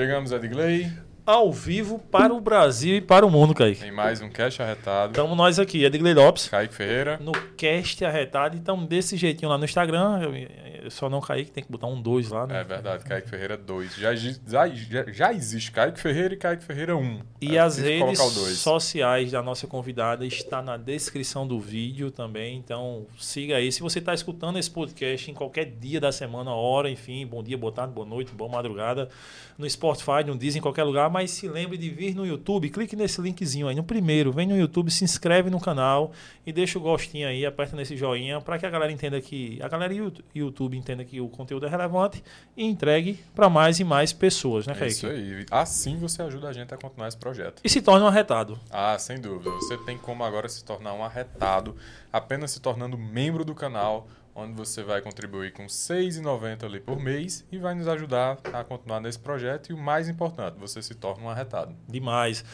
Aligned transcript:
Chegamos, 0.00 0.32
Edgley. 0.32 1.09
Ao 1.30 1.52
vivo 1.52 1.96
para 1.96 2.34
o 2.34 2.40
Brasil 2.40 2.96
e 2.96 3.00
para 3.00 3.24
o 3.24 3.30
mundo, 3.30 3.54
Kaique. 3.54 3.82
Tem 3.82 3.92
mais 3.92 4.20
um 4.20 4.28
cast 4.28 4.60
arretado. 4.60 5.12
Estamos 5.12 5.36
nós 5.36 5.60
aqui, 5.60 5.84
Edgley 5.84 6.12
Lopes. 6.12 6.48
Kaique 6.48 6.74
Ferreira. 6.74 7.20
No 7.22 7.30
cast 7.56 8.04
arretado. 8.04 8.56
Então, 8.56 8.84
desse 8.84 9.16
jeitinho 9.16 9.48
lá 9.48 9.56
no 9.56 9.64
Instagram. 9.64 10.22
Eu, 10.22 10.34
eu 10.82 10.90
só 10.90 11.08
não 11.08 11.20
Kaique, 11.20 11.52
tem 11.52 11.62
que 11.62 11.70
botar 11.70 11.86
um 11.86 12.02
2 12.02 12.30
lá, 12.30 12.48
né? 12.48 12.60
É 12.60 12.64
verdade, 12.64 13.04
Kaique 13.04 13.28
Ferreira 13.28 13.56
2. 13.56 13.94
Já, 13.94 14.12
já, 14.14 14.66
já, 15.12 15.32
existe 15.32 15.70
Kaique 15.70 16.00
Ferreira 16.00 16.34
e 16.34 16.36
Kaique 16.36 16.64
Ferreira 16.64 16.96
1. 16.96 17.20
E 17.40 17.56
É, 17.56 17.60
as 17.60 17.78
redes 17.78 18.18
sociais 18.58 19.30
da 19.30 19.40
nossa 19.42 19.68
convidada 19.68 20.26
está 20.26 20.60
na 20.60 20.76
descrição 20.76 21.46
do 21.46 21.60
vídeo 21.60 22.10
também. 22.10 22.56
Então, 22.56 23.06
siga 23.18 23.56
aí. 23.56 23.70
Se 23.70 23.82
você 23.82 24.00
está 24.00 24.14
escutando 24.14 24.58
esse 24.58 24.70
podcast 24.70 25.30
em 25.30 25.34
qualquer 25.34 25.66
dia 25.66 26.00
da 26.00 26.10
semana, 26.10 26.52
hora, 26.52 26.90
enfim, 26.90 27.24
bom 27.24 27.42
dia, 27.42 27.56
boa 27.56 27.72
tarde, 27.72 27.92
boa 27.92 28.06
noite, 28.06 28.32
boa 28.32 28.50
madrugada, 28.50 29.08
no 29.56 29.68
Spotify, 29.68 30.24
no 30.26 30.36
Disney, 30.36 30.58
em 30.58 30.62
qualquer 30.62 30.84
lugar, 30.84 31.10
mas 31.10 31.19
se 31.28 31.48
lembre 31.48 31.76
de 31.78 31.90
vir 31.90 32.14
no 32.14 32.26
YouTube, 32.26 32.68
clique 32.70 32.94
nesse 32.96 33.20
linkzinho 33.20 33.68
aí 33.68 33.74
no 33.74 33.82
primeiro, 33.84 34.32
vem 34.32 34.46
no 34.46 34.56
YouTube, 34.56 34.90
se 34.90 35.04
inscreve 35.04 35.50
no 35.50 35.60
canal 35.60 36.12
e 36.46 36.52
deixa 36.52 36.78
o 36.78 36.82
gostinho 36.82 37.26
aí, 37.28 37.44
aperta 37.46 37.74
nesse 37.76 37.96
joinha 37.96 38.40
para 38.40 38.58
que 38.58 38.66
a 38.66 38.70
galera 38.70 38.90
entenda 38.92 39.20
que 39.20 39.58
a 39.62 39.68
galera 39.68 39.92
do 39.94 40.24
YouTube 40.34 40.76
entenda 40.76 41.04
que 41.04 41.20
o 41.20 41.28
conteúdo 41.28 41.66
é 41.66 41.68
relevante 41.68 42.22
e 42.56 42.64
entregue 42.64 43.18
para 43.34 43.48
mais 43.48 43.80
e 43.80 43.84
mais 43.84 44.12
pessoas, 44.12 44.66
né, 44.66 44.72
É 44.74 44.76
Kaique? 44.76 44.92
isso 44.94 45.06
aí. 45.06 45.44
Assim 45.50 45.96
você 45.98 46.22
ajuda 46.22 46.48
a 46.48 46.52
gente 46.52 46.72
a 46.72 46.76
continuar 46.76 47.08
esse 47.08 47.16
projeto. 47.16 47.60
E 47.64 47.68
se 47.68 47.80
torne 47.82 48.04
um 48.04 48.08
arretado. 48.08 48.58
Ah, 48.70 48.96
sem 48.98 49.20
dúvida. 49.20 49.50
Você 49.50 49.76
tem 49.78 49.96
como 49.98 50.22
agora 50.24 50.48
se 50.48 50.64
tornar 50.64 50.94
um 50.94 51.04
arretado, 51.04 51.76
apenas 52.12 52.50
se 52.50 52.60
tornando 52.60 52.96
membro 52.96 53.44
do 53.44 53.54
canal, 53.54 54.08
onde 54.40 54.54
você 54.54 54.82
vai 54.82 55.00
contribuir 55.00 55.52
com 55.52 55.62
R$ 55.62 55.68
6,90 55.68 56.64
ali 56.64 56.80
por 56.80 56.98
mês 56.98 57.44
e 57.52 57.58
vai 57.58 57.74
nos 57.74 57.86
ajudar 57.86 58.38
a 58.52 58.64
continuar 58.64 59.00
nesse 59.00 59.18
projeto. 59.18 59.70
E 59.70 59.72
o 59.72 59.78
mais 59.78 60.08
importante, 60.08 60.58
você 60.58 60.82
se 60.82 60.94
torna 60.94 61.24
um 61.24 61.28
arretado. 61.28 61.74
Demais. 61.88 62.44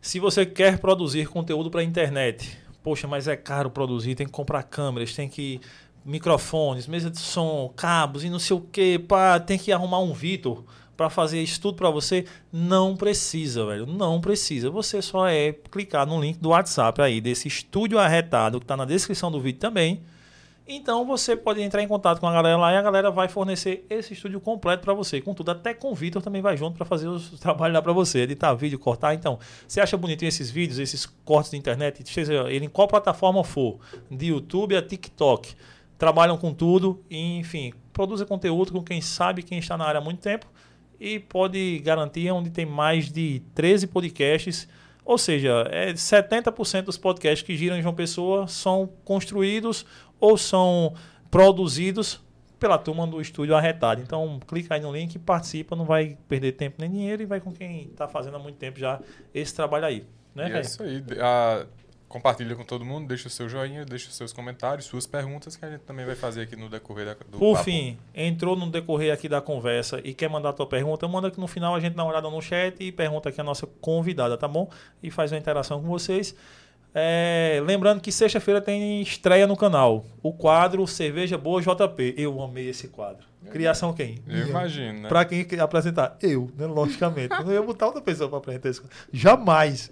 Se 0.00 0.18
você 0.18 0.46
quer 0.46 0.78
produzir 0.78 1.28
conteúdo 1.28 1.70
para 1.70 1.80
a 1.80 1.84
internet, 1.84 2.58
poxa, 2.82 3.06
mas 3.06 3.28
é 3.28 3.36
caro 3.36 3.70
produzir, 3.70 4.14
tem 4.14 4.26
que 4.26 4.32
comprar 4.32 4.62
câmeras, 4.62 5.14
tem 5.14 5.28
que 5.28 5.60
microfones, 6.04 6.86
mesa 6.86 7.10
de 7.10 7.18
som, 7.18 7.70
cabos 7.76 8.24
e 8.24 8.30
não 8.30 8.38
sei 8.38 8.56
o 8.56 8.60
que, 8.60 8.98
pá, 8.98 9.38
tem 9.38 9.58
que 9.58 9.70
arrumar 9.70 9.98
um 9.98 10.14
Vitor 10.14 10.64
para 10.96 11.10
fazer 11.10 11.40
isso 11.40 11.60
tudo 11.60 11.76
para 11.76 11.90
você, 11.90 12.24
não 12.52 12.96
precisa, 12.96 13.64
velho, 13.66 13.86
não 13.86 14.20
precisa. 14.20 14.68
Você 14.68 15.00
só 15.00 15.28
é 15.28 15.52
clicar 15.52 16.06
no 16.06 16.20
link 16.20 16.38
do 16.38 16.48
WhatsApp 16.48 17.00
aí 17.00 17.20
desse 17.20 17.46
estúdio 17.46 17.98
arretado 17.98 18.58
que 18.58 18.64
está 18.64 18.76
na 18.76 18.84
descrição 18.84 19.30
do 19.30 19.40
vídeo 19.40 19.60
também. 19.60 20.00
Então 20.70 21.06
você 21.06 21.34
pode 21.34 21.62
entrar 21.62 21.82
em 21.82 21.88
contato 21.88 22.20
com 22.20 22.26
a 22.26 22.32
galera 22.32 22.58
lá 22.58 22.70
e 22.70 22.76
a 22.76 22.82
galera 22.82 23.10
vai 23.10 23.26
fornecer 23.26 23.86
esse 23.88 24.12
estúdio 24.12 24.38
completo 24.38 24.82
para 24.82 24.92
você. 24.92 25.18
Contudo, 25.18 25.50
até 25.50 25.72
com 25.72 25.90
o 25.90 25.94
Vitor 25.94 26.20
também 26.20 26.42
vai 26.42 26.58
junto 26.58 26.76
para 26.76 26.84
fazer 26.84 27.08
os 27.08 27.30
trabalhos 27.40 27.74
lá 27.74 27.80
para 27.80 27.92
você, 27.94 28.20
editar 28.20 28.52
vídeo, 28.52 28.78
cortar. 28.78 29.14
Então, 29.14 29.38
você 29.66 29.80
acha 29.80 29.96
bonitinho 29.96 30.28
esses 30.28 30.50
vídeos, 30.50 30.78
esses 30.78 31.06
cortes 31.24 31.50
de 31.50 31.56
internet, 31.56 32.06
seja 32.06 32.50
ele 32.50 32.66
em 32.66 32.68
qual 32.68 32.86
plataforma 32.86 33.42
for, 33.42 33.78
de 34.10 34.26
YouTube 34.26 34.76
a 34.76 34.82
TikTok. 34.82 35.54
Trabalham 35.96 36.36
com 36.36 36.52
tudo 36.52 37.02
e, 37.08 37.38
enfim, 37.38 37.72
produzem 37.92 38.26
conteúdo 38.26 38.70
com 38.70 38.82
quem 38.82 39.00
sabe, 39.00 39.42
quem 39.42 39.58
está 39.58 39.74
na 39.76 39.86
área 39.86 40.00
há 40.00 40.04
muito 40.04 40.20
tempo 40.20 40.46
e 41.00 41.18
pode 41.18 41.78
garantir 41.78 42.30
onde 42.30 42.50
tem 42.50 42.66
mais 42.66 43.10
de 43.10 43.42
13 43.54 43.86
podcasts. 43.86 44.68
Ou 45.04 45.16
seja, 45.16 45.66
é 45.70 45.92
70% 45.92 46.82
dos 46.82 46.98
podcasts 46.98 47.42
que 47.42 47.56
giram 47.56 47.76
em 47.76 47.82
João 47.82 47.94
Pessoa 47.94 48.46
são 48.46 48.90
construídos 49.04 49.86
ou 50.20 50.36
são 50.36 50.94
produzidos 51.30 52.20
pela 52.58 52.76
turma 52.76 53.06
do 53.06 53.20
estúdio 53.20 53.54
Arretado. 53.54 54.00
Então, 54.00 54.40
clica 54.46 54.74
aí 54.74 54.80
no 54.80 54.92
link 54.92 55.14
e 55.14 55.18
participa, 55.18 55.76
não 55.76 55.84
vai 55.84 56.18
perder 56.28 56.52
tempo 56.52 56.76
nem 56.78 56.90
dinheiro 56.90 57.22
e 57.22 57.26
vai 57.26 57.40
com 57.40 57.52
quem 57.52 57.84
está 57.84 58.08
fazendo 58.08 58.36
há 58.36 58.38
muito 58.38 58.56
tempo 58.56 58.78
já 58.78 59.00
esse 59.32 59.54
trabalho 59.54 59.86
aí. 59.86 60.04
Né, 60.34 60.52
é 60.52 60.60
isso 60.60 60.82
aí. 60.82 61.02
Ah, 61.20 61.64
compartilha 62.08 62.56
com 62.56 62.64
todo 62.64 62.84
mundo, 62.84 63.06
deixa 63.06 63.28
o 63.28 63.30
seu 63.30 63.48
joinha, 63.48 63.84
deixa 63.84 64.08
os 64.08 64.16
seus 64.16 64.32
comentários, 64.32 64.86
suas 64.86 65.06
perguntas, 65.06 65.56
que 65.56 65.64
a 65.64 65.70
gente 65.70 65.82
também 65.82 66.06
vai 66.06 66.14
fazer 66.14 66.42
aqui 66.42 66.56
no 66.56 66.68
decorrer 66.68 67.06
da, 67.06 67.14
do 67.14 67.38
Por 67.38 67.52
papo. 67.52 67.64
fim, 67.64 67.98
entrou 68.14 68.56
no 68.56 68.68
decorrer 68.70 69.12
aqui 69.12 69.28
da 69.28 69.40
conversa 69.40 70.00
e 70.02 70.14
quer 70.14 70.28
mandar 70.28 70.50
a 70.50 70.52
tua 70.52 70.66
pergunta, 70.66 71.06
manda 71.06 71.30
que 71.30 71.38
no 71.38 71.46
final 71.46 71.74
a 71.74 71.80
gente 71.80 71.94
dá 71.94 72.02
uma 72.02 72.10
olhada 72.10 72.30
no 72.30 72.40
chat 72.40 72.82
e 72.82 72.90
pergunta 72.90 73.28
aqui 73.28 73.40
a 73.40 73.44
nossa 73.44 73.66
convidada, 73.66 74.36
tá 74.36 74.48
bom? 74.48 74.70
E 75.02 75.10
faz 75.10 75.32
uma 75.32 75.38
interação 75.38 75.80
com 75.80 75.86
vocês. 75.86 76.34
É, 76.94 77.62
lembrando 77.64 78.00
que 78.00 78.10
sexta-feira 78.10 78.60
tem 78.60 79.02
estreia 79.02 79.46
no 79.46 79.56
canal. 79.56 80.04
O 80.22 80.32
quadro 80.32 80.86
Cerveja 80.86 81.36
Boa 81.36 81.60
JP. 81.60 82.14
Eu 82.16 82.40
amei 82.42 82.68
esse 82.68 82.88
quadro. 82.88 83.26
Criação 83.50 83.92
quem? 83.92 84.18
Eu 84.26 84.48
imagino, 84.48 85.02
né? 85.02 85.08
Pra 85.08 85.24
quem 85.24 85.46
apresentar? 85.60 86.16
Eu, 86.20 86.50
né? 86.56 86.66
Logicamente. 86.66 87.32
Eu 87.32 87.44
não 87.44 87.52
ia 87.52 87.62
botar 87.62 87.86
outra 87.86 88.00
pessoa 88.00 88.28
pra 88.28 88.38
apresentar 88.38 88.68
isso. 88.70 88.84
Jamais. 89.12 89.90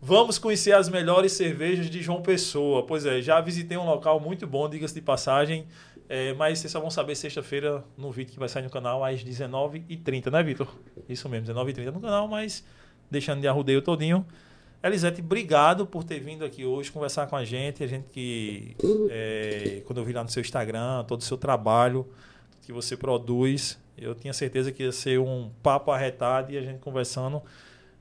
Vamos 0.00 0.38
conhecer 0.38 0.72
as 0.72 0.88
melhores 0.88 1.32
cervejas 1.32 1.90
de 1.90 2.00
João 2.00 2.22
Pessoa. 2.22 2.86
Pois 2.86 3.04
é, 3.04 3.20
já 3.20 3.40
visitei 3.40 3.76
um 3.76 3.84
local 3.84 4.18
muito 4.18 4.46
bom, 4.46 4.68
diga-se 4.68 4.94
de 4.94 5.02
passagem. 5.02 5.66
É, 6.08 6.32
mas 6.34 6.58
vocês 6.58 6.72
só 6.72 6.80
vão 6.80 6.90
saber 6.90 7.14
sexta-feira 7.14 7.84
no 7.96 8.10
vídeo 8.10 8.32
que 8.32 8.38
vai 8.38 8.48
sair 8.48 8.62
no 8.62 8.70
canal 8.70 9.04
às 9.04 9.22
19h30, 9.22 10.30
né, 10.30 10.42
Vitor? 10.42 10.66
Isso 11.08 11.28
mesmo, 11.28 11.46
19h30 11.46 11.92
no 11.92 12.00
canal, 12.00 12.26
mas 12.26 12.64
deixando 13.10 13.40
de 13.40 13.46
arrudeio 13.46 13.82
todinho. 13.82 14.26
Elisete, 14.82 15.20
obrigado 15.20 15.86
por 15.86 16.04
ter 16.04 16.20
vindo 16.20 16.44
aqui 16.44 16.64
hoje 16.64 16.90
conversar 16.90 17.26
com 17.26 17.36
a 17.36 17.44
gente. 17.44 17.84
A 17.84 17.86
gente 17.86 18.08
que, 18.08 18.74
é, 19.10 19.82
quando 19.84 19.98
eu 19.98 20.04
vi 20.04 20.12
lá 20.12 20.24
no 20.24 20.30
seu 20.30 20.40
Instagram, 20.40 21.04
todo 21.04 21.20
o 21.20 21.24
seu 21.24 21.36
trabalho 21.36 22.06
que 22.62 22.72
você 22.72 22.96
produz, 22.96 23.78
eu 23.96 24.14
tinha 24.14 24.32
certeza 24.32 24.72
que 24.72 24.84
ia 24.84 24.92
ser 24.92 25.18
um 25.18 25.50
papo 25.62 25.90
arretado 25.90 26.52
e 26.52 26.56
a 26.56 26.62
gente 26.62 26.78
conversando. 26.78 27.42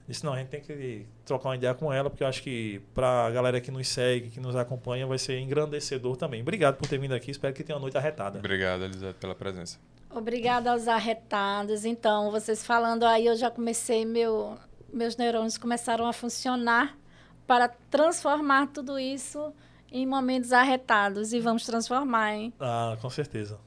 Disse, 0.08 0.26
não, 0.26 0.34
a 0.34 0.40
gente 0.40 0.48
tem 0.48 0.62
que 0.62 1.06
trocar 1.24 1.50
uma 1.50 1.56
ideia 1.56 1.74
com 1.76 1.94
ela, 1.94 2.10
porque 2.10 2.24
eu 2.24 2.28
acho 2.28 2.42
que 2.42 2.82
para 2.96 3.28
a 3.28 3.30
galera 3.30 3.62
que 3.62 3.70
nos 3.70 3.88
segue, 3.88 4.30
que 4.30 4.40
nos 4.40 4.56
acompanha, 4.56 5.06
vai 5.06 5.20
ser 5.20 5.38
engrandecedor 5.40 6.18
também. 6.18 6.42
Obrigado 6.42 6.78
por 6.78 6.88
ter 6.88 6.98
vindo 6.98 7.14
aqui, 7.14 7.30
espero 7.30 7.54
que 7.54 7.64
tenha 7.64 7.76
uma 7.76 7.82
noite 7.82 7.98
arretada. 7.98 8.40
Obrigado, 8.40 8.86
Elisete, 8.86 9.20
pela 9.20 9.36
presença. 9.36 9.78
Obrigada 10.10 10.72
aos 10.72 10.88
arretados. 10.88 11.86
Então, 11.86 12.32
vocês 12.32 12.66
falando 12.66 13.04
aí, 13.04 13.28
eu 13.28 13.36
já 13.36 13.52
comecei, 13.52 14.04
meu, 14.04 14.58
meus 14.94 15.18
neurônios 15.18 15.58
começaram 15.58 16.06
a 16.06 16.14
funcionar 16.14 16.98
para 17.48 17.68
transformar 17.90 18.68
tudo 18.68 19.00
isso 19.00 19.54
em 19.92 20.06
momentos 20.06 20.52
arretados. 20.52 21.34
E 21.34 21.40
vamos 21.40 21.66
transformar, 21.66 22.36
hein? 22.36 22.54
Ah, 22.60 22.98
com 23.02 23.10
certeza. 23.10 23.60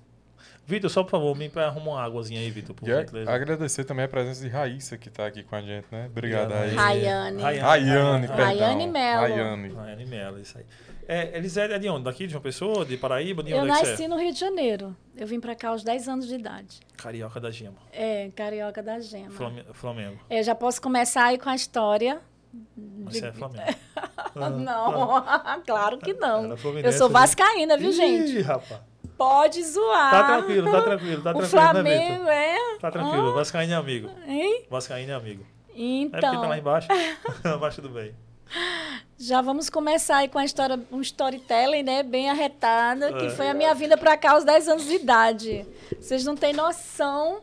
Vitor, 0.65 0.89
só 0.89 1.03
por 1.03 1.11
favor, 1.11 1.37
me 1.37 1.51
arruma 1.57 1.91
uma 1.93 2.03
águazinha 2.03 2.41
aí, 2.41 2.51
Vitor, 2.51 2.75
por 2.75 2.87
gentileza. 2.87 3.31
agradecer 3.31 3.85
também 3.85 4.05
a 4.05 4.09
presença 4.09 4.41
de 4.43 4.49
Raíssa, 4.49 4.97
que 4.97 5.09
está 5.09 5.27
aqui 5.27 5.43
com 5.43 5.57
a 5.57 5.61
gente, 5.61 5.87
né? 5.91 6.07
Obrigado, 6.11 6.53
Raíssa. 6.53 6.77
Rayane. 6.77 7.43
Rayane, 7.43 8.27
perdão. 8.29 8.45
Rayane 8.47 8.87
Melo. 8.87 9.21
Rayane. 9.21 9.75
Rayane 9.75 10.07
Mello, 10.07 10.39
isso 10.41 10.57
aí. 10.57 10.65
É, 11.09 11.37
Elisete 11.37 11.75
é 11.75 11.79
de 11.81 11.89
onde? 11.89 12.05
Daqui 12.05 12.27
de 12.27 12.33
João 12.33 12.43
Pessoa? 12.43 12.85
De 12.85 12.97
Paraíba? 12.97 13.43
De 13.43 13.51
Eu 13.51 13.59
onde 13.59 13.71
é 13.73 13.75
que 13.75 13.81
nasci 13.83 13.97
você 13.97 14.09
no 14.09 14.17
Rio 14.17 14.33
de 14.33 14.39
Janeiro. 14.39 14.97
Eu 15.17 15.27
vim 15.27 15.41
para 15.41 15.55
cá 15.57 15.71
aos 15.71 15.83
10 15.83 16.09
anos 16.09 16.29
de 16.29 16.35
idade. 16.37 16.79
é? 16.97 17.03
Carioca 17.03 17.41
da 17.41 17.51
Gema. 17.51 17.77
É, 17.93 18.31
Carioca 18.37 18.81
da 18.83 19.01
Gema. 19.01 19.31
Flame- 19.31 19.65
Flamengo. 19.73 20.19
Eu 20.31 20.43
já 20.45 20.55
posso 20.55 20.81
começar 20.81 21.25
aí 21.25 21.39
com 21.39 21.49
a 21.51 21.57
história. 21.57 22.21
Você 23.07 23.27
é 23.27 23.33
Flamengo. 23.33 23.67
não, 24.61 25.25
claro 25.67 25.99
que 25.99 26.13
não. 26.15 26.55
Eu 26.83 26.93
sou 26.93 27.09
né? 27.09 27.13
vascaína, 27.13 27.77
viu, 27.77 27.91
gente? 27.91 28.39
Ih, 28.39 28.43
rapaz. 28.43 28.81
Pode 29.17 29.63
zoar. 29.63 30.11
Tá 30.11 30.25
tranquilo, 30.25 30.71
tá 30.71 30.83
tranquilo, 30.83 31.23
tá 31.23 31.31
o 31.31 31.35
tranquilo, 31.35 31.63
né, 31.63 31.73
Flamengo 31.73 32.13
Vitor? 32.19 32.29
é. 32.33 32.79
Tá 32.81 32.91
tranquilo, 32.91 33.33
Vascaíno 33.35 33.73
é 33.73 33.77
amigo. 33.77 34.11
Hein? 34.27 34.65
Vascaíno 34.71 35.13
é 35.13 35.15
amigo. 35.15 35.47
É 35.71 36.09
porque 36.11 36.21
tá 36.21 36.31
lá 36.33 36.37
Então, 36.39 36.55
embaixo. 36.57 36.89
Mas 37.61 37.75
tudo 37.77 37.89
bem. 37.89 38.15
já 39.19 39.41
vamos 39.41 39.71
começar 39.71 40.17
aí 40.19 40.29
com 40.29 40.39
a 40.39 40.45
história, 40.45 40.79
um 40.91 41.01
storytelling, 41.01 41.83
né? 41.83 42.03
Bem 42.03 42.29
arretada, 42.29 43.13
que 43.13 43.27
É. 43.27 43.31
foi 43.31 43.49
a 43.49 43.55
minha 43.55 43.75
vinda 43.75 43.97
pra 43.97 44.17
cá 44.17 44.33
aos 44.33 44.45
10 44.45 44.69
anos 44.69 44.85
de 44.85 44.95
idade. 44.97 45.65
Vocês 46.01 46.25
não 46.25 46.37
têm 46.37 46.53
noção. 46.53 47.41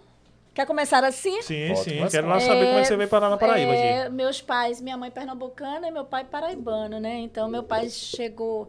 Quer 0.54 0.66
começar 0.66 1.04
assim? 1.06 1.42
Sim, 1.42 1.70
Pode 1.70 1.80
sim. 1.86 1.98
começar. 1.98 2.18
Quero 2.18 2.28
lá 2.28 2.40
saber 2.40 2.66
como 2.66 2.80
é 2.80 2.82
que 2.82 2.88
você 2.88 2.98
veio 2.98 3.10
parar 3.10 3.30
na 3.30 3.38
Paraíba 3.38 3.72
É. 3.74 4.10
Meus 4.10 4.42
pais, 4.42 4.82
minha 4.82 4.98
mãe 4.98 5.10
pernambucana 5.10 5.88
e 5.88 5.92
meu 5.92 6.04
pai 6.04 6.26
paraibano, 6.26 7.00
né? 7.00 7.16
Então, 7.20 7.48
meu 7.48 7.64
pai 7.64 7.88
chegou 7.90 8.68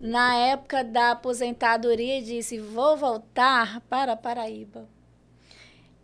na 0.00 0.34
época 0.36 0.84
da 0.84 1.12
aposentadoria 1.12 2.22
disse: 2.22 2.58
Vou 2.58 2.96
voltar 2.96 3.80
para 3.82 4.16
Paraíba. 4.16 4.88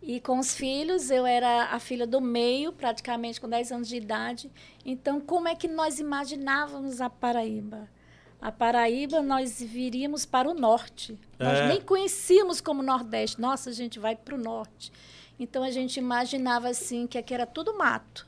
E 0.01 0.19
com 0.19 0.37
os 0.37 0.53
filhos, 0.53 1.09
eu 1.09 1.25
era 1.25 1.65
a 1.71 1.79
filha 1.79 2.05
do 2.05 2.21
meio, 2.21 2.71
praticamente 2.71 3.41
com 3.41 3.49
10 3.49 3.71
anos 3.71 3.87
de 3.87 3.97
idade. 3.97 4.51
Então, 4.85 5.19
como 5.19 5.47
é 5.47 5.55
que 5.55 5.67
nós 5.67 5.99
imaginávamos 5.99 7.01
a 7.01 7.09
Paraíba? 7.09 7.89
A 8.39 8.51
Paraíba, 8.51 9.23
nós 9.23 9.59
viríamos 9.59 10.23
para 10.23 10.47
o 10.47 10.53
norte. 10.53 11.19
Nós 11.39 11.57
É. 11.57 11.67
nem 11.69 11.81
conhecíamos 11.81 12.61
como 12.61 12.83
Nordeste. 12.83 13.41
Nossa, 13.41 13.71
a 13.71 13.73
gente 13.73 13.97
vai 13.97 14.15
para 14.15 14.35
o 14.35 14.37
norte. 14.37 14.91
Então, 15.39 15.63
a 15.63 15.71
gente 15.71 15.97
imaginava 15.97 16.69
assim 16.69 17.07
que 17.07 17.17
aqui 17.17 17.33
era 17.33 17.47
tudo 17.47 17.75
mato, 17.75 18.27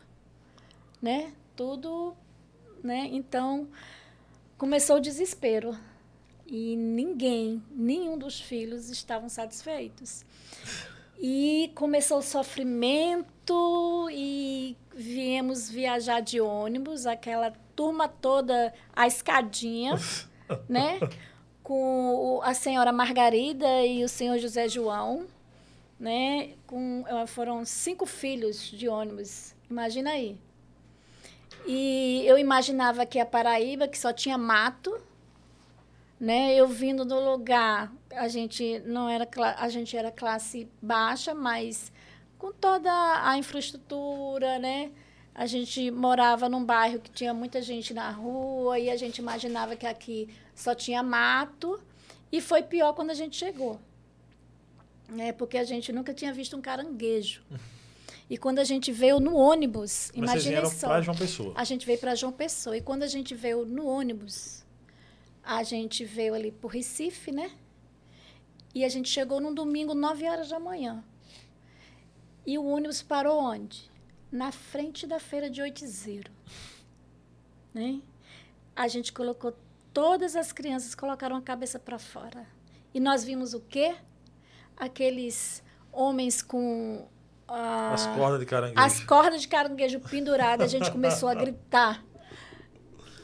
né? 1.00 1.32
Tudo, 1.56 2.16
né? 2.84 3.08
Então, 3.12 3.68
começou 4.58 4.98
o 4.98 5.02
desespero. 5.02 5.78
E 6.46 6.76
ninguém, 6.78 7.62
nenhum 7.70 8.18
dos 8.18 8.40
filhos 8.40 8.90
estavam 8.90 9.28
satisfeitos. 9.28 10.26
E 11.20 11.72
começou 11.76 12.20
o 12.20 12.24
sofrimento 12.24 14.08
e 14.12 14.78
viemos 14.96 15.70
viajar 15.70 16.22
de 16.22 16.40
ônibus, 16.40 17.06
aquela 17.06 17.52
turma 17.76 18.08
toda, 18.08 18.74
a 18.96 19.08
escadinha, 19.08 19.96
né? 20.70 21.00
Com 21.62 22.40
a 22.44 22.54
senhora 22.54 22.94
Margarida 22.94 23.86
e 23.86 24.04
o 24.04 24.10
senhor 24.10 24.38
José 24.38 24.70
João, 24.70 25.28
né? 26.00 26.54
Com, 26.66 27.04
eh, 27.08 27.28
foram 27.28 27.66
cinco 27.66 28.06
filhos 28.06 28.72
de 28.72 28.88
ônibus, 28.88 29.54
imagina 29.70 30.12
aí. 30.12 30.40
E 31.68 32.24
eu 32.26 32.38
imaginava 32.38 33.06
que 33.06 33.20
a 33.20 33.26
Paraíba, 33.26 33.90
que 33.90 34.00
só 34.00 34.14
tinha 34.14 34.38
mato, 34.38 34.98
né? 36.18 36.56
Eu 36.56 36.68
vindo 36.68 37.04
do 37.04 37.20
lugar, 37.20 37.92
a 38.12 38.30
gente 38.30 38.80
não 38.86 39.10
era 39.10 39.28
a 39.58 39.68
gente 39.68 39.96
era 39.96 40.10
classe 40.10 40.68
baixa, 40.82 41.34
mas 41.34 41.92
com 42.38 42.54
toda 42.54 42.90
a 43.22 43.38
infraestrutura, 43.38 44.58
né? 44.60 44.92
A 45.36 45.46
gente 45.46 45.92
morava 45.92 46.50
num 46.50 46.64
bairro 46.64 47.00
que 47.00 47.12
tinha 47.12 47.34
muita 47.34 47.62
gente 47.62 47.94
na 47.94 48.10
rua 48.10 48.80
e 48.80 48.90
a 48.90 48.96
gente 48.96 49.20
imaginava 49.20 49.76
que 49.76 49.86
aqui 49.86 50.30
só 50.56 50.74
tinha 50.74 51.04
mato. 51.04 51.80
E 52.32 52.42
foi 52.42 52.64
pior 52.64 52.94
quando 52.94 53.12
a 53.12 53.14
gente 53.14 53.38
chegou. 53.38 53.80
Né? 55.08 55.32
Porque 55.32 55.58
a 55.58 55.64
gente 55.64 55.92
nunca 55.92 56.14
tinha 56.14 56.34
visto 56.34 56.58
um 56.58 56.62
caranguejo. 56.62 57.44
E 58.30 58.38
quando 58.38 58.60
a 58.60 58.64
gente 58.64 58.92
veio 58.92 59.20
no 59.20 59.36
ônibus, 59.36 60.12
imagina 60.14 60.66
só. 60.66 60.88
Para 60.88 61.02
João 61.02 61.18
Pessoa. 61.18 61.54
A 61.56 61.64
gente 61.64 61.86
veio 61.86 61.98
para 61.98 62.14
João 62.14 62.32
Pessoa. 62.32 62.76
E 62.76 62.82
quando 62.82 63.04
a 63.04 63.08
gente 63.08 63.34
veio 63.34 63.66
no 63.66 63.88
ônibus, 63.88 64.66
a 65.44 65.64
gente 65.64 66.04
veio 66.04 66.34
ali 66.34 66.52
para 66.52 66.68
o 66.68 66.70
Recife, 66.70 67.32
né? 67.32 67.52
E 68.76 68.84
a 68.84 68.90
gente 68.90 69.10
chegou 69.10 69.40
num 69.40 69.54
domingo, 69.54 69.94
9 69.94 70.28
horas 70.28 70.50
da 70.50 70.60
manhã. 70.60 71.04
E 72.46 72.58
o 72.58 72.66
ônibus 72.66 73.02
parou 73.02 73.40
onde? 73.40 73.90
Na 74.32 74.52
frente 74.52 75.08
da 75.08 75.20
feira 75.20 75.50
de 75.50 75.62
Oitizeiro. 75.62 76.32
Né? 77.74 78.02
A 78.76 78.88
gente 78.88 79.14
colocou, 79.14 79.56
todas 79.94 80.36
as 80.36 80.52
crianças 80.52 80.94
colocaram 80.94 81.36
a 81.36 81.42
cabeça 81.42 81.80
para 81.80 81.98
fora. 81.98 82.46
E 82.94 83.00
nós 83.00 83.24
vimos 83.24 83.54
o 83.54 83.62
quê? 83.62 83.96
Aqueles 84.76 85.64
homens 85.92 86.42
com 86.42 87.08
ah, 87.48 87.92
as 87.94 88.06
cordas 88.08 88.40
de 88.40 88.46
caranguejo. 88.46 88.80
As 88.80 89.00
cordas 89.04 89.42
de 89.42 89.48
caranguejo 89.48 90.00
penduradas, 90.00 90.74
a 90.74 90.78
gente 90.78 90.92
começou 90.92 91.30
a 91.30 91.34
gritar 91.34 92.04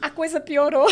a 0.04 0.10
coisa 0.10 0.38
piorou. 0.38 0.86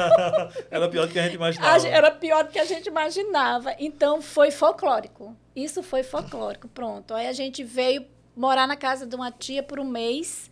era 0.70 0.88
pior 0.88 1.06
do 1.06 1.12
que 1.12 1.18
a 1.18 1.24
gente 1.24 1.34
imaginava. 1.34 1.86
Era 1.86 2.10
pior 2.10 2.44
do 2.44 2.50
que 2.50 2.58
a 2.58 2.64
gente 2.64 2.86
imaginava. 2.86 3.74
Então, 3.78 4.22
foi 4.22 4.50
folclórico. 4.50 5.36
Isso 5.54 5.82
foi 5.82 6.02
folclórico, 6.02 6.66
pronto. 6.66 7.12
Aí 7.12 7.26
a 7.26 7.32
gente 7.34 7.62
veio 7.62 8.06
morar 8.34 8.66
na 8.66 8.74
casa 8.74 9.06
de 9.06 9.14
uma 9.14 9.30
tia 9.30 9.62
por 9.62 9.78
um 9.78 9.84
mês. 9.84 10.50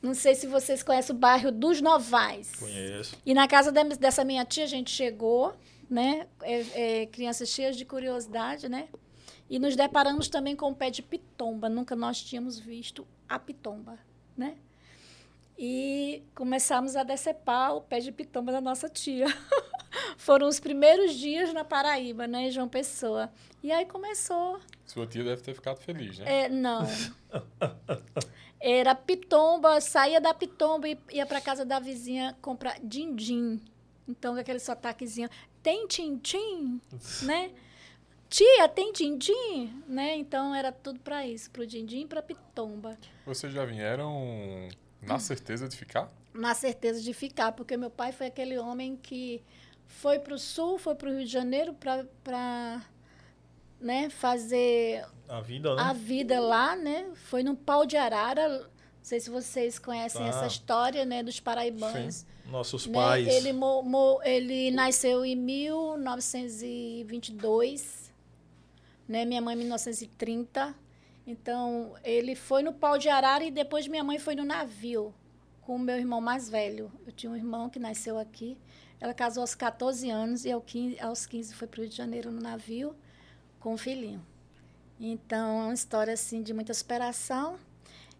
Não 0.00 0.14
sei 0.14 0.34
se 0.34 0.46
vocês 0.46 0.82
conhecem 0.82 1.14
o 1.14 1.18
bairro 1.18 1.52
dos 1.52 1.82
Novais. 1.82 2.52
Conheço. 2.56 3.16
E 3.26 3.34
na 3.34 3.46
casa 3.46 3.70
dessa 3.70 4.24
minha 4.24 4.44
tia 4.46 4.64
a 4.64 4.68
gente 4.68 4.90
chegou, 4.90 5.54
né? 5.90 6.26
É, 6.42 7.02
é, 7.02 7.06
crianças 7.06 7.50
cheias 7.50 7.76
de 7.76 7.84
curiosidade, 7.84 8.66
né? 8.66 8.88
E 9.48 9.58
nos 9.58 9.76
deparamos 9.76 10.28
também 10.28 10.56
com 10.56 10.70
o 10.70 10.74
pé 10.74 10.90
de 10.90 11.02
pitomba. 11.02 11.68
Nunca 11.68 11.94
nós 11.94 12.22
tínhamos 12.22 12.58
visto 12.58 13.06
a 13.28 13.38
pitomba, 13.38 13.98
né? 14.36 14.56
e 15.58 16.22
começamos 16.34 16.96
a 16.96 17.02
decepar 17.02 17.74
o 17.76 17.80
pé 17.80 18.00
de 18.00 18.10
pitomba 18.10 18.52
da 18.52 18.60
nossa 18.60 18.88
tia. 18.88 19.26
Foram 20.18 20.48
os 20.48 20.58
primeiros 20.58 21.14
dias 21.14 21.52
na 21.52 21.64
Paraíba, 21.64 22.26
né, 22.26 22.50
João 22.50 22.68
Pessoa. 22.68 23.30
E 23.62 23.70
aí 23.70 23.86
começou. 23.86 24.58
Sua 24.84 25.06
tia 25.06 25.22
deve 25.22 25.42
ter 25.42 25.54
ficado 25.54 25.78
feliz, 25.78 26.18
né? 26.18 26.44
É, 26.44 26.48
não. 26.48 26.86
Era 28.60 28.94
pitomba, 28.94 29.80
saía 29.80 30.20
da 30.20 30.34
pitomba 30.34 30.88
e 30.88 30.98
ia 31.12 31.26
para 31.26 31.40
casa 31.40 31.64
da 31.64 31.78
vizinha 31.78 32.36
comprar 32.42 32.80
din-din. 32.80 33.60
Então, 34.08 34.34
aquele 34.34 34.58
sotaquezinho, 34.58 35.28
tem 35.62 35.86
tim-tim, 35.86 36.80
né? 37.22 37.52
Tia, 38.34 38.68
tem 38.68 38.92
din-din, 38.92 39.82
né? 39.86 40.16
Então, 40.16 40.52
era 40.52 40.72
tudo 40.72 40.98
para 40.98 41.24
isso, 41.24 41.48
pro 41.52 41.64
din-din 41.64 42.00
e 42.00 42.06
pra 42.06 42.20
pitomba. 42.20 42.98
Vocês 43.24 43.52
já 43.52 43.64
vieram 43.64 44.68
na 45.00 45.20
certeza 45.20 45.68
de 45.68 45.76
ficar? 45.76 46.12
Na 46.32 46.52
certeza 46.52 47.00
de 47.00 47.14
ficar, 47.14 47.52
porque 47.52 47.76
meu 47.76 47.90
pai 47.90 48.10
foi 48.10 48.26
aquele 48.26 48.58
homem 48.58 48.96
que 48.96 49.40
foi 49.86 50.18
para 50.18 50.34
o 50.34 50.38
sul, 50.38 50.78
foi 50.78 50.96
para 50.96 51.10
o 51.10 51.12
Rio 51.12 51.24
de 51.24 51.30
Janeiro 51.30 51.74
para 51.74 52.84
né, 53.80 54.10
fazer 54.10 55.06
a 55.28 55.40
vida, 55.40 55.76
né? 55.76 55.82
a 55.82 55.92
vida 55.92 56.40
lá, 56.40 56.74
né? 56.74 57.12
Foi 57.14 57.44
no 57.44 57.54
pau 57.54 57.86
de 57.86 57.96
arara. 57.96 58.48
Não 58.48 58.66
sei 59.00 59.20
se 59.20 59.30
vocês 59.30 59.78
conhecem 59.78 60.24
ah. 60.24 60.30
essa 60.30 60.48
história, 60.48 61.04
né, 61.04 61.22
dos 61.22 61.38
paraibanos. 61.38 62.16
Sim. 62.16 62.26
Nossos 62.46 62.88
né? 62.88 62.94
pais. 62.94 63.28
Ele, 63.28 63.52
mo, 63.52 63.80
mo, 63.84 64.20
ele 64.24 64.72
nasceu 64.72 65.24
em 65.24 65.36
1922, 65.36 68.03
né? 69.08 69.24
Minha 69.24 69.40
mãe 69.40 69.54
em 69.54 69.58
1930. 69.58 70.74
Então, 71.26 71.94
ele 72.04 72.34
foi 72.34 72.62
no 72.62 72.72
pau 72.72 72.98
de 72.98 73.08
arara 73.08 73.44
e 73.44 73.50
depois 73.50 73.86
minha 73.86 74.04
mãe 74.04 74.18
foi 74.18 74.34
no 74.34 74.44
navio 74.44 75.14
com 75.62 75.76
o 75.76 75.78
meu 75.78 75.96
irmão 75.96 76.20
mais 76.20 76.48
velho. 76.48 76.92
Eu 77.06 77.12
tinha 77.12 77.32
um 77.32 77.36
irmão 77.36 77.70
que 77.70 77.78
nasceu 77.78 78.18
aqui. 78.18 78.58
Ela 79.00 79.14
casou 79.14 79.40
aos 79.40 79.54
14 79.54 80.10
anos 80.10 80.44
e 80.44 80.52
aos 80.52 81.26
15 81.26 81.54
foi 81.54 81.66
para 81.66 81.78
o 81.78 81.82
Rio 81.82 81.90
de 81.90 81.96
Janeiro 81.96 82.30
no 82.30 82.40
navio 82.40 82.94
com 83.58 83.74
um 83.74 83.78
filhinho. 83.78 84.24
Então, 85.00 85.62
é 85.62 85.64
uma 85.64 85.74
história 85.74 86.12
assim 86.12 86.42
de 86.42 86.52
muita 86.52 86.74
superação. 86.74 87.58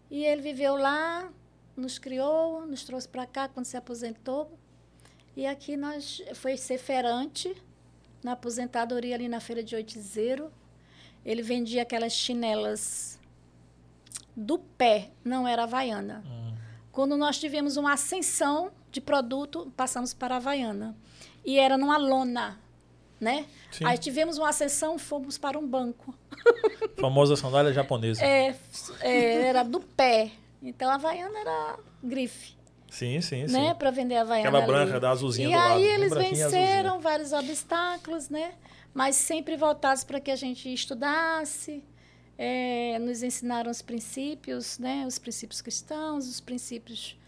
E 0.09 0.23
ele 0.23 0.41
viveu 0.41 0.75
lá, 0.75 1.31
nos 1.75 1.97
criou, 1.97 2.65
nos 2.65 2.83
trouxe 2.83 3.07
para 3.07 3.25
cá 3.25 3.47
quando 3.47 3.65
se 3.65 3.77
aposentou. 3.77 4.51
E 5.35 5.45
aqui 5.45 5.77
nós 5.77 6.21
foi 6.33 6.57
ser 6.57 6.77
ferante 6.77 7.55
na 8.23 8.31
aposentadoria 8.31 9.15
ali 9.15 9.27
na 9.27 9.39
feira 9.39 9.63
de 9.63 9.75
Oitizeiro 9.75 10.51
ele 11.25 11.41
vendia 11.41 11.81
aquelas 11.81 12.13
chinelas 12.13 13.19
do 14.35 14.59
pé, 14.59 15.09
não 15.23 15.47
era 15.47 15.63
havaiana. 15.63 16.23
Quando 16.91 17.17
nós 17.17 17.39
tivemos 17.39 17.75
uma 17.75 17.93
ascensão 17.93 18.71
de 18.91 19.01
produto, 19.01 19.71
passamos 19.75 20.13
para 20.13 20.35
a 20.35 20.37
havaiana. 20.37 20.95
E 21.43 21.59
era 21.59 21.77
numa 21.77 21.97
lona, 21.97 22.59
né? 23.19 23.45
Sim. 23.71 23.85
Aí 23.85 23.97
tivemos 23.97 24.37
uma 24.37 24.49
ascensão, 24.49 24.97
fomos 24.97 25.37
para 25.37 25.57
um 25.57 25.67
banco. 25.67 26.13
Famosa 26.97 27.35
sandália 27.35 27.73
japonesa. 27.73 28.23
É, 28.23 28.55
é, 29.01 29.47
era 29.47 29.63
do 29.63 29.79
pé. 29.79 30.31
Então 30.61 30.89
a 30.89 30.95
havaiana 30.95 31.37
era 31.37 31.79
grife. 32.03 32.55
Sim, 32.89 33.19
sim, 33.19 33.45
né? 33.47 33.73
Para 33.73 33.91
vender 33.91 34.15
a 34.15 34.21
havaiana. 34.21 34.49
Aquela 34.49 34.65
branca 34.65 34.93
ali. 34.93 35.01
da 35.01 35.09
azulzinha 35.09 35.49
e 35.49 35.51
do 35.51 35.57
lado. 35.57 35.79
E 35.81 35.83
aí 35.83 35.93
eles 35.95 36.13
venceram 36.13 37.01
vários 37.01 37.33
obstáculos, 37.33 38.29
né? 38.29 38.53
Mas 38.95 39.17
sempre 39.17 39.57
voltados 39.57 40.05
para 40.05 40.21
que 40.21 40.31
a 40.31 40.37
gente 40.37 40.73
estudasse, 40.73 41.83
é, 42.37 42.97
nos 42.97 43.21
ensinaram 43.21 43.69
os 43.69 43.81
princípios, 43.81 44.79
né, 44.79 45.05
os 45.05 45.19
princípios 45.19 45.61
cristãos, 45.61 46.29
os 46.29 46.39
princípios 46.39 47.19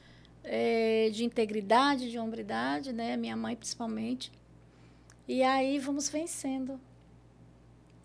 é, 0.45 1.09
de 1.09 1.25
integridade, 1.25 2.09
de 2.09 2.17
hombridade, 2.17 2.93
né, 2.93 3.17
minha 3.17 3.35
mãe 3.35 3.53
principalmente. 3.53 4.31
E 5.27 5.43
aí 5.43 5.77
vamos 5.77 6.07
vencendo. 6.07 6.79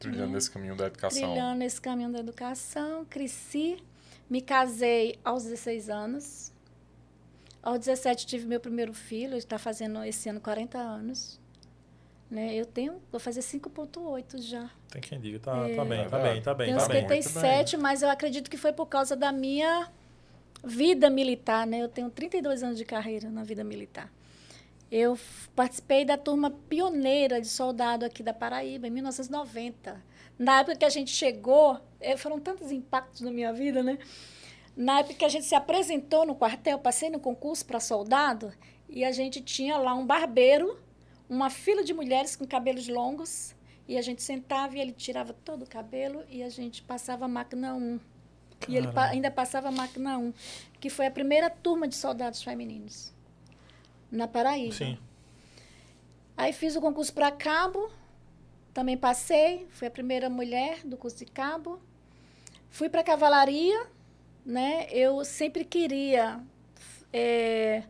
Trilhando 0.01 0.33
né? 0.33 0.39
esse 0.39 0.51
caminho 0.51 0.75
da 0.75 0.89
educação. 0.89 1.23
Trilhando 1.23 1.63
esse 1.63 1.81
caminho 1.81 2.11
da 2.11 2.19
educação, 2.19 3.05
cresci, 3.05 3.81
me 4.29 4.41
casei 4.41 5.21
aos 5.25 5.45
16 5.45 5.89
anos. 5.89 6.53
Aos 7.63 7.79
17 7.79 8.27
tive 8.27 8.45
meu 8.45 8.59
primeiro 8.59 8.93
filho, 8.93 9.37
está 9.37 9.57
fazendo 9.57 10.03
esse 10.03 10.29
ano 10.29 10.41
40 10.41 10.77
anos. 10.77 11.41
Né? 12.33 12.55
Eu 12.55 12.65
tenho, 12.65 12.95
vou 13.11 13.21
fazer 13.21 13.41
5,8 13.41 14.41
já. 14.41 14.71
Tem 14.89 15.03
quem 15.03 15.21
diga, 15.21 15.39
tá, 15.39 15.69
é, 15.69 15.75
tá 15.75 15.85
bem, 15.85 16.09
tá 16.09 16.19
bem, 16.19 16.41
tá 16.43 16.55
bem. 16.55 16.67
Tenho 16.69 16.79
tá 16.79 16.87
57, 16.87 17.77
bem. 17.77 17.83
mas 17.83 18.01
eu 18.01 18.09
acredito 18.09 18.51
que 18.51 18.57
foi 18.57 18.73
por 18.73 18.87
causa 18.87 19.15
da 19.15 19.31
minha 19.31 19.93
vida 20.65 21.11
militar, 21.11 21.67
né? 21.67 21.83
Eu 21.83 21.91
tenho 21.91 22.09
32 22.09 22.63
anos 22.63 22.79
de 22.79 22.87
carreira 22.87 23.29
na 23.29 23.45
vida 23.45 23.63
militar. 23.63 24.11
Eu 24.91 25.19
participei 25.55 26.07
da 26.07 26.17
turma 26.17 26.51
pioneira 26.71 27.39
de 27.39 27.49
soldado 27.49 28.07
aqui 28.07 28.23
da 28.23 28.33
Paraíba, 28.33 28.87
em 28.87 28.91
1990. 28.91 30.03
Na 30.39 30.61
época 30.61 30.77
que 30.77 30.87
a 30.87 30.91
gente 30.91 31.11
chegou, 31.11 31.79
é, 32.01 32.17
foram 32.17 32.41
tantos 32.41 32.73
impactos 32.73 33.21
na 33.21 33.31
minha 33.31 33.53
vida, 33.53 33.83
né? 33.83 33.99
Na 34.75 35.01
época 35.01 35.17
que 35.17 35.25
a 35.27 35.29
gente 35.29 35.45
se 35.45 35.55
apresentou 35.55 36.25
no 36.25 36.35
quartel, 36.35 36.79
passei 36.79 37.11
no 37.11 37.21
concurso 37.21 37.67
para 37.67 37.79
soldado, 37.79 38.55
e 38.89 39.05
a 39.05 39.13
gente 39.13 39.43
tinha 39.43 39.77
lá 39.77 39.93
um 39.93 40.07
barbeiro 40.07 40.79
uma 41.33 41.49
fila 41.49 41.83
de 41.83 41.95
mulheres 41.95 42.37
com 42.37 42.47
cabelos 42.47 42.87
longos 42.89 43.55
e 43.89 43.97
a 43.97 44.03
gente 44.03 44.23
sentava 44.23 44.77
e 44.77 44.81
ele 44.81 44.93
tirava 44.93 45.33
todo 45.33 45.63
o 45.63 45.67
cabelo 45.67 46.23
e 46.29 46.43
a 46.43 46.51
gente 46.51 46.83
passava 46.83 47.25
a 47.25 47.29
máquina 47.29 47.75
1. 47.75 47.99
E 48.69 48.77
ele 48.77 48.93
pa 48.93 49.07
ainda 49.07 49.31
passava 49.31 49.69
a 49.69 49.73
máquina 49.73 50.19
1, 50.19 50.35
que 50.79 50.91
foi 50.91 51.07
a 51.07 51.11
primeira 51.11 51.49
turma 51.49 51.89
de 51.89 51.95
soldados 51.95 52.43
femininos 52.43 53.15
na 54.11 54.29
Paraíba. 54.29 54.75
Sim. 54.75 54.99
Aí 56.37 56.53
fiz 56.53 56.77
o 56.77 56.83
concurso 56.83 57.15
para 57.15 57.31
cabo, 57.33 57.91
também 58.75 58.97
passei, 58.99 59.67
fui 59.71 59.89
a 59.89 59.91
primeira 59.91 60.29
mulher 60.29 60.85
do 60.85 60.99
curso 60.99 61.17
de 61.17 61.27
cabo. 61.27 61.81
Fui 62.69 62.91
para 62.91 63.03
cavalaria, 63.03 63.87
né? 64.45 64.87
Eu 64.91 65.25
sempre 65.25 65.65
queria 65.65 66.41
é, 67.11 67.85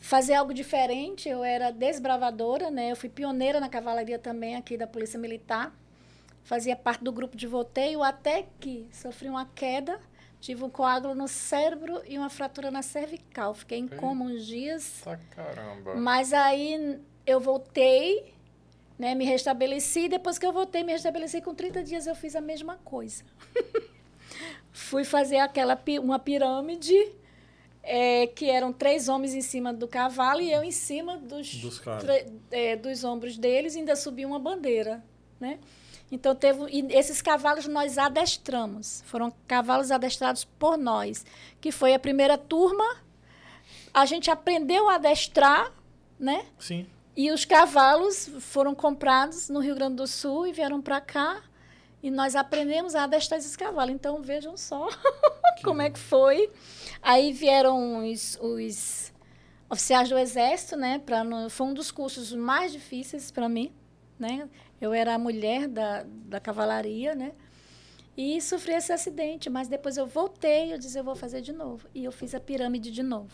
fazer 0.00 0.34
algo 0.34 0.52
diferente. 0.52 1.28
Eu 1.28 1.44
era 1.44 1.70
desbravadora, 1.70 2.70
né? 2.70 2.90
Eu 2.90 2.96
fui 2.96 3.08
pioneira 3.08 3.60
na 3.60 3.68
cavalaria 3.68 4.18
também 4.18 4.56
aqui 4.56 4.76
da 4.76 4.86
Polícia 4.86 5.18
Militar. 5.18 5.72
Fazia 6.42 6.74
parte 6.74 7.04
do 7.04 7.12
grupo 7.12 7.36
de 7.36 7.46
voteio 7.46 8.02
até 8.02 8.46
que 8.58 8.88
sofri 8.90 9.28
uma 9.28 9.44
queda, 9.44 10.00
tive 10.40 10.64
um 10.64 10.70
coágulo 10.70 11.14
no 11.14 11.28
cérebro 11.28 12.02
e 12.08 12.18
uma 12.18 12.30
fratura 12.30 12.70
na 12.70 12.82
cervical. 12.82 13.54
Fiquei 13.54 13.78
em 13.78 13.86
coma 13.86 14.24
uns 14.24 14.46
dias. 14.46 15.04
Caramba. 15.30 15.94
Mas 15.94 16.32
aí 16.32 16.98
eu 17.26 17.38
voltei, 17.38 18.32
né, 18.98 19.14
me 19.14 19.24
restabeleci. 19.24 20.08
Depois 20.08 20.38
que 20.38 20.46
eu 20.46 20.52
voltei, 20.52 20.82
me 20.82 20.92
restabeleci 20.92 21.42
com 21.42 21.54
30 21.54 21.82
dias, 21.84 22.06
eu 22.06 22.14
fiz 22.14 22.34
a 22.34 22.40
mesma 22.40 22.76
coisa. 22.84 23.22
Fui 24.72 25.04
fazer 25.04 25.38
aquela 25.38 25.78
uma 26.02 26.18
pirâmide 26.18 26.96
é, 27.82 28.26
que 28.26 28.48
eram 28.48 28.72
três 28.72 29.08
homens 29.08 29.34
em 29.34 29.40
cima 29.40 29.72
do 29.72 29.88
cavalo 29.88 30.40
e 30.40 30.52
eu 30.52 30.62
em 30.62 30.70
cima 30.70 31.16
dos, 31.16 31.54
Dos 31.56 31.80
é, 32.50 32.76
dos 32.76 33.04
ombros 33.04 33.38
deles 33.38 33.76
ainda 33.76 33.96
subi 33.96 34.24
uma 34.24 34.38
bandeira, 34.38 35.02
né? 35.38 35.58
Então 36.12 36.34
teve 36.34 36.60
e 36.70 36.86
esses 36.92 37.22
cavalos 37.22 37.66
nós 37.66 37.96
adestramos, 37.96 39.02
foram 39.06 39.32
cavalos 39.46 39.90
adestrados 39.90 40.44
por 40.44 40.76
nós, 40.76 41.24
que 41.60 41.70
foi 41.70 41.94
a 41.94 41.98
primeira 41.98 42.36
turma. 42.36 42.96
A 43.94 44.04
gente 44.04 44.30
aprendeu 44.30 44.88
a 44.88 44.96
adestrar, 44.96 45.72
né? 46.18 46.46
Sim. 46.58 46.86
E 47.16 47.30
os 47.30 47.44
cavalos 47.44 48.30
foram 48.40 48.74
comprados 48.74 49.48
no 49.48 49.60
Rio 49.60 49.74
Grande 49.74 49.96
do 49.96 50.06
Sul 50.06 50.46
e 50.46 50.52
vieram 50.52 50.80
para 50.80 51.00
cá. 51.00 51.42
E 52.02 52.10
nós 52.10 52.34
aprendemos 52.34 52.94
a 52.94 53.04
adestrar 53.04 53.38
esses 53.38 53.56
cavalos. 53.56 53.92
Então 53.92 54.22
vejam 54.22 54.56
só 54.56 54.88
como 55.62 55.82
é 55.82 55.90
que 55.90 55.98
foi. 55.98 56.50
Aí 57.02 57.32
vieram 57.32 58.06
os, 58.10 58.38
os 58.40 59.12
oficiais 59.68 60.08
do 60.08 60.18
Exército, 60.18 60.76
né? 60.76 60.98
Pra, 60.98 61.24
foi 61.48 61.66
um 61.66 61.74
dos 61.74 61.90
cursos 61.90 62.32
mais 62.32 62.72
difíceis 62.72 63.30
para 63.30 63.48
mim, 63.48 63.72
né? 64.18 64.48
Eu 64.80 64.92
era 64.92 65.14
a 65.14 65.18
mulher 65.18 65.68
da, 65.68 66.04
da 66.04 66.40
cavalaria, 66.40 67.14
né? 67.14 67.32
E 68.16 68.40
sofri 68.40 68.74
esse 68.74 68.92
acidente, 68.92 69.48
mas 69.48 69.68
depois 69.68 69.96
eu 69.96 70.06
voltei, 70.06 70.72
eu 70.72 70.78
disse, 70.78 70.98
eu 70.98 71.04
vou 71.04 71.14
fazer 71.14 71.40
de 71.40 71.52
novo. 71.52 71.88
E 71.94 72.04
eu 72.04 72.12
fiz 72.12 72.34
a 72.34 72.40
pirâmide 72.40 72.90
de 72.90 73.02
novo 73.02 73.30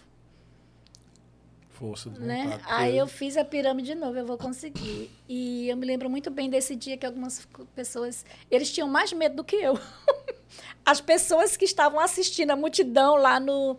Força 1.76 2.08
de 2.08 2.18
né? 2.20 2.44
vontade. 2.44 2.62
Aí 2.68 2.96
eu 2.96 3.06
fiz 3.06 3.36
a 3.36 3.44
pirâmide 3.44 3.88
de 3.88 3.94
novo, 3.94 4.16
eu 4.16 4.24
vou 4.24 4.38
conseguir. 4.38 5.10
E 5.28 5.68
eu 5.68 5.76
me 5.76 5.84
lembro 5.84 6.08
muito 6.08 6.30
bem 6.30 6.48
desse 6.48 6.74
dia 6.74 6.96
que 6.96 7.04
algumas 7.04 7.46
pessoas, 7.74 8.24
eles 8.50 8.72
tinham 8.72 8.88
mais 8.88 9.12
medo 9.12 9.36
do 9.36 9.44
que 9.44 9.56
eu. 9.56 9.78
As 10.84 11.00
pessoas 11.00 11.56
que 11.56 11.64
estavam 11.64 11.98
assistindo 12.00 12.50
a 12.50 12.56
multidão 12.56 13.16
lá 13.16 13.38
no 13.40 13.76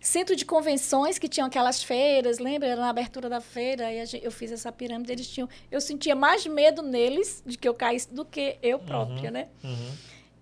centro 0.00 0.36
de 0.36 0.44
convenções, 0.44 1.18
que 1.18 1.28
tinham 1.28 1.46
aquelas 1.46 1.82
feiras, 1.82 2.38
lembra? 2.38 2.68
Era 2.68 2.80
na 2.80 2.90
abertura 2.90 3.28
da 3.28 3.40
feira, 3.40 3.92
e 3.92 4.04
gente- 4.06 4.24
eu 4.24 4.30
fiz 4.30 4.52
essa 4.52 4.70
pirâmide, 4.70 5.10
eles 5.10 5.26
tinham, 5.28 5.48
eu 5.70 5.80
sentia 5.80 6.14
mais 6.14 6.46
medo 6.46 6.80
neles 6.82 7.42
de 7.44 7.58
que 7.58 7.66
eu 7.68 7.74
caísse 7.74 8.12
do 8.14 8.24
que 8.24 8.56
eu 8.62 8.78
própria, 8.78 9.30
né? 9.30 9.48
Uhum. 9.64 9.92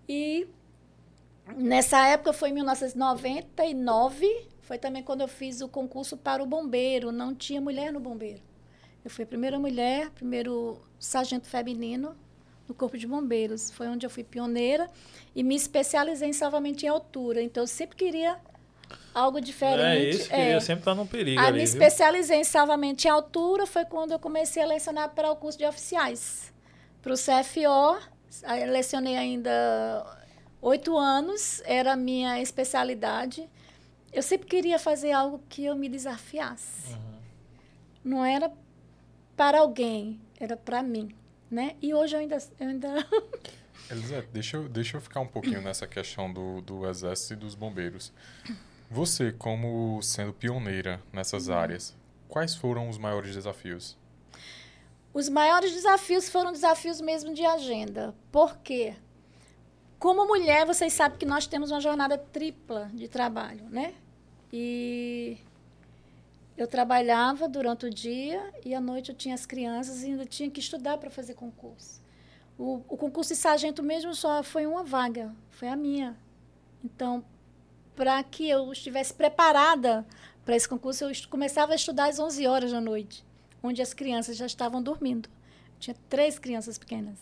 E 0.08 0.46
nessa 1.56 2.06
época 2.08 2.32
foi 2.32 2.50
em 2.50 2.52
1999, 2.54 4.48
foi 4.62 4.78
também 4.78 5.02
quando 5.02 5.20
eu 5.22 5.28
fiz 5.28 5.60
o 5.60 5.68
concurso 5.68 6.16
para 6.16 6.42
o 6.42 6.46
bombeiro. 6.46 7.12
Não 7.12 7.34
tinha 7.34 7.60
mulher 7.60 7.92
no 7.92 8.00
bombeiro. 8.00 8.40
Eu 9.04 9.10
fui 9.10 9.24
a 9.24 9.26
primeira 9.26 9.58
mulher, 9.58 10.10
primeiro 10.10 10.80
sargento 10.98 11.46
feminino 11.46 12.16
no 12.68 12.74
Corpo 12.74 12.96
de 12.96 13.06
Bombeiros. 13.06 13.70
Foi 13.70 13.86
onde 13.88 14.04
eu 14.06 14.10
fui 14.10 14.24
pioneira 14.24 14.90
e 15.34 15.42
me 15.42 15.54
especializei 15.54 16.28
em 16.28 16.32
salvamento 16.32 16.84
em 16.84 16.88
altura. 16.88 17.42
Então 17.42 17.62
eu 17.62 17.66
sempre 17.66 17.96
queria 17.96 18.38
algo 19.14 19.38
É 19.38 19.40
diferente. 19.40 20.10
isso 20.16 20.28
que 20.28 20.34
É. 20.34 20.60
sempre 20.60 20.80
estar 20.82 20.94
no 20.94 21.06
perigo 21.06 21.40
Aí 21.40 21.46
ali, 21.46 21.58
me 21.60 21.64
viu? 21.66 21.72
especializei 21.72 22.38
em 22.38 22.44
salvamento 22.44 23.06
em 23.06 23.10
altura, 23.10 23.66
foi 23.66 23.84
quando 23.84 24.12
eu 24.12 24.18
comecei 24.18 24.62
a 24.62 24.66
lecionar 24.66 25.10
para 25.10 25.30
o 25.30 25.36
curso 25.36 25.58
de 25.58 25.64
oficiais. 25.66 26.52
Para 27.02 27.12
o 27.12 27.16
CFO, 27.16 27.98
lecionei 28.68 29.16
ainda 29.16 30.18
oito 30.60 30.96
anos, 30.96 31.62
era 31.64 31.92
a 31.92 31.96
minha 31.96 32.40
especialidade. 32.40 33.48
Eu 34.12 34.22
sempre 34.22 34.46
queria 34.46 34.78
fazer 34.78 35.12
algo 35.12 35.42
que 35.48 35.64
eu 35.64 35.76
me 35.76 35.88
desafiasse. 35.88 36.92
Uhum. 36.94 37.14
Não 38.04 38.24
era 38.24 38.50
para 39.36 39.58
alguém, 39.60 40.20
era 40.38 40.56
para 40.56 40.82
mim. 40.82 41.08
Né? 41.50 41.76
E 41.80 41.92
hoje 41.94 42.16
eu 42.16 42.20
ainda, 42.20 42.38
eu 42.58 42.68
ainda 42.68 43.06
Elisete, 43.90 44.28
deixa 44.32 44.56
eu, 44.56 44.68
deixa 44.68 44.96
eu 44.96 45.00
ficar 45.00 45.20
um 45.20 45.26
pouquinho 45.26 45.60
nessa 45.60 45.86
questão 45.86 46.32
do, 46.32 46.60
do 46.62 46.86
exército 46.88 47.34
e 47.34 47.36
dos 47.36 47.54
bombeiros. 47.54 48.12
Você, 48.90 49.32
como 49.32 50.00
sendo 50.02 50.32
pioneira 50.32 51.00
nessas 51.12 51.48
Uhum. 51.48 51.54
áreas, 51.54 51.96
quais 52.28 52.54
foram 52.54 52.88
os 52.88 52.96
maiores 52.98 53.34
desafios? 53.34 53.96
Os 55.12 55.28
maiores 55.28 55.72
desafios 55.72 56.28
foram 56.28 56.50
desafios 56.50 57.00
mesmo 57.00 57.32
de 57.34 57.44
agenda. 57.44 58.14
Por 58.32 58.56
quê? 58.58 58.94
Como 59.98 60.26
mulher, 60.26 60.66
vocês 60.66 60.92
sabem 60.92 61.18
que 61.18 61.24
nós 61.26 61.46
temos 61.46 61.70
uma 61.70 61.80
jornada 61.80 62.18
tripla 62.18 62.90
de 62.92 63.06
trabalho, 63.08 63.68
né? 63.70 63.94
E 64.52 65.38
eu 66.56 66.66
trabalhava 66.66 67.48
durante 67.48 67.86
o 67.86 67.90
dia 67.90 68.52
e 68.64 68.74
à 68.74 68.80
noite 68.80 69.10
eu 69.10 69.16
tinha 69.16 69.34
as 69.34 69.44
crianças 69.44 70.02
e 70.02 70.06
ainda 70.06 70.24
tinha 70.24 70.50
que 70.50 70.60
estudar 70.60 70.98
para 70.98 71.10
fazer 71.10 71.34
concurso. 71.34 72.02
O, 72.58 72.82
o 72.88 72.96
concurso 72.96 73.32
de 73.34 73.40
sargento 73.40 73.82
mesmo 73.82 74.14
só 74.14 74.42
foi 74.42 74.66
uma 74.66 74.84
vaga, 74.84 75.34
foi 75.50 75.68
a 75.68 75.76
minha. 75.76 76.16
Então, 76.84 77.24
para 77.96 78.22
que 78.22 78.48
eu 78.48 78.72
estivesse 78.72 79.12
preparada 79.12 80.06
para 80.44 80.54
esse 80.54 80.68
concurso, 80.68 81.04
eu 81.04 81.12
começava 81.28 81.72
a 81.72 81.76
estudar 81.76 82.06
às 82.06 82.18
11 82.18 82.46
horas 82.46 82.70
da 82.70 82.80
noite 82.80 83.24
onde 83.64 83.80
as 83.80 83.94
crianças 83.94 84.36
já 84.36 84.44
estavam 84.44 84.82
dormindo. 84.82 85.26
Tinha 85.80 85.96
três 86.10 86.38
crianças 86.38 86.76
pequenas, 86.76 87.18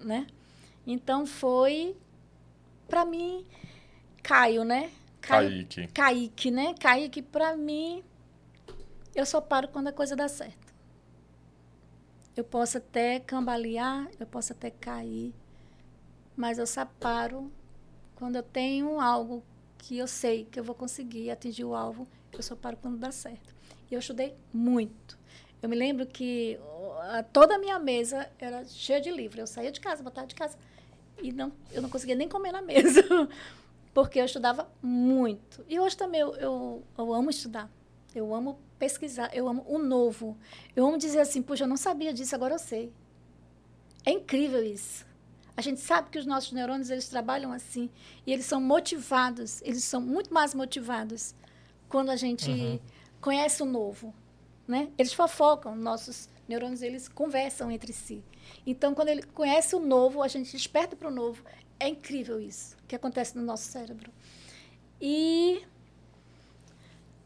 né? 0.00 0.26
Então 0.86 1.26
foi 1.26 1.94
para 2.88 3.04
mim 3.04 3.44
Caio, 4.22 4.64
né? 4.64 4.90
Kaique. 5.20 5.86
Kaique, 5.88 6.50
né? 6.50 6.74
Kaique 6.80 7.20
para 7.20 7.54
mim 7.54 8.02
eu 9.14 9.26
só 9.26 9.40
paro 9.40 9.68
quando 9.68 9.88
a 9.88 9.92
coisa 9.92 10.16
dá 10.16 10.28
certo. 10.28 10.72
Eu 12.36 12.44
posso 12.44 12.78
até 12.78 13.20
cambalear, 13.20 14.08
eu 14.18 14.26
posso 14.26 14.52
até 14.52 14.70
cair, 14.70 15.34
mas 16.36 16.58
eu 16.58 16.66
só 16.66 16.84
paro 16.84 17.50
quando 18.14 18.36
eu 18.36 18.42
tenho 18.42 19.00
algo 19.00 19.42
que 19.78 19.98
eu 19.98 20.06
sei 20.06 20.44
que 20.44 20.58
eu 20.58 20.64
vou 20.64 20.74
conseguir 20.74 21.30
atingir 21.30 21.64
o 21.64 21.74
alvo, 21.74 22.06
eu 22.32 22.42
só 22.42 22.56
paro 22.56 22.76
quando 22.76 22.98
dá 22.98 23.10
certo. 23.12 23.54
E 23.90 23.94
eu 23.94 24.00
estudei 24.00 24.34
muito. 24.52 25.18
Eu 25.60 25.68
me 25.68 25.76
lembro 25.76 26.06
que 26.06 26.58
ó, 26.62 27.00
a- 27.02 27.22
toda 27.22 27.56
a 27.56 27.58
minha 27.58 27.78
mesa 27.78 28.30
era 28.38 28.64
cheia 28.64 29.00
de 29.00 29.10
livro. 29.10 29.40
Eu 29.40 29.46
saía 29.46 29.72
de 29.72 29.80
casa, 29.80 30.02
botava 30.02 30.26
de 30.26 30.34
casa 30.34 30.56
e 31.22 31.32
não, 31.32 31.52
eu 31.72 31.82
não 31.82 31.90
conseguia 31.90 32.14
nem 32.14 32.28
comer 32.28 32.52
na 32.52 32.62
mesa, 32.62 33.02
porque 33.94 34.20
eu 34.20 34.24
estudava 34.24 34.68
muito. 34.82 35.64
E 35.68 35.78
hoje 35.78 35.96
também 35.96 36.20
eu, 36.20 36.34
eu, 36.36 36.82
eu 36.96 37.14
amo 37.14 37.30
estudar. 37.30 37.70
Eu 38.14 38.34
amo 38.34 38.58
pesquisar, 38.82 39.30
eu 39.32 39.46
amo 39.46 39.64
o 39.68 39.78
novo. 39.78 40.36
Eu 40.74 40.84
amo 40.84 40.98
dizer 40.98 41.20
assim, 41.20 41.40
puxa, 41.40 41.62
eu 41.62 41.68
não 41.68 41.76
sabia 41.76 42.12
disso, 42.12 42.34
agora 42.34 42.54
eu 42.54 42.58
sei. 42.58 42.92
É 44.04 44.10
incrível 44.10 44.60
isso. 44.64 45.06
A 45.56 45.60
gente 45.62 45.80
sabe 45.80 46.10
que 46.10 46.18
os 46.18 46.26
nossos 46.26 46.50
neurônios 46.50 46.90
eles 46.90 47.08
trabalham 47.08 47.52
assim 47.52 47.88
e 48.26 48.32
eles 48.32 48.44
são 48.44 48.60
motivados, 48.60 49.62
eles 49.62 49.84
são 49.84 50.00
muito 50.00 50.34
mais 50.34 50.52
motivados 50.52 51.32
quando 51.88 52.10
a 52.10 52.16
gente 52.16 52.50
Uhum. 52.50 52.80
conhece 53.20 53.62
o 53.62 53.66
novo, 53.66 54.12
né? 54.66 54.90
Eles 54.98 55.12
fofocam, 55.12 55.76
nossos 55.76 56.28
neurônios 56.48 56.82
eles 56.82 57.06
conversam 57.06 57.70
entre 57.70 57.92
si. 57.92 58.24
Então, 58.66 58.94
quando 58.94 59.10
ele 59.10 59.22
conhece 59.22 59.76
o 59.76 59.80
novo, 59.80 60.22
a 60.22 60.26
gente 60.26 60.50
desperta 60.50 60.96
para 60.96 61.06
o 61.06 61.12
novo. 61.12 61.44
É 61.78 61.86
incrível 61.86 62.40
isso 62.40 62.76
que 62.88 62.96
acontece 62.96 63.36
no 63.38 63.44
nosso 63.44 63.70
cérebro. 63.70 64.10
E 65.00 65.62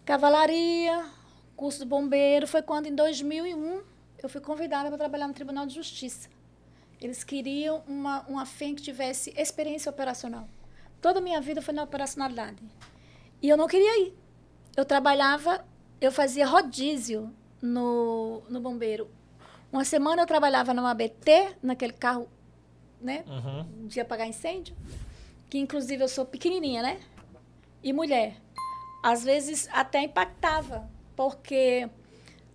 cavalaria, 0.04 1.16
curso 1.56 1.80
de 1.80 1.86
bombeiro, 1.86 2.46
foi 2.46 2.62
quando 2.62 2.86
em 2.86 2.94
2001 2.94 3.82
eu 4.22 4.28
fui 4.28 4.40
convidada 4.40 4.88
para 4.88 4.98
trabalhar 4.98 5.26
no 5.28 5.34
Tribunal 5.34 5.66
de 5.66 5.75
Justiça. 5.75 6.28
Eles 7.00 7.22
queriam 7.25 7.82
uma, 7.86 8.22
uma 8.28 8.46
FEM 8.46 8.75
que 8.75 8.82
tivesse 8.82 9.32
experiência 9.36 9.90
operacional. 9.90 10.48
Toda 11.00 11.18
a 11.18 11.22
minha 11.22 11.40
vida 11.40 11.60
foi 11.60 11.75
na 11.75 11.82
operacionalidade. 11.82 12.56
E 13.42 13.48
eu 13.48 13.56
não 13.56 13.66
queria 13.68 14.06
ir. 14.06 14.14
Eu 14.76 14.84
trabalhava, 14.84 15.64
eu 16.00 16.10
fazia 16.10 16.46
rodízio 16.46 17.32
no, 17.60 18.42
no 18.48 18.60
bombeiro. 18.60 19.10
Uma 19.72 19.84
semana 19.84 20.22
eu 20.22 20.26
trabalhava 20.26 20.72
numa 20.72 20.90
ABT, 20.90 21.56
naquele 21.62 21.92
carro, 21.92 22.28
né, 23.00 23.25
Uhum. 23.26 23.86
de 23.86 24.00
apagar 24.00 24.26
incêndio, 24.26 24.75
que 25.50 25.58
inclusive 25.58 26.02
eu 26.02 26.08
sou 26.08 26.25
pequenininha, 26.25 26.82
né? 26.82 27.00
E 27.82 27.92
mulher. 27.92 28.36
Às 29.02 29.22
vezes 29.22 29.68
até 29.70 30.02
impactava, 30.02 30.88
porque 31.16 31.88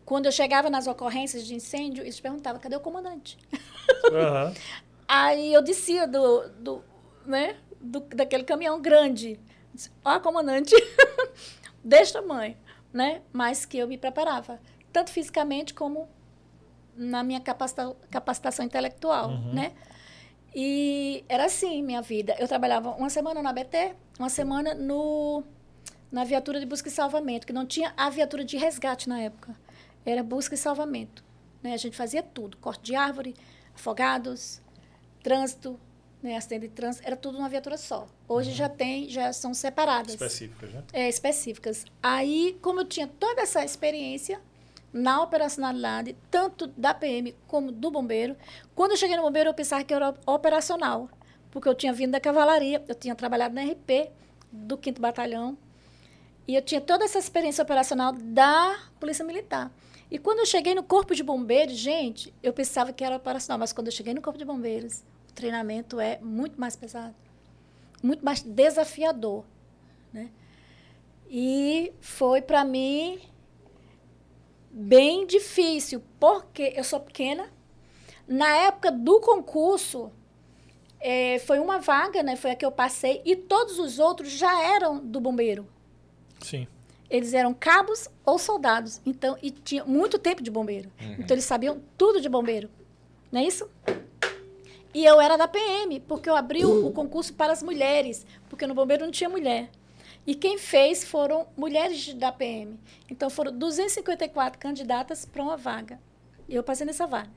quando 0.06 0.28
eu 0.28 0.32
chegava 0.32 0.70
nas 0.70 0.88
ocorrências 0.88 1.46
de 1.46 1.56
incêndio, 1.56 2.04
eles 2.04 2.20
perguntavam, 2.20 2.62
cadê 2.62 2.76
o 2.76 2.80
comandante? 2.80 3.38
Aham. 4.12 4.54
Aí 5.08 5.54
eu 5.54 5.62
descia 5.62 6.08
do, 6.08 6.48
do, 6.52 6.84
né, 7.26 7.58
do, 7.82 8.00
daquele 8.00 8.44
caminhão 8.46 8.80
grande. 8.82 9.38
Ó, 10.06 10.20
comandante, 10.22 10.74
deste 11.84 12.14
tamanho, 12.14 12.56
né? 12.94 13.22
Mas 13.34 13.66
que 13.66 13.78
eu 13.78 13.88
me 13.88 13.98
preparava, 13.98 14.60
tanto 14.94 15.10
fisicamente 15.12 15.74
como 15.74 16.08
na 16.96 17.24
minha 17.24 17.40
capacita 17.40 17.96
capacitação 18.10 18.66
intelectual, 18.66 19.30
Uhum. 19.30 19.54
né? 19.54 19.74
E 20.54 21.24
era 21.30 21.46
assim 21.46 21.82
minha 21.82 22.02
vida. 22.02 22.36
Eu 22.38 22.48
trabalhava 22.48 22.92
uma 22.92 23.10
semana 23.10 23.42
na 23.42 23.54
BT, 23.54 23.96
uma 24.20 24.30
semana 24.30 24.74
no 24.74 25.44
na 26.12 26.24
viatura 26.24 26.60
de 26.60 26.66
busca 26.66 26.90
e 26.90 26.92
salvamento, 26.92 27.48
que 27.48 27.54
não 27.54 27.66
tinha 27.66 27.94
a 27.96 28.10
viatura 28.10 28.44
de 28.44 28.58
resgate 28.58 29.08
na 29.08 29.22
época. 29.22 29.56
Era 30.06 30.22
busca 30.22 30.56
e 30.56 30.58
salvamento. 30.58 31.24
Né? 31.64 31.74
A 31.74 31.78
gente 31.78 31.96
fazia 31.96 32.22
tudo, 32.22 32.58
corte 32.58 32.84
de 32.84 32.96
árvore, 32.96 33.36
afogados, 33.74 34.62
trânsito, 35.24 35.80
né? 36.22 36.36
acidente 36.36 36.68
de 36.68 36.74
trânsito, 36.74 37.08
era 37.08 37.16
tudo 37.16 37.38
numa 37.38 37.50
viatura 37.50 37.78
só. 37.78 38.08
Hoje 38.28 38.52
já 38.52 38.68
tem, 38.68 39.08
já 39.10 39.32
são 39.32 39.54
separadas 39.54 40.14
Específicas, 40.14 40.74
né? 40.74 40.84
é, 40.92 41.08
específicas. 41.08 41.86
Aí, 42.02 42.58
como 42.62 42.82
eu 42.82 42.86
tinha 42.86 43.08
toda 43.08 43.42
essa 43.42 43.64
experiência 43.64 44.42
na 44.92 45.22
operacionalidade, 45.22 46.18
tanto 46.30 46.68
da 46.68 46.94
PM 46.94 47.34
como 47.48 47.72
do 47.72 47.90
bombeiro, 47.90 48.36
quando 48.76 48.92
eu 48.92 48.98
cheguei 48.98 49.16
no 49.16 49.24
bombeiro, 49.24 49.50
eu 49.50 49.54
pensava 49.54 49.84
que 49.84 49.94
eu 49.94 49.98
era 49.98 50.14
operacional, 50.26 51.10
porque 51.50 51.70
eu 51.70 51.76
tinha 51.76 51.94
vindo 51.94 52.12
da 52.12 52.20
cavalaria, 52.20 52.84
eu 52.88 52.96
tinha 52.96 53.16
trabalhado 53.16 53.56
na 53.56 53.64
RP 53.64 54.12
do 54.52 54.78
5 54.84 55.00
Batalhão, 55.00 55.58
e 56.48 56.56
eu 56.56 56.62
tinha 56.62 56.82
toda 56.82 57.06
essa 57.06 57.20
experiência 57.20 57.64
operacional 57.64 58.14
da 58.14 58.80
Polícia 59.00 59.24
Militar. 59.26 59.72
E 60.10 60.18
quando 60.18 60.40
eu 60.40 60.46
cheguei 60.46 60.76
no 60.76 60.84
Corpo 60.84 61.16
de 61.16 61.24
Bombeiros, 61.24 61.76
gente, 61.76 62.34
eu 62.44 62.52
pensava 62.52 62.92
que 62.92 63.04
era 63.04 63.16
operacional, 63.16 63.60
mas 63.60 63.72
quando 63.72 63.88
eu 63.88 63.94
cheguei 63.94 64.14
no 64.14 64.22
Corpo 64.22 64.38
de 64.38 64.46
Bombeiros, 64.46 65.04
o 65.30 65.34
treinamento 65.34 66.00
é 66.00 66.20
muito 66.22 66.60
mais 66.60 66.76
pesado, 66.76 67.16
muito 68.04 68.24
mais 68.26 68.42
desafiador. 68.42 69.46
E 71.34 71.94
foi 72.02 72.42
para 72.42 72.66
mim 72.66 73.22
bem 74.70 75.26
difícil, 75.26 76.04
porque 76.20 76.74
eu 76.76 76.84
sou 76.84 77.00
pequena. 77.00 77.50
Na 78.28 78.54
época 78.58 78.92
do 78.92 79.22
concurso, 79.22 80.12
eh, 81.00 81.40
foi 81.40 81.58
uma 81.60 81.80
vaga, 81.80 82.22
né? 82.22 82.36
Foi 82.36 82.52
a 82.52 82.56
que 82.56 82.66
eu 82.66 82.72
passei, 82.72 83.22
e 83.24 83.34
todos 83.34 83.80
os 83.80 83.98
outros 83.98 84.30
já 84.30 84.62
eram 84.62 85.00
do 85.00 85.22
bombeiro. 85.22 85.66
Sim. 86.42 86.68
Eles 87.10 87.34
eram 87.34 87.54
cabos 87.54 88.08
ou 88.26 88.40
soldados. 88.40 89.02
Então, 89.06 89.38
e 89.42 89.52
tinha 89.52 89.84
muito 89.84 90.18
tempo 90.18 90.42
de 90.42 90.50
bombeiro. 90.50 90.90
Então, 91.20 91.36
eles 91.36 91.44
sabiam 91.44 91.82
tudo 91.98 92.22
de 92.22 92.30
bombeiro. 92.30 92.70
Não 93.30 93.42
é 93.42 93.44
isso? 93.44 93.70
E 94.94 95.06
eu 95.06 95.20
era 95.20 95.38
da 95.38 95.48
PM, 95.48 96.00
porque 96.02 96.30
eu 96.30 96.36
abri 96.36 96.66
o, 96.66 96.88
o 96.88 96.94
concurso 96.94 97.34
para 97.34 97.52
as 97.52 97.62
mulheres, 97.62 98.26
porque 98.50 98.66
no 98.66 98.74
bombeiro 98.74 99.04
não 99.04 99.12
tinha 99.12 99.30
mulher. 99.30 99.70
E 100.26 100.36
quem 100.36 100.58
fez 100.58 101.04
foram 101.04 101.48
mulheres 101.58 102.14
da 102.14 102.32
PM. 102.32 102.80
Então, 103.10 103.30
foram 103.30 103.58
254 103.58 104.58
candidatas 104.58 105.26
para 105.26 105.44
uma 105.44 105.58
vaga. 105.58 106.00
E 106.48 106.56
eu 106.56 106.64
passei 106.64 106.86
nessa 106.86 107.06
vaga. 107.06 107.32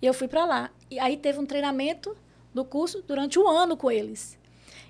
E 0.00 0.06
eu 0.06 0.14
fui 0.14 0.28
para 0.28 0.46
lá. 0.46 0.70
E 0.90 0.98
aí 0.98 1.18
teve 1.18 1.38
um 1.38 1.46
treinamento 1.46 2.16
do 2.54 2.64
curso 2.64 3.02
durante 3.02 3.38
um 3.38 3.48
ano 3.48 3.76
com 3.76 3.90
eles. 3.90 4.38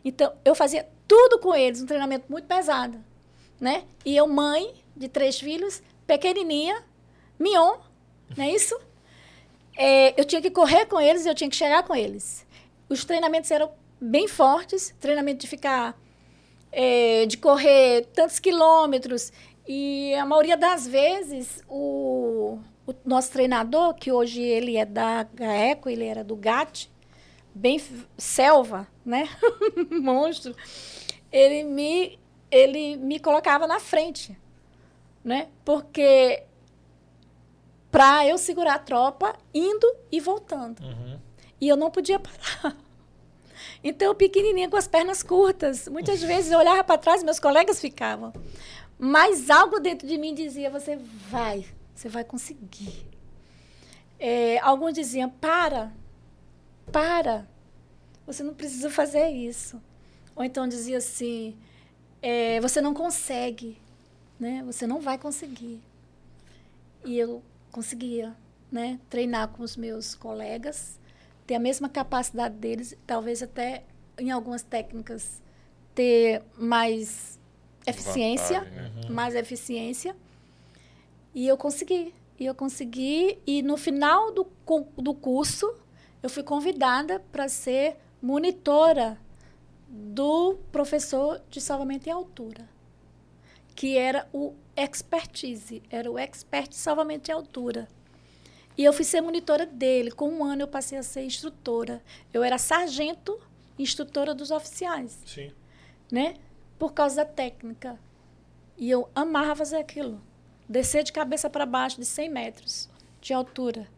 Então, 0.05 0.33
eu 0.45 0.55
fazia 0.55 0.89
tudo 1.09 1.41
com 1.41 1.53
eles, 1.53 1.83
um 1.83 1.87
treinamento 1.87 2.27
muito 2.31 2.47
pesado 2.47 3.03
né? 3.61 3.85
E 4.05 4.17
eu, 4.17 4.27
mãe 4.27 4.75
de 4.97 5.09
três 5.09 5.39
filhos, 5.39 5.83
pequenininha, 6.07 6.83
mignon, 7.39 7.79
não 8.37 8.45
é 8.45 8.51
isso? 8.51 8.79
É, 9.77 10.19
eu 10.21 10.25
tinha 10.25 10.41
que 10.41 10.51
correr 10.51 10.87
com 10.87 11.01
eles 11.01 11.27
eu 11.27 11.35
tinha 11.35 11.51
que 11.51 11.57
chegar 11.57 11.83
com 11.83 11.95
eles. 11.95 12.47
Os 12.89 13.05
treinamentos 13.05 13.51
eram 13.51 13.71
bem 14.01 14.29
fortes, 14.29 14.95
treinamento 15.01 15.41
de 15.41 15.47
ficar, 15.47 15.99
é, 16.71 17.27
de 17.27 17.37
correr 17.37 18.07
tantos 18.15 18.39
quilômetros. 18.39 19.33
E 19.67 20.15
a 20.15 20.27
maioria 20.27 20.57
das 20.57 20.87
vezes, 20.87 21.63
o, 21.69 22.59
o 22.87 22.95
nosso 23.05 23.33
treinador, 23.33 23.95
que 23.95 24.13
hoje 24.13 24.43
ele 24.43 24.77
é 24.77 24.85
da 24.85 25.23
GAECO, 25.23 25.89
ele 25.89 26.05
era 26.05 26.23
do 26.23 26.37
GAT, 26.37 26.91
bem 27.55 27.81
selva, 28.19 28.87
né? 29.05 29.29
Monstro. 29.91 30.55
Ele 31.33 31.65
me 31.65 32.19
ele 32.55 32.97
me 32.97 33.19
colocava 33.19 33.67
na 33.67 33.81
frente, 33.81 34.39
né? 35.25 35.49
Porque 35.65 36.45
para 37.91 38.27
eu 38.27 38.39
segurar 38.39 38.75
a 38.75 38.79
tropa 38.79 39.37
indo 39.53 39.87
e 40.11 40.21
voltando. 40.21 40.81
Uhum. 40.81 41.19
E 41.61 41.69
eu 41.69 41.77
não 41.77 41.91
podia 41.91 42.19
parar. 42.19 42.77
Então, 43.87 44.09
eu 44.09 44.15
pequenininha 44.15 44.69
com 44.69 44.79
as 44.79 44.89
pernas 44.89 45.23
curtas. 45.23 45.89
Muitas 45.89 46.21
vezes 46.25 46.51
eu 46.51 46.59
olhava 46.59 46.83
para 46.83 46.97
trás 46.97 47.21
e 47.21 47.25
meus 47.25 47.39
colegas 47.39 47.81
ficavam. 47.81 48.33
Mas 48.99 49.51
algo 49.51 49.79
dentro 49.79 50.09
de 50.09 50.17
mim 50.17 50.35
dizia: 50.35 50.71
você 50.71 50.97
vai, 51.31 51.67
você 51.95 52.09
vai 52.09 52.25
conseguir. 52.25 53.07
É, 54.19 54.59
alguns 54.61 54.95
diziam: 54.95 55.29
para, 55.29 55.93
para, 56.91 57.47
você 58.27 58.43
não 58.43 58.55
precisa 58.55 58.89
fazer 58.89 59.29
isso. 59.29 59.81
Ou 60.35 60.43
então 60.43 60.67
dizia 60.67 60.97
assim: 60.97 61.57
é, 62.27 62.59
você 62.59 62.81
não 62.81 62.95
consegue, 62.95 63.77
né? 64.41 64.63
Você 64.65 64.87
não 64.87 64.99
vai 64.99 65.19
conseguir. 65.19 65.79
E 67.05 67.19
eu 67.19 67.43
conseguia, 67.71 68.35
né? 68.73 68.99
Treinar 69.11 69.49
com 69.49 69.63
os 69.63 69.77
meus 69.77 70.15
colegas, 70.15 70.99
ter 71.47 71.55
a 71.55 71.59
mesma 71.59 71.87
capacidade 71.87 72.55
deles, 72.55 72.97
talvez 73.07 73.43
até 73.43 73.85
em 74.19 74.31
algumas 74.31 74.63
técnicas 74.63 75.43
ter 75.95 76.43
mais 76.57 77.39
eficiência, 77.87 78.61
Vantagem, 78.61 79.03
né? 79.03 79.11
mais 79.11 79.35
eficiência. 79.35 80.17
E 81.35 81.47
eu 81.47 81.59
consegui. 81.59 82.15
E 82.41 82.47
eu 82.47 82.55
consegui. 82.55 83.39
E 83.47 83.61
no 83.61 83.77
final 83.77 84.33
do, 84.33 84.47
do 84.97 85.13
curso, 85.13 85.71
eu 86.23 86.31
fui 86.31 86.43
convidada 86.43 87.21
para 87.31 87.51
ser 87.51 87.99
monitora 88.23 89.19
do 89.89 90.57
professor 90.73 91.41
de 91.51 91.61
salvamento 91.61 92.09
em 92.09 92.13
altura, 92.13 92.69
que 93.75 93.97
era 93.97 94.29
o 94.33 94.55
expertise, 94.77 95.83
era 95.91 96.11
o 96.11 96.19
expert 96.19 96.69
de 96.69 96.77
salvamento 96.77 97.31
em 97.31 97.35
altura. 97.35 97.89
E 98.77 98.85
eu 98.85 98.93
fui 98.93 99.05
ser 99.05 99.21
monitora 99.21 99.67
dele. 99.67 100.11
Com 100.11 100.29
um 100.29 100.45
ano 100.45 100.63
eu 100.63 100.69
passei 100.69 100.99
a 100.99 101.03
ser 101.03 101.25
instrutora. 101.25 102.03
Eu 102.33 102.43
era 102.43 102.59
sargento, 102.59 103.41
instrutora 103.79 104.35
dos 104.35 104.51
oficiais 104.51 105.19
Sim. 105.25 105.53
né? 106.11 106.35
Por 106.79 106.93
causa 106.93 107.17
da 107.17 107.25
técnica. 107.25 107.99
E 108.77 108.91
eu 108.91 109.09
amava 109.15 109.55
fazer 109.57 109.77
aquilo. 109.77 110.21
Descer 110.69 111.05
de 111.05 111.13
cabeça 111.13 111.49
para 111.49 111.65
baixo 111.65 112.01
de 112.01 112.05
100 112.05 112.29
metros 112.29 112.91
de 113.21 113.33
altura. 113.33 113.89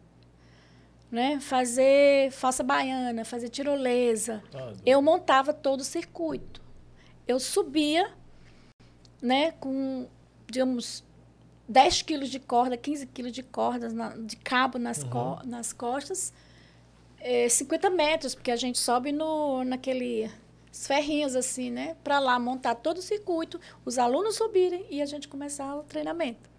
Né? 1.09 1.39
Fazer 1.39 2.31
falsa 2.31 2.63
baiana, 2.63 3.23
fazer 3.23 3.49
tirolesa. 3.49 4.43
Doido. 4.51 4.81
Eu 4.85 5.01
montava 5.01 5.53
todo 5.53 5.79
o 5.81 5.83
circuito. 5.83 6.61
Eu 7.25 7.39
subia, 7.39 8.11
né, 9.21 9.51
com, 9.53 10.07
digamos, 10.49 11.03
10 11.67 12.01
quilos 12.01 12.29
de 12.29 12.39
corda, 12.39 12.75
15 12.77 13.05
quilos 13.07 13.31
de 13.31 13.43
cordas, 13.43 13.93
na- 13.93 14.15
de 14.17 14.35
cabo 14.37 14.77
nas, 14.77 15.03
co- 15.03 15.39
nas 15.45 15.71
costas, 15.73 16.33
eh, 17.19 17.47
50 17.49 17.89
metros, 17.89 18.35
porque 18.35 18.51
a 18.51 18.55
gente 18.55 18.77
sobe 18.77 19.11
no, 19.11 19.63
naquele 19.63 20.29
os 20.71 20.85
ferrinhos 20.85 21.35
assim, 21.35 21.71
né, 21.71 21.95
para 22.03 22.19
lá 22.19 22.37
montar 22.37 22.75
todo 22.75 22.97
o 22.99 23.01
circuito, 23.01 23.59
os 23.83 23.97
alunos 23.97 24.35
subirem 24.35 24.85
e 24.89 25.01
a 25.01 25.05
gente 25.05 25.27
começar 25.27 25.75
o 25.75 25.83
treinamento. 25.83 26.49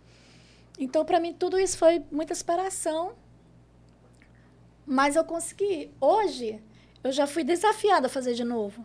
Então, 0.79 1.05
para 1.05 1.21
mim, 1.21 1.33
tudo 1.33 1.59
isso 1.59 1.79
foi 1.79 2.03
muita 2.11 2.33
inspiração, 2.33 3.13
mas 4.89 5.15
eu 5.17 5.25
consegui. 5.25 5.91
Hoje, 6.01 6.61
eu 7.05 7.13
já 7.13 7.27
fui 7.27 7.45
desafiada 7.45 8.07
a 8.07 8.11
fazer 8.11 8.35
de 8.35 8.45
novo, 8.45 8.85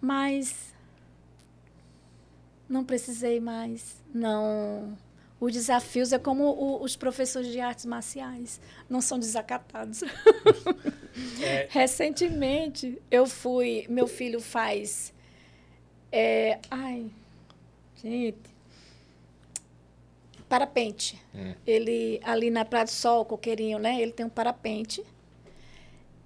mas 0.00 0.74
não 2.68 2.84
precisei 2.84 3.40
mais. 3.40 4.02
Não. 4.12 4.96
Os 5.40 5.52
desafios 5.52 6.12
é 6.12 6.18
como 6.18 6.44
o- 6.44 6.82
os 6.82 6.96
professores 6.96 7.48
de 7.52 7.60
artes 7.60 7.84
marciais, 7.84 8.60
não 8.88 9.00
são 9.00 9.18
desacatados. 9.18 10.00
É, 11.40 11.68
Recentemente, 11.70 13.00
eu 13.08 13.24
fui. 13.24 13.86
Meu 13.88 14.08
filho 14.08 14.40
faz. 14.40 15.14
é, 16.10 16.58
ai, 16.68 17.08
gente. 18.02 18.36
Parapente. 20.48 21.20
Hum. 21.34 21.54
Ele, 21.66 22.20
ali 22.24 22.50
na 22.50 22.64
Praia 22.64 22.84
do 22.84 22.90
Sol, 22.90 23.24
Coqueirinho, 23.24 23.78
né? 23.78 24.00
Ele 24.00 24.10
tem 24.12 24.26
um 24.26 24.30
parapente. 24.30 25.04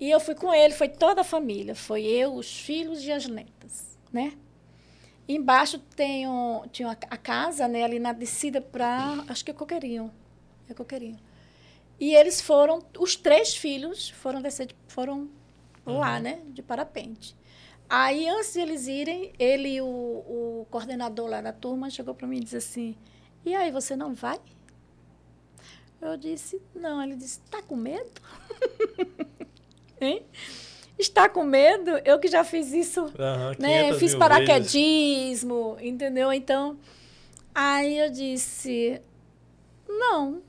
E 0.00 0.10
eu 0.10 0.20
fui 0.20 0.34
com 0.34 0.52
ele, 0.54 0.72
foi 0.74 0.88
toda 0.88 1.22
a 1.22 1.24
família. 1.24 1.74
Foi 1.74 2.04
eu, 2.04 2.34
os 2.34 2.60
filhos 2.60 3.02
e 3.04 3.10
as 3.12 3.26
netas, 3.26 3.98
né? 4.12 4.32
Embaixo 5.28 5.78
tem 5.78 6.26
um, 6.26 6.62
tinha 6.72 6.90
a 6.90 7.16
casa, 7.16 7.68
né? 7.68 7.82
Ali 7.84 7.98
na 7.98 8.12
descida 8.12 8.60
para, 8.60 9.24
acho 9.28 9.44
que 9.44 9.50
é 9.50 9.54
Coqueirinho. 9.54 10.10
é 10.68 10.74
coqueirinho. 10.74 11.18
E 12.00 12.14
eles 12.14 12.40
foram, 12.40 12.78
os 12.98 13.16
três 13.16 13.56
filhos 13.56 14.08
foram 14.08 14.40
descer, 14.40 14.66
de- 14.66 14.76
foram 14.86 15.28
voar, 15.84 16.20
né? 16.20 16.40
De 16.46 16.62
parapente. 16.62 17.36
Aí, 17.90 18.28
antes 18.28 18.52
de 18.52 18.60
eles 18.60 18.86
irem, 18.86 19.32
ele 19.38 19.68
e 19.76 19.80
o, 19.80 19.84
o 19.86 20.66
coordenador 20.70 21.26
lá 21.28 21.40
da 21.40 21.52
turma 21.52 21.90
chegou 21.90 22.14
para 22.14 22.26
mim 22.26 22.36
e 22.36 22.40
disse 22.44 22.56
assim: 22.58 22.96
E 23.44 23.54
aí, 23.54 23.72
você 23.72 23.96
não 23.96 24.14
vai? 24.14 24.38
Eu 26.00 26.16
disse: 26.16 26.62
Não. 26.74 27.02
Ele 27.02 27.16
disse: 27.16 27.40
Tá 27.50 27.60
com 27.62 27.74
medo? 27.76 28.20
hein? 30.00 30.24
Está 30.98 31.28
com 31.28 31.44
medo? 31.44 31.92
Eu 32.04 32.18
que 32.18 32.26
já 32.28 32.42
fiz 32.42 32.72
isso 32.72 33.02
Aham, 33.18 33.52
né? 33.58 33.84
500 33.84 33.98
Fiz 33.98 34.14
paraquedismo, 34.16 35.76
entendeu? 35.80 36.32
Então, 36.32 36.76
aí 37.54 37.98
eu 37.98 38.10
disse, 38.10 39.00
não, 39.88 40.42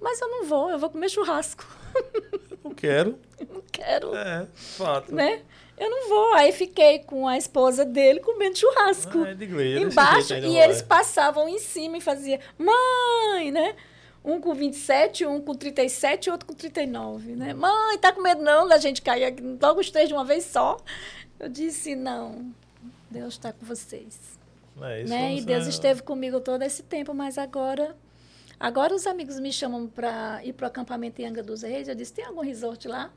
mas 0.00 0.20
eu 0.20 0.28
não 0.28 0.44
vou, 0.46 0.70
eu 0.70 0.78
vou 0.78 0.88
comer 0.90 1.08
churrasco. 1.08 1.66
vezes. 1.92 2.40
Não 2.62 2.72
quero. 2.74 3.18
Não 3.52 3.62
quero, 3.72 4.14
É, 4.14 4.46
fato. 4.54 5.14
né? 5.14 5.40
Eu 5.78 5.88
não 5.90 6.08
vou. 6.10 6.34
Aí 6.34 6.52
fiquei 6.52 6.98
com 7.00 7.26
a 7.26 7.38
esposa 7.38 7.86
dele 7.86 8.20
comendo 8.20 8.56
churrasco. 8.58 9.18
Ah, 9.24 9.30
é 9.30 9.34
de 9.34 9.46
desse 9.46 9.80
embaixo 9.86 10.34
e 10.34 10.58
eles 10.58 10.82
passavam 10.82 11.48
em 11.48 11.58
cima 11.58 11.96
e 11.96 12.00
faziam, 12.02 12.38
mãe, 12.58 13.50
né? 13.50 13.74
Um 14.24 14.40
com 14.40 14.54
27, 14.54 15.24
um 15.26 15.40
com 15.40 15.54
37 15.54 16.26
e 16.26 16.30
outro 16.30 16.46
com 16.46 16.54
39, 16.54 17.34
né? 17.34 17.54
Mãe, 17.54 17.98
tá 17.98 18.12
com 18.12 18.20
medo 18.20 18.42
não 18.42 18.68
da 18.68 18.76
gente 18.78 19.00
cair 19.00 19.24
aqui, 19.24 19.42
logo 19.60 19.80
os 19.80 19.90
três 19.90 20.08
de 20.08 20.14
uma 20.14 20.24
vez 20.24 20.44
só? 20.44 20.76
Eu 21.38 21.48
disse, 21.48 21.96
não, 21.96 22.52
Deus 23.10 23.34
está 23.34 23.52
com 23.52 23.64
vocês. 23.64 24.38
É, 24.82 25.02
isso 25.02 25.10
né? 25.10 25.34
E 25.36 25.40
Deus 25.42 25.66
é- 25.66 25.70
esteve 25.70 26.02
comigo 26.02 26.40
todo 26.40 26.62
esse 26.62 26.82
tempo, 26.82 27.14
mas 27.14 27.38
agora... 27.38 27.96
Agora 28.58 28.94
os 28.94 29.06
amigos 29.06 29.40
me 29.40 29.50
chamam 29.50 29.86
para 29.86 30.44
ir 30.44 30.52
para 30.52 30.64
o 30.64 30.68
acampamento 30.68 31.22
em 31.22 31.24
Anga 31.24 31.42
dos 31.42 31.62
Reis. 31.62 31.88
Eu 31.88 31.94
disse, 31.94 32.12
tem 32.12 32.26
algum 32.26 32.42
resort 32.42 32.86
lá? 32.86 33.10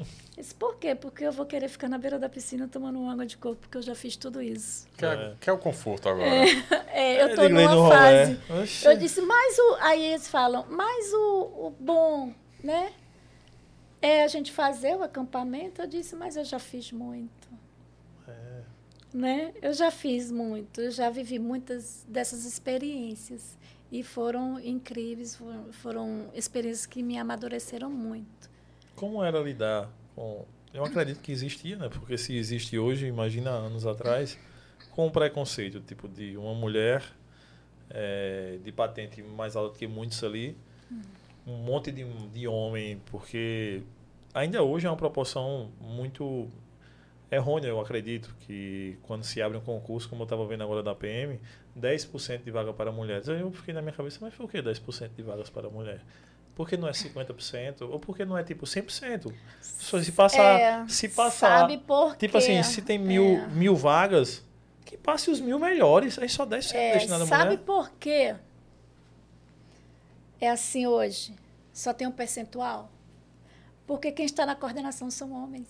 Eu 0.00 0.42
disse, 0.42 0.54
por 0.54 0.76
quê? 0.76 0.94
Porque 0.94 1.24
eu 1.24 1.32
vou 1.32 1.44
querer 1.46 1.68
ficar 1.68 1.88
na 1.88 1.98
beira 1.98 2.18
da 2.18 2.28
piscina 2.28 2.66
tomando 2.66 3.06
água 3.08 3.26
de 3.26 3.36
coco, 3.36 3.56
porque 3.56 3.76
eu 3.78 3.82
já 3.82 3.94
fiz 3.94 4.16
tudo 4.16 4.40
isso. 4.40 4.86
Quer, 4.96 5.18
É. 5.18 5.34
quer 5.40 5.52
o 5.52 5.58
conforto 5.58 6.08
agora. 6.08 6.28
É, 6.88 7.22
eu 7.22 7.28
É 7.28 7.34
tô 7.34 7.48
numa 7.48 7.88
fase. 7.90 8.38
Eu 8.84 8.96
disse, 8.96 9.20
mas 9.20 9.58
o. 9.58 9.76
Aí 9.80 10.02
eles 10.12 10.28
falam, 10.28 10.66
mas 10.70 11.12
o, 11.12 11.42
o 11.66 11.74
bom, 11.78 12.32
né? 12.64 12.92
É 14.02 14.24
a 14.24 14.28
gente 14.28 14.50
fazer 14.50 14.96
o 14.96 15.02
acampamento. 15.02 15.82
Eu 15.82 15.86
disse, 15.86 16.16
mas 16.16 16.36
eu 16.36 16.44
já 16.44 16.58
fiz 16.58 16.90
muito. 16.90 17.48
É. 18.26 18.60
Né? 19.12 19.52
Eu 19.60 19.72
já 19.74 19.90
fiz 19.90 20.30
muito, 20.30 20.80
eu 20.80 20.90
já 20.90 21.10
vivi 21.10 21.38
muitas 21.38 22.04
dessas 22.08 22.44
experiências. 22.46 23.58
E 23.92 24.04
foram 24.04 24.58
incríveis, 24.60 25.34
foram, 25.34 25.72
foram 25.72 26.30
experiências 26.32 26.86
que 26.86 27.02
me 27.02 27.18
amadureceram 27.18 27.90
muito. 27.90 28.48
Como 29.00 29.24
era 29.24 29.38
lidar 29.40 29.90
com. 30.14 30.44
Eu 30.74 30.84
acredito 30.84 31.20
que 31.22 31.32
existia, 31.32 31.74
né? 31.76 31.88
Porque 31.88 32.18
se 32.18 32.36
existe 32.36 32.78
hoje, 32.78 33.06
imagina 33.06 33.48
anos 33.48 33.86
atrás, 33.86 34.38
com 34.90 35.06
o 35.06 35.10
preconceito, 35.10 35.80
tipo, 35.80 36.06
de 36.06 36.36
uma 36.36 36.54
mulher 36.54 37.02
eh, 37.88 38.58
de 38.62 38.70
patente 38.70 39.22
mais 39.22 39.56
alta 39.56 39.78
que 39.78 39.86
muitos 39.86 40.22
ali, 40.22 40.54
um 41.46 41.56
monte 41.56 41.90
de, 41.90 42.04
de 42.28 42.46
homem, 42.46 43.00
porque 43.06 43.82
ainda 44.34 44.62
hoje 44.62 44.86
é 44.86 44.90
uma 44.90 44.98
proporção 44.98 45.72
muito 45.80 46.46
errônea, 47.30 47.68
eu 47.68 47.80
acredito, 47.80 48.36
que 48.40 48.98
quando 49.04 49.24
se 49.24 49.40
abre 49.40 49.56
um 49.56 49.62
concurso, 49.62 50.10
como 50.10 50.22
eu 50.22 50.24
estava 50.24 50.46
vendo 50.46 50.62
agora 50.62 50.82
da 50.82 50.94
PM, 50.94 51.40
10% 51.74 52.44
de 52.44 52.50
vaga 52.50 52.74
para 52.74 52.92
mulheres. 52.92 53.28
Eu 53.28 53.50
fiquei 53.50 53.72
na 53.72 53.80
minha 53.80 53.94
cabeça, 53.94 54.18
mas 54.20 54.34
por 54.34 54.50
que 54.50 54.58
10% 54.58 55.10
de 55.16 55.22
vagas 55.22 55.48
para 55.48 55.70
mulher? 55.70 56.02
Por 56.60 56.68
que 56.68 56.76
não 56.76 56.86
é 56.86 56.90
50%? 56.92 57.88
Ou 57.90 57.98
por 57.98 58.14
que 58.14 58.22
não 58.22 58.36
é 58.36 58.44
tipo 58.44 58.66
100%? 58.66 59.32
Só 59.62 59.98
Se 60.02 60.12
passar, 60.12 60.60
É, 60.60 60.84
se 60.88 61.08
passar, 61.08 61.60
Sabe 61.60 61.78
por 61.78 62.14
tipo 62.18 62.32
quê? 62.32 62.36
assim, 62.36 62.62
se 62.62 62.82
tem 62.82 62.98
mil, 62.98 63.24
É. 63.24 63.46
mil 63.46 63.74
vagas, 63.74 64.44
que 64.84 64.94
passe 64.94 65.30
os 65.30 65.40
mil 65.40 65.58
melhores, 65.58 66.18
aí 66.18 66.28
só 66.28 66.44
10% 66.44 66.74
É, 66.76 66.92
destinado 66.92 67.24
sabe 67.26 67.44
mulher. 67.44 67.58
por 67.64 67.90
quê? 67.92 68.36
É 70.38 70.50
assim 70.50 70.86
hoje. 70.86 71.34
Só 71.72 71.94
tem 71.94 72.06
um 72.06 72.12
percentual. 72.12 72.90
Porque 73.86 74.12
quem 74.12 74.26
está 74.26 74.44
na 74.44 74.54
coordenação 74.54 75.10
são 75.10 75.32
homens. 75.32 75.66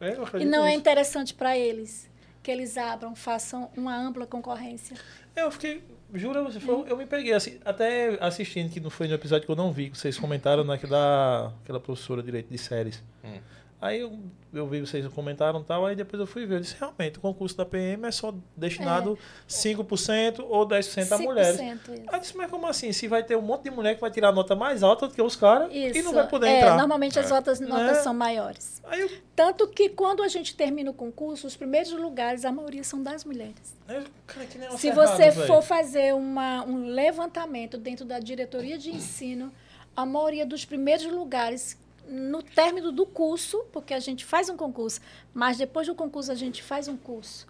É, 0.00 0.14
E 0.40 0.44
não 0.44 0.64
é 0.64 0.72
interessante 0.72 1.34
para 1.34 1.58
eles 1.58 2.08
que 2.44 2.50
eles 2.52 2.76
abram, 2.76 3.16
façam 3.16 3.68
uma 3.76 3.96
ampla 3.96 4.24
concorrência. 4.24 4.96
Eu 5.34 5.50
fiquei, 5.50 5.82
jura 6.14 6.42
você, 6.42 6.60
foi, 6.60 6.84
eu 6.90 6.96
me 6.96 7.06
peguei 7.06 7.32
assim, 7.32 7.58
até 7.64 8.18
assistindo, 8.20 8.70
que 8.70 8.80
não 8.80 8.90
foi 8.90 9.08
no 9.08 9.14
episódio 9.14 9.46
que 9.46 9.50
eu 9.50 9.56
não 9.56 9.72
vi, 9.72 9.90
que 9.90 9.98
vocês 9.98 10.18
comentaram 10.18 10.64
naquela 10.64 11.52
aquela 11.62 11.80
professora 11.80 12.20
de 12.20 12.26
direito 12.26 12.50
de 12.50 12.58
séries. 12.58 13.02
Hum. 13.24 13.38
Aí 13.82 13.98
eu, 13.98 14.16
eu 14.54 14.64
vi 14.68 14.78
vocês 14.80 15.04
comentaram 15.08 15.60
e 15.60 15.64
tal, 15.64 15.84
aí 15.84 15.96
depois 15.96 16.20
eu 16.20 16.26
fui 16.26 16.46
ver. 16.46 16.54
Eu 16.54 16.60
disse, 16.60 16.76
realmente, 16.78 17.18
o 17.18 17.20
concurso 17.20 17.56
da 17.56 17.66
PM 17.66 18.06
é 18.06 18.12
só 18.12 18.32
destinado 18.56 19.18
5% 19.48 20.44
ou 20.48 20.64
10% 20.68 21.10
a 21.10 21.18
mulheres. 21.18 21.60
5% 21.60 21.74
isso. 21.74 21.90
Aí 21.90 22.04
eu 22.12 22.20
disse, 22.20 22.36
mas 22.36 22.48
como 22.48 22.64
assim? 22.68 22.92
Se 22.92 23.08
vai 23.08 23.24
ter 23.24 23.36
um 23.36 23.42
monte 23.42 23.64
de 23.64 23.70
mulher 23.72 23.96
que 23.96 24.00
vai 24.00 24.08
tirar 24.12 24.28
a 24.28 24.32
nota 24.32 24.54
mais 24.54 24.84
alta 24.84 25.08
do 25.08 25.14
que 25.14 25.20
os 25.20 25.34
caras 25.34 25.68
e 25.72 26.00
não 26.00 26.12
vai 26.12 26.28
poder 26.28 26.46
é, 26.46 26.58
entrar. 26.58 26.76
Normalmente 26.76 27.18
as 27.18 27.28
É. 27.28 27.34
outras 27.34 27.58
notas 27.58 27.96
Né? 27.98 28.02
são 28.04 28.14
maiores. 28.14 28.80
Aí 28.86 29.00
eu, 29.00 29.10
Tanto 29.34 29.66
que 29.66 29.88
quando 29.88 30.22
a 30.22 30.28
gente 30.28 30.54
termina 30.54 30.92
o 30.92 30.94
concurso, 30.94 31.46
os 31.48 31.56
primeiros 31.56 31.90
lugares, 31.90 32.44
a 32.44 32.52
maioria 32.52 32.84
são 32.84 33.02
das 33.02 33.24
mulheres. 33.24 33.76
eu, 33.88 34.04
cara, 34.28 34.46
negócio 34.54 34.78
Se 34.78 34.86
errado, 34.88 35.08
você 35.16 35.32
for 35.32 35.60
fazer 35.60 36.14
uma, 36.14 36.64
um 36.64 36.86
levantamento 36.86 37.76
dentro 37.76 38.04
da 38.04 38.20
diretoria 38.20 38.78
de 38.78 38.90
ensino, 38.90 39.52
a 39.96 40.06
maioria 40.06 40.46
dos 40.46 40.64
primeiros 40.64 41.04
lugares, 41.06 41.76
no 42.08 42.42
término 42.42 42.92
do 42.92 43.06
curso, 43.06 43.64
porque 43.72 43.94
a 43.94 44.00
gente 44.00 44.24
faz 44.24 44.48
um 44.48 44.56
concurso, 44.56 45.00
mas 45.32 45.58
depois 45.58 45.86
do 45.86 45.94
concurso 45.94 46.30
a 46.30 46.34
gente 46.34 46.62
faz 46.62 46.88
um 46.88 46.96
curso 46.96 47.46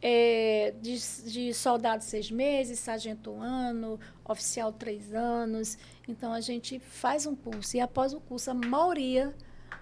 é, 0.00 0.74
de, 0.80 0.96
de 1.24 1.54
soldado 1.54 2.04
seis 2.04 2.30
meses, 2.30 2.78
sargento 2.78 3.30
um 3.30 3.42
ano, 3.42 3.98
oficial 4.24 4.72
três 4.72 5.12
anos. 5.14 5.78
Então 6.06 6.32
a 6.32 6.40
gente 6.40 6.78
faz 6.78 7.26
um 7.26 7.34
curso 7.34 7.76
e 7.76 7.80
após 7.80 8.12
o 8.12 8.20
curso 8.20 8.50
a 8.50 8.54
maioria 8.54 9.34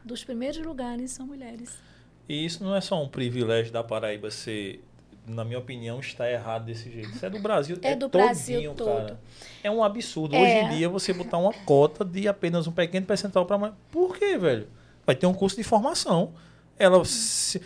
dos 0.04 0.24
primeiros 0.24 0.64
lugares 0.64 1.10
são 1.10 1.26
mulheres. 1.26 1.78
E 2.28 2.44
isso 2.44 2.64
não 2.64 2.74
é 2.74 2.80
só 2.80 3.02
um 3.02 3.08
privilégio 3.08 3.72
da 3.72 3.84
Paraíba 3.84 4.30
ser, 4.30 4.82
na 5.26 5.44
minha 5.44 5.58
opinião, 5.58 6.00
está 6.00 6.30
errado 6.30 6.64
desse 6.66 6.90
jeito. 6.90 7.10
Isso 7.10 7.24
é 7.24 7.30
do 7.30 7.38
Brasil, 7.38 7.78
É 7.82 7.92
é 7.92 7.96
do 7.96 8.08
todinho, 8.08 8.26
Brasil 8.28 8.74
todo. 8.74 8.86
cara. 8.86 9.20
É 9.62 9.70
um 9.70 9.82
absurdo. 9.82 10.34
É. 10.36 10.40
Hoje 10.40 10.52
em 10.52 10.68
dia 10.78 10.88
você 10.88 11.12
botar 11.12 11.38
uma 11.38 11.52
cota 11.64 12.04
de 12.04 12.28
apenas 12.28 12.66
um 12.66 12.72
pequeno 12.72 13.06
percentual 13.06 13.46
para. 13.46 13.72
Por 13.90 14.16
quê, 14.16 14.36
velho? 14.36 14.68
Vai 15.06 15.14
ter 15.14 15.26
um 15.26 15.34
curso 15.34 15.56
de 15.56 15.62
formação. 15.62 16.32
Ela 16.78 17.04
se- 17.04 17.60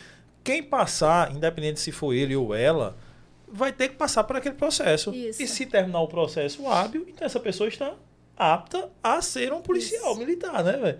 quem 0.45 0.63
passar, 0.63 1.33
independente 1.35 1.81
se 1.81 1.91
for 1.93 2.13
ele 2.13 2.35
ou 2.37 2.55
ela, 2.55 2.97
vai 3.51 3.73
ter 3.73 3.89
que 3.89 3.97
passar 3.97 4.25
por 4.25 4.37
aquele 4.37 4.55
processo. 4.55 5.13
Isso. 5.15 5.43
E 5.43 5.47
se 5.47 5.67
terminar 5.67 6.01
o 6.01 6.09
processo 6.09 6.67
hábil, 6.69 7.07
então 7.09 7.27
essa 7.27 7.41
pessoa 7.41 7.69
está 7.69 7.95
apta 8.39 8.89
a 9.03 9.21
ser 9.21 9.53
um 9.53 9.61
policial 9.61 10.13
Isso. 10.13 10.19
militar, 10.21 10.63
né, 10.63 10.77
velho? 10.77 10.99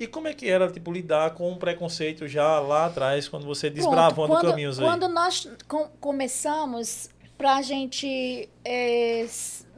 E 0.00 0.06
como 0.06 0.28
é 0.28 0.34
que 0.34 0.48
era, 0.48 0.70
tipo, 0.70 0.92
lidar 0.92 1.34
com 1.34 1.52
o 1.52 1.56
preconceito 1.56 2.26
já 2.26 2.58
lá 2.60 2.86
atrás, 2.86 3.28
quando 3.28 3.44
você 3.44 3.70
Pronto, 3.70 3.84
desbravando 3.84 4.28
quando, 4.32 4.50
caminhos 4.50 4.78
aí? 4.78 4.86
Quando 4.86 5.08
nós 5.08 5.48
com- 5.66 5.88
começamos, 6.00 7.10
para 7.36 7.56
a 7.56 7.62
gente, 7.62 8.48
é, 8.64 9.26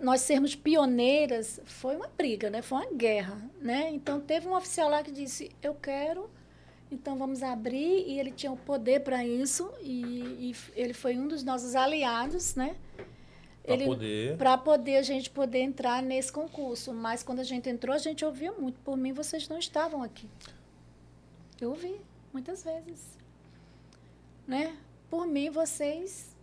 nós 0.01 0.21
sermos 0.21 0.55
pioneiras, 0.55 1.61
foi 1.65 1.97
uma 1.97 2.09
briga, 2.17 2.49
né? 2.49 2.63
Foi 2.63 2.79
uma 2.79 2.93
guerra, 2.93 3.39
né? 3.61 3.91
Então, 3.93 4.21
teve 4.21 4.47
um 4.47 4.55
oficial 4.55 4.89
lá 4.91 5.03
que 5.03 5.11
disse, 5.11 5.51
eu 5.63 5.75
quero, 5.75 6.29
então 6.91 7.17
vamos 7.17 7.43
abrir, 7.43 8.05
e 8.07 8.19
ele 8.19 8.31
tinha 8.31 8.51
o 8.53 8.57
poder 8.57 9.01
para 9.01 9.25
isso, 9.25 9.71
e, 9.83 10.51
e 10.51 10.57
ele 10.75 10.93
foi 10.93 11.17
um 11.17 11.29
dos 11.29 11.43
nossos 11.43 11.75
aliados, 11.75 12.55
né? 12.55 12.77
Ele- 13.75 13.85
poder... 13.87 14.37
para 14.37 14.59
poder 14.59 14.97
a 14.97 15.03
gente 15.03 15.31
poder 15.31 15.61
entrar 15.61 16.03
nesse 16.03 16.33
concurso. 16.33 16.93
Mas 16.93 17.23
quando 17.23 17.41
a 17.41 17.45
gente 17.45 17.69
entrou, 17.69 17.95
a 17.95 17.99
gente 17.99 18.25
ouvia 18.25 18.53
muito. 18.53 18.81
Por 18.81 18.97
mim, 18.97 19.13
vocês 19.13 19.49
não 19.49 19.59
estavam 19.59 20.03
aqui. 20.03 20.29
Eu 21.61 21.71
ouvi 21.71 22.01
muitas 22.33 22.65
vezes. 22.65 23.19
Né? 24.47 24.77
Por 25.09 25.27
mim, 25.27 25.51
vocês 25.51 26.37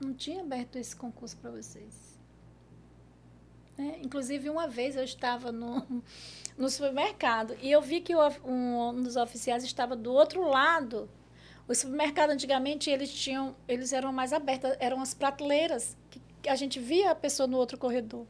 não 0.00 0.14
tinham 0.14 0.40
aberto 0.42 0.76
esse 0.76 0.94
concurso 0.94 1.36
para 1.36 1.50
vocês. 1.50 2.18
Né? 3.76 4.00
Inclusive, 4.02 4.50
uma 4.50 4.66
vez 4.66 4.96
eu 4.96 5.04
estava 5.04 5.52
no, 5.52 5.86
no 6.58 6.68
supermercado 6.68 7.56
e 7.62 7.70
eu 7.70 7.80
vi 7.80 8.00
que 8.00 8.14
o 8.14 8.20
um, 8.44 8.88
um 8.88 9.02
dos 9.02 9.16
oficiais 9.16 9.64
estava 9.64 9.94
do 9.94 10.12
outro 10.12 10.42
lado. 10.48 11.08
O 11.66 11.74
supermercado 11.74 12.30
antigamente 12.30 12.90
eles 12.90 13.12
tinham, 13.12 13.54
eles 13.68 13.92
eram 13.92 14.12
mais 14.12 14.32
abertos, 14.32 14.70
eram 14.80 15.00
as 15.00 15.12
prateleiras 15.12 15.96
que 16.10 16.20
a 16.46 16.56
gente 16.56 16.78
via 16.78 17.10
a 17.10 17.14
pessoa 17.14 17.46
no 17.46 17.56
outro 17.56 17.78
corredor. 17.78 18.26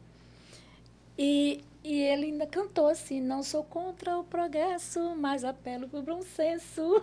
E, 1.16 1.64
e 1.82 2.00
ele 2.00 2.26
ainda 2.26 2.46
cantou 2.46 2.86
assim: 2.86 3.20
Não 3.20 3.42
sou 3.42 3.64
contra 3.64 4.18
o 4.18 4.24
progresso, 4.24 5.14
mas 5.16 5.44
apelo 5.44 5.88
para 5.88 6.00
o 6.00 6.02
bom 6.02 6.22
senso. 6.22 6.82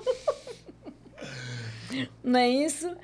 Não 2.23 2.39
é 2.39 2.49
isso? 2.49 2.95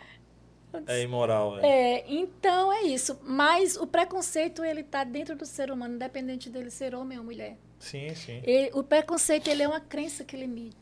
É 0.87 1.01
imoral, 1.01 1.59
é. 1.59 1.99
É, 1.99 2.05
então 2.13 2.71
é 2.71 2.83
isso. 2.83 3.19
Mas 3.23 3.75
o 3.75 3.85
preconceito, 3.85 4.63
ele 4.63 4.83
tá 4.83 5.03
dentro 5.03 5.35
do 5.35 5.45
ser 5.45 5.69
humano, 5.71 5.95
independente 5.95 6.49
dele 6.49 6.69
ser 6.69 6.95
homem 6.95 7.17
ou 7.17 7.23
mulher. 7.25 7.57
Sim, 7.79 8.13
sim. 8.15 8.41
Ele- 8.43 8.71
o 8.73 8.83
preconceito, 8.83 9.49
ele 9.49 9.63
é 9.63 9.67
uma 9.67 9.81
crença 9.81 10.23
que 10.23 10.37
limita. 10.37 10.77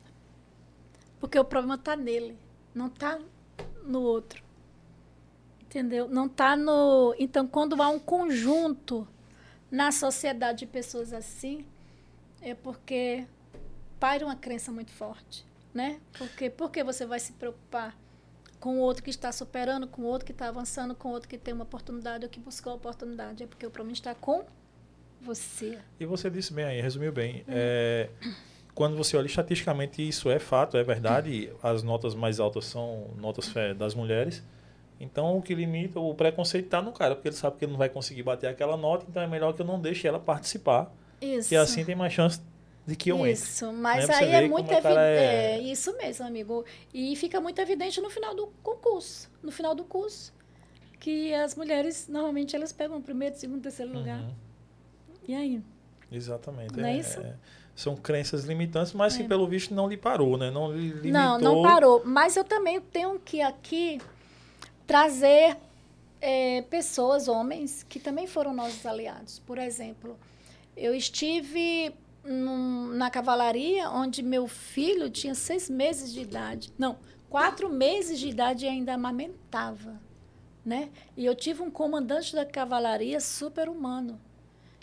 Porque 1.19 1.39
o 1.39 1.45
problema 1.45 1.77
tá 1.77 1.95
nele, 1.95 2.37
não 2.73 2.89
tá 2.89 3.19
no 3.83 4.01
outro. 4.01 4.43
Entendeu? 5.69 6.07
Não 6.07 6.27
tá 6.27 6.57
no... 6.57 7.13
Então, 7.19 7.45
quando 7.45 7.79
há 7.79 7.89
um 7.89 7.99
conjunto 7.99 9.07
na 9.69 9.91
sociedade 9.91 10.59
de 10.59 10.65
pessoas 10.65 11.13
assim, 11.13 11.63
é 12.41 12.55
porque 12.55 13.27
paira 13.99 14.25
uma 14.25 14.35
crença 14.35 14.71
muito 14.71 14.89
forte, 14.89 15.45
né? 15.71 15.99
Porque, 16.17 16.49
porque 16.49 16.83
você 16.83 17.05
vai 17.05 17.19
se 17.19 17.33
preocupar 17.33 17.95
com 18.59 18.77
o 18.77 18.79
outro 18.79 19.03
que 19.03 19.11
está 19.11 19.31
superando, 19.31 19.87
com 19.87 20.01
o 20.01 20.05
outro 20.05 20.25
que 20.25 20.31
está 20.31 20.47
avançando, 20.47 20.95
com 20.95 21.09
o 21.09 21.11
outro 21.11 21.29
que 21.29 21.37
tem 21.37 21.53
uma 21.53 21.65
oportunidade 21.65 22.25
ou 22.25 22.31
que 22.31 22.39
buscou 22.39 22.73
a 22.73 22.75
oportunidade. 22.75 23.43
É 23.43 23.45
porque 23.45 23.67
o 23.67 23.69
problema 23.69 23.93
está 23.93 24.15
com 24.15 24.43
você. 25.21 25.77
E 25.99 26.05
você 26.07 26.31
disse 26.31 26.51
bem 26.51 26.65
aí, 26.65 26.81
resumiu 26.81 27.11
bem. 27.11 27.45
É, 27.47 28.09
quando 28.73 28.97
você 28.97 29.15
olha 29.15 29.27
estatisticamente, 29.27 30.01
isso 30.01 30.31
é 30.31 30.39
fato, 30.39 30.77
é 30.77 30.83
verdade. 30.83 31.53
As 31.61 31.83
notas 31.83 32.15
mais 32.15 32.39
altas 32.39 32.65
são 32.65 33.11
notas 33.17 33.53
das 33.77 33.93
mulheres. 33.93 34.41
Então, 34.99 35.37
o 35.37 35.41
que 35.41 35.55
limita, 35.55 35.99
o 35.99 36.13
preconceito 36.13 36.65
está 36.65 36.81
no 36.81 36.91
cara, 36.91 37.15
porque 37.15 37.29
ele 37.29 37.35
sabe 37.35 37.57
que 37.57 37.65
ele 37.65 37.71
não 37.71 37.79
vai 37.79 37.87
conseguir 37.89 38.21
bater 38.23 38.47
aquela 38.47 38.75
nota, 38.75 39.05
então 39.09 39.21
é 39.23 39.27
melhor 39.27 39.53
que 39.53 39.61
eu 39.61 39.65
não 39.65 39.79
deixe 39.79 40.07
ela 40.07 40.19
participar. 40.19 40.91
Isso. 41.21 41.53
E 41.53 41.57
assim 41.57 41.85
tem 41.85 41.95
mais 41.95 42.11
chance 42.11 42.41
de 42.85 42.95
que 42.95 43.09
eu 43.09 43.17
entre. 43.19 43.31
Isso, 43.31 43.71
mas 43.71 44.07
Né? 44.07 44.15
Aí 44.15 44.31
é 44.31 44.47
muito 44.47 44.69
evidente. 44.71 44.97
é- 44.97 45.51
É... 45.55 45.59
Isso 45.61 45.95
mesmo, 45.97 46.25
amigo. 46.25 46.65
E 46.93 47.15
fica 47.15 47.39
muito 47.39 47.59
evidente 47.61 48.01
no 48.01 48.09
final 48.09 48.35
do 48.35 48.47
concurso. 48.61 49.29
No 49.41 49.51
final 49.51 49.73
do 49.73 49.83
curso. 49.85 50.33
Que 50.99 51.33
as 51.33 51.55
mulheres, 51.55 52.07
normalmente, 52.09 52.55
elas 52.55 52.73
pegam 52.73 52.97
o 52.97 53.01
primeiro, 53.01 53.35
segundo, 53.37 53.61
terceiro 53.61 53.93
lugar. 53.93 54.19
Uhum, 54.19 54.33
E 55.29 55.33
aí? 55.33 55.61
exatamente. 56.11 56.75
Não 56.77 56.85
é 56.85 56.97
isso? 56.97 57.21
são 57.75 57.95
crenças 57.95 58.43
limitantes, 58.43 58.91
mas 58.91 59.15
que 59.15 59.23
É. 59.23 59.27
pelo 59.27 59.47
visto 59.47 59.73
não 59.73 59.87
lhe 59.87 59.95
parou, 59.95 60.37
né? 60.37 60.51
Não 60.51 60.69
lhe 60.73 60.89
limitou. 60.89 61.11
Não, 61.13 61.39
não 61.39 61.61
parou. 61.63 62.01
Mas 62.03 62.35
eu 62.35 62.43
também 62.43 62.81
tenho 62.81 63.17
que 63.19 63.41
aqui 63.41 64.01
trazer 64.93 65.55
é, 66.19 66.63
pessoas, 66.63 67.27
homens, 67.27 67.85
que 67.87 67.99
também 67.99 68.25
foram 68.25 68.51
nossos 68.55 68.83
aliados. 68.87 69.37
Por 69.37 69.59
exemplo, 69.59 70.17
eu 70.75 70.95
estive 70.95 71.93
num- 72.23 72.87
na 72.95 73.07
cavalaria 73.11 73.87
onde 73.91 74.23
meu 74.23 74.47
filho 74.47 75.11
tinha 75.11 75.35
seis 75.35 75.69
meses 75.69 76.11
de 76.11 76.21
idade. 76.21 76.73
Não, 76.75 76.97
quatro 77.29 77.69
meses 77.69 78.19
de 78.19 78.29
idade 78.29 78.65
e 78.65 78.67
ainda 78.67 78.95
amamentava. 78.95 80.01
Né? 80.65 80.89
E 81.15 81.23
eu 81.23 81.35
tive 81.35 81.61
um 81.61 81.69
comandante 81.69 82.33
da 82.33 82.43
cavalaria 82.45 83.19
super 83.19 83.69
humano, 83.69 84.19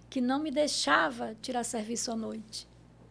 que 0.08 0.20
não 0.20 0.38
me 0.38 0.52
deixava 0.52 1.34
tirar 1.42 1.64
serviço 1.64 2.12
à 2.12 2.16
noite. 2.16 2.66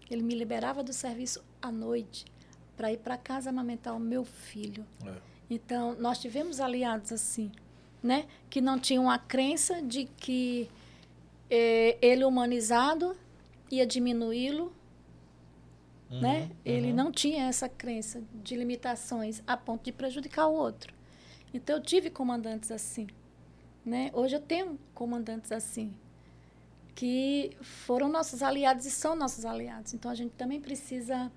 Ele 0.09 0.23
me 0.23 0.33
liberava 0.33 0.81
do 0.81 0.93
serviço 0.93 1.43
à 1.61 1.69
noite 1.71 2.25
para 2.77 2.91
ir 2.91 2.97
para 2.99 3.17
casa 3.17 3.49
amamentar 3.49 3.93
o 3.93 3.99
meu 3.99 4.23
filho. 4.23 4.85
É. 5.05 5.34
Então, 5.49 5.95
nós 5.99 6.19
tivemos 6.19 6.59
aliados 6.59 7.11
assim, 7.11 7.51
né? 8.01 8.25
Que 8.49 8.61
não 8.61 8.79
tinham 8.79 9.09
a 9.09 9.17
crença 9.17 9.81
de 9.81 10.05
que 10.05 10.69
eh, 11.49 11.97
ele 12.01 12.23
humanizado 12.25 13.15
ia 13.69 13.85
diminuí-lo, 13.85 14.73
Uhum, 16.09 16.21
né? 16.21 16.51
Ele 16.63 16.89
uhum. 16.89 16.95
não 16.95 17.11
tinha 17.11 17.45
essa 17.45 17.67
crença 17.67 18.21
de 18.43 18.55
limitações 18.55 19.41
a 19.47 19.57
ponto 19.57 19.83
de 19.83 19.91
prejudicar 19.91 20.47
o 20.47 20.53
outro. 20.53 20.93
Então, 21.53 21.77
eu 21.77 21.81
tive 21.81 22.09
comandantes 22.09 22.71
assim, 22.71 23.07
né? 23.85 24.11
Hoje 24.13 24.35
eu 24.35 24.41
tenho 24.41 24.79
comandantes 24.93 25.51
assim, 25.51 25.93
que 26.93 27.55
foram 27.61 28.09
nossos 28.09 28.43
aliados 28.43 28.85
e 28.85 28.91
são 28.91 29.15
nossos 29.15 29.45
aliados. 29.45 29.93
Então, 29.93 30.11
a 30.11 30.15
gente 30.15 30.33
também 30.33 30.59
precisa 30.59 31.31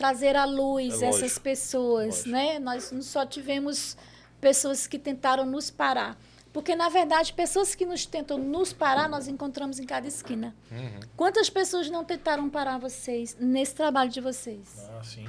trazer 0.00 0.34
à 0.34 0.46
luz 0.46 1.02
É 1.02 1.06
essas 1.10 1.38
pessoas, 1.38 2.16
lógico. 2.24 2.28
né? 2.30 2.58
Nós 2.58 2.90
não 2.90 3.02
só 3.02 3.26
tivemos 3.26 3.98
pessoas 4.40 4.86
que 4.86 4.98
tentaram 4.98 5.44
nos 5.44 5.70
parar. 5.70 6.16
Porque, 6.54 6.74
na 6.74 6.88
verdade, 6.88 7.32
pessoas 7.34 7.74
que 7.74 7.84
nos 7.84 8.06
tentam 8.06 8.38
nos 8.38 8.72
parar, 8.72 9.08
nós 9.10 9.28
encontramos 9.28 9.78
em 9.78 9.84
cada 9.84 10.08
esquina. 10.08 10.56
Uhum. 10.72 11.00
Quantas 11.16 11.50
pessoas 11.50 11.90
não 11.90 12.02
tentaram 12.02 12.48
parar 12.48 12.78
vocês 12.78 13.36
nesse 13.38 13.74
trabalho 13.74 14.10
de 14.10 14.20
vocês? 14.22 14.88
Ah, 14.90 15.02
sim, 15.04 15.28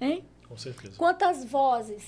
Hein? 0.00 0.24
com 0.48 0.56
certeza. 0.56 0.96
Quantas 0.96 1.44
vozes 1.44 2.04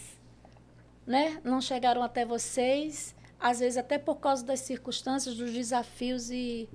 né, 1.07 1.41
não 1.43 1.61
chegaram 1.61 2.03
até 2.03 2.25
vocês, 2.25 3.13
às 3.41 3.59
vezes 3.59 3.77
até 3.77 3.99
por 3.99 4.17
causa 4.17 4.45
das 4.45 4.61
circunstâncias, 4.61 5.35
dos 5.37 5.53
desafios 5.53 6.31
e 6.31 6.69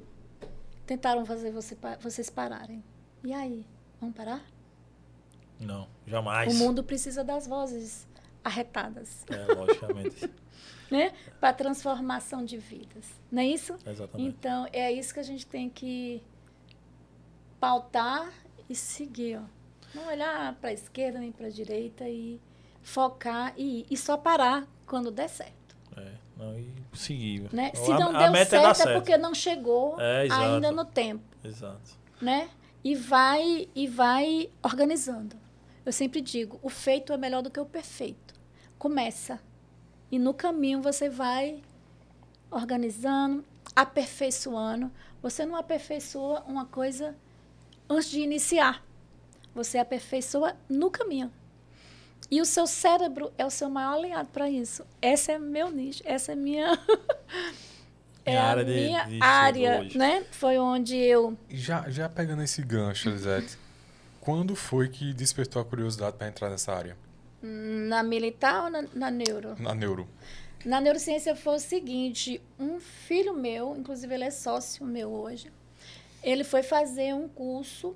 tentaram 0.86 1.26
fazer 1.26 1.50
você, 1.52 1.78
vocês 2.02 2.30
pararem. 2.30 2.84
E 3.24 3.34
aí? 3.34 3.66
Vamos 4.02 4.16
parar? 4.18 4.42
Não, 5.64 5.88
jamais. 6.08 6.54
O 6.54 6.58
mundo 6.58 6.84
precisa 6.84 7.24
das 7.24 7.48
vozes 7.48 8.08
arretadas, 8.44 9.26
É, 9.30 9.54
logicamente. 9.54 10.30
né? 10.92 11.14
Para 11.40 11.54
transformação 11.54 12.44
de 12.44 12.58
vidas. 12.58 13.06
Não 13.32 13.42
é 13.42 13.46
isso? 13.48 13.76
Exatamente. 13.86 14.30
Então, 14.30 14.68
é 14.74 14.92
isso 14.92 15.14
que 15.14 15.20
a 15.20 15.24
gente 15.24 15.46
tem 15.48 15.70
que 15.70 16.22
pautar 17.60 18.32
e 18.70 18.76
seguir, 18.76 19.38
ó. 19.38 19.44
Não 19.98 20.08
olhar 20.08 20.56
para 20.56 20.70
a 20.70 20.74
esquerda 20.74 21.20
nem 21.20 21.32
para 21.32 21.48
a 21.48 21.50
direita 21.52 22.08
e 22.10 22.40
focar 22.82 23.54
e, 23.56 23.86
e 23.90 23.96
só 23.96 24.18
parar 24.18 24.68
quando 24.88 25.12
der 25.12 25.30
certo. 25.30 25.76
É, 25.96 26.12
não, 26.36 26.58
e 26.58 26.68
seguir. 26.94 27.48
Né? 27.54 27.72
A- 27.74 27.78
Se 27.78 27.90
não 27.92 28.16
a 28.16 28.20
deu 28.24 28.32
meta 28.32 28.58
é 28.58 28.74
certo 28.74 28.90
é 28.90 28.94
porque 28.96 29.18
não 29.18 29.34
chegou 29.36 29.96
É, 30.02 30.28
ainda 30.32 30.72
no 30.72 30.84
tempo, 30.84 31.24
Exato. 31.44 31.92
né? 32.20 32.50
E 32.84 32.96
vai 32.96 33.70
e 33.76 33.88
vai 33.88 34.50
organizando. 34.64 35.38
Eu 35.86 35.92
sempre 35.92 36.22
digo, 36.22 36.60
o 36.62 36.70
feito 36.70 37.12
é 37.14 37.18
melhor 37.18 37.42
do 37.42 37.50
que 37.52 37.60
o 37.60 37.66
perfeito. 37.66 38.34
Começa. 38.78 39.40
E 40.12 40.18
no 40.20 40.34
caminho 40.34 40.82
você 40.82 41.10
vai 41.10 41.62
organizando, 42.50 43.44
aperfeiçoando. 43.76 44.92
Você 45.22 45.46
não 45.46 45.56
aperfeiçoa 45.56 46.42
uma 46.48 46.66
coisa 46.66 47.16
antes 47.90 48.10
de 48.10 48.20
iniciar. 48.20 48.84
Você 49.56 49.78
aperfeiçoa 49.78 50.56
no 50.70 50.90
caminho. 50.90 51.32
E 52.32 52.42
o 52.42 52.46
seu 52.46 52.66
cérebro 52.66 53.32
é 53.38 53.46
o 53.46 53.50
seu 53.50 53.70
maior 53.70 53.94
aliado 53.96 54.30
para 54.32 54.50
isso. 54.50 54.86
Essa 55.02 55.34
é 55.34 55.40
meu 55.40 55.70
nicho, 55.70 56.02
essa 56.06 56.32
é 56.32 56.36
minha 56.36 56.80
é 58.26 58.38
a 58.38 58.44
área 58.46 58.66
de- 58.66 58.72
minha 58.74 59.04
de 59.04 59.14
estudo 59.16 59.24
área, 59.24 59.84
né? 59.96 60.26
Foi 60.32 60.58
onde 60.58 60.96
eu 60.96 61.38
Já, 61.50 61.90
já 61.90 62.10
pegando 62.10 62.42
esse 62.42 62.62
gancho, 62.64 63.10
Elisete, 63.10 63.58
quando 64.24 64.56
foi 64.56 64.88
que 64.88 65.14
despertou 65.14 65.62
a 65.62 65.66
curiosidade 65.66 66.16
para 66.18 66.28
entrar 66.28 66.50
nessa 66.50 66.74
área? 66.74 66.96
na 67.44 68.02
militar 68.02 68.64
ou 68.64 68.70
na, 68.70 68.84
na 68.94 69.12
neuro? 69.12 69.56
Na 69.60 69.76
neuro. 69.76 70.08
Na 70.64 70.80
neurociência 70.80 71.36
foi 71.36 71.56
o 71.56 71.60
seguinte, 71.60 72.42
um 72.58 72.80
filho 72.80 73.34
meu, 73.34 73.76
inclusive 73.76 74.14
ele 74.14 74.24
é 74.24 74.32
sócio 74.32 74.86
meu 74.86 75.12
hoje, 75.12 75.52
ele 76.24 76.46
foi 76.46 76.64
fazer 76.64 77.14
um 77.14 77.28
curso, 77.28 77.94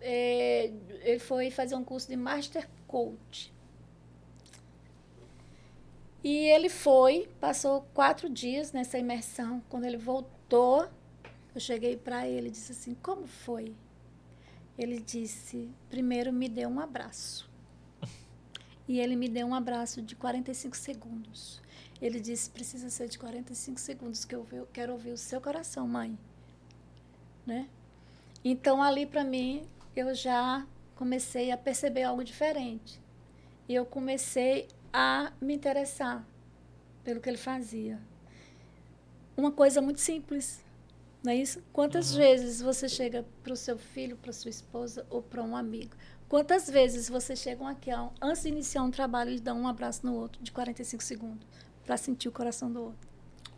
eh, 0.00 0.72
ele 1.02 1.20
foi 1.20 1.52
fazer 1.52 1.76
um 1.76 1.84
curso 1.84 2.08
de 2.08 2.16
Master 2.16 2.68
Coach. 2.88 3.54
E 6.24 6.48
ele 6.48 6.68
foi, 6.68 7.28
passou 7.40 7.86
quatro 7.94 8.28
dias 8.28 8.72
nessa 8.72 8.98
imersão. 8.98 9.62
Quando 9.68 9.84
ele 9.84 9.96
voltou, 9.96 10.88
eu 11.54 11.60
cheguei 11.60 11.96
para 11.96 12.26
ele 12.26 12.48
e 12.48 12.50
disse 12.50 12.72
assim, 12.72 12.94
como 13.00 13.24
foi? 13.24 13.72
Ele 14.78 15.00
disse, 15.00 15.68
primeiro 15.90 16.32
me 16.32 16.48
deu 16.48 16.68
um 16.68 16.78
abraço. 16.78 17.50
E 18.86 19.00
ele 19.00 19.16
me 19.16 19.28
deu 19.28 19.46
um 19.46 19.54
abraço 19.54 20.00
de 20.00 20.14
45 20.14 20.76
segundos. 20.76 21.60
Ele 22.00 22.20
disse: 22.20 22.48
precisa 22.48 22.88
ser 22.88 23.08
de 23.08 23.18
45 23.18 23.78
segundos, 23.80 24.24
que 24.24 24.34
eu 24.34 24.46
quero 24.72 24.92
ouvir 24.92 25.10
o 25.10 25.16
seu 25.16 25.40
coração, 25.40 25.86
mãe. 25.86 26.16
Né? 27.44 27.68
Então, 28.44 28.82
ali 28.82 29.04
para 29.04 29.24
mim, 29.24 29.66
eu 29.96 30.14
já 30.14 30.66
comecei 30.94 31.50
a 31.50 31.56
perceber 31.56 32.04
algo 32.04 32.22
diferente. 32.22 33.00
E 33.68 33.74
eu 33.74 33.84
comecei 33.84 34.68
a 34.92 35.32
me 35.40 35.54
interessar 35.54 36.24
pelo 37.04 37.20
que 37.20 37.28
ele 37.28 37.36
fazia. 37.36 38.00
Uma 39.36 39.52
coisa 39.52 39.82
muito 39.82 40.00
simples, 40.00 40.64
não 41.22 41.32
é 41.32 41.36
isso? 41.36 41.62
Quantas 41.72 42.14
vezes 42.14 42.60
você 42.60 42.88
chega 42.88 43.24
para 43.42 43.52
o 43.52 43.56
seu 43.56 43.76
filho, 43.78 44.16
para 44.16 44.32
sua 44.32 44.50
esposa 44.50 45.06
ou 45.10 45.22
para 45.22 45.42
um 45.42 45.56
amigo? 45.56 45.96
Quantas 46.28 46.68
vezes 46.68 47.08
vocês 47.08 47.38
chegam 47.38 47.66
aqui, 47.66 47.90
antes 48.20 48.42
de 48.42 48.48
iniciar 48.48 48.82
um 48.82 48.90
trabalho, 48.90 49.30
e 49.30 49.40
dão 49.40 49.60
um 49.60 49.66
abraço 49.66 50.04
no 50.04 50.14
outro 50.14 50.42
de 50.42 50.52
45 50.52 51.02
segundos, 51.02 51.46
para 51.84 51.96
sentir 51.96 52.28
o 52.28 52.32
coração 52.32 52.70
do 52.70 52.82
outro? 52.82 53.08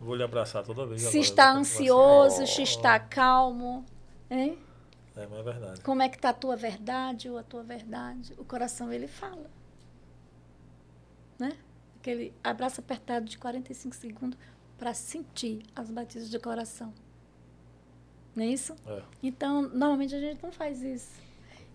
Vou 0.00 0.14
lhe 0.14 0.22
abraçar 0.22 0.64
toda 0.64 0.86
vez. 0.86 1.02
Se 1.02 1.18
está 1.18 1.52
vou 1.52 1.60
ansioso, 1.60 2.46
se 2.46 2.62
está 2.62 2.98
calmo, 2.98 3.84
hein? 4.30 4.58
É, 5.16 5.26
mas 5.26 5.40
é 5.40 5.42
verdade. 5.42 5.80
Como 5.80 6.00
é 6.00 6.08
que 6.08 6.16
está 6.16 6.30
a 6.30 6.34
tua 6.34 6.56
verdade 6.56 7.28
ou 7.28 7.36
a 7.36 7.42
tua 7.42 7.62
verdade? 7.62 8.32
O 8.38 8.44
coração, 8.44 8.92
ele 8.92 9.08
fala. 9.08 9.50
Né? 11.38 11.56
aquele 12.00 12.32
abraço 12.42 12.80
apertado 12.80 13.26
de 13.26 13.38
45 13.38 13.94
segundos 13.94 14.38
para 14.78 14.94
sentir 14.94 15.62
as 15.76 15.90
batidas 15.90 16.30
do 16.30 16.40
coração. 16.40 16.92
Não 18.40 18.46
é 18.46 18.48
isso? 18.48 18.74
É. 18.87 19.03
Então, 19.22 19.61
normalmente 19.61 20.14
a 20.14 20.18
gente 20.18 20.42
não 20.42 20.50
faz 20.50 20.81
isso. 20.83 21.11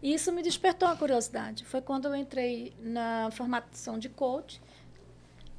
E 0.01 0.11
isso 0.15 0.31
me 0.31 0.41
despertou 0.41 0.87
a 0.87 0.95
curiosidade. 0.95 1.63
Foi 1.63 1.79
quando 1.79 2.05
eu 2.07 2.15
entrei 2.15 2.73
na 2.79 3.29
formação 3.29 3.99
de 3.99 4.09
coach, 4.09 4.59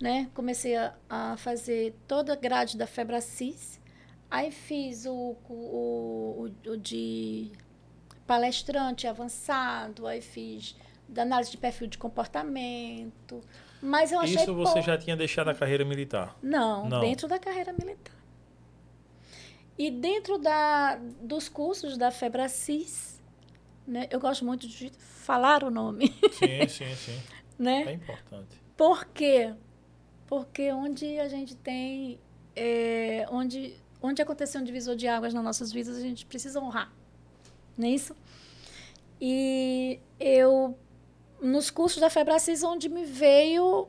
né? 0.00 0.28
Comecei 0.34 0.74
a, 0.76 0.92
a 1.08 1.36
fazer 1.36 1.94
toda 2.08 2.32
a 2.32 2.36
grade 2.36 2.76
da 2.76 2.88
Febracis. 2.88 3.80
Aí 4.28 4.50
fiz 4.50 5.06
o, 5.06 5.36
o, 5.48 6.50
o, 6.66 6.70
o 6.72 6.76
de 6.76 7.52
palestrante 8.26 9.06
avançado, 9.06 10.08
aí 10.08 10.20
fiz 10.20 10.74
da 11.08 11.22
análise 11.22 11.52
de 11.52 11.56
perfil 11.56 11.86
de 11.86 11.98
comportamento. 11.98 13.40
Mas 13.80 14.10
eu 14.10 14.18
achei 14.18 14.34
Isso 14.34 14.52
você 14.52 14.72
pouco. 14.72 14.86
já 14.88 14.98
tinha 14.98 15.16
deixado 15.16 15.50
a 15.50 15.54
carreira 15.54 15.84
militar? 15.84 16.36
Não, 16.42 16.88
Não. 16.88 16.98
dentro 17.00 17.28
da 17.28 17.38
carreira 17.38 17.72
militar. 17.72 18.15
E 19.78 19.90
dentro 19.90 20.38
da, 20.38 20.96
dos 21.20 21.48
cursos 21.48 21.98
da 21.98 22.10
Febracis, 22.10 23.20
né, 23.86 24.06
eu 24.10 24.18
gosto 24.18 24.44
muito 24.44 24.66
de 24.66 24.90
falar 24.98 25.62
o 25.62 25.70
nome, 25.70 26.08
Sim, 26.32 26.66
sim, 26.68 26.94
sim. 26.94 27.22
né? 27.58 27.84
É 27.86 27.92
importante. 27.92 28.60
Por 28.76 29.04
quê? 29.06 29.54
Porque 30.26 30.72
onde 30.72 31.18
a 31.18 31.28
gente 31.28 31.54
tem, 31.56 32.18
é, 32.54 33.26
onde, 33.30 33.74
onde 34.02 34.22
aconteceu 34.22 34.60
um 34.60 34.64
divisor 34.64 34.96
de 34.96 35.06
águas 35.06 35.34
nas 35.34 35.44
nossas 35.44 35.70
vidas, 35.70 35.96
a 35.96 36.00
gente 36.00 36.24
precisa 36.24 36.60
honrar, 36.60 36.90
não 37.76 37.86
é 37.86 37.90
isso? 37.90 38.16
E 39.20 40.00
eu, 40.18 40.76
nos 41.40 41.70
cursos 41.70 42.00
da 42.00 42.10
Febracis, 42.10 42.62
onde 42.62 42.88
me 42.88 43.04
veio 43.04 43.88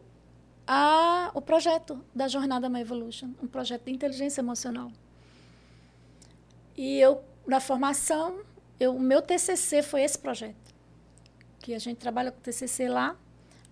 a, 0.65 1.31
o 1.33 1.41
projeto 1.41 2.03
da 2.13 2.27
Jornada 2.27 2.69
My 2.69 2.81
Evolution, 2.81 3.31
um 3.41 3.47
projeto 3.47 3.85
de 3.85 3.91
inteligência 3.91 4.41
emocional. 4.41 4.91
E 6.77 6.99
eu, 6.99 7.23
na 7.47 7.59
formação, 7.59 8.41
eu, 8.79 8.95
o 8.95 8.99
meu 8.99 9.19
TCC 9.19 9.81
foi 9.81 10.03
esse 10.03 10.19
projeto, 10.19 10.75
que 11.59 11.73
a 11.73 11.79
gente 11.79 11.97
trabalha 11.97 12.31
com 12.31 12.39
TCC 12.39 12.87
lá. 12.87 13.17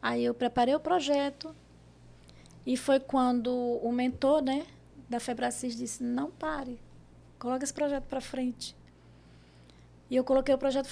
Aí 0.01 0.25
eu 0.25 0.33
preparei 0.33 0.73
o 0.73 0.79
projeto 0.79 1.55
e 2.65 2.75
foi 2.75 2.99
quando 2.99 3.53
o 3.55 3.91
mentor, 3.91 4.41
né, 4.41 4.65
da 5.07 5.19
Febracis 5.19 5.75
disse: 5.75 6.03
"Não 6.03 6.31
pare. 6.31 6.79
Coloque 7.37 7.63
esse 7.63 7.73
projeto 7.73 8.05
para 8.05 8.19
frente". 8.19 8.75
E 10.09 10.15
eu 10.15 10.23
coloquei 10.23 10.53
o 10.53 10.57
projeto 10.57 10.89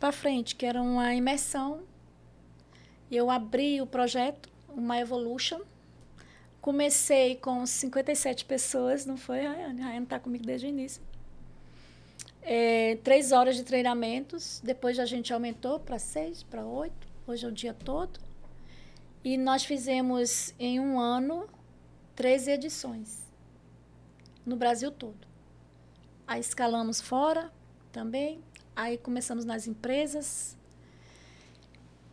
para 0.00 0.12
frente, 0.12 0.56
que 0.56 0.66
era 0.66 0.82
uma 0.82 1.14
imersão. 1.14 1.82
Eu 3.10 3.30
abri 3.30 3.80
o 3.80 3.86
projeto, 3.86 4.48
uma 4.68 4.98
Evolution. 4.98 5.60
Comecei 6.60 7.36
com 7.36 7.64
57 7.64 8.44
pessoas, 8.44 9.06
não 9.06 9.16
foi, 9.16 9.42
Rayane? 9.42 9.80
A 9.80 9.84
Rayane 9.86 10.04
está 10.04 10.18
comigo 10.18 10.44
desde 10.44 10.66
o 10.66 10.68
início. 10.68 11.02
É, 12.48 12.96
três 13.02 13.32
horas 13.32 13.56
de 13.56 13.64
treinamentos. 13.64 14.60
Depois 14.62 14.98
a 15.00 15.04
gente 15.04 15.32
aumentou 15.32 15.80
para 15.80 15.98
seis, 15.98 16.44
para 16.44 16.64
oito. 16.64 17.08
Hoje 17.26 17.44
é 17.44 17.48
o 17.48 17.52
dia 17.52 17.74
todo. 17.74 18.20
E 19.24 19.36
nós 19.36 19.64
fizemos 19.64 20.54
em 20.58 20.78
um 20.78 21.00
ano 21.00 21.48
13 22.14 22.52
edições 22.52 23.18
no 24.44 24.54
Brasil 24.54 24.92
todo. 24.92 25.26
Aí 26.24 26.40
escalamos 26.40 27.00
fora 27.00 27.50
também. 27.90 28.40
Aí 28.76 28.96
começamos 28.96 29.44
nas 29.44 29.66
empresas. 29.66 30.56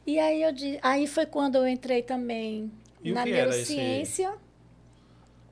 E 0.07 0.17
aí, 0.17 0.41
eu, 0.41 0.49
aí 0.81 1.05
foi 1.05 1.27
quando 1.27 1.55
eu 1.55 1.67
entrei 1.67 2.01
também 2.01 2.71
E 3.03 3.11
na 3.13 3.21
era 3.21 3.29
esse- 3.55 3.75
neurociência. 3.75 4.35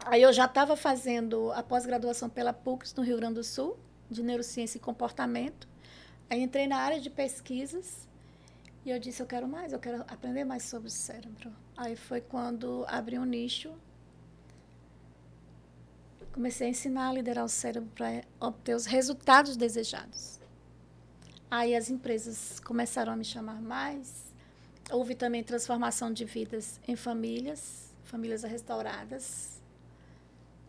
Aí 0.04 0.24
eu 0.24 0.34
já 0.34 0.46
estava 0.46 0.76
fazendo 0.76 1.52
a 1.52 1.62
pós-graduação 1.62 2.28
pela 2.28 2.52
PUC 2.52 2.92
no 2.98 3.04
Rio 3.04 3.18
Grande 3.18 3.36
do 3.36 3.44
Sul, 3.44 3.78
de 4.12 4.22
neurociência 4.22 4.78
e 4.78 4.82
comportamento. 4.82 5.68
Aí 6.30 6.42
entrei 6.42 6.68
na 6.68 6.78
área 6.78 7.00
de 7.00 7.10
pesquisas 7.10 8.08
e 8.86 8.90
eu 8.90 9.00
disse, 9.00 9.22
eu 9.22 9.28
quero 9.28 9.48
mais, 9.48 9.74
eu 9.74 9.80
quero 9.80 10.02
aprender 10.08 10.44
mais 10.44 10.64
sobre 10.64 10.88
o 10.88 10.92
cérebro. 10.92 11.52
Aí 11.78 11.96
foi 11.96 12.20
quando 12.20 12.86
abri 12.88 13.18
um 13.18 13.26
nicho. 13.26 13.72
Comecei 16.34 16.68
a 16.68 16.70
ensinar 16.70 17.10
a 17.10 17.14
liderar 17.14 17.44
o 17.44 17.50
cérebro 17.50 17.90
para 17.94 18.24
obter 18.40 18.76
os 18.76 18.86
resultados 18.86 19.58
desejados. 19.58 20.40
Aí 21.50 21.76
as 21.76 21.90
empresas 21.90 22.60
começaram 22.62 23.12
a 23.12 23.16
me 23.16 23.26
chamar 23.26 23.62
mais. 23.62 24.32
Houve 24.90 25.16
também 25.16 25.44
transformação 25.44 26.12
de 26.12 26.24
vidas 26.26 26.80
em 26.88 26.96
famílias, 26.96 27.94
famílias 28.06 28.44
restauradas. 28.44 29.62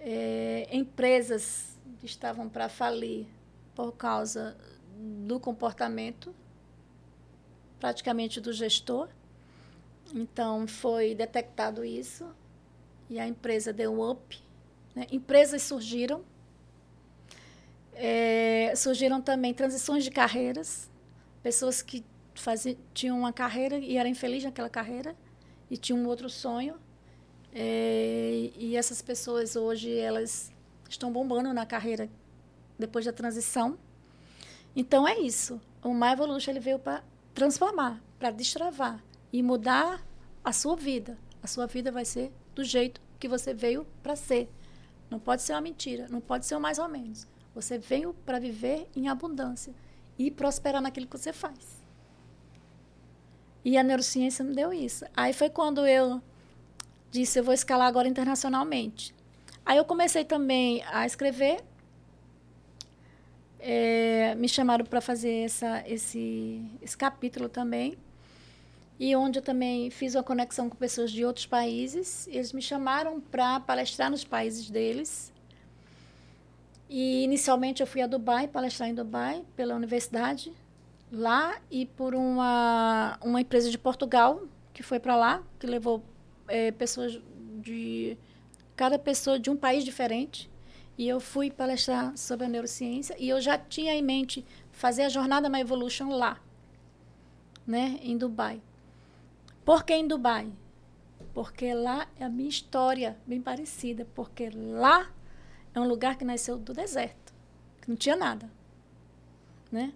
É, 0.00 0.68
empresas 0.72 1.71
estavam 2.02 2.48
para 2.48 2.68
falir 2.68 3.26
por 3.74 3.92
causa 3.92 4.56
do 5.26 5.40
comportamento 5.40 6.34
praticamente 7.82 8.40
do 8.40 8.52
gestor. 8.52 9.08
Então, 10.14 10.68
foi 10.68 11.16
detectado 11.16 11.84
isso 11.84 12.24
e 13.10 13.18
a 13.18 13.26
empresa 13.26 13.72
deu 13.72 13.92
um 13.92 14.08
up. 14.08 14.40
Né? 14.94 15.08
Empresas 15.10 15.62
surgiram. 15.62 16.22
É, 17.94 18.72
surgiram 18.76 19.20
também 19.20 19.52
transições 19.52 20.04
de 20.04 20.12
carreiras. 20.12 20.88
Pessoas 21.42 21.82
que 21.82 22.04
faziam, 22.36 22.76
tinham 22.94 23.18
uma 23.18 23.32
carreira 23.32 23.76
e 23.78 23.96
eram 23.96 24.08
infelizes 24.08 24.44
naquela 24.44 24.70
carreira 24.70 25.16
e 25.68 25.76
tinham 25.76 25.98
um 25.98 26.06
outro 26.06 26.30
sonho. 26.30 26.76
É, 27.52 28.50
e 28.56 28.76
essas 28.76 29.02
pessoas 29.02 29.56
hoje, 29.56 29.92
elas 29.98 30.51
estão 30.92 31.12
bombando 31.12 31.52
na 31.52 31.66
carreira 31.66 32.08
depois 32.78 33.04
da 33.04 33.12
transição. 33.12 33.78
Então, 34.74 35.06
é 35.06 35.18
isso. 35.18 35.60
O 35.82 35.92
My 35.92 36.12
Evolution 36.12 36.52
ele 36.52 36.60
veio 36.60 36.78
para 36.78 37.02
transformar, 37.34 38.00
para 38.18 38.30
destravar 38.30 39.02
e 39.32 39.42
mudar 39.42 40.04
a 40.44 40.52
sua 40.52 40.76
vida. 40.76 41.18
A 41.42 41.46
sua 41.46 41.66
vida 41.66 41.90
vai 41.90 42.04
ser 42.04 42.32
do 42.54 42.62
jeito 42.62 43.00
que 43.18 43.28
você 43.28 43.52
veio 43.52 43.86
para 44.02 44.16
ser. 44.16 44.48
Não 45.10 45.18
pode 45.18 45.42
ser 45.42 45.52
uma 45.52 45.60
mentira, 45.60 46.06
não 46.08 46.20
pode 46.20 46.46
ser 46.46 46.56
um 46.56 46.60
mais 46.60 46.78
ou 46.78 46.88
menos. 46.88 47.26
Você 47.54 47.78
veio 47.78 48.14
para 48.24 48.38
viver 48.38 48.88
em 48.96 49.08
abundância 49.08 49.74
e 50.18 50.30
prosperar 50.30 50.80
naquilo 50.80 51.06
que 51.06 51.18
você 51.18 51.32
faz. 51.32 51.82
E 53.64 53.76
a 53.76 53.82
neurociência 53.82 54.44
me 54.44 54.54
deu 54.54 54.72
isso. 54.72 55.04
Aí 55.14 55.32
foi 55.32 55.50
quando 55.50 55.86
eu 55.86 56.22
disse, 57.10 57.38
eu 57.38 57.44
vou 57.44 57.54
escalar 57.54 57.86
agora 57.86 58.08
internacionalmente. 58.08 59.14
Aí 59.64 59.76
eu 59.76 59.84
comecei 59.84 60.24
também 60.24 60.82
a 60.90 61.06
escrever. 61.06 61.62
É, 63.58 64.34
me 64.34 64.48
chamaram 64.48 64.84
para 64.84 65.00
fazer 65.00 65.44
essa, 65.44 65.84
esse, 65.86 66.62
esse 66.80 66.96
capítulo 66.96 67.48
também. 67.48 67.96
E 68.98 69.14
onde 69.16 69.38
eu 69.38 69.42
também 69.42 69.90
fiz 69.90 70.14
uma 70.14 70.22
conexão 70.22 70.68
com 70.68 70.76
pessoas 70.76 71.10
de 71.10 71.24
outros 71.24 71.46
países. 71.46 72.26
Eles 72.28 72.52
me 72.52 72.62
chamaram 72.62 73.20
para 73.20 73.60
palestrar 73.60 74.10
nos 74.10 74.24
países 74.24 74.70
deles. 74.70 75.32
E 76.88 77.24
inicialmente 77.24 77.80
eu 77.80 77.86
fui 77.86 78.02
a 78.02 78.06
Dubai, 78.06 78.46
palestrar 78.46 78.88
em 78.88 78.94
Dubai, 78.94 79.44
pela 79.56 79.74
universidade 79.74 80.52
lá 81.12 81.60
e 81.70 81.84
por 81.84 82.14
uma, 82.14 83.18
uma 83.22 83.40
empresa 83.40 83.70
de 83.70 83.76
Portugal 83.76 84.42
que 84.72 84.82
foi 84.82 84.98
para 84.98 85.14
lá, 85.14 85.42
que 85.58 85.66
levou 85.66 86.02
é, 86.48 86.70
pessoas 86.72 87.20
de 87.60 88.16
cada 88.82 88.98
pessoa 88.98 89.38
de 89.38 89.48
um 89.48 89.56
país 89.56 89.84
diferente. 89.84 90.50
E 90.98 91.06
eu 91.06 91.20
fui 91.20 91.52
palestrar 91.52 92.16
sobre 92.16 92.46
a 92.46 92.48
neurociência 92.48 93.14
e 93.16 93.28
eu 93.28 93.40
já 93.40 93.56
tinha 93.56 93.94
em 93.94 94.02
mente 94.02 94.44
fazer 94.72 95.04
a 95.04 95.08
jornada 95.08 95.48
My 95.48 95.60
Evolution 95.60 96.08
lá, 96.08 96.40
né, 97.64 98.00
em 98.02 98.18
Dubai. 98.18 98.60
Por 99.64 99.84
que 99.84 99.94
em 99.94 100.08
Dubai? 100.08 100.52
Porque 101.32 101.72
lá 101.72 102.08
é 102.18 102.24
a 102.24 102.28
minha 102.28 102.48
história 102.48 103.16
bem 103.24 103.40
parecida, 103.40 104.04
porque 104.16 104.50
lá 104.50 105.12
é 105.72 105.78
um 105.78 105.86
lugar 105.86 106.18
que 106.18 106.24
nasceu 106.24 106.58
do 106.58 106.74
deserto, 106.74 107.32
que 107.80 107.88
não 107.88 107.96
tinha 107.96 108.16
nada, 108.16 108.50
né? 109.70 109.92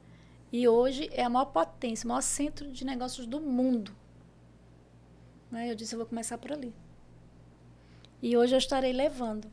E 0.52 0.68
hoje 0.68 1.10
é 1.12 1.24
a 1.24 1.28
maior 1.28 1.46
potência, 1.46 2.06
o 2.06 2.08
maior 2.10 2.22
centro 2.22 2.70
de 2.70 2.84
negócios 2.84 3.26
do 3.26 3.40
mundo. 3.40 3.92
Né? 5.50 5.72
Eu 5.72 5.74
disse, 5.74 5.92
eu 5.92 5.98
vou 5.98 6.06
começar 6.06 6.38
por 6.38 6.52
ali. 6.52 6.72
E 8.26 8.36
hoje 8.36 8.56
eu 8.56 8.58
estarei 8.58 8.92
levando 8.92 9.48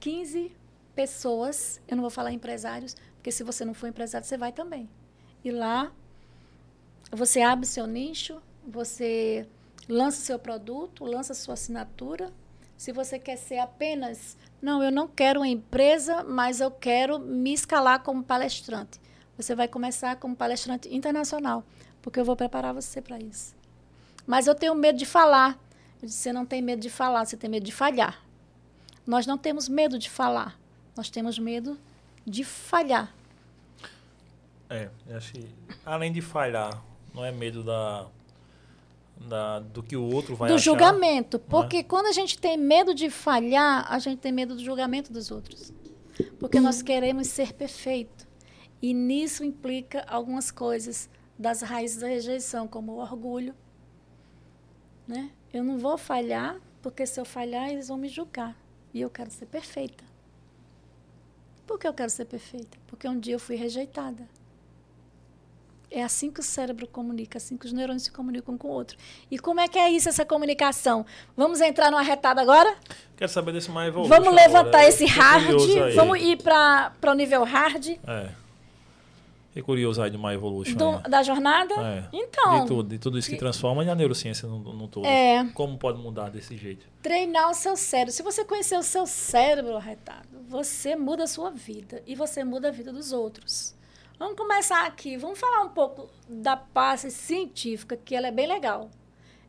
15 0.00 0.50
pessoas, 0.94 1.78
eu 1.86 1.94
não 1.94 2.00
vou 2.00 2.08
falar 2.10 2.32
empresários, 2.32 2.96
porque 3.16 3.30
se 3.30 3.44
você 3.44 3.66
não 3.66 3.74
for 3.74 3.86
empresário, 3.86 4.26
você 4.26 4.38
vai 4.38 4.50
também. 4.50 4.88
E 5.44 5.50
lá 5.50 5.92
você 7.12 7.42
abre 7.42 7.66
seu 7.66 7.86
nicho, 7.86 8.40
você 8.66 9.46
lança 9.86 10.22
seu 10.22 10.38
produto, 10.38 11.04
lança 11.04 11.34
sua 11.34 11.52
assinatura. 11.52 12.32
Se 12.78 12.92
você 12.92 13.18
quer 13.18 13.36
ser 13.36 13.58
apenas, 13.58 14.38
não, 14.62 14.82
eu 14.82 14.90
não 14.90 15.06
quero 15.06 15.40
uma 15.40 15.48
empresa, 15.48 16.24
mas 16.24 16.62
eu 16.62 16.70
quero 16.70 17.18
me 17.18 17.52
escalar 17.52 18.02
como 18.02 18.24
palestrante. 18.24 18.98
Você 19.36 19.54
vai 19.54 19.68
começar 19.68 20.16
como 20.16 20.34
palestrante 20.34 20.88
internacional, 20.88 21.62
porque 22.00 22.20
eu 22.20 22.24
vou 22.24 22.36
preparar 22.36 22.72
você 22.72 23.02
para 23.02 23.18
isso. 23.18 23.54
Mas 24.26 24.46
eu 24.46 24.54
tenho 24.54 24.74
medo 24.74 24.96
de 24.96 25.04
falar. 25.04 25.62
Você 26.12 26.32
não 26.32 26.44
tem 26.44 26.60
medo 26.62 26.80
de 26.80 26.90
falar, 26.90 27.24
você 27.24 27.36
tem 27.36 27.48
medo 27.50 27.64
de 27.64 27.72
falhar. 27.72 28.22
Nós 29.06 29.26
não 29.26 29.36
temos 29.36 29.68
medo 29.68 29.98
de 29.98 30.08
falar, 30.08 30.58
nós 30.96 31.10
temos 31.10 31.38
medo 31.38 31.78
de 32.26 32.44
falhar. 32.44 33.14
É, 34.70 34.88
eu 35.06 35.16
acho 35.16 35.32
que 35.32 35.48
além 35.84 36.10
de 36.10 36.22
falhar, 36.22 36.82
não 37.14 37.24
é 37.24 37.30
medo 37.30 37.62
da, 37.62 38.06
da 39.20 39.60
do 39.60 39.82
que 39.82 39.96
o 39.96 40.02
outro 40.02 40.34
vai 40.34 40.48
do 40.48 40.54
achar. 40.54 40.64
julgamento. 40.64 41.38
Porque 41.38 41.84
quando 41.84 42.06
a 42.06 42.12
gente 42.12 42.38
tem 42.38 42.56
medo 42.56 42.94
de 42.94 43.10
falhar, 43.10 43.86
a 43.88 43.98
gente 43.98 44.18
tem 44.18 44.32
medo 44.32 44.54
do 44.54 44.64
julgamento 44.64 45.12
dos 45.12 45.30
outros. 45.30 45.72
Porque 46.38 46.60
nós 46.60 46.82
queremos 46.82 47.28
ser 47.28 47.52
perfeito. 47.52 48.26
E 48.80 48.92
nisso 48.92 49.44
implica 49.44 50.04
algumas 50.08 50.50
coisas 50.50 51.08
das 51.38 51.62
raízes 51.62 51.98
da 51.98 52.06
rejeição, 52.06 52.66
como 52.66 52.92
o 52.92 52.98
orgulho. 52.98 53.54
Né? 55.06 55.30
Eu 55.54 55.62
não 55.62 55.78
vou 55.78 55.96
falhar, 55.96 56.56
porque 56.82 57.06
se 57.06 57.20
eu 57.20 57.24
falhar, 57.24 57.70
eles 57.70 57.86
vão 57.86 57.96
me 57.96 58.08
julgar. 58.08 58.56
E 58.92 59.00
eu 59.00 59.08
quero 59.08 59.30
ser 59.30 59.46
perfeita. 59.46 60.02
Por 61.64 61.78
que 61.78 61.86
eu 61.86 61.94
quero 61.94 62.10
ser 62.10 62.24
perfeita? 62.24 62.76
Porque 62.88 63.06
um 63.06 63.16
dia 63.16 63.36
eu 63.36 63.38
fui 63.38 63.54
rejeitada. 63.54 64.28
É 65.88 66.02
assim 66.02 66.28
que 66.28 66.40
o 66.40 66.42
cérebro 66.42 66.88
comunica, 66.88 67.38
assim 67.38 67.56
que 67.56 67.66
os 67.66 67.72
neurônios 67.72 68.02
se 68.02 68.10
comunicam 68.10 68.58
com 68.58 68.66
o 68.66 68.70
outro. 68.72 68.98
E 69.30 69.38
como 69.38 69.60
é 69.60 69.68
que 69.68 69.78
é 69.78 69.88
isso, 69.88 70.08
essa 70.08 70.24
comunicação? 70.24 71.06
Vamos 71.36 71.60
entrar 71.60 71.88
numa 71.88 72.02
retada 72.02 72.40
agora? 72.42 72.76
Quero 73.16 73.30
saber 73.30 73.52
desse 73.52 73.70
mais 73.70 73.94
Vamos 73.94 74.34
levantar 74.34 74.78
agora. 74.78 74.88
esse 74.88 75.06
hard. 75.06 75.54
Vamos 75.94 76.20
ir 76.20 76.42
para 76.42 76.92
o 77.06 77.14
nível 77.14 77.44
hard 77.44 77.90
É. 78.08 78.43
Fiquei 79.54 79.62
curioso 79.62 80.02
aí 80.02 80.10
do 80.10 80.18
My 80.18 80.34
Evolution. 80.34 80.74
do- 80.76 80.96
aí. 80.96 81.02
da 81.08 81.22
jornada? 81.22 81.72
É. 81.76 82.08
Então, 82.12 82.62
de 82.62 82.66
tudo, 82.66 82.88
de 82.88 82.98
tudo 82.98 83.18
isso 83.20 83.30
que 83.30 83.36
transforma 83.36 83.84
e 83.84 83.88
a 83.88 83.94
neurociência 83.94 84.48
no, 84.48 84.58
no 84.58 84.88
todo. 84.88 85.06
É. 85.06 85.44
Como 85.54 85.78
pode 85.78 85.96
mudar 85.98 86.28
desse 86.28 86.56
jeito? 86.56 86.84
treinar 87.00 87.48
o 87.50 87.54
seu 87.54 87.76
cérebro. 87.76 88.12
Se 88.12 88.20
você 88.20 88.44
conhecer 88.44 88.76
o 88.76 88.82
seu 88.82 89.06
cérebro 89.06 89.78
retado, 89.78 90.26
você 90.48 90.96
muda 90.96 91.22
a 91.22 91.26
sua 91.28 91.52
vida 91.52 92.02
e 92.04 92.16
você 92.16 92.42
muda 92.42 92.66
a 92.66 92.70
vida 92.72 92.92
dos 92.92 93.12
outros. 93.12 93.76
Vamos 94.18 94.36
começar 94.36 94.86
aqui. 94.86 95.16
Vamos 95.16 95.38
falar 95.38 95.62
um 95.62 95.68
pouco 95.68 96.08
da 96.28 96.56
parte 96.56 97.08
científica, 97.12 97.96
que 97.96 98.16
ela 98.16 98.26
é 98.26 98.32
bem 98.32 98.48
legal. 98.48 98.90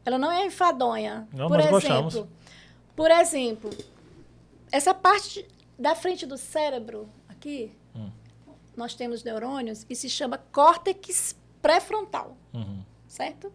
Ela 0.05 0.19
não 0.19 0.31
é 0.31 0.45
enfadonha. 0.45 1.27
Não, 1.33 1.47
por 1.47 1.57
nós 1.57 1.65
exemplo, 1.65 2.03
gostamos. 2.03 2.27
por 2.95 3.09
exemplo, 3.09 3.71
essa 4.71 4.93
parte 4.93 5.47
da 5.79 5.95
frente 5.95 6.27
do 6.27 6.37
cérebro 6.37 7.09
aqui. 7.27 7.71
Nós 8.77 8.93
temos 8.95 9.23
neurônios 9.23 9.85
e 9.89 9.95
se 9.95 10.09
chama 10.09 10.37
córtex 10.37 11.35
pré-frontal 11.61 12.37
Uhum. 12.53 12.83
certo? 13.07 13.51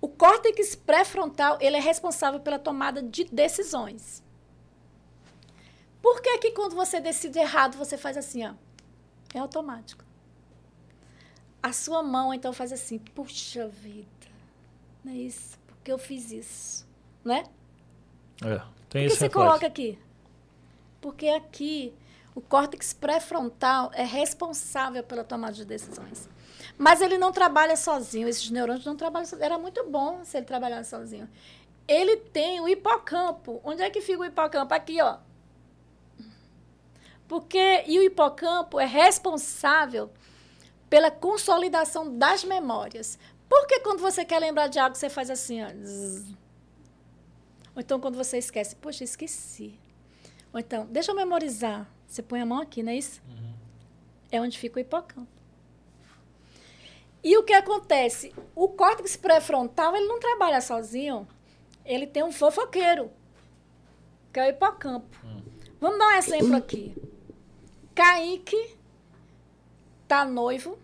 O 0.00 0.08
córtex 0.08 0.74
pré-frontal, 0.74 1.58
ele 1.60 1.76
é 1.76 1.80
responsável 1.80 2.40
pela 2.40 2.58
tomada 2.58 3.02
de 3.02 3.24
decisões. 3.24 4.22
Por 6.00 6.22
que 6.22 6.38
que 6.38 6.50
quando 6.52 6.74
você 6.74 6.98
decide 7.00 7.38
errado, 7.38 7.76
você 7.76 7.98
faz 7.98 8.16
assim, 8.16 8.46
ó? 8.46 8.54
É 9.34 9.38
automático. 9.38 10.02
A 11.62 11.72
sua 11.72 12.02
mão, 12.02 12.32
então, 12.32 12.52
faz 12.54 12.72
assim, 12.72 12.98
puxa 12.98 13.68
vida, 13.68 14.08
não 15.04 15.12
é 15.12 15.16
isso? 15.16 15.58
Porque 15.66 15.92
eu 15.92 15.98
fiz 15.98 16.32
isso, 16.32 16.88
né? 17.22 17.44
É. 18.42 18.56
Tem 18.88 19.02
Por 19.06 19.10
que 19.10 19.10
você 19.10 19.24
reflexo. 19.26 19.30
coloca 19.32 19.66
aqui? 19.66 19.98
Porque 21.02 21.28
aqui 21.28 21.92
o 22.34 22.40
córtex 22.40 22.92
pré-frontal 22.92 23.90
é 23.92 24.04
responsável 24.04 25.02
pela 25.02 25.24
tomada 25.24 25.52
de 25.52 25.64
decisões. 25.64 26.28
Mas 26.78 27.00
ele 27.00 27.18
não 27.18 27.32
trabalha 27.32 27.76
sozinho, 27.76 28.28
esses 28.28 28.50
neurônios 28.50 28.86
não 28.86 28.96
trabalham 28.96 29.26
sozinho. 29.26 29.44
Era 29.44 29.58
muito 29.58 29.88
bom 29.88 30.24
se 30.24 30.36
ele 30.36 30.46
trabalhasse 30.46 30.90
sozinho. 30.90 31.28
Ele 31.86 32.16
tem 32.16 32.60
o 32.60 32.68
hipocampo. 32.68 33.60
Onde 33.64 33.82
é 33.82 33.90
que 33.90 34.00
fica 34.00 34.20
o 34.20 34.24
hipocampo? 34.24 34.72
Aqui, 34.72 35.00
ó. 35.02 35.18
Porque 37.26 37.84
e 37.86 37.98
o 37.98 38.02
hipocampo 38.02 38.78
é 38.78 38.86
responsável 38.86 40.10
pela 40.88 41.10
consolidação 41.10 42.16
das 42.16 42.44
memórias. 42.44 43.18
Por 43.48 43.66
que 43.66 43.80
quando 43.80 44.00
você 44.00 44.24
quer 44.24 44.38
lembrar 44.38 44.68
de 44.68 44.78
algo, 44.78 44.96
você 44.96 45.08
faz 45.08 45.30
assim, 45.30 45.62
ó? 45.62 45.68
Ou 47.74 47.80
então 47.80 48.00
quando 48.00 48.16
você 48.16 48.38
esquece, 48.38 48.76
poxa, 48.76 49.04
esqueci. 49.04 49.78
Ou 50.52 50.58
então, 50.58 50.86
deixa 50.86 51.12
eu 51.12 51.16
memorizar. 51.16 51.88
Você 52.10 52.24
põe 52.24 52.40
a 52.40 52.46
mão 52.46 52.58
aqui, 52.58 52.82
não 52.82 52.90
é 52.90 52.96
isso? 52.96 53.22
É 54.32 54.40
onde 54.40 54.58
fica 54.58 54.78
o 54.78 54.80
hipocampo. 54.80 55.30
E 57.22 57.36
o 57.36 57.44
que 57.44 57.52
acontece? 57.52 58.34
O 58.52 58.68
córtex 58.68 59.16
pré-frontal, 59.16 59.94
ele 59.94 60.08
não 60.08 60.18
trabalha 60.18 60.60
sozinho. 60.60 61.26
Ele 61.84 62.08
tem 62.08 62.24
um 62.24 62.32
fofoqueiro, 62.32 63.12
que 64.32 64.40
é 64.40 64.46
o 64.46 64.50
hipocampo. 64.50 65.16
Vamos 65.80 65.98
dar 65.98 66.08
um 66.08 66.16
exemplo 66.16 66.56
aqui. 66.56 66.94
Kaique 67.94 68.76
tá 70.08 70.24
noivo, 70.24 70.76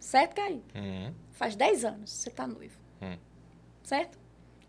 certo, 0.00 0.34
Kaique? 0.34 0.64
Uhum. 0.76 1.14
Faz 1.30 1.54
10 1.54 1.84
anos 1.84 2.10
você 2.10 2.30
tá 2.30 2.44
noivo. 2.44 2.76
Hum. 3.00 3.16
Certo? 3.84 4.18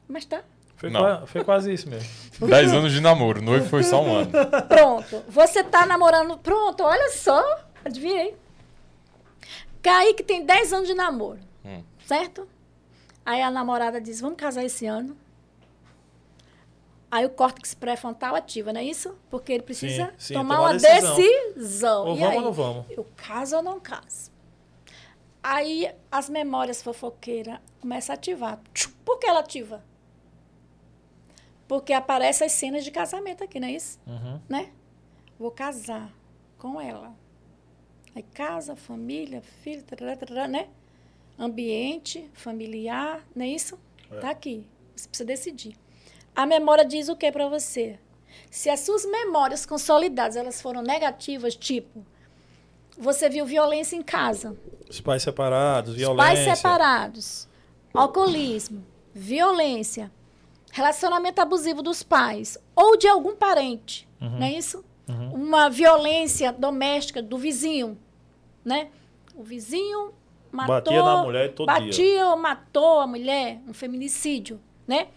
Mas 0.07 0.25
tá. 0.25 0.43
Foi, 0.79 0.89
Não. 0.89 1.01
qua- 1.01 1.27
foi 1.27 1.43
quase 1.43 1.71
isso 1.73 1.87
mesmo. 1.89 2.09
10 2.47 2.73
anos 2.73 2.91
de 2.91 2.99
namoro, 3.01 3.41
noivo 3.41 3.67
foi 3.69 3.83
só 3.83 4.01
um 4.01 4.15
ano. 4.15 4.31
Pronto. 4.67 5.23
Você 5.27 5.63
tá 5.63 5.85
namorando. 5.85 6.37
Pronto, 6.37 6.83
olha 6.83 7.11
só. 7.11 7.43
Adivinhei. 7.85 8.35
Kaique 9.81 10.23
tem 10.23 10.45
10 10.45 10.73
anos 10.73 10.87
de 10.87 10.93
namoro. 10.93 11.39
Hum. 11.65 11.83
Certo? 12.05 12.47
Aí 13.25 13.41
a 13.41 13.51
namorada 13.51 13.99
diz: 14.01 14.19
Vamos 14.21 14.37
casar 14.37 14.63
esse 14.63 14.85
ano. 14.85 15.15
Aí 17.11 17.25
o 17.25 17.29
córtex 17.29 17.73
pré-frontal 17.73 18.35
ativa, 18.35 18.71
não 18.71 18.79
é 18.79 18.83
isso? 18.83 19.15
Porque 19.31 19.51
ele 19.51 19.63
precisa 19.63 20.05
Sim, 20.05 20.13
sim, 20.19 20.33
tomar 20.35 20.57
tomar 20.57 20.69
uma 20.69 20.77
decisão. 20.79 21.15
decisão. 21.15 22.05
Ou 22.05 22.15
E 22.15 22.19
vamos 22.19 22.31
aí? 22.31 22.37
ou 22.37 22.43
não 22.43 22.53
vamos? 22.53 22.85
Eu 22.91 23.07
caso 23.17 23.55
ou 23.57 23.63
não 23.63 23.79
caso? 23.79 24.31
Aí 25.41 25.91
as 26.11 26.29
memórias 26.29 26.81
fofoqueiras 26.83 27.59
começam 27.81 28.13
a 28.13 28.15
ativar. 28.15 28.59
Por 29.03 29.17
que 29.17 29.25
ela 29.27 29.39
ativa? 29.39 29.83
Porque 31.69 31.93
aparecem 31.93 32.47
as 32.47 32.53
cenas 32.53 32.83
de 32.83 32.89
casamento 32.89 33.43
aqui, 33.43 33.59
não 33.59 33.67
é 33.67 33.73
isso? 33.73 33.99
Uhum. 34.07 34.41
Né? 34.49 34.71
Vou 35.37 35.51
casar 35.51 36.11
com 36.57 36.81
ela. 36.81 37.15
Aí 38.15 38.23
casa, 38.23 38.75
família, 38.75 39.43
filho, 39.61 39.83
tarará, 39.83 40.17
tarará, 40.17 40.47
né? 40.47 40.67
Ambiente, 41.37 42.27
familiar, 42.33 43.23
não 43.35 43.45
é 43.45 43.49
isso? 43.49 43.77
É. 44.11 44.17
Tá 44.17 44.31
aqui. 44.31 44.67
Você 44.95 45.07
precisa 45.07 45.27
decidir. 45.27 45.77
A 46.35 46.43
memória 46.47 46.83
diz 46.83 47.07
o 47.07 47.15
que 47.15 47.31
para 47.31 47.47
você? 47.47 47.99
Se 48.49 48.67
as 48.67 48.79
suas 48.79 49.05
memórias 49.05 49.63
consolidadas 49.63 50.35
elas 50.35 50.59
foram 50.63 50.81
negativas, 50.81 51.55
tipo, 51.55 52.03
você 52.97 53.29
viu 53.29 53.45
violência 53.45 53.95
em 53.95 54.01
casa, 54.01 54.57
Os 54.89 54.99
pais 54.99 55.21
separados, 55.21 55.91
os 55.91 55.97
violência. 55.97 56.45
pais 56.45 56.57
separados, 56.57 57.47
alcoolismo, 57.93 58.83
violência, 59.13 60.11
relacionamento 60.71 61.41
abusivo 61.41 61.81
dos 61.81 62.03
pais 62.03 62.57
ou 62.75 62.97
de 62.97 63.07
algum 63.07 63.35
parente, 63.35 64.07
não 64.19 64.43
é 64.43 64.51
isso? 64.51 64.83
Uhum. 65.07 65.33
Uma 65.33 65.69
violência 65.69 66.51
doméstica 66.53 67.21
do 67.21 67.37
vizinho, 67.37 67.97
né? 68.63 68.89
O 69.35 69.43
vizinho 69.43 70.13
matou, 70.51 70.93
Batia 70.93 71.03
na 71.03 71.23
mulher 71.23 71.53
todo 71.53 71.67
dia. 71.67 71.79
batia 71.85 72.25
ou 72.27 72.37
matou 72.37 72.99
a 72.99 73.07
mulher, 73.07 73.59
um 73.67 73.73
feminicídio, 73.73 74.59
né? 74.87 75.07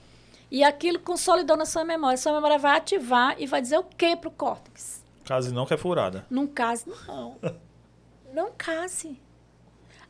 E 0.51 0.63
aquilo 0.63 0.99
consolidou 0.99 1.57
na 1.57 1.65
sua 1.65 1.85
memória. 1.85 2.17
Sua 2.19 2.33
memória 2.33 2.59
vai 2.59 2.77
ativar 2.77 3.35
e 3.39 3.47
vai 3.47 3.61
dizer 3.63 3.79
o 3.79 3.85
que 3.85 4.15
para 4.15 4.29
o 4.29 4.31
córtex? 4.31 5.03
Case 5.25 5.53
não 5.53 5.65
que 5.65 5.73
é 5.73 5.79
furada. 5.79 6.27
Não 6.31 6.47
case, 6.47 6.85
não. 7.07 7.37
Não 8.35 8.51
case. 8.53 9.21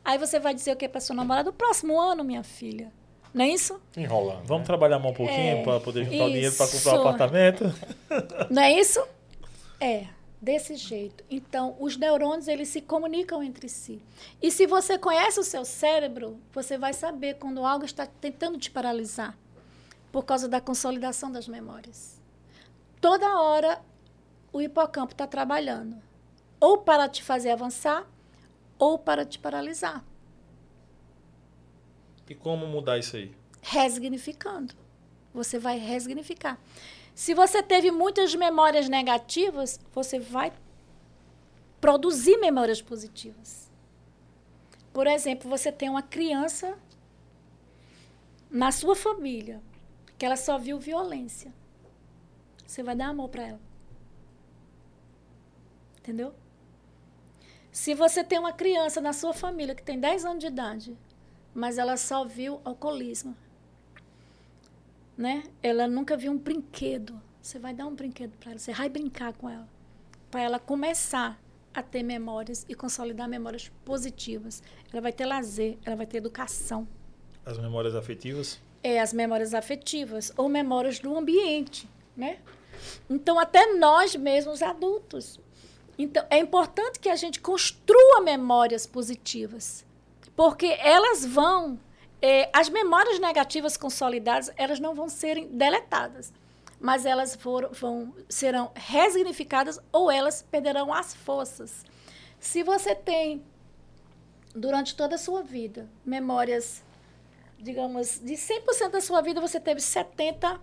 Aí 0.05 0.17
você 0.17 0.39
vai 0.39 0.55
dizer 0.55 0.73
o 0.73 0.77
que 0.77 0.89
para 0.89 1.01
sua 1.01 1.17
namorada? 1.17 1.51
No 1.51 1.57
próximo 1.57 2.01
ano, 2.01 2.23
minha 2.23 2.45
filha. 2.45 2.93
Não 3.33 3.45
é 3.45 3.49
isso? 3.49 3.81
Enrolando. 3.97 4.45
Vamos 4.45 4.67
trabalhar 4.67 4.99
mais 4.99 5.13
um 5.13 5.17
pouquinho 5.17 5.59
É, 5.59 5.63
para 5.63 5.81
poder 5.81 6.05
juntar 6.05 6.25
o 6.25 6.31
dinheiro 6.31 6.55
para 6.55 6.67
comprar 6.67 6.79
isso. 6.79 6.91
um 6.91 7.01
apartamento? 7.01 7.75
Não 8.51 8.63
é 8.63 8.79
isso? 8.79 9.03
É, 9.81 10.07
desse 10.41 10.77
jeito. 10.77 11.25
Então, 11.31 11.75
os 11.81 11.97
neurônios, 11.97 12.47
eles 12.47 12.69
se 12.69 12.81
comunicam 12.83 13.43
entre 13.43 13.69
si. 13.69 14.03
E 14.43 14.51
se 14.51 14.67
você 14.67 14.99
conhece 14.99 15.41
o 15.41 15.45
seu 15.45 15.65
cérebro, 15.65 16.39
você 16.53 16.77
vai 16.77 16.93
saber 16.93 17.35
quando 17.39 17.65
algo 17.65 17.85
está 17.87 18.07
tentando 18.07 18.59
te 18.59 18.71
paralisar 18.71 19.37
por 20.11 20.25
causa 20.25 20.47
da 20.47 20.61
consolidação 20.61 21.33
das 21.33 21.49
memórias. 21.49 22.21
Toda 23.01 23.41
hora, 23.41 23.81
o 24.53 24.61
hipocampo 24.61 25.13
está 25.13 25.27
trabalhando. 25.27 25.97
Ou 26.61 26.79
para 26.79 27.09
te 27.09 27.23
fazer 27.23 27.51
avançar, 27.51 28.07
ou 28.79 28.99
para 28.99 29.25
te 29.25 29.39
paralisar. 29.39 30.05
E 32.29 32.35
como 32.35 32.67
mudar 32.67 32.99
isso 32.99 33.17
aí? 33.17 33.35
Resignificando. 33.61 34.75
Você 35.35 35.59
vai 35.59 35.79
resignificar. 35.79 36.59
Se 37.15 37.35
você 37.35 37.63
teve 37.63 37.91
muitas 37.91 38.35
memórias 38.35 38.89
negativas, 38.89 39.79
você 39.93 40.19
vai 40.19 40.53
produzir 41.81 42.39
memórias 42.39 42.81
positivas. 42.81 43.71
Por 44.93 45.07
exemplo, 45.07 45.49
você 45.49 45.73
tem 45.73 45.89
uma 45.89 46.03
criança 46.03 46.79
na 48.51 48.71
sua 48.71 48.95
família 48.95 49.61
que 50.19 50.25
ela 50.25 50.37
só 50.37 50.59
viu 50.59 50.79
violência. 50.79 51.53
Você 52.67 52.83
vai 52.83 52.95
dar 52.95 53.09
amor 53.09 53.29
para 53.29 53.49
ela. 53.49 53.61
Entendeu? 55.99 56.35
Se 57.71 57.95
você 57.95 58.23
tem 58.23 58.39
uma 58.39 58.53
criança 58.53 59.01
na 59.01 59.13
sua 59.13 59.33
família 59.33 59.75
que 59.75 59.83
tem 59.83 59.99
10 59.99 60.25
anos 60.25 60.39
de 60.39 60.47
idade, 60.47 60.97
mas 61.55 61.79
ela 61.79 61.97
só 61.97 62.25
viu 62.25 62.61
alcoolismo, 62.65 63.37
né? 65.17 65.45
Ela 65.63 65.87
nunca 65.87 66.17
viu 66.17 66.33
um 66.33 66.39
brinquedo. 66.39 67.21
Você 67.41 67.59
vai 67.59 67.75
dar 67.75 67.87
um 67.87 67.95
brinquedo 67.95 68.37
para 68.39 68.53
ela, 68.53 68.59
você 68.59 68.73
vai 68.73 68.89
brincar 68.89 69.33
com 69.33 69.49
ela, 69.49 69.69
para 70.31 70.43
ela 70.43 70.59
começar 70.59 71.41
a 71.75 71.83
ter 71.83 72.03
memórias 72.03 72.65
e 72.69 72.75
consolidar 72.75 73.29
memórias 73.29 73.71
positivas. 73.85 74.63
Ela 74.93 75.01
vai 75.01 75.13
ter 75.13 75.27
lazer, 75.27 75.79
ela 75.85 75.97
vai 75.97 76.07
ter 76.07 76.19
educação. 76.19 76.87
As 77.45 77.59
memórias 77.59 77.95
afetivas? 77.95 78.61
É, 78.83 79.01
as 79.01 79.13
memórias 79.13 79.55
afetivas 79.55 80.33
ou 80.37 80.49
memórias 80.49 80.99
do 80.99 81.17
ambiente, 81.17 81.89
né? 82.17 82.39
Então, 83.09 83.39
até 83.39 83.75
nós 83.75 84.15
mesmos 84.15 84.63
adultos. 84.63 85.39
Então, 85.99 86.25
é 86.31 86.39
importante 86.39 86.99
que 86.99 87.09
a 87.09 87.17
gente 87.17 87.41
construa 87.41 88.21
memórias 88.21 88.87
positivas, 88.87 89.85
porque 90.35 90.67
elas 90.81 91.25
vão, 91.25 91.79
é, 92.21 92.49
as 92.53 92.69
memórias 92.69 93.19
negativas 93.19 93.77
consolidadas, 93.77 94.51
elas 94.57 94.81
não 94.81 94.95
vão 94.95 95.09
serem 95.09 95.49
deletadas, 95.49 96.33
mas 96.81 97.07
elas 97.07 97.39
vão 97.73 98.15
serão 98.29 98.73
resignificadas 98.75 99.79
ou 99.93 100.11
elas 100.11 100.43
perderão 100.43 100.93
as 100.93 101.15
forças. 101.15 101.85
Se 102.41 102.63
você 102.63 102.95
tem 102.95 103.45
durante 104.55 104.97
toda 104.97 105.15
a 105.15 105.19
sua 105.19 105.43
vida 105.43 105.89
memórias, 106.05 106.83
digamos, 107.59 108.19
de 108.19 108.35
100% 108.35 108.91
da 108.91 109.01
sua 109.01 109.21
vida 109.21 109.41
você 109.41 109.61
teve 109.61 109.81
70 109.81 110.61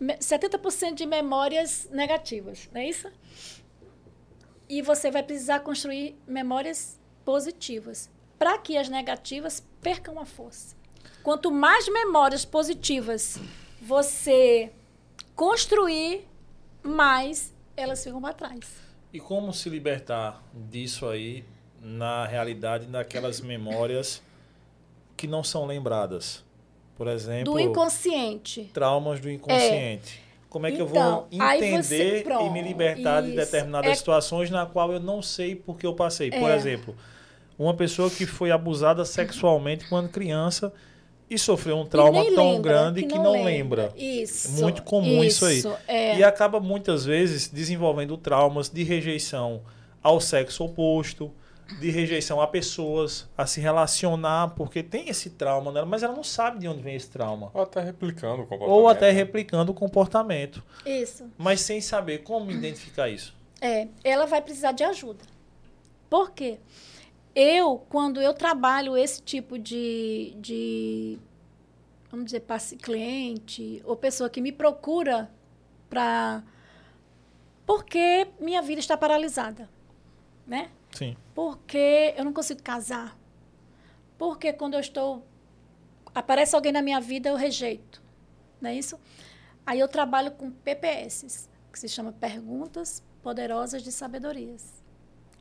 70% 0.00 0.94
de 0.94 1.04
memórias 1.04 1.88
negativas, 1.90 2.68
não 2.72 2.80
é 2.80 2.88
isso? 2.88 3.10
E 4.68 4.80
você 4.80 5.10
vai 5.10 5.24
precisar 5.24 5.60
construir 5.60 6.16
memórias 6.24 7.00
positivas 7.24 8.08
para 8.38 8.56
que 8.58 8.76
as 8.76 8.88
negativas 8.88 9.66
percam 9.80 10.18
a 10.18 10.24
força. 10.24 10.76
Quanto 11.22 11.50
mais 11.50 11.88
memórias 11.88 12.44
positivas 12.44 13.38
você 13.82 14.70
construir, 15.34 16.26
mais 16.82 17.52
elas 17.76 18.02
ficam 18.02 18.20
para 18.20 18.34
trás. 18.34 18.76
E 19.12 19.20
como 19.20 19.52
se 19.52 19.68
libertar 19.68 20.42
disso 20.52 21.06
aí 21.06 21.44
na 21.80 22.26
realidade 22.26 22.86
daquelas 22.86 23.40
memórias 23.40 24.22
que 25.16 25.26
não 25.26 25.42
são 25.42 25.66
lembradas? 25.66 26.44
Por 26.96 27.06
exemplo, 27.06 27.52
do 27.52 27.60
inconsciente. 27.60 28.70
Traumas 28.74 29.20
do 29.20 29.30
inconsciente. 29.30 30.20
É. 30.24 30.28
Como 30.48 30.66
é 30.66 30.70
que 30.70 30.80
então, 30.80 30.86
eu 30.86 30.92
vou 30.92 31.28
então, 31.30 31.52
entender 31.52 32.24
você, 32.24 32.46
e 32.46 32.50
me 32.50 32.62
libertar 32.62 33.22
isso, 33.22 33.30
de 33.30 33.36
determinadas 33.36 33.90
é... 33.90 33.94
situações 33.94 34.50
na 34.50 34.66
qual 34.66 34.90
eu 34.92 34.98
não 34.98 35.22
sei 35.22 35.54
porque 35.54 35.86
eu 35.86 35.94
passei? 35.94 36.30
Por 36.30 36.50
é. 36.50 36.56
exemplo, 36.56 36.96
uma 37.58 37.74
pessoa 37.74 38.08
que 38.08 38.24
foi 38.24 38.50
abusada 38.50 39.04
sexualmente 39.04 39.88
quando 39.88 40.08
criança 40.08 40.72
e 41.30 41.38
sofreu 41.38 41.76
um 41.76 41.84
trauma 41.84 42.24
tão 42.24 42.52
lembra, 42.52 42.72
grande 42.72 43.02
que, 43.02 43.08
que 43.08 43.18
não, 43.18 43.32
lembra. 43.32 43.92
lembra. 43.92 43.92
Isso. 43.96 44.62
Muito 44.62 44.82
comum 44.82 45.22
isso, 45.22 45.48
isso 45.50 45.68
aí. 45.68 45.76
É. 45.86 46.18
E 46.18 46.24
acaba 46.24 46.58
muitas 46.58 47.04
vezes 47.04 47.48
desenvolvendo 47.48 48.16
traumas 48.16 48.68
de 48.70 48.82
rejeição 48.82 49.62
ao 50.02 50.20
sexo 50.20 50.64
oposto, 50.64 51.30
de 51.80 51.90
rejeição 51.90 52.40
a 52.40 52.46
pessoas, 52.46 53.28
a 53.36 53.44
se 53.44 53.60
relacionar, 53.60 54.54
porque 54.54 54.82
tem 54.82 55.10
esse 55.10 55.30
trauma 55.30 55.70
nela, 55.70 55.84
mas 55.84 56.02
ela 56.02 56.14
não 56.14 56.24
sabe 56.24 56.60
de 56.60 56.68
onde 56.68 56.80
vem 56.80 56.94
esse 56.94 57.10
trauma. 57.10 57.50
Ou 57.52 57.62
até 57.62 57.80
replicando 57.82 58.42
o 58.42 58.46
comportamento. 58.46 58.70
Ou 58.70 58.88
até 58.88 59.10
replicando 59.10 59.72
o 59.72 59.74
comportamento. 59.74 60.62
Isso. 60.86 61.30
Mas 61.36 61.60
sem 61.60 61.80
saber 61.82 62.18
como 62.18 62.50
identificar 62.50 63.10
isso. 63.10 63.36
É, 63.60 63.88
ela 64.02 64.24
vai 64.24 64.40
precisar 64.40 64.72
de 64.72 64.82
ajuda. 64.82 65.24
Por 66.08 66.30
quê? 66.30 66.58
Eu, 67.40 67.78
quando 67.88 68.20
eu 68.20 68.34
trabalho 68.34 68.96
esse 68.96 69.22
tipo 69.22 69.56
de, 69.60 70.34
de 70.40 71.20
vamos 72.10 72.26
dizer, 72.26 72.44
cliente, 72.82 73.80
ou 73.84 73.94
pessoa 73.94 74.28
que 74.28 74.40
me 74.40 74.50
procura 74.50 75.30
para. 75.88 76.42
Porque 77.64 78.26
minha 78.40 78.60
vida 78.60 78.80
está 78.80 78.96
paralisada. 78.96 79.70
Né? 80.44 80.68
Sim. 80.90 81.16
Porque 81.32 82.12
eu 82.16 82.24
não 82.24 82.32
consigo 82.32 82.60
casar. 82.60 83.16
Porque 84.18 84.52
quando 84.52 84.74
eu 84.74 84.80
estou. 84.80 85.24
Aparece 86.12 86.56
alguém 86.56 86.72
na 86.72 86.82
minha 86.82 87.00
vida, 87.00 87.28
eu 87.28 87.36
rejeito. 87.36 88.02
Não 88.60 88.70
é 88.70 88.74
isso? 88.74 88.98
Aí 89.64 89.78
eu 89.78 89.86
trabalho 89.86 90.32
com 90.32 90.50
PPS, 90.50 91.48
que 91.72 91.78
se 91.78 91.88
chama 91.88 92.10
Perguntas 92.10 93.00
Poderosas 93.22 93.84
de 93.84 93.92
Sabedorias. 93.92 94.82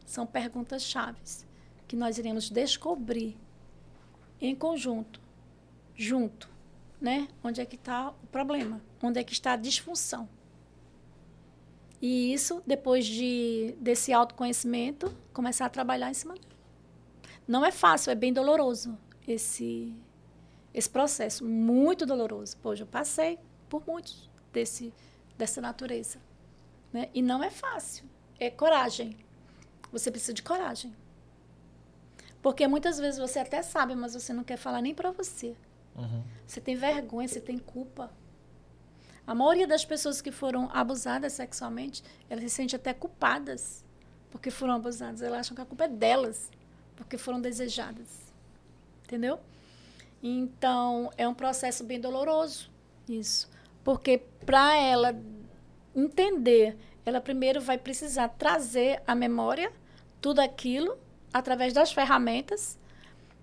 São 0.06 0.28
perguntas 0.28 0.84
chaves 0.84 1.48
que 1.88 1.96
nós 1.96 2.18
iremos 2.18 2.50
descobrir 2.50 3.38
em 4.40 4.56
conjunto, 4.56 5.22
junto, 5.96 6.50
né? 7.00 7.28
Onde 7.44 7.62
é 7.62 7.66
que 7.66 7.76
está 7.76 8.10
o 8.10 8.28
problema? 8.28 8.82
Onde 9.02 9.20
é 9.20 9.24
que 9.24 9.34
está 9.34 9.54
a 9.54 9.56
disfunção? 9.56 10.28
E 12.02 12.34
isso, 12.34 12.62
depois 12.66 13.06
de, 13.06 13.76
desse 13.80 14.14
autoconhecimento, 14.14 15.16
começar 15.34 15.66
a 15.66 15.70
trabalhar 15.70 16.12
em 16.12 16.14
cima 16.14 16.34
dele. 16.36 16.46
Não 17.48 17.66
é 17.66 17.72
fácil, 17.72 18.12
é 18.12 18.16
bem 18.16 18.32
doloroso 18.32 18.98
esse, 19.28 19.96
esse 20.74 20.90
processo. 20.90 21.44
Muito 21.44 22.06
doloroso. 22.06 22.58
Pois 22.62 22.80
eu 22.80 22.86
passei 22.86 23.40
por 23.68 23.84
muitos 23.88 24.30
desse, 24.54 24.94
dessa 25.38 25.60
natureza. 25.60 26.20
Né? 26.94 27.10
E 27.14 27.22
não 27.22 27.44
é 27.44 27.50
fácil. 27.50 28.06
É 28.40 28.52
coragem. 28.52 29.18
Você 29.92 30.12
precisa 30.12 30.34
de 30.34 30.44
coragem. 30.44 30.94
Porque 32.48 32.66
muitas 32.66 32.98
vezes 32.98 33.20
você 33.20 33.40
até 33.40 33.62
sabe, 33.62 33.94
mas 33.94 34.14
você 34.14 34.32
não 34.32 34.42
quer 34.42 34.56
falar 34.56 34.82
nem 34.82 34.96
para 34.96 35.12
você. 35.12 35.54
Uhum. 35.94 36.24
Você 36.48 36.62
tem 36.62 36.78
vergonha, 36.78 37.28
você 37.28 37.42
tem 37.42 37.58
culpa. 37.58 38.10
A 39.28 39.36
maioria 39.36 39.68
das 39.68 39.84
pessoas 39.84 40.22
que 40.22 40.32
foram 40.32 40.70
abusadas 40.72 41.34
sexualmente, 41.34 42.02
elas 42.30 42.46
se 42.46 42.50
sentem 42.52 42.78
até 42.78 42.94
culpadas 42.94 43.84
porque 44.32 44.50
foram 44.50 44.76
abusadas. 44.76 45.22
Elas 45.22 45.42
acham 45.42 45.56
que 45.56 45.62
a 45.62 45.66
culpa 45.66 45.84
é 45.84 45.88
delas 45.90 46.50
porque 46.96 47.18
foram 47.18 47.42
desejadas. 47.42 48.32
Entendeu? 49.04 49.42
Então, 50.24 51.12
é 51.18 51.28
um 51.28 51.34
processo 51.34 51.84
bem 51.84 52.00
doloroso 52.00 52.72
isso. 53.10 53.50
Porque 53.84 54.20
para 54.46 54.78
ela 54.78 55.14
entender, 55.94 56.78
ela 57.06 57.20
primeiro 57.20 57.60
vai 57.60 57.78
precisar 57.78 58.30
trazer 58.30 59.02
à 59.06 59.14
memória 59.14 59.70
tudo 60.22 60.40
aquilo 60.40 60.98
através 61.34 61.74
das 61.74 61.92
ferramentas, 61.92 62.78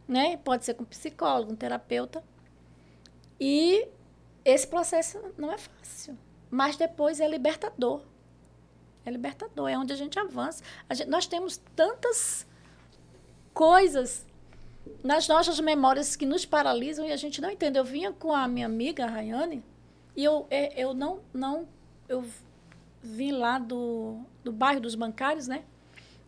né? 0.07 0.37
Pode 0.39 0.64
ser 0.64 0.74
com 0.74 0.85
psicólogo, 0.85 1.53
um 1.53 1.57
terapeuta. 1.57 2.22
E 3.41 3.87
esse 4.45 4.66
processo 4.66 5.18
não 5.37 5.53
é 5.53 5.59
fácil, 5.59 6.16
mas 6.51 6.76
depois 6.76 7.20
é 7.20 7.28
libertador. 7.28 8.03
É 9.05 9.11
libertador, 9.11 9.68
é 9.68 9.76
onde 9.76 9.93
a 9.93 9.97
gente 9.97 10.18
avança. 10.18 10.62
A 10.89 10.95
gente, 10.95 11.11
nós 11.11 11.26
temos 11.26 11.59
tantas 11.76 12.47
coisas 13.53 14.26
nas 15.03 15.28
nossas 15.28 15.61
memórias 15.61 16.16
que 16.16 16.26
nos 16.26 16.45
paralisam 16.45 17.07
e 17.07 17.12
a 17.12 17.16
gente 17.16 17.41
não 17.41 17.51
entende. 17.51 17.78
Eu 17.78 17.85
vinha 17.85 18.12
com 18.12 18.32
a 18.32 18.49
minha 18.49 18.66
amiga, 18.66 19.05
a 19.05 19.09
Rayane, 19.09 19.62
e 20.16 20.24
eu, 20.24 20.47
é, 20.51 20.80
eu 20.80 20.95
não, 20.95 21.20
não, 21.32 21.68
eu 22.09 22.24
vim 23.03 23.32
lá 23.32 23.59
do, 23.59 24.20
do 24.43 24.53
bairro 24.53 24.80
dos 24.80 24.95
bancários, 24.95 25.47
né? 25.49 25.64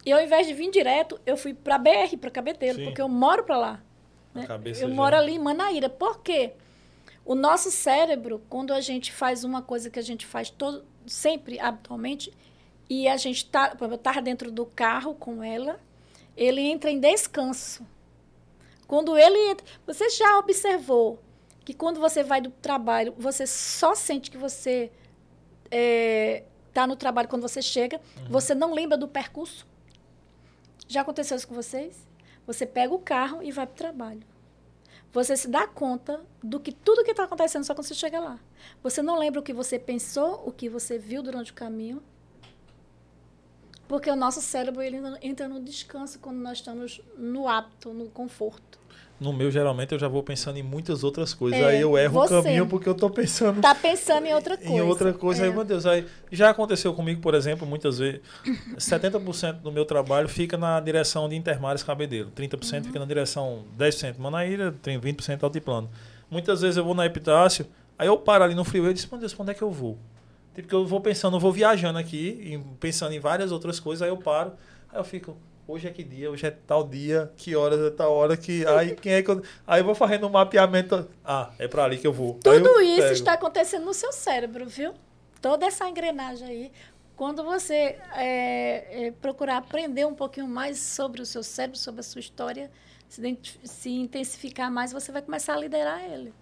E 0.06 0.12
ao 0.12 0.22
invés 0.22 0.46
de 0.46 0.54
vir 0.54 0.70
direto, 0.70 1.20
eu 1.26 1.36
fui 1.36 1.52
para 1.52 1.76
BR, 1.76 2.16
para 2.20 2.30
Cabedelo, 2.30 2.84
porque 2.84 3.02
eu 3.02 3.08
moro 3.08 3.42
para 3.42 3.56
lá. 3.58 3.82
Né? 4.32 4.46
Eu 4.64 4.74
já... 4.74 4.88
moro 4.88 5.16
ali 5.16 5.34
em 5.34 5.38
Manaíra. 5.40 5.90
Por 5.90 6.20
quê? 6.22 6.52
O 7.24 7.34
nosso 7.34 7.72
cérebro, 7.72 8.40
quando 8.48 8.72
a 8.72 8.80
gente 8.80 9.12
faz 9.12 9.42
uma 9.42 9.60
coisa 9.60 9.90
que 9.90 9.98
a 9.98 10.02
gente 10.02 10.24
faz 10.24 10.48
todo, 10.48 10.84
sempre, 11.04 11.58
habitualmente, 11.58 12.32
e 12.88 13.08
a 13.08 13.16
gente 13.16 13.38
está, 13.38 13.76
eu 13.80 13.94
estava 13.94 14.22
dentro 14.22 14.52
do 14.52 14.64
carro 14.64 15.12
com 15.12 15.42
ela, 15.42 15.80
ele 16.36 16.60
entra 16.60 16.88
em 16.88 17.00
descanso. 17.00 17.84
Quando 18.86 19.18
ele 19.18 19.50
entra, 19.50 19.66
você 19.84 20.08
já 20.08 20.38
observou 20.38 21.18
que 21.64 21.74
quando 21.74 21.98
você 21.98 22.22
vai 22.22 22.40
do 22.40 22.50
trabalho, 22.50 23.12
você 23.18 23.44
só 23.44 23.92
sente 23.96 24.30
que 24.30 24.38
você 24.38 24.92
está 25.64 25.76
é, 25.76 26.44
tá 26.72 26.86
no 26.86 26.94
trabalho 26.94 27.28
quando 27.28 27.42
você 27.42 27.60
chega, 27.60 28.00
uhum. 28.18 28.28
você 28.28 28.54
não 28.54 28.72
lembra 28.72 28.96
do 28.96 29.08
percurso? 29.08 29.66
Já 30.88 31.00
aconteceu 31.00 31.36
isso 31.36 31.48
com 31.48 31.54
vocês? 31.54 32.06
Você 32.46 32.64
pega 32.64 32.94
o 32.94 32.98
carro 32.98 33.42
e 33.42 33.50
vai 33.50 33.66
para 33.66 33.74
o 33.74 33.76
trabalho. 33.76 34.22
Você 35.12 35.36
se 35.36 35.48
dá 35.48 35.66
conta 35.66 36.20
do 36.42 36.60
que 36.60 36.70
tudo 36.70 37.02
que 37.02 37.10
está 37.10 37.24
acontecendo 37.24 37.64
só 37.64 37.74
quando 37.74 37.86
você 37.86 37.94
chega 37.94 38.20
lá. 38.20 38.38
Você 38.82 39.02
não 39.02 39.18
lembra 39.18 39.40
o 39.40 39.42
que 39.42 39.52
você 39.52 39.78
pensou, 39.78 40.46
o 40.46 40.52
que 40.52 40.68
você 40.68 40.98
viu 40.98 41.22
durante 41.22 41.52
o 41.52 41.54
caminho. 41.54 42.02
Porque 43.88 44.10
o 44.10 44.16
nosso 44.16 44.42
cérebro 44.42 44.82
ele 44.82 44.98
entra 45.22 45.48
no 45.48 45.60
descanso 45.60 46.18
quando 46.18 46.38
nós 46.38 46.58
estamos 46.58 47.00
no 47.16 47.48
hábito, 47.48 47.92
no 47.92 48.10
conforto. 48.10 48.78
No 49.18 49.32
meu, 49.32 49.50
geralmente, 49.50 49.92
eu 49.92 49.98
já 49.98 50.08
vou 50.08 50.22
pensando 50.22 50.58
em 50.58 50.62
muitas 50.62 51.02
outras 51.02 51.32
coisas. 51.32 51.58
É, 51.58 51.64
aí 51.64 51.80
eu 51.80 51.96
erro 51.96 52.22
o 52.22 52.28
caminho 52.28 52.66
porque 52.66 52.86
eu 52.86 52.94
tô 52.94 53.08
pensando 53.08 53.62
Tá 53.62 53.74
pensando 53.74 54.26
em 54.26 54.34
outra 54.34 54.56
coisa. 54.58 54.72
em 54.74 54.80
outra 54.82 55.12
coisa. 55.14 55.42
É. 55.42 55.48
Aí, 55.48 55.54
meu 55.54 55.64
Deus, 55.64 55.86
aí 55.86 56.06
já 56.30 56.50
aconteceu 56.50 56.92
comigo, 56.92 57.20
por 57.22 57.34
exemplo, 57.34 57.66
muitas 57.66 57.98
vezes, 57.98 58.20
70% 58.76 59.60
do 59.60 59.72
meu 59.72 59.86
trabalho 59.86 60.28
fica 60.28 60.58
na 60.58 60.78
direção 60.80 61.28
de 61.28 61.34
Intermares 61.34 61.82
Cabedelo, 61.82 62.30
30% 62.30 62.84
fica 62.86 62.98
na 62.98 63.06
direção 63.06 63.64
10% 63.78 64.18
Manaíra, 64.18 64.74
tem 64.82 65.00
20% 65.00 65.42
Altiplano. 65.42 65.88
Muitas 66.30 66.60
vezes 66.60 66.76
eu 66.76 66.84
vou 66.84 66.94
na 66.94 67.06
Epitácio, 67.06 67.66
aí 67.98 68.08
eu 68.08 68.18
paro 68.18 68.44
ali 68.44 68.54
no 68.54 68.64
freeway 68.64 68.90
e 68.90 68.94
disse, 68.94 69.08
meu 69.10 69.18
Deus, 69.18 69.32
pra 69.32 69.42
onde 69.42 69.52
é 69.52 69.54
que 69.54 69.62
eu 69.62 69.70
vou? 69.70 69.96
Tipo, 70.54 70.68
que 70.68 70.74
eu 70.74 70.86
vou 70.86 71.00
pensando, 71.00 71.36
eu 71.36 71.40
vou 71.40 71.52
viajando 71.52 71.98
aqui, 71.98 72.38
e 72.42 72.58
pensando 72.78 73.12
em 73.12 73.20
várias 73.20 73.52
outras 73.52 73.80
coisas, 73.80 74.02
aí 74.02 74.08
eu 74.08 74.16
paro, 74.16 74.52
aí 74.90 74.98
eu 74.98 75.04
fico, 75.04 75.36
hoje 75.66 75.88
é 75.88 75.90
que 75.90 76.04
dia, 76.04 76.30
hoje 76.30 76.46
é 76.46 76.50
tal 76.50 76.86
dia, 76.86 77.32
que 77.36 77.56
horas 77.56 77.80
é 77.80 77.90
tal 77.90 78.12
hora, 78.12 78.36
que. 78.36 78.64
Aí 78.66 78.94
quem 78.94 79.14
é 79.14 79.22
que 79.22 79.30
eu. 79.30 79.42
Aí 79.66 79.80
eu 79.80 79.84
vou 79.84 79.94
fazendo 79.94 80.26
um 80.26 80.30
mapeamento. 80.30 81.08
Ah, 81.24 81.50
é 81.58 81.66
pra 81.66 81.84
ali 81.84 81.98
que 81.98 82.06
eu 82.06 82.12
vou. 82.12 82.34
Tudo 82.34 82.66
eu 82.66 82.80
isso 82.80 83.02
pego. 83.02 83.12
está 83.12 83.32
acontecendo 83.32 83.84
no 83.84 83.94
seu 83.94 84.12
cérebro, 84.12 84.66
viu? 84.66 84.92
Toda 85.40 85.66
essa 85.66 85.88
engrenagem 85.88 86.46
aí. 86.46 86.72
Quando 87.16 87.42
você 87.42 87.98
é, 88.14 89.06
é, 89.06 89.10
procurar 89.10 89.56
aprender 89.56 90.04
um 90.06 90.14
pouquinho 90.14 90.46
mais 90.46 90.78
sobre 90.78 91.22
o 91.22 91.26
seu 91.26 91.42
cérebro, 91.42 91.78
sobre 91.78 92.00
a 92.00 92.02
sua 92.02 92.20
história, 92.20 92.70
se, 93.08 93.38
se 93.64 93.90
intensificar 93.90 94.70
mais, 94.70 94.92
você 94.92 95.10
vai 95.10 95.22
começar 95.22 95.54
a 95.54 95.58
liderar 95.58 96.04
ele. 96.04 96.34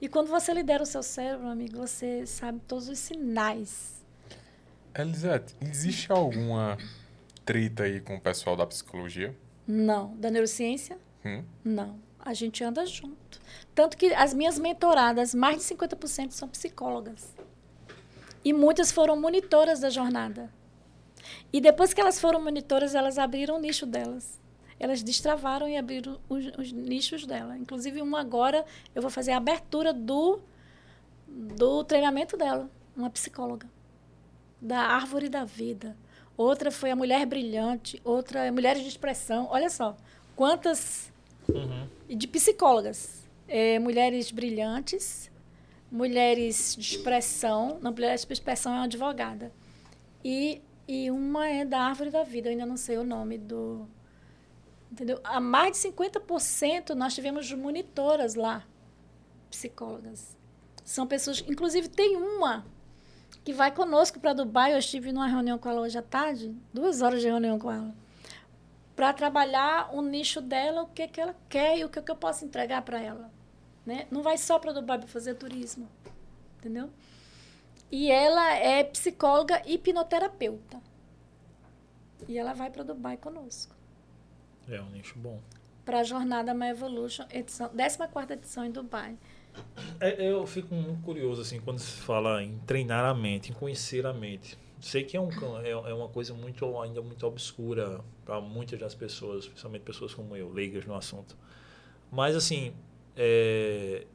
E 0.00 0.08
quando 0.08 0.28
você 0.28 0.54
lidera 0.54 0.82
o 0.82 0.86
seu 0.86 1.02
cérebro, 1.02 1.48
amigo, 1.48 1.76
você 1.76 2.24
sabe 2.24 2.60
todos 2.66 2.88
os 2.88 2.98
sinais. 2.98 4.02
Elisete, 4.94 5.54
existe 5.60 6.10
alguma 6.10 6.78
treta 7.48 7.84
aí 7.84 7.98
com 7.98 8.16
o 8.16 8.20
pessoal 8.20 8.54
da 8.54 8.66
psicologia? 8.66 9.34
Não. 9.66 10.14
Da 10.18 10.30
neurociência? 10.30 10.98
Hum? 11.24 11.42
Não. 11.64 11.98
A 12.18 12.34
gente 12.34 12.62
anda 12.62 12.84
junto. 12.84 13.40
Tanto 13.74 13.96
que 13.96 14.12
as 14.12 14.34
minhas 14.34 14.58
mentoradas, 14.58 15.34
mais 15.34 15.56
de 15.56 15.74
50% 15.74 16.32
são 16.32 16.46
psicólogas. 16.46 17.34
E 18.44 18.52
muitas 18.52 18.92
foram 18.92 19.18
monitoras 19.18 19.80
da 19.80 19.88
jornada. 19.88 20.52
E 21.50 21.58
depois 21.58 21.94
que 21.94 22.00
elas 22.02 22.20
foram 22.20 22.38
monitoras, 22.44 22.94
elas 22.94 23.16
abriram 23.16 23.56
o 23.56 23.60
nicho 23.60 23.86
delas. 23.86 24.38
Elas 24.78 25.02
destravaram 25.02 25.66
e 25.66 25.78
abriram 25.78 26.20
os, 26.28 26.44
os 26.58 26.70
nichos 26.70 27.24
dela. 27.24 27.56
Inclusive, 27.56 28.02
uma 28.02 28.20
agora, 28.20 28.62
eu 28.94 29.00
vou 29.00 29.10
fazer 29.10 29.32
a 29.32 29.38
abertura 29.38 29.94
do, 29.94 30.38
do 31.26 31.82
treinamento 31.82 32.36
dela, 32.36 32.70
uma 32.94 33.08
psicóloga. 33.08 33.66
Da 34.60 34.80
árvore 34.80 35.30
da 35.30 35.46
vida. 35.46 35.96
Outra 36.38 36.70
foi 36.70 36.92
a 36.92 36.96
mulher 36.96 37.26
brilhante, 37.26 38.00
outra 38.04 38.44
é 38.46 38.50
mulheres 38.52 38.82
de 38.82 38.88
expressão. 38.88 39.48
Olha 39.50 39.68
só, 39.68 39.96
quantas 40.36 41.12
Uhum. 41.48 41.88
e 42.08 42.14
de 42.14 42.28
psicólogas. 42.28 43.26
É, 43.48 43.78
mulheres 43.80 44.30
brilhantes, 44.30 45.30
mulheres 45.90 46.76
de 46.76 46.94
expressão. 46.96 47.78
Não, 47.82 47.90
mulheres 47.90 48.24
de 48.24 48.32
expressão 48.32 48.72
é 48.72 48.76
uma 48.76 48.84
advogada. 48.84 49.52
E, 50.24 50.62
e 50.86 51.10
uma 51.10 51.48
é 51.48 51.64
da 51.64 51.80
Árvore 51.80 52.10
da 52.10 52.22
Vida, 52.22 52.48
eu 52.48 52.52
ainda 52.52 52.66
não 52.66 52.76
sei 52.76 52.98
o 52.98 53.04
nome 53.04 53.36
do. 53.36 53.88
Entendeu? 54.92 55.18
A 55.24 55.40
mais 55.40 55.72
de 55.72 55.78
50% 55.88 56.90
nós 56.94 57.14
tivemos 57.16 57.50
monitoras 57.52 58.36
lá, 58.36 58.64
psicólogas. 59.50 60.36
São 60.84 61.04
pessoas. 61.04 61.44
Inclusive, 61.48 61.88
tem 61.88 62.16
uma 62.16 62.64
que 63.48 63.52
vai 63.54 63.72
conosco 63.72 64.20
para 64.20 64.34
Dubai. 64.34 64.74
Eu 64.74 64.78
estive 64.78 65.10
numa 65.10 65.26
reunião 65.26 65.56
com 65.56 65.70
ela 65.70 65.80
hoje 65.80 65.96
à 65.96 66.02
tarde, 66.02 66.54
duas 66.70 67.00
horas 67.00 67.22
de 67.22 67.28
reunião 67.28 67.58
com 67.58 67.72
ela 67.72 67.94
para 68.94 69.10
trabalhar 69.14 69.94
o 69.94 70.02
nicho 70.02 70.42
dela, 70.42 70.82
o 70.82 70.88
que, 70.88 71.08
que 71.08 71.18
ela 71.18 71.34
quer 71.48 71.78
e 71.78 71.84
o 71.84 71.88
que, 71.88 72.02
que 72.02 72.10
eu 72.10 72.16
posso 72.16 72.44
entregar 72.44 72.82
para 72.82 73.00
ela. 73.00 73.30
Né? 73.86 74.06
Não 74.10 74.22
vai 74.22 74.36
só 74.36 74.58
para 74.58 74.72
Dubai 74.72 74.98
para 74.98 75.08
fazer 75.08 75.34
turismo, 75.34 75.88
entendeu? 76.58 76.90
E 77.90 78.10
ela 78.10 78.52
é 78.52 78.84
psicóloga 78.84 79.62
e 79.64 79.76
hipnoterapeuta. 79.76 80.78
E 82.28 82.36
ela 82.36 82.52
vai 82.52 82.70
para 82.70 82.82
Dubai 82.82 83.16
conosco. 83.16 83.74
É 84.68 84.78
um 84.82 84.90
nicho 84.90 85.18
bom. 85.18 85.40
Para 85.86 86.00
a 86.00 86.04
jornada 86.04 86.52
My 86.52 86.66
Evolution, 86.66 87.24
edição, 87.30 87.70
14 87.70 88.32
edição 88.34 88.64
em 88.64 88.70
Dubai. 88.70 89.16
É, 90.00 90.30
eu 90.30 90.46
fico 90.46 90.74
muito 90.74 91.02
curioso 91.02 91.42
assim 91.42 91.60
quando 91.60 91.78
se 91.78 92.00
fala 92.00 92.42
em 92.42 92.58
treinar 92.60 93.04
a 93.04 93.14
mente, 93.14 93.50
em 93.50 93.54
conhecer 93.54 94.06
a 94.06 94.12
mente. 94.12 94.56
Sei 94.80 95.02
que 95.02 95.16
é, 95.16 95.20
um, 95.20 95.28
é, 95.60 95.70
é 95.70 95.94
uma 95.94 96.08
coisa 96.08 96.32
muito 96.34 96.80
ainda 96.80 97.02
muito 97.02 97.26
obscura 97.26 98.00
para 98.24 98.40
muitas 98.40 98.78
das 98.78 98.94
pessoas, 98.94 99.46
principalmente 99.46 99.82
pessoas 99.82 100.14
como 100.14 100.36
eu, 100.36 100.52
leigas 100.52 100.86
no 100.86 100.94
assunto. 100.94 101.36
Mas 102.12 102.36
assim, 102.36 102.72
é, 103.16 104.06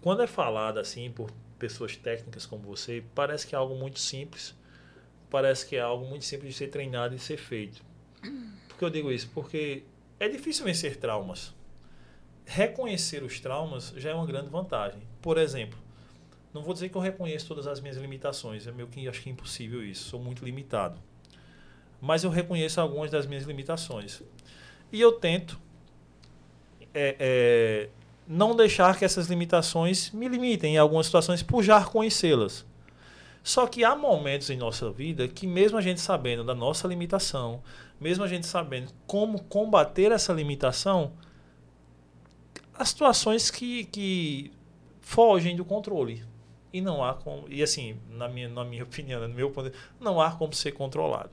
quando 0.00 0.22
é 0.22 0.26
falado 0.26 0.78
assim 0.78 1.10
por 1.10 1.30
pessoas 1.58 1.96
técnicas 1.96 2.46
como 2.46 2.62
você, 2.62 3.04
parece 3.14 3.46
que 3.46 3.54
é 3.54 3.58
algo 3.58 3.74
muito 3.76 3.98
simples. 3.98 4.54
Parece 5.28 5.66
que 5.66 5.76
é 5.76 5.80
algo 5.80 6.06
muito 6.06 6.24
simples 6.24 6.52
de 6.52 6.58
ser 6.58 6.68
treinado 6.68 7.14
e 7.14 7.18
ser 7.18 7.36
feito. 7.36 7.82
Por 8.68 8.78
que 8.78 8.84
eu 8.84 8.90
digo 8.90 9.10
isso? 9.10 9.28
Porque 9.34 9.82
é 10.18 10.28
difícil 10.28 10.64
vencer 10.64 10.96
traumas 10.96 11.55
reconhecer 12.46 13.22
os 13.22 13.38
traumas 13.40 13.92
já 13.96 14.10
é 14.10 14.14
uma 14.14 14.24
grande 14.24 14.48
vantagem. 14.48 15.02
Por 15.20 15.36
exemplo, 15.36 15.78
não 16.54 16.62
vou 16.62 16.72
dizer 16.72 16.88
que 16.88 16.96
eu 16.96 17.02
reconheço 17.02 17.46
todas 17.46 17.66
as 17.66 17.80
minhas 17.80 17.96
limitações, 17.98 18.66
é 18.66 18.72
meio 18.72 18.88
que 18.88 19.06
acho 19.06 19.20
que 19.20 19.28
é 19.28 19.32
impossível 19.32 19.84
isso, 19.84 20.08
sou 20.08 20.20
muito 20.20 20.44
limitado. 20.44 20.98
Mas 22.00 22.24
eu 22.24 22.30
reconheço 22.30 22.80
algumas 22.80 23.10
das 23.10 23.26
minhas 23.26 23.44
limitações. 23.44 24.22
E 24.92 25.00
eu 25.00 25.12
tento 25.12 25.60
é, 26.94 27.16
é, 27.18 27.88
não 28.26 28.54
deixar 28.54 28.96
que 28.98 29.04
essas 29.04 29.26
limitações 29.26 30.10
me 30.12 30.28
limitem 30.28 30.76
em 30.76 30.78
algumas 30.78 31.06
situações 31.06 31.42
por 31.42 31.62
já 31.62 31.84
conhecê-las. 31.84 32.64
Só 33.42 33.66
que 33.66 33.84
há 33.84 33.94
momentos 33.94 34.50
em 34.50 34.56
nossa 34.56 34.90
vida 34.90 35.28
que, 35.28 35.46
mesmo 35.46 35.78
a 35.78 35.80
gente 35.80 36.00
sabendo 36.00 36.42
da 36.42 36.54
nossa 36.54 36.88
limitação, 36.88 37.62
mesmo 38.00 38.24
a 38.24 38.26
gente 38.26 38.46
sabendo 38.46 38.92
como 39.06 39.42
combater 39.44 40.10
essa 40.10 40.32
limitação, 40.32 41.12
há 42.78 42.84
situações 42.84 43.50
que, 43.50 43.84
que 43.86 44.52
fogem 45.00 45.56
do 45.56 45.64
controle. 45.64 46.24
E 46.72 46.80
não 46.80 47.02
há 47.02 47.14
como. 47.14 47.48
E 47.48 47.62
assim, 47.62 47.96
na 48.10 48.28
minha, 48.28 48.48
na 48.48 48.64
minha 48.64 48.82
opinião, 48.84 49.26
no 49.26 49.34
meu 49.34 49.50
ponto 49.50 49.72
não 50.00 50.20
há 50.20 50.30
como 50.32 50.52
ser 50.52 50.72
controlado. 50.72 51.30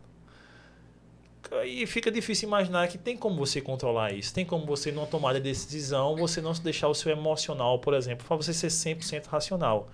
E 1.65 1.85
fica 1.85 2.09
difícil 2.09 2.47
imaginar 2.47 2.87
que 2.87 2.97
tem 2.97 3.15
como 3.15 3.35
você 3.35 3.61
controlar 3.61 4.13
isso. 4.13 4.33
Tem 4.33 4.45
como 4.45 4.65
você, 4.65 4.91
numa 4.91 5.05
tomada 5.05 5.39
de 5.39 5.49
decisão, 5.49 6.15
você 6.15 6.41
não 6.41 6.51
deixar 6.53 6.87
o 6.87 6.95
seu 6.95 7.11
emocional, 7.11 7.77
por 7.79 7.93
exemplo, 7.93 8.25
para 8.25 8.35
você 8.35 8.53
ser 8.53 8.67
100% 8.67 9.27
racional. 9.27 9.89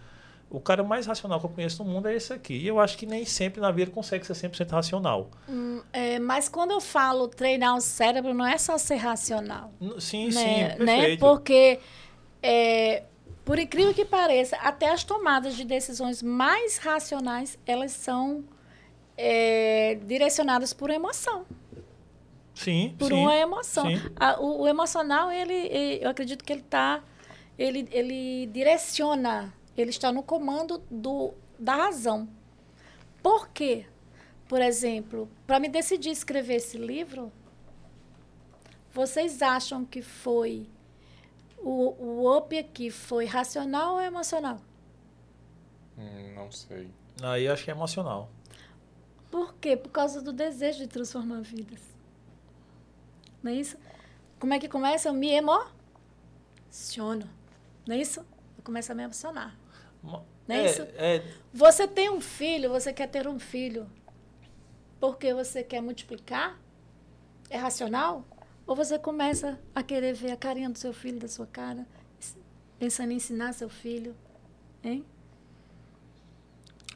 O 0.49 0.59
cara 0.59 0.83
mais 0.83 1.05
racional 1.05 1.39
que 1.39 1.45
eu 1.45 1.49
conheço 1.49 1.83
no 1.83 1.89
mundo 1.91 2.07
é 2.07 2.15
esse 2.15 2.33
aqui. 2.33 2.55
E 2.55 2.67
eu 2.67 2.79
acho 2.79 2.97
que 2.97 3.05
nem 3.05 3.23
sempre 3.23 3.61
na 3.61 3.69
vida 3.71 3.91
consegue 3.91 4.25
ser 4.25 4.33
100% 4.33 4.69
racional. 4.71 5.29
Hum, 5.47 5.81
é, 5.93 6.17
mas 6.17 6.49
quando 6.49 6.71
eu 6.71 6.81
falo 6.81 7.27
treinar 7.27 7.75
o 7.75 7.81
cérebro, 7.81 8.33
não 8.33 8.45
é 8.47 8.57
só 8.57 8.77
ser 8.77 8.95
racional. 8.95 9.71
Sim, 9.99 10.25
né? 10.25 10.31
sim, 10.31 10.83
né? 10.83 10.95
perfeito. 10.95 11.19
Porque, 11.19 11.79
é, 12.41 13.03
por 13.45 13.59
incrível 13.59 13.93
que 13.93 14.03
pareça, 14.05 14.55
até 14.57 14.89
as 14.91 15.03
tomadas 15.03 15.55
de 15.55 15.63
decisões 15.63 16.23
mais 16.23 16.77
racionais, 16.77 17.57
elas 17.65 17.91
são 17.91 18.43
é, 19.15 19.99
direcionadas 20.05 20.73
por 20.73 20.89
emoção. 20.89 21.45
Sim, 22.55 22.95
Por 22.97 23.07
sim. 23.09 23.13
uma 23.13 23.35
emoção. 23.35 23.85
A- 24.15 24.39
o, 24.41 24.61
o 24.63 24.67
emocional, 24.67 25.31
ele, 25.31 25.53
ele- 25.53 26.03
eu 26.03 26.09
acredito 26.09 26.43
que 26.43 26.51
ele 26.51 26.61
está, 26.61 27.01
ele, 27.57 27.87
ele 27.91 28.47
direciona, 28.47 29.53
ele 29.81 29.91
está 29.91 30.11
no 30.11 30.23
comando 30.23 30.83
do, 30.89 31.33
da 31.57 31.75
razão. 31.75 32.27
Por 33.21 33.49
quê? 33.49 33.85
Por 34.47 34.61
exemplo, 34.61 35.29
para 35.45 35.59
me 35.59 35.69
decidir 35.69 36.09
escrever 36.09 36.55
esse 36.55 36.77
livro, 36.77 37.31
vocês 38.91 39.41
acham 39.41 39.85
que 39.85 40.01
foi 40.01 40.67
o, 41.57 41.93
o 41.99 42.37
up 42.37 42.57
aqui 42.57 42.89
foi 42.89 43.25
racional 43.25 43.95
ou 43.95 44.01
emocional? 44.01 44.59
Hum, 45.97 46.33
não 46.33 46.51
sei. 46.51 46.89
Aí 47.21 47.47
acho 47.47 47.63
que 47.65 47.71
é 47.71 47.73
emocional. 47.73 48.29
Por 49.29 49.53
quê? 49.55 49.77
Por 49.77 49.89
causa 49.89 50.21
do 50.21 50.33
desejo 50.33 50.79
de 50.79 50.87
transformar 50.87 51.41
vidas. 51.41 51.81
Não 53.43 53.51
é 53.51 53.55
isso? 53.55 53.77
Como 54.39 54.53
é 54.53 54.59
que 54.59 54.67
começa? 54.67 55.09
Eu 55.09 55.13
me 55.13 55.29
emociono. 55.31 57.29
Não 57.85 57.95
é 57.95 57.99
isso? 57.99 58.21
Eu 58.57 58.63
começo 58.63 58.91
a 58.91 58.95
me 58.95 59.03
emocionar. 59.03 59.55
Não 60.47 60.55
é 60.55 60.65
isso? 60.65 60.81
é- 60.95 61.23
Você 61.53 61.87
tem 61.87 62.09
um 62.09 62.21
filho, 62.21 62.69
você 62.69 62.91
quer 62.93 63.07
ter 63.07 63.27
um 63.27 63.39
filho 63.39 63.89
porque 64.99 65.33
você 65.33 65.63
quer 65.63 65.81
multiplicar? 65.81 66.59
É 67.49 67.57
racional? 67.57 68.25
Ou 68.67 68.75
você 68.75 68.99
começa 68.99 69.59
a 69.73 69.81
querer 69.81 70.13
ver 70.13 70.31
a 70.31 70.37
carinha 70.37 70.69
do 70.69 70.77
seu 70.77 70.93
filho, 70.93 71.19
da 71.19 71.27
sua 71.27 71.47
cara, 71.47 71.87
pensando 72.77 73.11
em 73.11 73.15
ensinar 73.15 73.53
seu 73.53 73.69
filho, 73.69 74.15
hein? 74.83 75.03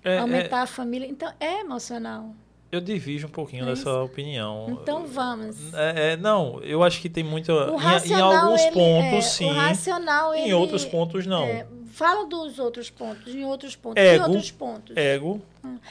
é- 0.03 0.19
Aumentar 0.19 0.61
a 0.61 0.67
família. 0.67 1.07
Então, 1.07 1.33
é 1.39 1.61
emocional. 1.61 2.35
Eu 2.73 2.81
divido 2.81 3.27
um 3.27 3.29
pouquinho 3.29 3.63
é 3.63 3.65
dessa 3.67 4.01
opinião. 4.01 4.65
Então 4.81 5.05
vamos. 5.05 5.71
É, 5.75 6.13
é, 6.13 6.17
não, 6.17 6.59
eu 6.63 6.81
acho 6.83 6.99
que 6.99 7.07
tem 7.07 7.23
muita. 7.23 7.53
O 7.53 7.79
Em, 7.79 8.09
em 8.09 8.13
alguns 8.19 8.61
ele- 8.61 8.71
pontos, 8.71 9.13
é, 9.13 9.21
sim. 9.21 9.51
O 9.51 9.53
racional, 9.53 10.33
Em 10.33 10.45
ele- 10.45 10.53
outros 10.55 10.83
pontos, 10.83 11.27
não. 11.27 11.43
é, 11.43 11.67
fala 11.91 12.25
dos 12.25 12.57
outros 12.57 12.89
pontos, 12.89 13.31
em 13.33 13.45
outros 13.45 13.75
pontos, 13.75 14.01
Ego. 14.03 14.23
em 14.23 14.27
outros 14.27 14.49
pontos. 14.51 14.97
Ego. 14.97 15.39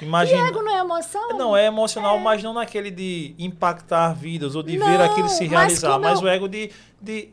E 0.00 0.04
Imagina. 0.04 0.48
ego 0.48 0.60
não 0.60 0.74
é 0.76 0.80
emoção? 0.80 1.28
Não, 1.38 1.56
é 1.56 1.66
emocional, 1.66 2.18
mas 2.18 2.42
não 2.42 2.52
naquele 2.52 2.90
de 2.90 3.36
impactar 3.38 4.12
vidas 4.12 4.56
ou 4.56 4.62
de 4.64 4.76
ver 4.76 4.98
Não, 4.98 5.04
aquilo 5.04 5.28
se 5.28 5.44
mas 5.44 5.50
realizar, 5.52 5.92
como 5.92 6.04
mas 6.04 6.18
eu- 6.18 6.24
o 6.24 6.28
ego 6.28 6.48
de, 6.48 6.70
de 7.00 7.28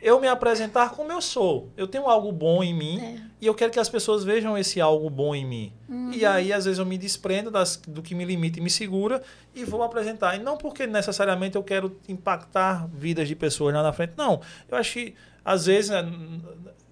eu 0.00 0.18
me 0.18 0.26
apresentar 0.28 0.90
como 0.92 1.12
eu 1.12 1.20
sou. 1.20 1.68
Eu 1.76 1.86
tenho 1.86 2.08
algo 2.08 2.32
bom 2.32 2.64
em 2.64 2.72
mim. 2.72 3.20
E 3.44 3.46
eu 3.46 3.54
quero 3.54 3.70
que 3.70 3.78
as 3.78 3.90
pessoas 3.90 4.24
vejam 4.24 4.56
esse 4.56 4.80
algo 4.80 5.10
bom 5.10 5.34
em 5.34 5.44
mim. 5.44 5.72
Uhum. 5.86 6.10
E 6.14 6.24
aí, 6.24 6.50
às 6.50 6.64
vezes, 6.64 6.78
eu 6.78 6.86
me 6.86 6.96
desprendo 6.96 7.50
das, 7.50 7.76
do 7.76 8.00
que 8.00 8.14
me 8.14 8.24
limita 8.24 8.58
e 8.58 8.62
me 8.62 8.70
segura 8.70 9.22
e 9.54 9.66
vou 9.66 9.82
apresentar. 9.82 10.34
E 10.34 10.38
não 10.38 10.56
porque 10.56 10.86
necessariamente 10.86 11.54
eu 11.54 11.62
quero 11.62 12.00
impactar 12.08 12.88
vidas 12.88 13.28
de 13.28 13.36
pessoas 13.36 13.74
lá 13.74 13.82
na 13.82 13.92
frente. 13.92 14.14
Não. 14.16 14.40
Eu 14.66 14.78
acho 14.78 14.94
que, 14.94 15.14
às 15.44 15.66
vezes, 15.66 15.90
né, 15.90 16.10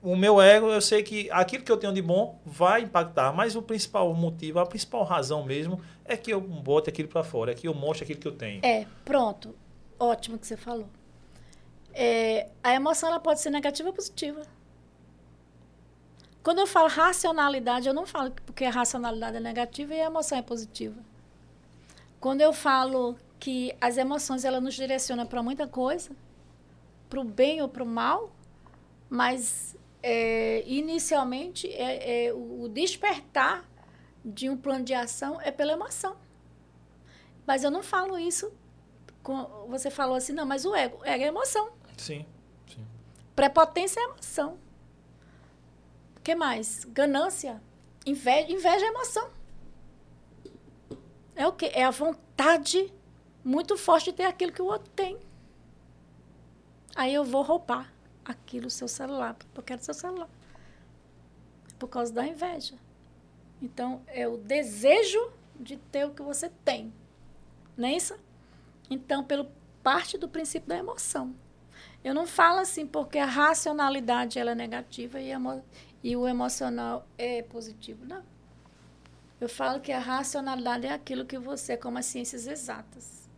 o 0.03 0.14
meu 0.14 0.42
ego, 0.42 0.66
eu 0.66 0.82
sei 0.82 1.03
que 1.03 1.26
aquilo 1.30 1.64
que 1.64 1.72
eu 1.72 1.78
tenho 1.78 1.94
de 1.94 2.03
bom 2.03 2.38
vai 2.44 2.82
impactar, 2.82 3.32
mas 3.32 3.57
o 3.57 3.62
principal 3.62 4.12
motivo, 4.12 4.59
a 4.59 4.66
principal 4.66 5.05
razão 5.05 5.42
mesmo, 5.46 5.80
é 6.05 6.18
que 6.18 6.34
eu 6.34 6.38
bote 6.38 6.90
aquilo 6.90 7.09
para 7.09 7.24
fora, 7.24 7.53
é 7.53 7.55
que 7.55 7.66
eu 7.66 7.72
mostre 7.72 8.05
aquilo 8.05 8.20
que 8.20 8.28
eu 8.28 8.32
tenho. 8.32 8.61
É, 8.62 8.84
pronto. 9.07 9.55
Ótimo 9.98 10.38
que 10.38 10.46
você 10.46 10.59
falou. 10.59 10.86
É, 11.94 12.50
a 12.62 12.74
emoção 12.74 13.09
ela 13.09 13.20
pode 13.20 13.40
ser 13.40 13.48
negativa 13.48 13.88
ou 13.88 13.94
positiva. 13.94 14.42
Quando 16.43 16.59
eu 16.59 16.66
falo 16.66 16.88
racionalidade, 16.88 17.86
eu 17.86 17.95
não 17.95 18.07
falo 18.07 18.30
que 18.30 18.43
porque 18.43 18.64
a 18.64 18.70
racionalidade 18.70 19.36
é 19.36 19.40
negativa 19.40 19.95
e 19.95 20.01
a 20.01 20.07
emoção 20.07 20.38
é 20.38 20.43
positiva. 20.43 21.01
Quando 22.18 22.40
eu 22.40 22.53
falo 22.53 23.16
que 23.38 23.74
as 23.80 23.97
emoções 23.97 24.45
ela 24.45 24.61
nos 24.61 24.74
direcionam 24.74 25.26
para 25.26 25.43
muita 25.43 25.66
coisa, 25.66 26.11
para 27.09 27.20
o 27.20 27.24
bem 27.24 27.62
ou 27.62 27.68
para 27.68 27.82
o 27.82 27.86
mal, 27.86 28.32
mas 29.09 29.76
é, 30.03 30.64
inicialmente 30.66 31.68
é, 31.68 32.26
é 32.26 32.32
o 32.32 32.68
despertar 32.68 33.64
de 34.24 34.49
um 34.49 34.57
plano 34.57 34.84
de 34.84 34.95
ação 34.95 35.40
é 35.40 35.51
pela 35.51 35.72
emoção. 35.72 36.16
Mas 37.47 37.64
eu 37.64 37.70
não 37.70 37.82
falo 37.82 38.18
isso. 38.18 38.53
Com, 39.22 39.45
você 39.68 39.90
falou 39.90 40.16
assim, 40.16 40.32
não, 40.32 40.47
mas 40.47 40.64
o 40.64 40.74
ego. 40.74 40.99
O 40.99 41.05
ego 41.05 41.24
é 41.24 41.26
emoção. 41.26 41.70
Sim, 41.97 42.24
sim. 42.66 42.84
Prepotência 43.36 44.01
é 44.01 44.05
emoção. 44.05 44.59
Que 46.23 46.35
mais? 46.35 46.85
Ganância. 46.85 47.62
Inveja, 48.07 48.53
inveja 48.53 48.85
é 48.85 48.89
emoção. 48.89 49.31
É 51.35 51.47
o 51.47 51.53
quê? 51.53 51.70
É 51.73 51.85
a 51.85 51.91
vontade 51.91 52.93
muito 53.45 53.77
forte 53.77 54.11
de 54.11 54.18
ter 54.18 54.25
aquilo 54.25 54.53
que 54.53 54.62
o 54.62 54.66
outro 54.66 54.91
tem. 54.91 55.18
Aí 56.95 57.12
eu 57.12 57.25
vou 57.25 57.43
roubar 57.43 57.93
aquilo, 58.25 58.70
seu 58.70 58.87
celular, 58.87 59.35
porque 59.35 59.59
eu 59.59 59.64
quero 59.64 59.83
seu 59.83 59.95
celular. 59.95 60.29
Por 61.79 61.89
causa 61.89 62.12
da 62.12 62.27
inveja. 62.27 62.77
Então, 63.61 64.03
é 64.07 64.29
o 64.29 64.37
desejo 64.37 65.33
de 65.59 65.77
ter 65.77 66.05
o 66.05 66.11
que 66.11 66.23
você 66.23 66.51
tem. 66.64 66.93
Não 67.77 67.89
é 67.89 67.97
isso? 67.97 68.14
Então, 68.91 69.25
pelo 69.25 69.49
parte 69.83 70.18
do 70.18 70.29
princípio 70.29 70.68
da 70.68 70.77
emoção. 70.77 71.35
Eu 72.05 72.14
não 72.14 72.27
falo 72.27 72.61
assim 72.61 72.87
porque 72.87 73.18
a 73.18 73.27
racionalidade 73.27 74.39
ela 74.39 74.53
é 74.53 74.55
negativa 74.55 75.20
e, 75.20 75.31
emo 75.31 75.64
e 76.03 76.16
o 76.16 76.26
emocional 76.26 77.07
é 77.16 77.42
positivo. 77.42 78.05
Não. 78.05 78.22
Eu 79.40 79.48
falo 79.48 79.80
que 79.80 79.90
a 79.92 79.98
racionalidade 79.98 80.86
é 80.86 80.92
aquilo 80.92 81.24
que 81.26 81.38
você, 81.38 81.76
como 81.76 81.98
as 81.98 82.07
ciências 82.07 82.46
exatas. 82.46 83.28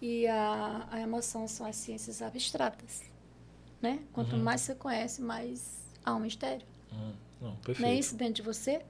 E 0.00 0.26
a, 0.26 0.86
a 0.90 1.00
emoção 1.00 1.46
são 1.48 1.66
as 1.66 1.76
ciências 1.76 2.22
abstratas. 2.22 3.02
Né? 3.82 4.04
Quanto 4.12 4.36
Uhum. 4.36 4.42
mais 4.42 4.60
você 4.62 4.74
conhece, 4.74 5.20
mais 5.22 5.82
há 6.04 6.14
um 6.14 6.20
mistério. 6.20 6.66
Hum, 6.92 7.12
não, 7.40 7.56
perfeito. 7.56 7.82
Não 7.82 7.88
é 7.88 7.94
isso 7.94 8.14
dentro 8.16 8.34
de 8.34 8.42
você? 8.42 8.82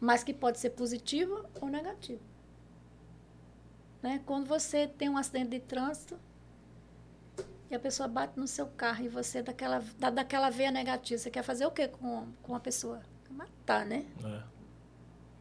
Mas 0.00 0.24
que 0.24 0.32
pode 0.32 0.58
ser 0.58 0.70
positiva 0.70 1.48
ou 1.60 1.68
negativa. 1.68 2.20
Né? 4.02 4.20
Quando 4.26 4.46
você 4.46 4.86
tem 4.88 5.08
um 5.08 5.16
acidente 5.18 5.50
de 5.50 5.60
trânsito 5.60 6.18
e 7.70 7.74
a 7.74 7.78
pessoa 7.78 8.08
bate 8.08 8.38
no 8.38 8.46
seu 8.46 8.66
carro 8.66 9.04
e 9.04 9.08
você 9.08 9.42
daquela, 9.42 9.82
dá 9.98 10.10
daquela 10.10 10.50
veia 10.50 10.70
negativa, 10.70 11.18
você 11.18 11.30
quer 11.30 11.42
fazer 11.42 11.66
o 11.66 11.70
quê 11.70 11.88
com, 11.88 12.26
com 12.42 12.54
a 12.54 12.60
pessoa? 12.60 13.00
Matar, 13.30 13.86
né? 13.86 14.04
É. 14.24 14.40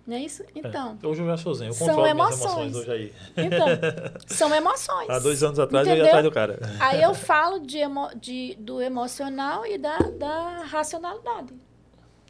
Não 0.06 0.16
é 0.16 0.20
isso? 0.22 0.44
Então, 0.56 0.98
É. 1.02 1.08
Hoje 1.08 1.22
eu 1.22 1.28
já 1.28 1.54
zen, 1.54 1.68
eu 1.68 1.74
São 1.74 1.88
controlo 1.88 2.14
minhas 2.14 2.18
emoções. 2.40 2.74
emoções 2.74 2.76
hoje 2.76 2.92
aí. 2.92 3.14
então 3.46 3.68
são 4.28 4.54
emoções. 4.56 5.10
Há 5.10 5.20
dois 5.20 5.44
anos 5.44 5.60
atrás 5.60 5.88
eu 5.88 5.94
Entendeu? 5.94 6.06
ia 6.06 6.10
atrás 6.12 6.26
do 6.26 6.32
cara. 6.32 6.60
Aí 6.80 7.02
eu 7.02 7.14
falo 7.16 7.60
de 7.60 7.78
emo, 7.80 8.10
de, 8.16 8.56
do 8.60 8.82
emocional 8.82 9.66
e 9.66 9.78
da, 9.78 9.98
da 9.98 10.64
racionalidade. 10.66 11.54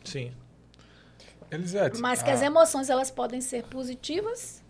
Sim. 0.04 0.32
Elisete, 1.52 2.00
Mas 2.00 2.22
que 2.22 2.30
as 2.30 2.42
emoções 2.42 2.90
elas 2.90 3.10
podem 3.10 3.42
ser 3.42 3.64
positivas 3.64 4.64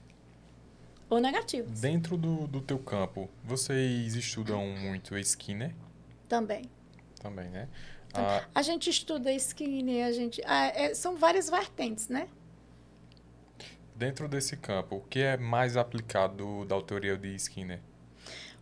ou 1.10 1.20
negativas 1.20 1.82
dentro 1.82 2.18
do, 2.18 2.48
do 2.48 2.62
teu 2.62 2.78
campo, 2.80 3.30
vocês 3.44 4.16
estudam 4.16 4.66
muito 4.68 5.18
Skinner 5.18 5.74
também. 6.28 6.70
também, 7.22 7.50
né? 7.50 7.68
Ah, 8.14 8.44
A 8.56 8.62
gente 8.62 8.90
estuda 8.90 9.32
skinny, 9.34 10.02
a 10.02 10.12
gente. 10.12 10.42
ah, 10.46 10.68
é, 10.68 10.94
são 10.94 11.16
várias 11.16 11.50
vertentes, 11.50 12.08
né? 12.08 12.28
dentro 14.00 14.30
desse 14.30 14.56
campo, 14.56 14.96
o 14.96 15.02
que 15.02 15.20
é 15.20 15.36
mais 15.36 15.76
aplicado 15.76 16.64
da 16.66 16.82
teoria 16.82 17.18
de 17.18 17.36
Skinner? 17.36 17.82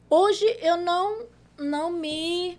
Hoje 0.10 0.46
eu 0.62 0.78
não, 0.78 1.28
não 1.60 1.92
me. 1.92 2.58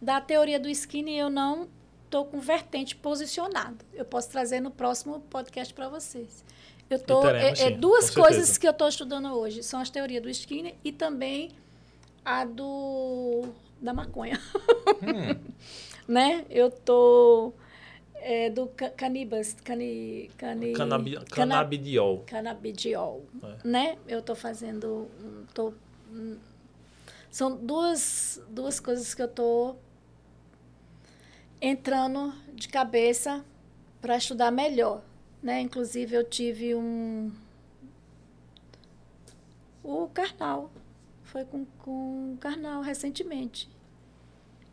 Da 0.00 0.20
teoria 0.20 0.58
do 0.58 0.68
skinny, 0.68 1.18
eu 1.18 1.28
não 1.28 1.68
estou 2.04 2.24
com 2.24 2.40
vertente 2.40 2.96
posicionada. 2.96 3.84
Eu 3.92 4.04
posso 4.04 4.30
trazer 4.30 4.60
no 4.60 4.70
próximo 4.70 5.20
podcast 5.28 5.74
para 5.74 5.88
vocês. 5.90 6.42
Eu 6.88 6.98
tô, 7.00 7.20
teremos, 7.22 7.60
é, 7.60 7.64
é 7.64 7.70
sim, 7.72 7.80
duas 7.80 8.10
coisas 8.10 8.56
que 8.58 8.66
eu 8.66 8.70
estou 8.70 8.88
estudando 8.88 9.28
hoje. 9.32 9.62
São 9.62 9.80
as 9.80 9.90
teorias 9.90 10.22
do 10.22 10.30
skinny 10.30 10.74
e 10.84 10.92
também 10.92 11.50
a 12.24 12.44
do 12.44 13.42
da 13.80 13.92
maconha. 13.92 14.40
Hum, 15.02 15.36
né? 16.06 16.44
Eu 16.48 16.70
tô 16.70 17.52
é, 18.14 18.48
do 18.50 18.68
ca- 18.68 18.90
canibas, 18.90 19.54
cani, 19.64 20.30
cani, 20.38 20.72
Canabi, 20.72 21.12
cana- 21.12 21.26
canabidiol. 21.54 22.24
canabidiol, 22.26 23.24
É. 23.42 23.68
né? 23.68 23.98
Eu 24.08 24.22
tô 24.22 24.34
fazendo, 24.34 25.08
tô, 25.52 25.72
são 27.30 27.54
duas, 27.56 28.40
duas 28.48 28.78
coisas 28.80 29.12
que 29.14 29.22
eu 29.22 29.28
tô 29.28 29.74
entrando 31.60 32.32
de 32.54 32.68
cabeça 32.68 33.44
para 34.00 34.16
estudar 34.16 34.50
melhor, 34.50 35.02
né? 35.46 35.60
Inclusive 35.60 36.14
eu 36.14 36.24
tive 36.24 36.74
um 36.74 37.30
o 39.82 40.08
carnal, 40.08 40.70
foi 41.22 41.44
com 41.44 41.64
com 41.78 42.34
o 42.34 42.36
carnal 42.38 42.82
recentemente, 42.82 43.70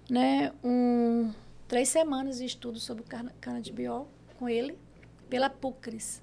né? 0.10 0.52
Um 0.64 1.32
três 1.68 1.90
semanas 1.90 2.38
de 2.40 2.46
estudo 2.46 2.80
sobre 2.80 3.04
canabidiol 3.40 4.08
com 4.38 4.50
ele 4.50 4.78
pela 5.30 5.50
PUCRIS 5.50 6.22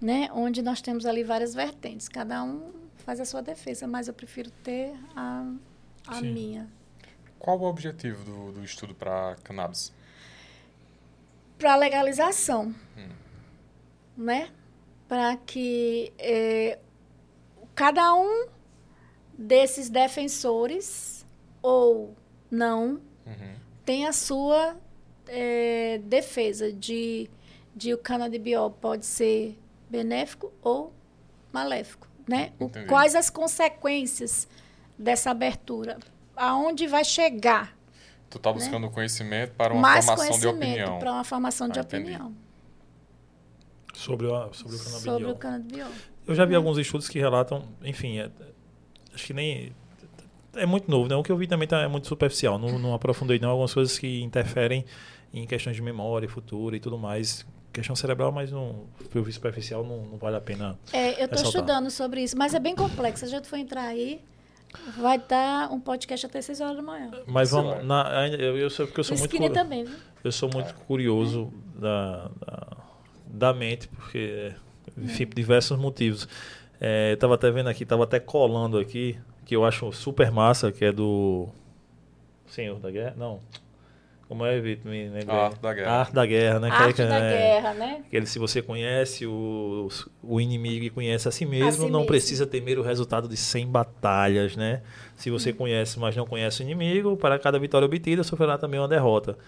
né? 0.00 0.28
Onde 0.32 0.62
nós 0.62 0.80
temos 0.80 1.04
ali 1.06 1.24
várias 1.24 1.54
vertentes. 1.54 2.08
Cada 2.08 2.42
um 2.44 2.72
faz 2.98 3.18
a 3.20 3.24
sua 3.24 3.42
defesa, 3.42 3.86
mas 3.86 4.06
eu 4.06 4.14
prefiro 4.14 4.50
ter 4.62 4.94
a, 5.16 5.52
a 6.06 6.14
Sim. 6.14 6.32
minha. 6.32 6.68
qual 7.38 7.58
o 7.58 7.64
objetivo 7.64 8.24
do, 8.24 8.52
do 8.52 8.64
estudo 8.64 8.94
para 8.94 9.34
cannabis? 9.42 9.92
Para 11.58 11.74
legalização, 11.74 12.72
Hum. 12.96 13.08
Né? 14.18 14.50
Para 15.08 15.36
que 15.38 16.12
eh, 16.18 16.78
cada 17.74 18.14
um 18.14 18.48
desses 19.36 19.88
defensores 19.88 21.24
ou 21.62 22.14
não 22.50 23.00
Uhum. 23.26 23.54
tem 23.84 24.06
a 24.06 24.12
sua 24.12 24.76
eh, 25.28 26.00
defesa 26.04 26.72
de, 26.72 27.30
de 27.76 27.94
o 27.94 27.98
canabidiol 27.98 28.70
pode 28.70 29.06
ser 29.06 29.58
benéfico 29.88 30.52
ou 30.62 30.92
maléfico, 31.52 32.08
né? 32.28 32.52
O- 32.58 32.70
quais 32.88 33.14
as 33.14 33.30
consequências 33.30 34.48
dessa 34.98 35.30
abertura? 35.30 35.98
Aonde 36.36 36.86
vai 36.86 37.04
chegar 37.04 37.76
Tu 38.30 38.38
tá 38.38 38.52
buscando 38.52 38.90
conhecimento 38.90 39.54
para 39.54 39.72
uma 39.72 39.82
Né? 39.82 39.88
mais 39.88 40.04
formação 40.04 40.38
de 40.38 40.46
conhecimento 40.46 40.70
opinião. 40.70 40.98
para 40.98 41.12
uma 41.12 41.24
formação 41.24 41.68
de 41.68 41.78
Ah, 41.78 41.82
entendi. 41.82 42.18
Sobre 43.98 44.26
o, 44.26 44.52
sobre 44.52 44.76
o 44.76 44.78
canabidiol. 44.78 45.00
sobre 45.02 45.30
o 45.30 45.34
canabidiol. 45.36 45.88
Eu 46.26 46.34
já 46.34 46.44
vi 46.44 46.54
alguns 46.54 46.78
estudos 46.78 47.08
que 47.08 47.18
relatam, 47.18 47.64
enfim, 47.82 48.18
é- 48.18 48.30
acho 49.14 49.26
que 49.26 49.34
nem. 49.34 49.72
É 50.54 50.64
muito 50.66 50.90
novo, 50.90 51.08
né? 51.08 51.16
O 51.16 51.22
que 51.22 51.30
eu 51.32 51.36
vi 51.36 51.46
também 51.46 51.66
tá, 51.68 51.80
é 51.82 51.88
muito 51.88 52.06
superficial. 52.06 52.58
Não, 52.58 52.78
não 52.78 52.94
aprofundei, 52.94 53.38
não. 53.38 53.50
Algumas 53.50 53.72
coisas 53.74 53.98
que 53.98 54.22
interferem 54.22 54.84
em 55.32 55.46
questões 55.46 55.76
de 55.76 55.82
memória, 55.82 56.28
futuro 56.28 56.74
e 56.76 56.80
tudo 56.80 56.96
mais. 56.98 57.46
questão 57.72 57.94
cerebral, 57.94 58.32
mas 58.32 58.50
não, 58.50 58.86
pelo 59.12 59.30
superficial 59.32 59.84
não, 59.84 60.02
não 60.06 60.18
vale 60.18 60.36
a 60.36 60.40
pena. 60.40 60.78
É, 60.92 61.20
eu 61.20 61.26
estou 61.26 61.42
estudando 61.42 61.90
sobre 61.90 62.22
isso, 62.22 62.36
mas 62.36 62.54
é 62.54 62.58
bem 62.60 62.74
complexo. 62.74 63.20
Se 63.20 63.24
a 63.26 63.28
gente 63.38 63.46
for 63.48 63.56
entrar 63.56 63.82
aí, 63.82 64.20
vai 64.96 65.18
dar 65.18 65.70
um 65.72 65.78
podcast 65.80 66.26
até 66.26 66.40
6 66.42 66.60
horas 66.60 66.76
da 66.76 66.82
manhã. 66.82 67.10
Mas 67.26 67.50
vamos. 67.50 67.74
é. 67.76 67.82
Na, 67.82 68.20
ainda- 68.20 68.36
eu, 68.36 68.56
eu 68.58 68.70
sei 68.70 68.86
porque 68.86 69.00
eu 69.00 69.04
sou 69.04 69.16
muito. 69.16 69.52
Também, 69.52 69.84
viu? 69.84 69.94
Eu 70.24 70.32
sou 70.32 70.50
muito 70.52 70.74
curioso 70.86 71.52
da, 71.76 72.28
da, 72.44 72.67
da 73.38 73.54
mente, 73.54 73.88
porque, 73.88 74.52
enfim, 74.96 75.26
por 75.26 75.34
diversos 75.34 75.78
motivos. 75.78 76.28
É, 76.80 77.12
eu 77.12 77.16
tava 77.16 77.34
até 77.34 77.50
vendo 77.50 77.68
aqui, 77.68 77.84
tava 77.86 78.04
até 78.04 78.20
colando 78.20 78.78
aqui, 78.78 79.18
que 79.44 79.54
eu 79.56 79.64
acho 79.64 79.90
super 79.92 80.30
massa, 80.30 80.70
que 80.70 80.84
é 80.84 80.92
do 80.92 81.48
Senhor 82.46 82.78
da 82.78 82.90
Guerra? 82.90 83.14
Não. 83.16 83.40
Como 84.28 84.44
é, 84.44 84.60
Vitor? 84.60 84.90
Me 84.92 85.08
lembrei. 85.08 85.34
A 85.34 85.46
Arte 85.46 85.60
da 85.62 85.72
Guerra. 85.72 85.90
A 85.90 85.98
Arte 86.00 86.14
da 86.14 86.26
Guerra, 86.26 86.60
né? 86.60 86.68
Que 86.68 86.74
é- 86.74 86.78
Arte 86.78 86.94
que 86.96 87.06
da 87.06 87.16
é- 87.18 87.30
guerra, 87.38 87.74
né? 87.74 88.02
Aquele, 88.06 88.26
se 88.26 88.38
você 88.38 88.60
conhece 88.60 89.26
o, 89.26 89.88
o 90.22 90.38
inimigo 90.38 90.84
e 90.84 90.90
conhece 90.90 91.26
a 91.26 91.30
si 91.30 91.46
mesmo, 91.46 91.68
A 91.68 91.72
si 91.72 91.80
não 91.80 92.00
mesmo. 92.00 92.06
precisa 92.06 92.46
temer 92.46 92.78
o 92.78 92.82
resultado 92.82 93.26
de 93.26 93.38
100 93.38 93.66
batalhas, 93.68 94.54
né? 94.54 94.82
Se 95.16 95.30
você 95.30 95.50
conhece, 95.50 95.98
mas 95.98 96.14
não 96.14 96.26
conhece 96.26 96.60
o 96.60 96.62
inimigo, 96.62 97.16
para 97.16 97.38
cada 97.38 97.58
vitória 97.58 97.86
obtida, 97.86 98.22
sofrerá 98.22 98.58
também 98.58 98.78
uma 98.78 98.86
derrota. 98.88 99.38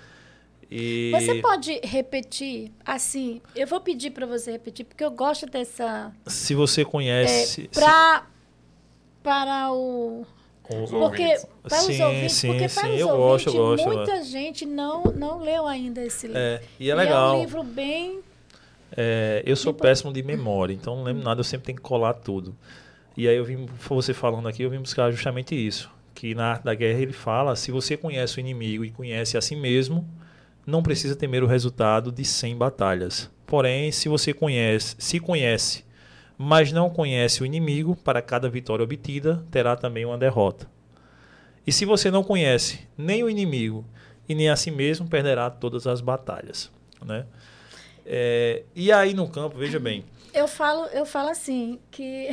E... 0.70 1.10
Você 1.12 1.34
pode 1.36 1.80
repetir 1.82 2.70
assim? 2.86 3.40
Eu 3.56 3.66
vou 3.66 3.80
pedir 3.80 4.10
para 4.10 4.24
você 4.26 4.52
repetir, 4.52 4.84
porque 4.86 5.02
eu 5.02 5.10
gosto 5.10 5.46
dessa. 5.46 6.12
Se 6.26 6.54
você 6.54 6.82
É, 6.82 6.84
conhece... 6.84 7.68
pra, 7.74 8.26
para 9.22 9.72
o. 9.72 10.24
se- 10.68 10.74
Os 10.84 10.90
Porque, 10.90 11.22
ouvintes. 11.22 11.46
para 11.62 11.78
os 11.78 11.84
Sim, 11.86 12.02
ouvintes, 12.02 12.32
sim, 12.36 12.46
porque 12.48 12.68
sim, 12.68 12.80
para 12.80 12.90
os 12.94 13.00
eu 13.00 13.08
ouvintes, 13.08 13.44
gosto, 13.44 13.48
eu 13.48 13.62
gosto, 13.66 13.88
eu 13.88 13.96
muita 13.96 14.22
gente 14.24 14.64
não, 14.64 15.02
não 15.04 15.40
leu 15.40 15.66
ainda 15.66 16.04
esse 16.04 16.28
livro. 16.28 16.40
é, 16.40 16.62
e 16.78 16.88
é 16.88 16.92
E 16.92 16.96
legal. 16.96 17.34
é 17.34 17.38
um 17.38 17.40
livro 17.40 17.62
bem. 17.64 18.20
É, 18.96 19.42
eu 19.44 19.56
sou 19.56 19.72
péssimo 19.74 20.12
de 20.12 20.22
memória, 20.22 20.72
então 20.72 20.94
não 20.96 21.02
lembro 21.02 21.22
nada, 21.24 21.40
eu 21.40 21.44
sempre 21.44 21.66
tenho 21.66 21.76
que 21.76 21.82
colar 21.82 22.14
tudo. 22.14 22.56
E 23.16 23.26
aí 23.28 23.36
eu 23.36 23.44
vim, 23.44 23.66
você 23.88 24.14
falando 24.14 24.46
aqui, 24.48 24.62
eu 24.62 24.70
vim 24.70 24.78
buscar 24.78 25.10
justamente 25.10 25.54
isso. 25.54 25.90
Que 26.14 26.34
na 26.34 26.52
arte 26.52 26.64
da 26.64 26.74
guerra 26.74 27.00
ele 27.00 27.12
fala, 27.12 27.54
se 27.56 27.70
você 27.72 27.96
conhece 27.96 28.38
o 28.38 28.40
inimigo 28.40 28.84
e 28.84 28.90
conhece 28.90 29.36
a 29.36 29.40
si 29.40 29.54
mesmo, 29.56 30.08
não 30.70 30.82
precisa 30.82 31.16
temer 31.16 31.42
o 31.42 31.46
resultado 31.46 32.10
de 32.10 32.24
100 32.24 32.56
batalhas. 32.56 33.30
Porém, 33.46 33.90
se 33.92 34.08
você 34.08 34.32
conhece, 34.32 34.94
se 34.98 35.20
conhece, 35.20 35.84
mas 36.38 36.72
não 36.72 36.88
conhece 36.88 37.42
o 37.42 37.46
inimigo, 37.46 37.94
para 37.96 38.22
cada 38.22 38.48
vitória 38.48 38.82
obtida, 38.82 39.44
terá 39.50 39.76
também 39.76 40.06
uma 40.06 40.16
derrota. 40.16 40.70
E 41.66 41.72
se 41.72 41.84
você 41.84 42.10
não 42.10 42.24
conhece 42.24 42.88
nem 42.96 43.22
o 43.22 43.28
inimigo 43.28 43.84
e 44.28 44.34
nem 44.34 44.48
a 44.48 44.56
si 44.56 44.70
mesmo, 44.70 45.08
perderá 45.08 45.50
todas 45.50 45.86
as 45.86 46.00
batalhas, 46.00 46.70
né? 47.04 47.26
É, 48.06 48.62
e 48.74 48.90
aí 48.90 49.12
no 49.12 49.28
campo, 49.28 49.58
veja 49.58 49.78
bem, 49.78 50.04
Eu 50.32 50.48
falo, 50.48 50.86
eu 50.86 51.04
falo 51.04 51.28
assim, 51.28 51.78
que 51.90 52.30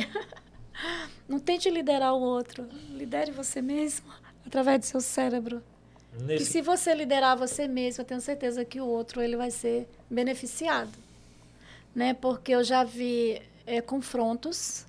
não 1.28 1.38
tente 1.38 1.68
liderar 1.68 2.14
o 2.14 2.20
outro. 2.20 2.66
Lidere 2.90 3.30
você 3.32 3.60
mesmo 3.60 4.06
através 4.46 4.80
do 4.80 4.84
seu 4.86 5.00
cérebro. 5.00 5.62
Nesse, 6.20 6.44
se 6.46 6.62
você 6.62 6.94
liderar 6.94 7.36
você 7.36 7.66
mesmo, 7.68 8.02
eu 8.02 8.04
tenho 8.04 8.20
certeza 8.20 8.64
que 8.64 8.80
o 8.80 8.86
outro 8.86 9.20
ele 9.22 9.36
vai 9.36 9.50
ser 9.50 9.86
beneficiado. 10.10 10.92
Né? 11.94 12.14
Porque 12.14 12.52
eu 12.52 12.62
já 12.64 12.84
vi 12.84 13.40
é, 13.66 13.80
confrontos 13.80 14.84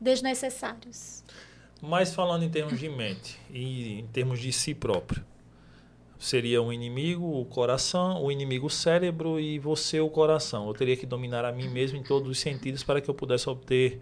desnecessários. 0.00 1.22
mas 1.80 2.14
falando 2.14 2.44
em 2.44 2.50
termos 2.50 2.78
de 2.78 2.88
mente 2.88 3.38
e 3.50 4.00
em 4.00 4.06
termos 4.08 4.38
de 4.40 4.52
si 4.52 4.74
próprio, 4.74 5.24
seria 6.18 6.62
um 6.62 6.72
inimigo 6.72 7.40
o 7.40 7.44
coração, 7.44 8.22
o 8.22 8.30
inimigo 8.30 8.66
o 8.66 8.70
cérebro 8.70 9.40
e 9.40 9.58
você 9.58 10.00
o 10.00 10.08
coração. 10.08 10.68
Eu 10.68 10.74
teria 10.74 10.96
que 10.96 11.04
dominar 11.06 11.44
a 11.44 11.52
mim 11.52 11.68
mesmo 11.68 11.98
em 11.98 12.02
todos 12.02 12.28
os 12.28 12.38
sentidos 12.38 12.82
para 12.84 13.00
que 13.00 13.08
eu 13.10 13.14
pudesse 13.14 13.48
obter 13.48 14.00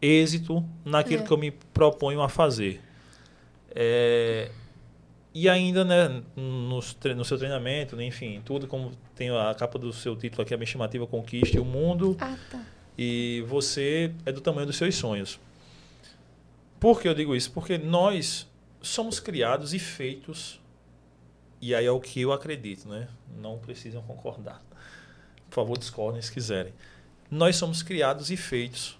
êxito 0.00 0.64
naquilo 0.84 1.22
É. 1.22 1.26
que 1.26 1.32
eu 1.32 1.38
me 1.38 1.50
proponho 1.50 2.20
a 2.22 2.28
fazer. 2.28 2.80
É, 3.74 4.50
e 5.34 5.48
ainda, 5.48 5.84
né, 5.84 6.22
nos 6.36 6.96
no 7.16 7.24
seu 7.24 7.38
treinamento, 7.38 7.96
né, 7.96 8.04
enfim, 8.04 8.40
tudo 8.44 8.66
como 8.66 8.92
tem 9.14 9.30
a 9.30 9.54
capa 9.54 9.78
do 9.78 9.92
seu 9.92 10.14
título 10.16 10.42
aqui, 10.42 10.52
a 10.52 10.56
bem 10.56 10.66
chamativa 10.66 11.06
Conquiste 11.06 11.58
o 11.58 11.64
Mundo, 11.64 12.16
Ah, 12.20 12.36
tá. 12.50 12.64
e 12.98 13.42
você 13.48 14.12
é 14.26 14.32
do 14.32 14.40
tamanho 14.40 14.66
dos 14.66 14.76
seus 14.76 14.94
sonhos. 14.94 15.40
Por 16.78 17.00
que 17.00 17.08
eu 17.08 17.14
digo 17.14 17.34
isso? 17.34 17.50
Porque 17.52 17.78
nós 17.78 18.48
somos 18.80 19.20
criados 19.20 19.72
e 19.72 19.78
feitos, 19.78 20.60
e 21.60 21.74
aí 21.74 21.86
é 21.86 21.90
o 21.90 22.00
que 22.00 22.20
eu 22.20 22.32
acredito, 22.32 22.88
né? 22.88 23.08
Não 23.40 23.56
precisam 23.58 24.02
concordar. 24.02 24.60
Por 25.48 25.54
favor, 25.54 25.78
discordem 25.78 26.20
se 26.20 26.32
quiserem. 26.32 26.72
Nós 27.30 27.56
somos 27.56 27.82
criados 27.82 28.30
e 28.30 28.36
feitos 28.36 28.98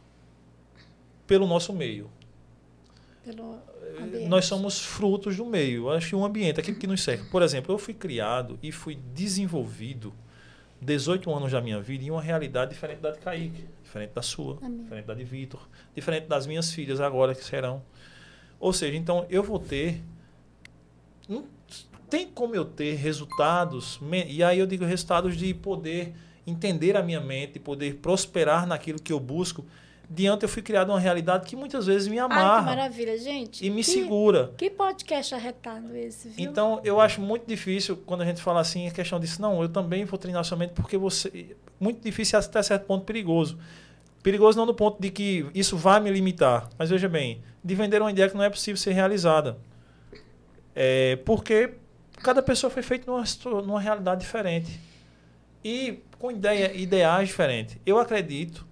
pelo 1.26 1.46
nosso 1.46 1.72
meio. 1.72 2.08
Pelo 3.24 3.58
ambiente. 4.00 4.28
Nós 4.28 4.44
somos 4.44 4.80
frutos 4.80 5.36
do 5.36 5.44
meio. 5.44 5.90
Acho 5.90 6.10
que 6.10 6.16
o 6.16 6.24
ambiente, 6.24 6.60
aquilo 6.60 6.78
que 6.78 6.86
nos 6.86 7.02
cerca. 7.02 7.24
Por 7.30 7.42
exemplo, 7.42 7.74
eu 7.74 7.78
fui 7.78 7.94
criado 7.94 8.58
e 8.62 8.70
fui 8.70 8.98
desenvolvido 9.14 10.12
18 10.80 11.32
anos 11.32 11.52
da 11.52 11.60
minha 11.60 11.80
vida 11.80 12.04
em 12.04 12.10
uma 12.10 12.20
realidade 12.20 12.72
diferente 12.72 12.98
da 12.98 13.12
de 13.12 13.18
Kaique, 13.20 13.64
diferente 13.82 14.10
da 14.10 14.22
sua, 14.22 14.58
Amém. 14.60 14.82
diferente 14.82 15.06
da 15.06 15.14
de 15.14 15.24
Vitor, 15.24 15.68
diferente 15.94 16.26
das 16.26 16.46
minhas 16.46 16.72
filhas 16.72 17.00
agora 17.00 17.34
que 17.34 17.44
serão. 17.44 17.82
Ou 18.58 18.72
seja, 18.72 18.96
então 18.96 19.24
eu 19.30 19.42
vou 19.42 19.58
ter. 19.58 20.02
Não 21.28 21.46
tem 22.10 22.28
como 22.28 22.54
eu 22.54 22.64
ter 22.64 22.94
resultados, 22.96 23.98
e 24.28 24.42
aí 24.42 24.58
eu 24.58 24.66
digo 24.66 24.84
resultados 24.84 25.36
de 25.36 25.54
poder 25.54 26.12
entender 26.46 26.96
a 26.96 27.02
minha 27.02 27.20
mente, 27.20 27.54
de 27.54 27.60
poder 27.60 27.94
prosperar 27.96 28.66
naquilo 28.66 29.00
que 29.00 29.12
eu 29.12 29.20
busco. 29.20 29.64
Diante 30.14 30.42
eu 30.42 30.48
fui 30.48 30.60
criado 30.60 30.90
uma 30.90 31.00
realidade 31.00 31.46
que 31.46 31.56
muitas 31.56 31.86
vezes 31.86 32.06
me 32.06 32.18
Ai, 32.18 32.28
que 32.28 32.34
amarra 32.34 32.62
maravilha, 32.62 33.16
gente. 33.16 33.64
e 33.64 33.70
me 33.70 33.82
que, 33.82 33.90
segura. 33.90 34.52
Que 34.58 34.68
podcast 34.68 35.34
arretado 35.34 35.96
esse, 35.96 36.28
viu? 36.28 36.50
Então, 36.50 36.80
eu 36.84 37.00
acho 37.00 37.18
muito 37.18 37.46
difícil 37.46 37.96
quando 38.04 38.20
a 38.20 38.26
gente 38.26 38.42
fala 38.42 38.60
assim, 38.60 38.86
a 38.86 38.90
questão 38.90 39.18
disso, 39.18 39.40
não, 39.40 39.62
eu 39.62 39.70
também 39.70 40.04
vou 40.04 40.18
treinar 40.18 40.44
sua 40.44 40.58
mente 40.58 40.72
porque 40.74 40.98
você. 40.98 41.56
Muito 41.80 42.02
difícil 42.02 42.38
até 42.38 42.62
certo 42.62 42.84
ponto 42.84 43.06
perigoso. 43.06 43.58
Perigoso 44.22 44.58
não 44.58 44.66
do 44.66 44.74
ponto 44.74 45.00
de 45.00 45.10
que 45.10 45.46
isso 45.54 45.78
vai 45.78 45.98
me 45.98 46.10
limitar, 46.10 46.68
mas 46.78 46.90
veja 46.90 47.08
bem, 47.08 47.42
de 47.64 47.74
vender 47.74 48.02
uma 48.02 48.10
ideia 48.10 48.28
que 48.28 48.36
não 48.36 48.44
é 48.44 48.50
possível 48.50 48.76
ser 48.76 48.92
realizada. 48.92 49.56
É, 50.76 51.16
porque 51.24 51.72
cada 52.22 52.42
pessoa 52.42 52.70
foi 52.70 52.82
feita 52.82 53.10
numa, 53.10 53.24
numa 53.62 53.80
realidade 53.80 54.20
diferente. 54.20 54.78
E 55.64 56.00
com 56.18 56.30
ideia, 56.30 56.70
ideais 56.74 57.28
diferentes. 57.28 57.78
Eu 57.86 57.98
acredito 57.98 58.66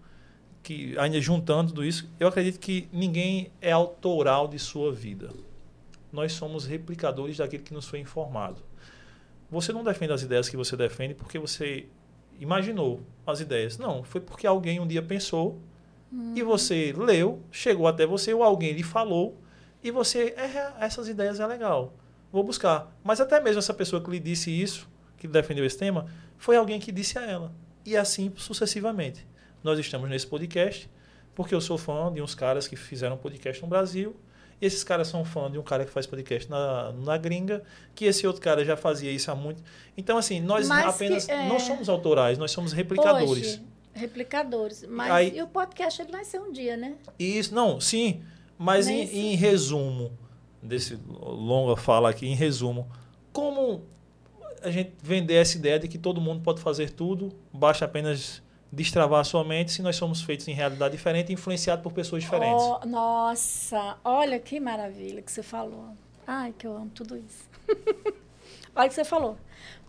que, 0.73 0.99
ainda 0.99 1.21
juntando 1.21 1.69
tudo 1.69 1.85
isso, 1.85 2.09
eu 2.19 2.29
acredito 2.29 2.59
que 2.59 2.89
ninguém 2.93 3.51
é 3.61 3.73
autoral 3.73 4.49
de 4.49 4.59
sua 4.59 4.93
vida 4.93 5.31
nós 6.13 6.33
somos 6.33 6.67
replicadores 6.67 7.37
daquilo 7.39 7.63
que 7.63 7.75
nos 7.75 7.87
foi 7.87 8.01
informado. 8.01 8.63
Você 9.51 9.73
não 9.73 9.83
defende 9.83 10.13
as 10.13 10.23
ideias 10.23 10.49
que 10.49 10.57
você 10.57 10.77
defende 10.77 11.15
porque 11.15 11.39
você 11.39 11.87
imaginou 12.39 13.01
as 13.27 13.41
ideias. 13.41 13.79
Não, 13.79 14.03
foi 14.03 14.21
porque 14.21 14.47
alguém 14.47 14.81
um 14.81 14.87
dia 14.87 15.03
pensou 15.03 15.59
e 16.35 16.43
você 16.43 16.93
leu, 16.97 17.41
chegou 17.51 17.87
até 17.87 18.07
você 18.07 18.35
ou 18.35 18.43
alguém 18.43 18.73
lhe 18.73 18.83
falou 18.83 19.37
e 19.83 19.91
você, 19.91 20.35
é, 20.37 20.75
essas 20.85 21.09
ideias 21.09 21.41
é 21.41 21.47
legal, 21.47 21.95
vou 22.33 22.45
buscar. 22.45 22.95
Mas 23.03 23.21
até 23.21 23.41
mesmo 23.41 23.61
essa 23.61 23.75
pessoa 23.75 24.03
que 24.03 24.11
lhe 24.11 24.21
disse 24.21 24.51
isso, 24.51 24.89
que 25.17 25.29
defendeu 25.29 25.65
esse 25.65 25.79
tema, 25.79 26.07
foi 26.37 26.57
alguém 26.57 26.81
que 26.81 26.93
disse 26.93 27.19
a 27.19 27.23
ela. 27.23 27.53
E 27.85 27.97
assim 27.97 28.33
sucessivamente. 28.37 29.27
Nós 29.63 29.79
estamos 29.79 30.09
nesse 30.09 30.27
podcast 30.27 30.89
porque 31.35 31.55
eu 31.55 31.61
sou 31.61 31.79
fã 31.79 32.13
de 32.13 32.21
uns 32.21 32.35
caras 32.35 32.67
que 32.67 32.77
fizeram 32.77 33.17
podcast 33.17 33.63
no 33.63 33.69
Brasil 33.69 34.17
e 34.61 34.67
esses 34.67 34.85
caras 34.85 35.09
são 35.09 35.25
fã 35.25 35.51
de 35.51 35.59
um 35.59 35.63
cara 35.63 35.85
que 35.85 35.91
faz 35.91 36.07
podcast 36.07 36.51
na, 36.51 36.93
na 36.93 37.17
gringa, 37.17 37.63
que 37.95 38.05
esse 38.05 38.27
outro 38.27 38.43
cara 38.43 38.65
já 38.65 38.77
fazia 38.77 39.11
isso 39.11 39.31
há 39.31 39.35
muito. 39.35 39.63
Então, 39.97 40.19
assim, 40.19 40.41
nós 40.41 40.69
Mas 40.69 40.95
apenas 40.95 41.25
que, 41.25 41.33
é, 41.33 41.49
não 41.49 41.59
somos 41.59 41.89
autorais, 41.89 42.37
nós 42.37 42.51
somos 42.51 42.73
replicadores. 42.73 43.31
Hoje, 43.31 43.63
replicadores. 43.95 44.85
Mas 44.87 45.11
Aí- 45.11 45.37
e 45.37 45.43
o 45.43 45.47
podcast 45.47 46.03
ele 46.03 46.13
nasceu 46.13 46.43
um 46.43 46.53
dia, 46.53 46.77
né? 46.77 46.97
Isso, 47.19 47.55
não, 47.55 47.81
sim, 47.81 48.23
mas 48.59 48.87
em, 48.87 49.03
em 49.05 49.35
resumo, 49.35 50.13
desse 50.63 50.99
longa 51.09 51.75
fala 51.75 52.11
aqui, 52.11 52.27
em 52.27 52.35
resumo, 52.35 52.87
como 53.33 53.83
a 54.63 54.71
gente 54.71 54.93
vender 55.03 55.35
essa 55.37 55.57
ideia 55.57 55.79
de 55.79 55.89
que 55.89 55.97
todo 55.97 56.21
mundo 56.21 56.43
pode 56.43 56.61
fazer 56.61 56.91
tudo, 56.91 57.33
basta 57.51 57.87
apenas 57.87 58.43
destravar 58.73 59.21
a 59.21 59.25
sua 59.25 59.43
mente 59.43 59.73
se 59.73 59.83
nós 59.83 59.97
somos 59.97 60.23
feitos 60.23 60.47
em 60.47 60.53
realidade 60.53 60.93
diferente 60.93 61.33
influenciados 61.33 61.83
por 61.83 61.93
pessoas 61.93 62.23
diferentes. 62.23 62.63
Oh, 62.63 62.87
nossa, 62.87 63.99
olha 64.05 64.39
que 64.39 64.61
maravilha 64.61 65.23
que 65.23 65.33
você 65.33 65.43
falou. 65.43 65.97
Ai, 66.27 66.55
que 66.57 66.67
eu 66.67 66.77
amo 66.77 66.91
tudo 66.91 67.17
isso. 67.17 67.49
olha 68.75 68.87
o 68.87 68.89
que 68.89 68.95
você 68.95 69.05
falou. 69.05 69.37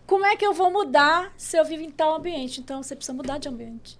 Como 0.06 0.26
é 0.26 0.36
que 0.36 0.44
eu 0.44 0.52
vou 0.52 0.70
mudar 0.70 1.32
se 1.36 1.56
eu 1.56 1.64
vivo 1.64 1.82
em 1.82 1.90
tal 1.90 2.16
ambiente? 2.16 2.60
Então, 2.60 2.82
você 2.82 2.96
precisa 2.96 3.16
mudar 3.16 3.38
de 3.38 3.48
ambiente. 3.48 3.98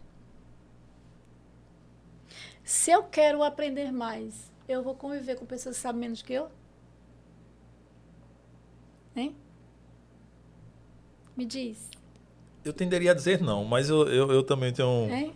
Se 2.65 2.91
eu 2.91 3.05
quero 3.05 3.43
aprender 3.43 3.93
mais, 3.93 4.51
eu 4.69 4.83
vou 4.83 4.95
conviver 4.95 5.37
com 5.37 5.47
pessoas 5.47 5.77
que 5.77 5.83
sabem 5.83 6.01
menos 6.01 6.23
que 6.23 6.33
eu? 6.33 6.51
Hein? 9.15 9.37
Me 11.37 11.45
diz. 11.45 11.89
Eu 12.65 12.73
tenderia 12.73 13.11
a 13.11 13.15
dizer 13.15 13.41
não, 13.41 13.65
mas 13.65 13.89
eu, 13.91 14.07
eu, 14.09 14.31
eu 14.31 14.43
também 14.43 14.73
tenho. 14.73 14.89
um- 14.89 15.11
Hein? 15.13 15.35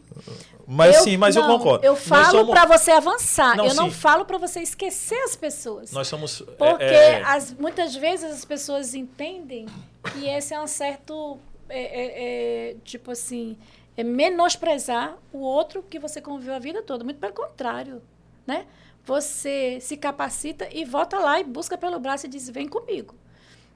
Mas 0.66 0.97
Eu- 0.97 1.03
sim, 1.03 1.16
mas 1.16 1.35
eu 1.37 1.43
não, 1.43 1.59
concordo. 1.59 1.85
Eu 1.85 1.95
falo 1.97 2.31
somos- 2.39 2.51
pra 2.51 2.66
você 2.66 2.91
avançar. 2.91 3.57
Não, 3.57 3.66
eu 3.66 3.74
não 3.74 3.87
sim. 3.87 3.97
falo 3.97 4.24
pra 4.24 4.39
você 4.39 4.61
esquecer 4.61 5.18
as 5.24 5.35
pessoas. 5.37 5.91
Nós 5.93 6.07
somos. 6.09 6.41
Porque 6.59 6.85
é, 6.85 7.20
é, 7.20 7.22
as- 7.24 7.53
muitas 7.53 7.95
vezes 7.95 8.31
as 8.33 8.45
pessoas 8.45 8.95
entendem 8.95 9.66
que 10.12 10.27
esse 10.29 10.55
é 10.55 10.61
um 10.61 10.66
certo. 10.66 11.39
é, 11.68 11.81
é, 11.81 12.70
é, 12.70 12.77
tipo 12.85 13.11
assim. 13.11 13.57
É 13.97 14.05
menosprezar 14.05 15.16
o 15.33 15.39
outro 15.39 15.83
que 15.83 15.99
você 15.99 16.20
conviveu 16.20 16.55
a 16.55 16.59
vida 16.59 16.83
toda. 16.83 17.03
Muito 17.03 17.18
pelo 17.18 17.33
contrário. 17.33 18.03
Né? 18.47 18.66
Você 19.05 19.79
se 19.81 19.97
capacita 19.97 20.68
e 20.72 20.85
volta 20.85 21.18
lá 21.18 21.41
e 21.41 21.45
busca 21.45 21.77
pelo 21.79 21.99
braço 21.99 22.27
e 22.27 22.29
diz: 22.29 22.49
vem 22.51 22.68
comigo. 22.68 23.14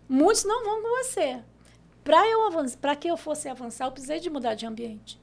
Muitos 0.08 0.44
não 0.44 0.64
vão 0.64 0.82
com 0.82 0.88
você. 1.04 1.38
Para 2.10 2.28
eu 2.28 2.40
para 2.80 2.96
que 2.96 3.06
eu 3.06 3.16
fosse 3.16 3.48
avançar, 3.48 3.84
eu 3.86 3.92
precisei 3.92 4.18
de 4.18 4.28
mudar 4.28 4.56
de 4.56 4.66
ambiente. 4.66 5.16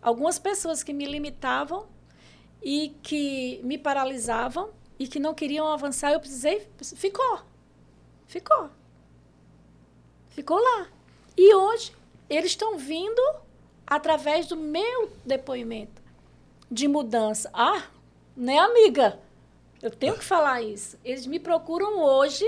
Algumas 0.00 0.38
pessoas 0.38 0.82
que 0.82 0.90
me 0.90 1.04
limitavam 1.04 1.86
e 2.62 2.96
que 3.02 3.60
me 3.62 3.76
paralisavam 3.76 4.70
e 4.98 5.06
que 5.06 5.20
não 5.20 5.34
queriam 5.34 5.68
avançar, 5.68 6.10
eu 6.10 6.18
precisei. 6.18 6.66
Ficou. 6.96 7.40
Ficou. 8.26 8.70
Ficou 10.30 10.56
lá. 10.56 10.88
E 11.36 11.54
hoje, 11.54 11.92
eles 12.30 12.52
estão 12.52 12.78
vindo 12.78 13.20
através 13.86 14.46
do 14.46 14.56
meu 14.56 15.12
depoimento 15.26 16.00
de 16.70 16.88
mudança. 16.88 17.50
Ah, 17.52 17.90
né, 18.34 18.58
amiga? 18.58 19.20
Eu 19.82 19.90
tenho 19.90 20.16
que 20.16 20.24
falar 20.24 20.62
isso. 20.62 20.98
Eles 21.04 21.26
me 21.26 21.38
procuram 21.38 22.02
hoje 22.02 22.46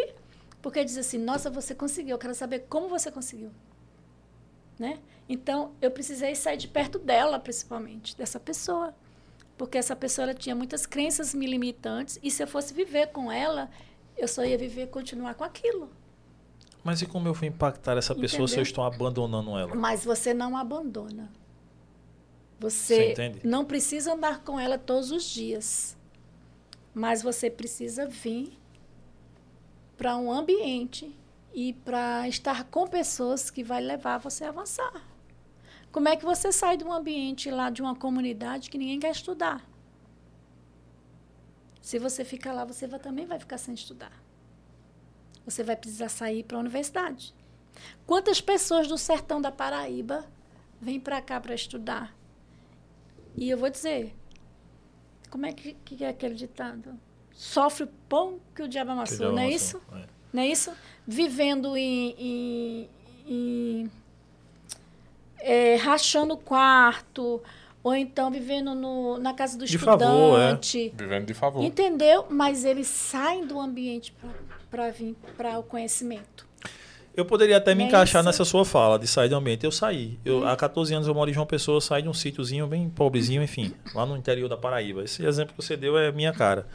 porque 0.62 0.82
dizem 0.82 1.02
assim: 1.02 1.18
nossa, 1.18 1.50
você 1.50 1.74
conseguiu, 1.74 2.14
eu 2.14 2.18
quero 2.18 2.34
saber 2.34 2.60
como 2.60 2.88
você 2.88 3.12
conseguiu. 3.12 3.50
Né? 4.78 4.98
Então, 5.28 5.72
eu 5.80 5.90
precisei 5.90 6.34
sair 6.34 6.56
de 6.56 6.68
perto 6.68 6.98
dela, 6.98 7.38
principalmente, 7.38 8.16
dessa 8.16 8.40
pessoa. 8.40 8.94
Porque 9.56 9.78
essa 9.78 9.94
pessoa 9.94 10.24
ela 10.24 10.34
tinha 10.34 10.54
muitas 10.54 10.84
crenças 10.84 11.32
me 11.32 11.46
limitantes, 11.46 12.18
e 12.22 12.30
se 12.30 12.42
eu 12.42 12.46
fosse 12.46 12.74
viver 12.74 13.08
com 13.08 13.30
ela, 13.30 13.70
eu 14.16 14.26
só 14.26 14.44
ia 14.44 14.58
viver 14.58 14.88
continuar 14.88 15.34
com 15.34 15.44
aquilo. 15.44 15.88
Mas 16.82 17.00
e 17.00 17.06
como 17.06 17.28
eu 17.28 17.32
vou 17.32 17.48
impactar 17.48 17.96
essa 17.96 18.14
pessoa 18.14 18.46
se 18.46 18.54
eu 18.54 18.62
Entendeu? 18.62 18.62
estou 18.64 18.84
abandonando 18.84 19.56
ela? 19.56 19.74
Mas 19.74 20.04
você 20.04 20.34
não 20.34 20.56
abandona. 20.56 21.30
Você 22.60 23.14
Você 23.14 23.40
não 23.42 23.64
precisa 23.64 24.12
andar 24.12 24.40
com 24.40 24.60
ela 24.60 24.76
todos 24.76 25.10
os 25.10 25.24
dias. 25.24 25.96
Mas 26.92 27.22
você 27.22 27.50
precisa 27.50 28.06
vir 28.06 28.58
para 29.96 30.16
um 30.16 30.30
ambiente 30.30 31.16
e 31.54 31.72
para 31.72 32.28
estar 32.28 32.64
com 32.64 32.84
pessoas 32.86 33.48
que 33.48 33.62
vai 33.62 33.80
levar 33.80 34.18
você 34.18 34.44
a 34.44 34.48
avançar. 34.48 34.92
Como 35.92 36.08
é 36.08 36.16
que 36.16 36.24
você 36.24 36.50
sai 36.50 36.76
de 36.76 36.82
um 36.82 36.92
ambiente 36.92 37.48
lá 37.48 37.70
de 37.70 37.80
uma 37.80 37.94
comunidade 37.94 38.68
que 38.68 38.76
ninguém 38.76 38.98
quer 38.98 39.12
estudar? 39.12 39.64
Se 41.80 42.00
você 42.00 42.24
ficar 42.24 42.52
lá, 42.52 42.64
você 42.64 42.88
vai, 42.88 42.98
também 42.98 43.24
vai 43.24 43.38
ficar 43.38 43.56
sem 43.56 43.72
estudar. 43.72 44.12
Você 45.44 45.62
vai 45.62 45.76
precisar 45.76 46.08
sair 46.08 46.42
para 46.42 46.56
a 46.56 46.60
universidade. 46.60 47.32
Quantas 48.04 48.40
pessoas 48.40 48.88
do 48.88 48.98
sertão 48.98 49.40
da 49.40 49.52
Paraíba 49.52 50.26
vêm 50.80 50.98
para 50.98 51.22
cá 51.22 51.40
para 51.40 51.54
estudar? 51.54 52.16
E 53.36 53.48
eu 53.48 53.56
vou 53.56 53.70
dizer, 53.70 54.12
como 55.30 55.46
é 55.46 55.52
que, 55.52 55.74
que 55.84 56.02
é 56.02 56.08
aquele 56.08 56.34
ditado? 56.34 56.98
Sofre 57.32 57.84
o 57.84 57.88
pão 58.08 58.40
que 58.54 58.62
o 58.62 58.68
diabo 58.68 58.92
amassou, 58.92 59.32
não 59.32 59.42
é 59.42 59.50
isso? 59.50 59.80
É. 59.92 60.06
Não 60.32 60.42
é 60.42 60.48
isso? 60.48 60.72
Vivendo 61.06 61.76
em. 61.76 62.14
em- 62.18 62.88
em- 63.28 63.90
é, 65.38 65.76
rachando 65.76 66.34
o 66.34 66.36
quarto, 66.38 67.42
ou 67.82 67.94
então 67.94 68.30
vivendo 68.30 68.74
no, 68.74 69.18
na 69.18 69.34
casa 69.34 69.58
do 69.58 69.66
De 69.66 69.76
favor, 69.78 70.38
é. 70.40 70.44
estudante. 70.54 70.92
Vivendo 70.96 71.26
de 71.26 71.34
favor. 71.34 71.62
Entendeu? 71.62 72.26
Mas 72.30 72.64
eles 72.64 72.86
saem 72.86 73.46
do 73.46 73.60
ambiente 73.60 74.14
para 74.70 74.90
vir 74.90 75.14
para 75.36 75.58
o 75.58 75.62
conhecimento. 75.62 76.46
Eu 77.16 77.24
poderia 77.24 77.58
até 77.58 77.74
me 77.76 77.84
É 77.84 77.86
encaixar 77.86 78.20
isso. 78.22 78.26
nessa 78.26 78.44
sua 78.44 78.64
fala 78.64 78.98
de 78.98 79.06
sair 79.06 79.28
do 79.28 79.36
ambiente. 79.36 79.64
Eu 79.64 79.70
saí. 79.70 80.18
Eu, 80.24 80.48
Há 80.48 80.56
14 80.56 80.92
anos 80.94 81.06
eu 81.06 81.14
moro 81.14 81.30
em 81.30 81.34
João 81.34 81.46
Pessoa, 81.46 81.76
eu 81.76 81.80
saí 81.80 82.02
de 82.02 82.08
um 82.08 82.14
sítiozinho 82.14 82.66
bem 82.66 82.88
pobrezinho, 82.88 83.40
enfim, 83.42 83.72
lá 83.94 84.04
no 84.06 84.16
interior 84.16 84.48
da 84.48 84.56
Paraíba. 84.56 85.04
Esse 85.04 85.24
exemplo 85.24 85.54
que 85.56 85.62
você 85.62 85.76
deu 85.76 85.96
é 85.98 86.10
minha 86.10 86.32
cara. 86.32 86.66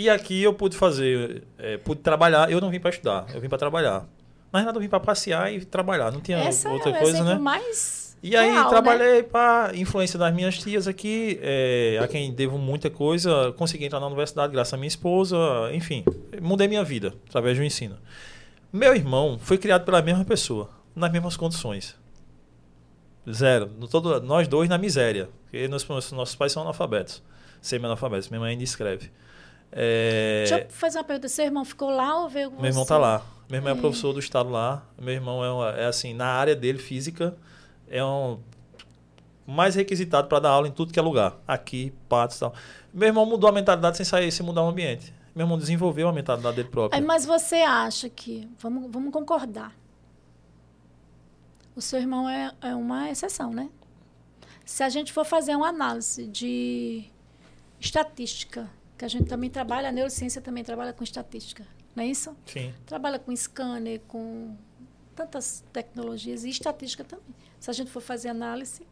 E 0.00 0.08
aqui 0.08 0.42
eu 0.42 0.54
pude 0.54 0.76
fazer, 0.76 1.42
é, 1.58 1.76
pude 1.76 2.00
trabalhar. 2.00 2.50
Eu 2.50 2.58
não 2.60 2.70
vim 2.70 2.80
para 2.80 2.88
estudar, 2.90 3.26
eu 3.34 3.40
vim 3.40 3.48
para 3.50 3.58
trabalhar. 3.58 4.06
Na 4.50 4.60
verdade, 4.60 4.78
eu 4.78 4.80
vim 4.80 4.88
para 4.88 4.98
passear 5.00 5.52
e 5.52 5.62
trabalhar. 5.64 6.10
Não 6.10 6.20
tinha 6.22 6.38
Essa 6.38 6.70
outra 6.70 6.90
é 6.90 6.98
coisa, 6.98 7.22
né? 7.22 7.34
mais 7.38 8.16
E 8.22 8.34
aí 8.34 8.50
real, 8.50 8.64
né? 8.64 8.68
trabalhei 8.70 9.22
para 9.22 9.72
influência 9.74 10.18
das 10.18 10.34
minhas 10.34 10.56
tias 10.58 10.88
aqui, 10.88 11.38
é, 11.42 12.00
a 12.02 12.08
quem 12.08 12.32
devo 12.32 12.56
muita 12.56 12.88
coisa, 12.88 13.52
consegui 13.58 13.84
entrar 13.84 14.00
na 14.00 14.06
universidade 14.06 14.50
graças 14.52 14.72
à 14.72 14.76
minha 14.78 14.88
esposa, 14.88 15.36
enfim, 15.72 16.02
mudei 16.40 16.66
minha 16.66 16.82
vida 16.82 17.12
através 17.28 17.58
do 17.58 17.62
ensino. 17.62 17.96
Meu 18.72 18.94
irmão 18.96 19.38
foi 19.38 19.58
criado 19.58 19.84
pela 19.84 20.00
mesma 20.00 20.24
pessoa, 20.24 20.70
nas 20.96 21.12
mesmas 21.12 21.36
condições. 21.36 21.94
Zero. 23.30 23.66
Todo, 23.90 24.20
nós 24.22 24.48
dois 24.48 24.68
na 24.68 24.78
miséria. 24.78 25.28
Porque 25.44 25.68
nós- 25.68 25.86
nossos 26.12 26.34
pais 26.34 26.52
são 26.52 26.62
analfabetos, 26.62 27.22
semi-analfabetos. 27.60 28.28
Minha 28.28 28.40
mãe 28.40 28.50
ainda 28.52 28.64
escreve. 28.64 29.10
É, 29.72 30.44
Deixa 30.48 30.64
eu 30.64 30.70
fazer 30.70 30.98
uma 30.98 31.04
pergunta. 31.04 31.28
Seu 31.28 31.44
irmão 31.44 31.64
ficou 31.64 31.90
lá 31.90 32.22
ou 32.22 32.28
veio 32.28 32.50
meu 32.50 32.64
irmão 32.66 32.84
tá 32.84 32.98
lá. 32.98 33.22
Meu 33.48 33.58
irmão 33.58 33.74
é, 33.74 33.76
É. 33.76 33.80
professor 33.80 34.12
do 34.12 34.18
estado 34.20 34.48
lá. 34.50 34.82
Meu 35.00 35.14
irmão 35.14 35.44
é, 35.44 35.50
uma- 35.50 35.70
é 35.70 35.86
assim, 35.86 36.12
na 36.14 36.26
área 36.26 36.54
dele, 36.56 36.78
física, 36.78 37.36
é 37.88 38.04
um 38.04 38.38
mais 39.46 39.74
requisitado 39.74 40.28
para 40.28 40.38
dar 40.40 40.50
aula 40.50 40.68
em 40.68 40.72
tudo 40.72 40.92
que 40.92 40.98
é 40.98 41.02
lugar. 41.02 41.36
Aqui, 41.46 41.92
patos 42.08 42.36
e 42.36 42.40
tal. 42.40 42.54
Meu 42.92 43.08
irmão 43.08 43.24
mudou 43.26 43.48
a 43.48 43.52
mentalidade 43.52 43.96
sem 43.96 44.06
sair, 44.06 44.30
sem 44.32 44.44
mudar 44.46 44.62
o 44.62 44.68
ambiente. 44.68 45.12
Meu 45.34 45.44
irmão 45.44 45.58
desenvolveu 45.58 46.08
a 46.08 46.12
mentalidade 46.12 46.56
dele 46.56 46.68
próprio. 46.68 47.04
Mas 47.06 47.24
você 47.24 47.56
acha 47.56 48.08
que. 48.08 48.48
Vamos, 48.58 48.90
vamos 48.90 49.12
concordar. 49.12 49.72
O 51.74 51.80
seu 51.80 52.00
irmão 52.00 52.28
é, 52.28 52.52
é 52.60 52.74
uma 52.74 53.10
exceção, 53.10 53.52
né? 53.52 53.68
Se 54.64 54.82
a 54.82 54.88
gente 54.88 55.12
for 55.12 55.24
fazer 55.24 55.54
uma 55.56 55.68
análise 55.68 56.26
de 56.26 57.04
estatística, 57.80 58.68
que 59.00 59.04
a 59.06 59.08
gente 59.08 59.24
também 59.24 59.48
trabalha, 59.48 59.88
a 59.88 59.92
neurociência 59.92 60.42
também 60.42 60.62
trabalha 60.62 60.92
com 60.92 61.02
estatística, 61.02 61.66
não 61.96 62.04
é 62.04 62.06
isso? 62.06 62.36
Sim. 62.44 62.74
Trabalha 62.84 63.18
com 63.18 63.34
scanner, 63.34 63.98
com 64.06 64.54
tantas 65.16 65.64
tecnologias 65.72 66.44
e 66.44 66.50
estatística 66.50 67.02
também. 67.02 67.34
Se 67.58 67.70
a 67.70 67.72
gente 67.72 67.90
for 67.90 68.02
fazer 68.02 68.28
análise, 68.28 68.86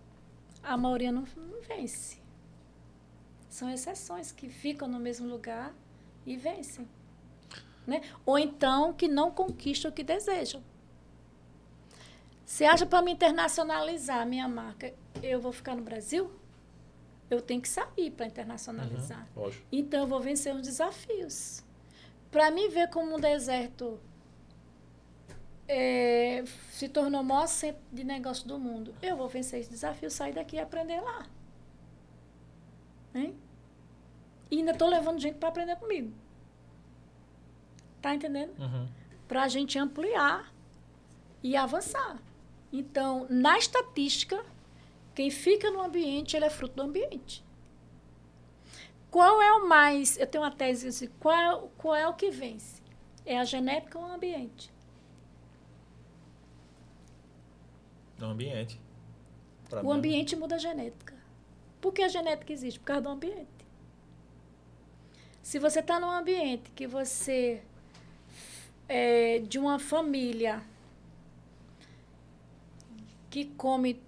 a 0.63 0.79
maioria 0.79 1.13
não, 1.13 1.27
não 1.37 1.61
vence. 1.61 2.17
São 3.51 3.69
exceções 3.69 4.33
que 4.33 4.49
ficam 4.49 4.89
no 4.89 4.99
mesmo 4.99 5.29
lugar 5.29 5.75
e 6.25 6.39
vencem. 6.39 6.89
Né? 7.87 8.01
Ou 8.25 8.39
então 8.39 8.95
que 8.95 9.09
não 9.09 9.31
conquistam 9.31 9.91
o 9.91 9.95
que 9.95 10.03
desejam. 10.03 10.63
Você 12.47 12.65
acha 12.65 12.87
para 12.87 13.03
me 13.03 13.13
internacionalizar 13.13 14.23
a 14.23 14.25
minha 14.25 14.49
marca, 14.49 14.95
eu 15.23 15.39
vou 15.39 15.53
ficar 15.53 15.77
no 15.77 15.83
Brasil? 15.83 16.31
Eu 17.31 17.43
tenho 17.43 17.61
que 17.61 17.69
sair 17.69 18.11
para 18.11 18.27
internacionalizar. 18.27 19.27
Uhum. 19.37 19.51
Então 19.71 20.01
eu 20.01 20.07
vou 20.07 20.21
vencer 20.21 20.55
os 20.55 20.63
desafios. 20.63 21.63
Para 22.31 22.51
mim 22.51 22.69
ver 22.69 22.89
como 22.91 23.17
um 23.17 23.21
deserto 23.21 24.01
é, 25.69 26.45
se 26.71 26.89
tornou 26.89 27.21
o 27.21 27.25
maior 27.25 27.47
centro 27.47 27.83
de 27.93 28.03
negócio 28.03 28.49
do 28.49 28.59
mundo, 28.59 28.95
eu 29.03 29.17
vou 29.17 29.29
vencer 29.29 29.61
esse 29.61 29.69
desafio, 29.69 30.11
sair 30.11 30.33
daqui 30.33 30.57
e 30.57 30.61
aprender 30.61 31.01
lá. 31.01 31.27
Hein? 33.15 33.37
E 34.51 34.59
ainda 34.59 34.73
estou 34.73 34.89
levando 34.89 35.21
gente 35.21 35.37
para 35.37 35.51
aprender 35.51 35.77
comigo. 35.77 36.13
Tá 38.01 38.15
entendendo? 38.15 38.59
Uhum. 38.59 38.89
Para 39.27 39.43
a 39.43 39.49
gente 39.49 39.79
ampliar 39.79 40.51
e 41.43 41.55
avançar. 41.55 42.19
Então, 42.73 43.27
na 43.29 43.59
estatística, 43.59 44.43
quem 45.19 45.33
fica 45.33 45.69
no 45.69 45.83
ambiente, 45.83 46.37
ele 46.37 46.45
é 46.45 46.51
fruto 46.51 46.77
do 46.77 46.83
ambiente. 46.83 47.45
Qual 49.11 49.43
é 49.43 49.53
o 49.55 49.69
mais. 49.69 50.17
Eu 50.17 50.29
tenho 50.29 50.45
uma 50.45 50.51
tese 50.53 50.87
assim: 50.87 51.09
qual 51.19 51.35
é, 51.35 51.69
qual 51.77 51.97
é 51.97 52.07
o 52.07 52.15
que 52.15 52.31
vence? 52.31 52.81
É 53.27 53.37
a 53.37 53.45
genética 53.45 53.99
ou 53.99 54.05
o 54.05 54.13
ambiente? 54.13 54.73
No 58.17 58.29
ambiente. 58.29 58.81
Pra 59.69 59.81
o 59.81 59.87
mim, 59.87 59.91
ambiente 59.91 60.37
muda 60.37 60.55
a 60.55 60.59
genética. 60.59 61.17
Por 61.81 61.93
que 61.93 62.03
a 62.03 62.09
genética 62.09 62.53
existe? 62.53 62.79
Por 62.79 62.87
causa 62.87 63.03
do 63.03 63.09
ambiente. 63.09 63.67
Se 65.43 65.59
você 65.59 65.81
está 65.81 65.99
num 65.99 66.13
ambiente 66.13 66.71
que 66.71 66.87
você 66.87 67.61
é 68.89 69.41
de 69.41 69.59
uma 69.59 69.81
família 69.81 70.63
que 73.29 73.47
come 73.47 74.01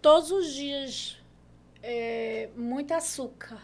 todos 0.00 0.30
os 0.30 0.54
dias 0.54 1.18
é, 1.82 2.48
muito 2.56 2.92
açúcar, 2.92 3.60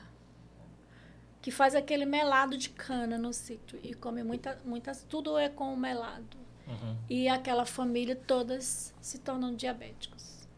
que 1.40 1.50
faz 1.50 1.74
aquele 1.74 2.06
melado 2.06 2.56
de 2.56 2.70
cana 2.70 3.18
no 3.18 3.32
sítio 3.32 3.78
e 3.82 3.92
come 3.94 4.22
muita, 4.22 4.58
muitas, 4.64 5.02
tudo 5.02 5.36
é 5.36 5.48
com 5.48 5.76
melado. 5.76 6.36
Uhum. 6.66 6.96
E 7.10 7.28
aquela 7.28 7.66
família 7.66 8.16
todas 8.16 8.94
se 9.00 9.18
tornam 9.18 9.54
diabéticos. 9.54 10.48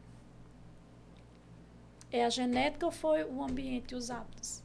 É 2.13 2.25
a 2.25 2.31
genética 2.31 2.87
ou 2.87 2.93
foi 2.93 3.25
o 3.25 3.43
ambiente 3.43 3.93
e 3.93 3.95
os 3.97 4.11
hábitos? 4.11 4.63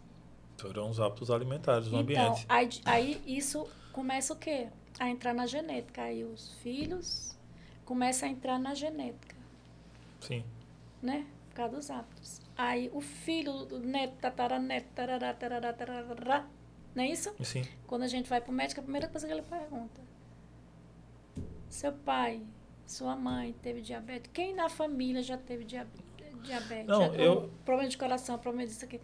Foram 0.57 0.91
os 0.91 0.99
hábitos 0.99 1.31
alimentares 1.31 1.87
do 1.87 1.99
então, 1.99 2.27
ambiente. 2.27 2.45
Aí, 2.47 2.69
aí 2.85 3.21
isso 3.25 3.67
começa 3.91 4.33
o 4.33 4.35
quê? 4.35 4.67
A 4.99 5.09
entrar 5.09 5.33
na 5.33 5.47
genética. 5.47 6.03
Aí 6.03 6.23
os 6.23 6.53
filhos 6.61 7.35
começam 7.83 8.29
a 8.29 8.31
entrar 8.31 8.59
na 8.59 8.75
genética, 8.75 9.35
Sim. 10.21 10.45
Né? 11.01 11.25
Por 11.49 11.55
causa 11.55 11.75
dos 11.75 11.89
hábitos. 11.91 12.41
Aí 12.57 12.89
o 12.93 13.01
filho, 13.01 13.51
o 13.51 13.79
neto, 13.79 14.15
tataraneto, 14.21 14.87
tarará, 14.95 15.33
tarará, 15.33 15.73
tarará, 15.73 16.47
não 16.95 17.03
é 17.03 17.07
isso? 17.09 17.33
Sim. 17.43 17.63
Quando 17.87 18.03
a 18.03 18.07
gente 18.07 18.29
vai 18.29 18.39
para 18.41 18.51
o 18.51 18.53
médico, 18.53 18.79
a 18.79 18.83
primeira 18.83 19.07
coisa 19.07 19.25
que 19.27 19.33
ele 19.33 19.41
pergunta: 19.41 20.01
Seu 21.69 21.91
pai, 21.93 22.41
sua 22.85 23.15
mãe 23.15 23.53
teve 23.61 23.81
diabetes? 23.81 24.29
Quem 24.33 24.53
na 24.53 24.69
família 24.69 25.21
já 25.23 25.37
teve 25.37 25.63
dia- 25.63 25.87
diabetes? 26.43 26.87
Não, 26.87 27.01
Já- 27.01 27.13
eu- 27.15 27.49
Problema 27.65 27.89
de 27.89 27.97
coração, 27.97 28.37
problema 28.37 28.67
disso 28.67 28.83
aqui. 28.85 28.99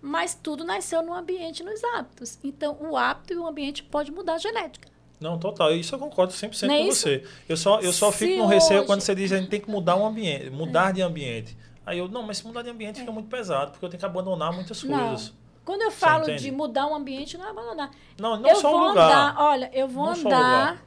Mas 0.00 0.34
tudo 0.34 0.64
nasceu 0.64 1.00
no 1.02 1.12
ambiente, 1.14 1.62
nos 1.62 1.82
hábitos. 1.84 2.38
Então, 2.42 2.76
o 2.80 2.96
hábito 2.96 3.32
e 3.32 3.36
o 3.36 3.46
ambiente 3.46 3.84
pode 3.84 4.10
mudar 4.10 4.34
a 4.34 4.38
genética. 4.38 4.88
Não, 5.22 5.38
total. 5.38 5.74
Isso 5.74 5.94
eu 5.94 5.98
concordo 5.98 6.32
100% 6.32 6.66
Não 6.66 6.74
é 6.74 6.78
com 6.82 6.88
isso? 6.88 7.00
você. 7.02 7.24
Eu 7.48 7.56
só, 7.56 7.80
eu 7.80 7.92
só 7.92 8.10
fico 8.12 8.42
com 8.42 8.46
receio 8.46 8.80
hoje- 8.80 8.86
quando 8.86 9.00
você 9.00 9.14
diz 9.14 9.30
que 9.30 9.34
a 9.36 9.38
gente 9.40 9.48
tem 9.50 9.60
que 9.60 9.70
mudar 9.70 9.96
um 9.96 10.04
ambiente, 10.06 10.50
mudar 10.50 10.92
de 10.92 11.00
ambiente. 11.02 11.56
Aí 11.86 11.98
eu, 11.98 12.08
não, 12.08 12.22
mas 12.22 12.38
se 12.38 12.46
mudar 12.46 12.62
de 12.62 12.70
ambiente 12.70 13.00
fica 13.00 13.10
muito 13.12 13.28
pesado, 13.28 13.72
porque 13.72 13.84
eu 13.84 13.88
tenho 13.88 13.98
que 14.00 14.06
abandonar 14.06 14.52
muitas 14.52 14.82
É. 14.84 14.86
Não. 14.86 15.08
coisas. 15.08 15.32
Quando 15.64 15.82
eu 15.82 15.90
falo 15.92 16.34
de 16.36 16.50
mudar 16.50 16.86
um 16.86 16.94
ambiente, 16.94 17.38
não 17.38 17.46
é 17.46 17.50
abandonar. 17.50 17.90
Não, 18.18 18.36
não 18.40 18.48
eu 18.50 18.56
só 18.56 18.70
vou 18.70 18.80
o 18.80 18.88
lugar. 18.88 19.06
andar, 19.06 19.42
olha, 19.42 19.70
eu 19.72 19.86
vou 19.88 20.06
Não 20.06 20.12
andar, 20.12 20.84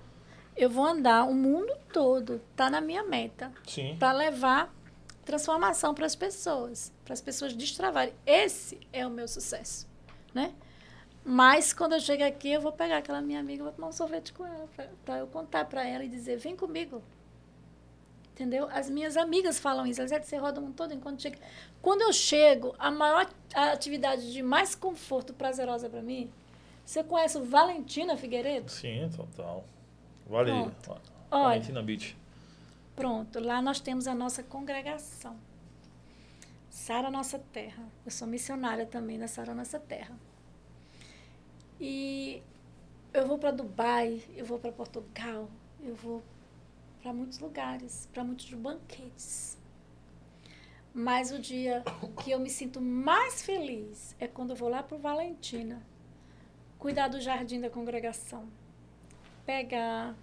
eu 0.58 0.70
vou 0.70 0.86
andar 0.86 1.24
o 1.24 1.34
mundo 1.34 1.74
todo. 1.94 2.42
Tá 2.58 2.70
na 2.70 2.82
minha 2.82 3.04
meta. 3.04 3.52
Sim. 3.66 3.96
para 3.98 4.12
levar 4.12 4.74
transformação 5.24 5.94
para 5.94 6.06
as 6.06 6.16
pessoas, 6.16 6.92
para 7.04 7.14
as 7.14 7.22
pessoas 7.22 7.54
destravarem. 7.54 8.14
Esse 8.26 8.80
é 8.94 9.06
o 9.08 9.10
meu 9.10 9.28
sucesso, 9.28 9.88
né? 10.34 10.52
Mas 11.26 11.74
quando 11.74 11.94
eu 11.94 12.00
chego 12.00 12.24
aqui, 12.24 12.52
eu 12.52 12.62
vou 12.62 12.72
pegar 12.72 12.98
aquela 12.98 13.20
minha 13.20 13.40
amiga, 13.40 13.64
vou 13.64 13.74
tomar 13.74 13.88
um 13.88 13.92
sorvete 13.92 14.32
com 14.32 14.46
ela, 14.46 14.70
para 15.04 15.18
eu 15.18 15.28
contar 15.28 15.66
para 15.66 15.84
ela 15.84 16.04
e 16.04 16.08
dizer: 16.08 16.38
vem 16.38 16.56
comigo. 16.56 17.02
Entendeu? 18.32 18.70
As 18.72 18.90
minhas 18.90 19.18
amigas 19.18 19.58
falam 19.58 19.88
isso. 19.88 20.02
Elas 20.02 20.12
dizem, 20.12 20.24
você 20.24 20.38
roda 20.38 20.60
o 20.60 20.64
mundo 20.64 20.76
todo 20.76 20.94
enquanto 20.94 21.22
chega. 21.22 21.40
Quando 21.82 22.02
eu 22.02 22.14
chego, 22.14 22.76
a 22.78 22.92
maior 22.92 23.28
a 23.56 23.72
atividade 23.72 24.32
de 24.32 24.44
mais 24.44 24.76
conforto 24.76 25.34
prazerosa 25.34 25.90
para 25.90 26.02
mim. 26.02 26.30
Você 26.86 27.04
conhece 27.04 27.38
o 27.38 27.44
Valentina 27.44 28.16
Figueiredo? 28.16 28.70
Sim, 28.70 29.10
total. 29.16 29.64
Vale. 30.28 30.52
Pronto. 30.52 31.02
Valentina 31.32 31.82
Beach. 31.82 32.16
Pronto, 32.96 33.40
lá 33.40 33.62
nós 33.62 33.80
temos 33.80 34.06
a 34.06 34.14
nossa 34.14 34.44
congregação. 34.44 35.36
Sara 36.70 37.10
Nossa 37.10 37.40
Terra. 37.40 37.84
Eu 38.06 38.12
sou 38.12 38.28
missionária 38.28 38.86
também 38.86 39.18
da 39.18 39.28
Sara 39.28 39.56
Nossa 39.56 39.80
Terra. 39.80 40.16
E 41.80 42.42
eu 43.14 43.28
vou 43.28 43.38
para 43.38 43.52
Dubai, 43.52 44.22
eu 44.36 44.46
vou 44.46 44.60
para 44.60 44.72
Portugal, 44.72 45.50
eu 45.84 45.96
vou 45.96 46.24
para 47.02 47.14
muitos 47.14 47.40
lugares, 47.40 48.08
para 48.14 48.24
muitos 48.24 48.52
banquetes. 48.54 49.58
Mas 50.94 51.32
o 51.32 51.40
dia 51.40 51.84
que 52.24 52.32
eu 52.32 52.40
me 52.40 52.50
sinto 52.50 52.80
mais 52.82 53.42
feliz 53.42 54.16
é 54.20 54.28
quando 54.28 54.52
eu 54.52 54.56
vou 54.56 54.70
lá 54.70 54.82
para 54.82 54.96
o 54.96 55.00
Valentina, 55.00 55.82
cuidar 56.80 57.10
do 57.10 57.20
jardim 57.20 57.60
da 57.60 57.70
congregação, 57.70 58.48
pegar 59.46 60.16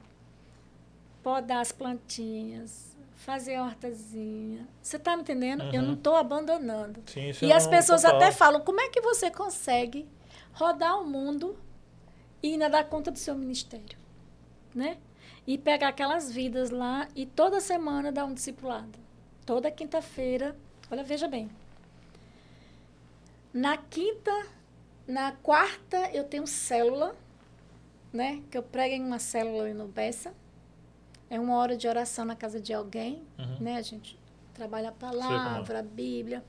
podar 1.22 1.60
as 1.60 1.70
plantinhas, 1.70 2.96
fazer 3.14 3.54
a 3.54 3.64
hortazinha. 3.64 4.66
Você 4.82 4.96
está 4.96 5.14
me 5.16 5.22
entendendo? 5.22 5.62
Eu 5.72 5.80
Uhum. 5.82 5.86
não 5.88 5.94
estou 5.94 6.16
abandonando. 6.16 7.02
Sim, 7.06 7.28
isso 7.28 7.44
E 7.44 7.52
as 7.52 7.66
pessoas 7.66 8.02
total. 8.02 8.16
até 8.16 8.32
falam: 8.32 8.60
como 8.62 8.80
é 8.80 8.88
que 8.88 9.00
você 9.00 9.30
consegue 9.30 10.08
rodar 10.52 11.00
o 11.00 11.06
mundo 11.06 11.56
e 12.42 12.52
ainda 12.52 12.68
dar 12.68 12.84
conta 12.84 13.10
do 13.10 13.18
seu 13.18 13.34
ministério? 13.34 13.98
Né? 14.74 14.98
E 15.46 15.58
pegar 15.58 15.88
aquelas 15.88 16.30
vidas 16.30 16.70
lá 16.70 17.08
e 17.14 17.26
toda 17.26 17.60
semana 17.60 18.12
dar 18.12 18.24
um 18.24 18.34
discipulado. 18.34 18.98
Toda 19.44 19.70
quinta-feira. 19.70 20.56
Olha, 20.90 21.02
veja 21.02 21.26
bem. 21.28 21.50
Na 23.52 23.76
quinta, 23.76 24.30
na 25.06 25.32
quarta, 25.32 25.96
eu 26.12 26.24
tenho 26.24 26.46
célula, 26.46 27.14
né? 28.12 28.42
Que 28.50 28.56
eu 28.56 28.62
prego 28.62 28.94
em 28.94 29.04
uma 29.04 29.18
célula 29.18 29.64
ali 29.64 29.74
no 29.74 29.86
Bessa. 29.88 30.32
É 31.28 31.38
uma 31.38 31.56
hora 31.56 31.76
de 31.76 31.86
oração 31.88 32.24
na 32.24 32.36
casa 32.36 32.60
de 32.60 32.72
alguém, 32.72 33.22
Uhum. 33.38 33.56
né? 33.60 33.76
A 33.76 33.82
gente 33.82 34.18
trabalha 34.54 34.88
a 34.88 34.92
é. 34.92 34.94
palavra, 34.94 35.80
a 35.80 35.82
Bíblia. 35.82 36.42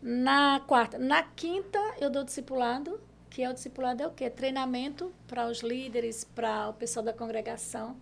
Na 0.00 0.60
quarta, 0.60 0.98
na 0.98 1.22
quinta 1.22 1.78
eu 2.00 2.08
dou 2.08 2.24
discipulado, 2.24 3.00
que 3.30 3.42
é 3.42 3.50
o 3.50 3.52
discipulado 3.54 4.02
é 4.02 4.06
o 4.06 4.10
quê? 4.10 4.28
Treinamento 4.30 5.12
para 5.26 5.46
os 5.48 5.60
líderes, 5.60 6.24
para 6.24 6.68
o 6.68 6.72
pessoal 6.74 7.04
da 7.04 7.12
congregação. 7.12 7.96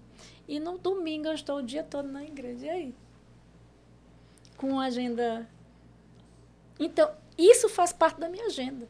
E 0.49 0.59
no 0.61 0.79
domingo 0.79 1.27
eu 1.29 1.35
estou 1.35 1.59
o 1.59 1.63
dia 1.63 1.83
todo 1.83 2.09
na 2.09 2.25
igreja. 2.25 2.67
E 2.67 2.71
aí? 2.71 2.95
Com 4.57 4.79
a 4.81 4.85
agenda. 4.87 5.49
Então, 6.79 7.11
isso 7.37 7.69
faz 7.69 7.93
parte 7.93 8.21
da 8.21 8.29
minha 8.29 8.47
agenda. 8.47 8.89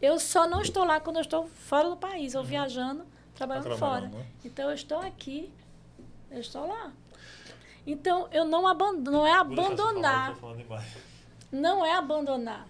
Eu 0.00 0.18
só 0.18 0.46
não 0.48 0.60
estou 0.60 0.84
lá 0.84 1.00
quando 1.00 1.16
eu 1.16 1.22
estou 1.22 1.46
fora 1.46 1.88
do 1.88 1.96
país, 1.96 2.34
ou 2.34 2.44
viajando, 2.44 3.04
trabalhando, 3.34 3.70
Tá 3.70 3.76
fora. 3.76 4.08
né? 4.08 4.26
Então, 4.44 4.68
eu 4.68 4.74
estou 4.74 4.98
aqui, 4.98 5.50
eu 6.30 6.40
estou 6.40 6.66
lá. 6.66 6.92
Então, 7.86 8.28
eu 8.32 8.44
não 8.44 8.66
abandono, 8.66 9.18
não 9.18 9.26
é 9.26 9.30
isso 9.30 9.38
essa 9.38 9.72
abandonar. 9.72 10.36
Não 11.52 11.86
é 11.86 11.92
abandonar. 11.94 12.66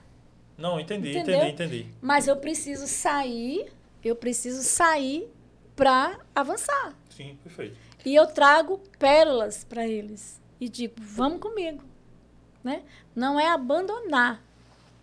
Não, 0.56 0.80
entendi, 0.80 1.10
Entendeu? 1.10 1.48
entendi, 1.48 1.52
entendi. 1.52 1.94
Mas 2.00 2.26
eu 2.26 2.36
preciso 2.36 2.86
sair, 2.86 3.70
eu 4.02 4.16
preciso 4.16 4.62
sair 4.62 5.28
para 5.74 6.18
avançar. 6.34 6.94
Sim, 7.10 7.38
perfeito. 7.42 7.76
E 8.04 8.14
eu 8.14 8.26
trago 8.26 8.80
pérolas 8.98 9.64
para 9.64 9.86
eles. 9.86 10.40
E 10.60 10.68
digo, 10.68 10.94
vamos 10.98 11.40
comigo. 11.40 11.84
Né? 12.64 12.82
Não 13.14 13.38
é 13.38 13.48
abandonar 13.48 14.42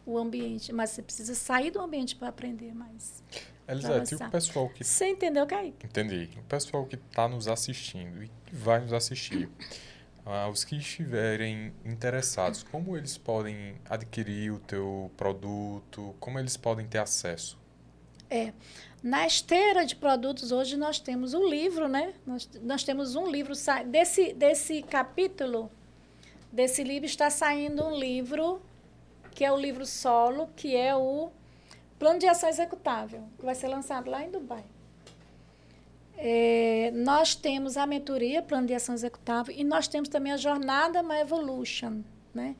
o 0.05 0.17
ambiente, 0.17 0.73
mas 0.73 0.89
você 0.89 1.01
precisa 1.01 1.35
sair 1.35 1.71
do 1.71 1.79
ambiente 1.79 2.15
para 2.15 2.29
aprender 2.29 2.73
mais. 2.73 3.23
Elisete, 3.67 3.93
e 3.93 3.95
avançar. 3.95 4.27
o 4.27 4.31
pessoal 4.31 4.69
que 4.69 4.83
Você 4.83 5.07
entendeu, 5.07 5.45
Kaique? 5.47 5.85
Entendi. 5.85 6.29
O 6.37 6.43
pessoal 6.43 6.85
que 6.85 6.95
está 6.95 7.27
nos 7.27 7.47
assistindo 7.47 8.23
e 8.23 8.27
que 8.45 8.55
vai 8.55 8.81
nos 8.81 8.91
assistir, 8.91 9.49
ah, 10.25 10.47
os 10.49 10.63
que 10.63 10.77
estiverem 10.77 11.73
interessados, 11.83 12.63
como 12.63 12.95
eles 12.97 13.17
podem 13.17 13.75
adquirir 13.89 14.51
o 14.51 14.59
teu 14.59 15.11
produto? 15.17 16.15
Como 16.19 16.39
eles 16.39 16.55
podem 16.55 16.87
ter 16.87 16.99
acesso? 16.99 17.57
Na 19.03 19.27
esteira 19.27 19.85
de 19.85 19.95
produtos, 19.95 20.51
hoje 20.51 20.77
nós 20.77 20.97
temos 20.97 21.33
o 21.33 21.47
livro, 21.47 21.87
né? 21.89 22.13
Nós, 22.25 22.49
nós 22.61 22.83
temos 22.83 23.15
um 23.15 23.29
livro. 23.29 23.53
Desse, 23.85 24.33
desse 24.33 24.81
capítulo, 24.81 25.69
desse 26.51 26.83
livro, 26.83 27.05
está 27.05 27.29
saindo 27.29 27.85
um 27.85 27.95
livro, 27.95 28.61
que 29.31 29.43
é 29.43 29.51
o 29.51 29.57
livro 29.57 29.85
solo, 29.85 30.47
que 30.55 30.75
é 30.75 30.95
o 30.95 31.29
Plano 31.99 32.17
de 32.17 32.27
Ação 32.27 32.47
Executável, 32.47 33.23
que 33.37 33.45
vai 33.45 33.55
ser 33.55 33.67
lançado 33.67 34.09
lá 34.09 34.23
em 34.23 34.31
Dubai. 34.31 34.63
É, 36.25 36.89
nós 36.95 37.35
temos 37.35 37.75
a 37.75 37.85
mentoria, 37.85 38.41
Plano 38.41 38.65
de 38.65 38.73
Ação 38.73 38.95
Executável, 38.95 39.53
e 39.53 39.61
nós 39.61 39.89
temos 39.89 40.07
também 40.07 40.31
a 40.31 40.37
Jornada 40.37 41.03
My 41.03 41.19
Evolution, 41.19 42.01
né? 42.33 42.55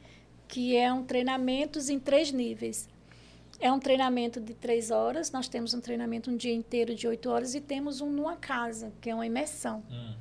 que 0.49 0.75
é 0.75 0.91
um 0.91 1.01
treinamento 1.01 1.79
em 1.89 1.97
três 1.97 2.29
níveis. 2.29 2.89
É 3.61 3.71
um 3.71 3.79
treinamento 3.79 4.41
de 4.41 4.53
três 4.53 4.91
horas, 4.91 5.31
nós 5.31 5.47
temos 5.47 5.73
um 5.73 5.79
treinamento 5.79 6.29
um 6.29 6.35
dia 6.35 6.53
inteiro 6.53 6.93
de 6.93 7.07
oito 7.07 7.29
horas 7.29 7.55
e 7.55 7.61
temos 7.61 8.01
um 8.01 8.11
numa 8.11 8.35
casa, 8.35 8.91
que 8.99 9.09
é 9.09 9.15
uma 9.15 9.25
imersão. 9.25 9.81
Hum. 9.89 10.13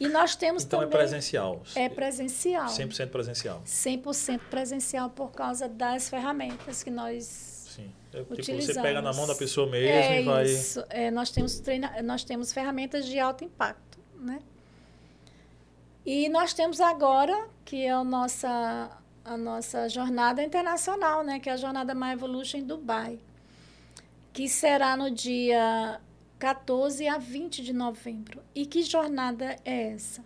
E 0.00 0.06
nós 0.06 0.36
temos 0.36 0.62
Então 0.62 0.80
é 0.80 0.84
também... 0.84 0.98
presencial. 0.98 1.62
É 1.74 1.88
presencial. 1.88 2.66
100% 2.66 3.08
presencial. 3.08 3.62
100% 3.66 4.40
presencial 4.48 5.10
por 5.10 5.32
causa 5.32 5.68
das 5.68 6.08
ferramentas 6.08 6.84
que 6.84 6.90
nós. 6.90 7.52
É, 7.52 7.53
tipo, 8.42 8.60
você 8.60 8.74
pega 8.74 9.02
na 9.02 9.12
mão 9.12 9.26
da 9.26 9.34
pessoa 9.34 9.68
mesmo 9.68 9.88
é 9.88 10.20
e 10.20 10.24
vai. 10.24 10.44
isso. 10.44 10.84
É, 10.88 11.10
nós 11.10 11.30
temos 11.30 11.58
treina, 11.58 12.02
nós 12.02 12.24
temos 12.24 12.52
ferramentas 12.52 13.06
de 13.06 13.18
alto 13.18 13.44
impacto, 13.44 13.98
né? 14.18 14.40
E 16.06 16.28
nós 16.28 16.52
temos 16.52 16.80
agora 16.80 17.48
que 17.64 17.84
é 17.84 17.90
a 17.90 18.04
nossa 18.04 18.90
a 19.24 19.36
nossa 19.38 19.88
jornada 19.88 20.42
internacional, 20.42 21.24
né? 21.24 21.40
Que 21.40 21.48
é 21.48 21.52
a 21.52 21.56
jornada 21.56 21.94
My 21.94 22.12
Evolution 22.12 22.58
em 22.58 22.64
Dubai, 22.64 23.18
que 24.32 24.48
será 24.48 24.96
no 24.96 25.10
dia 25.10 26.00
14 26.38 27.08
a 27.08 27.16
20 27.16 27.62
de 27.62 27.72
novembro. 27.72 28.42
E 28.54 28.66
que 28.66 28.82
jornada 28.82 29.56
é 29.64 29.92
essa? 29.92 30.22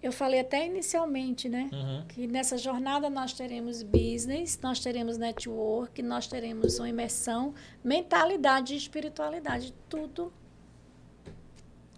Eu 0.00 0.12
falei 0.12 0.40
até 0.40 0.64
inicialmente, 0.64 1.48
né? 1.48 1.68
Uhum. 1.72 2.06
que 2.06 2.26
nessa 2.26 2.56
jornada 2.56 3.10
nós 3.10 3.32
teremos 3.32 3.82
business, 3.82 4.58
nós 4.62 4.78
teremos 4.78 5.18
network, 5.18 6.00
nós 6.02 6.28
teremos 6.28 6.78
uma 6.78 6.88
imersão, 6.88 7.52
mentalidade 7.82 8.74
e 8.74 8.76
espiritualidade, 8.76 9.74
tudo 9.88 10.32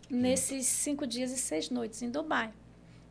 nesses 0.08 0.66
cinco 0.66 1.06
dias 1.06 1.30
e 1.30 1.36
seis 1.36 1.68
noites 1.68 2.00
em 2.02 2.10
Dubai. 2.10 2.52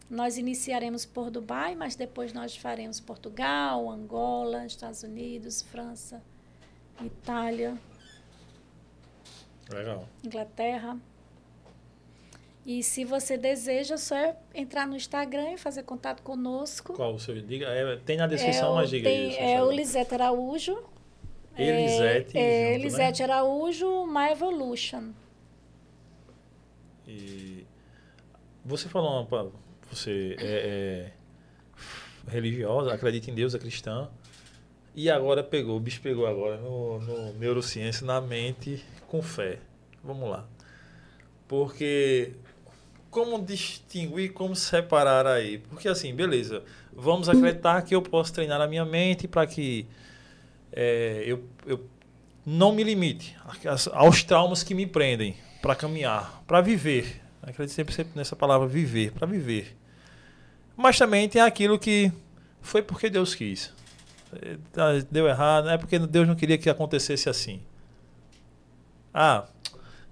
Nós 0.10 0.40
iniciaremos 0.40 1.06
por 1.06 1.30
Dubai, 1.30 1.76
mas 1.76 1.96
depois 1.96 2.34
nós 2.34 2.58
faremos 2.58 3.00
Portugal, 3.00 3.90
Angola, 3.92 4.66
Estados 4.66 5.04
Unidos, 5.04 5.62
França, 5.62 6.20
Itália, 7.00 7.78
Legal. 9.72 10.08
Inglaterra. 10.24 10.98
E 12.66 12.84
se 12.84 13.04
você 13.06 13.38
deseja, 13.38 13.98
só 13.98 14.16
é 14.16 14.36
entrar 14.54 14.86
no 14.86 14.96
Instagram 14.96 15.54
e 15.54 15.58
fazer 15.58 15.84
contato 15.84 16.22
conosco. 16.22 16.94
Qual 16.94 17.16
o 17.16 17.20
seu? 17.20 17.40
Diga, 17.42 17.66
é, 17.68 17.96
tem 17.98 18.18
na 18.18 18.28
descrição, 18.28 18.74
é 18.74 18.76
mas 18.82 18.90
diga 18.90 19.10
tem, 19.10 19.30
isso. 19.30 19.40
É 19.40 19.64
o 19.64 19.72
Lisete 19.72 20.14
Araújo. 20.14 20.78
Elisete. 21.58 22.38
É, 22.38 22.42
é 22.42 22.74
junto, 22.74 22.80
Elisete 22.86 23.20
né? 23.26 23.34
Araújo, 23.34 24.06
My 24.06 24.32
Evolution. 24.32 25.12
E 27.08 27.66
você 28.64 28.88
falou, 28.88 29.12
uma 29.22 29.26
pa- 29.26 29.48
você 29.92 30.36
é, 30.40 31.12
é 32.28 32.32
religiosa, 32.32 32.94
acredita 32.94 33.32
em 33.32 33.34
Deus, 33.34 33.56
é 33.56 33.60
cristã. 33.60 34.10
E 34.96 35.10
agora 35.10 35.44
pegou, 35.44 35.78
o 35.78 35.80
bicho 35.80 36.02
pegou 36.02 36.28
agora 36.28 36.58
no, 36.58 37.00
no 37.00 37.34
neurociência, 37.34 38.06
na 38.06 38.20
mente, 38.22 38.84
com 39.08 39.22
fé. 39.22 39.60
Vamos 40.04 40.30
lá. 40.30 40.48
Porque 41.48 42.34
como 43.10 43.42
distinguir, 43.44 44.34
como 44.34 44.56
separar 44.56 45.26
aí? 45.26 45.58
Porque 45.58 45.88
assim, 45.88 46.14
beleza, 46.14 46.64
vamos 46.94 47.28
acreditar 47.28 47.82
que 47.82 47.96
eu 47.96 48.02
posso 48.02 48.34
treinar 48.34 48.62
a 48.62 48.68
minha 48.68 48.86
mente 48.86 49.28
para 49.28 49.46
que 49.48 49.88
é, 50.72 51.24
eu, 51.26 51.44
eu 51.66 51.84
não 52.46 52.72
me 52.72 52.84
limite 52.84 53.36
aos 53.94 54.24
traumas 54.24 54.64
que 54.64 54.74
me 54.74 54.86
prendem 54.86 55.36
para 55.62 55.76
caminhar, 55.76 56.44
para 56.48 56.62
viver. 56.62 57.22
Acredito 57.42 57.74
sempre, 57.74 57.94
sempre 57.94 58.14
nessa 58.16 58.36
palavra 58.36 58.68
viver, 58.68 59.12
para 59.12 59.26
viver. 59.26 59.76
Mas 60.76 60.98
também 60.98 61.28
tem 61.28 61.42
aquilo 61.42 61.78
que 61.80 62.12
foi 62.62 62.82
porque 62.82 63.10
Deus 63.10 63.34
quis. 63.34 63.74
Eh, 64.42 64.58
tá, 64.72 64.94
Deu 65.10 65.28
errado, 65.28 65.70
é 65.70 65.78
porque 65.78 65.98
Deus 66.00 66.28
não 66.28 66.36
queria 66.36 66.58
que 66.58 66.70
acontecesse 66.70 67.30
assim. 67.30 67.62
Ah, 69.14 69.46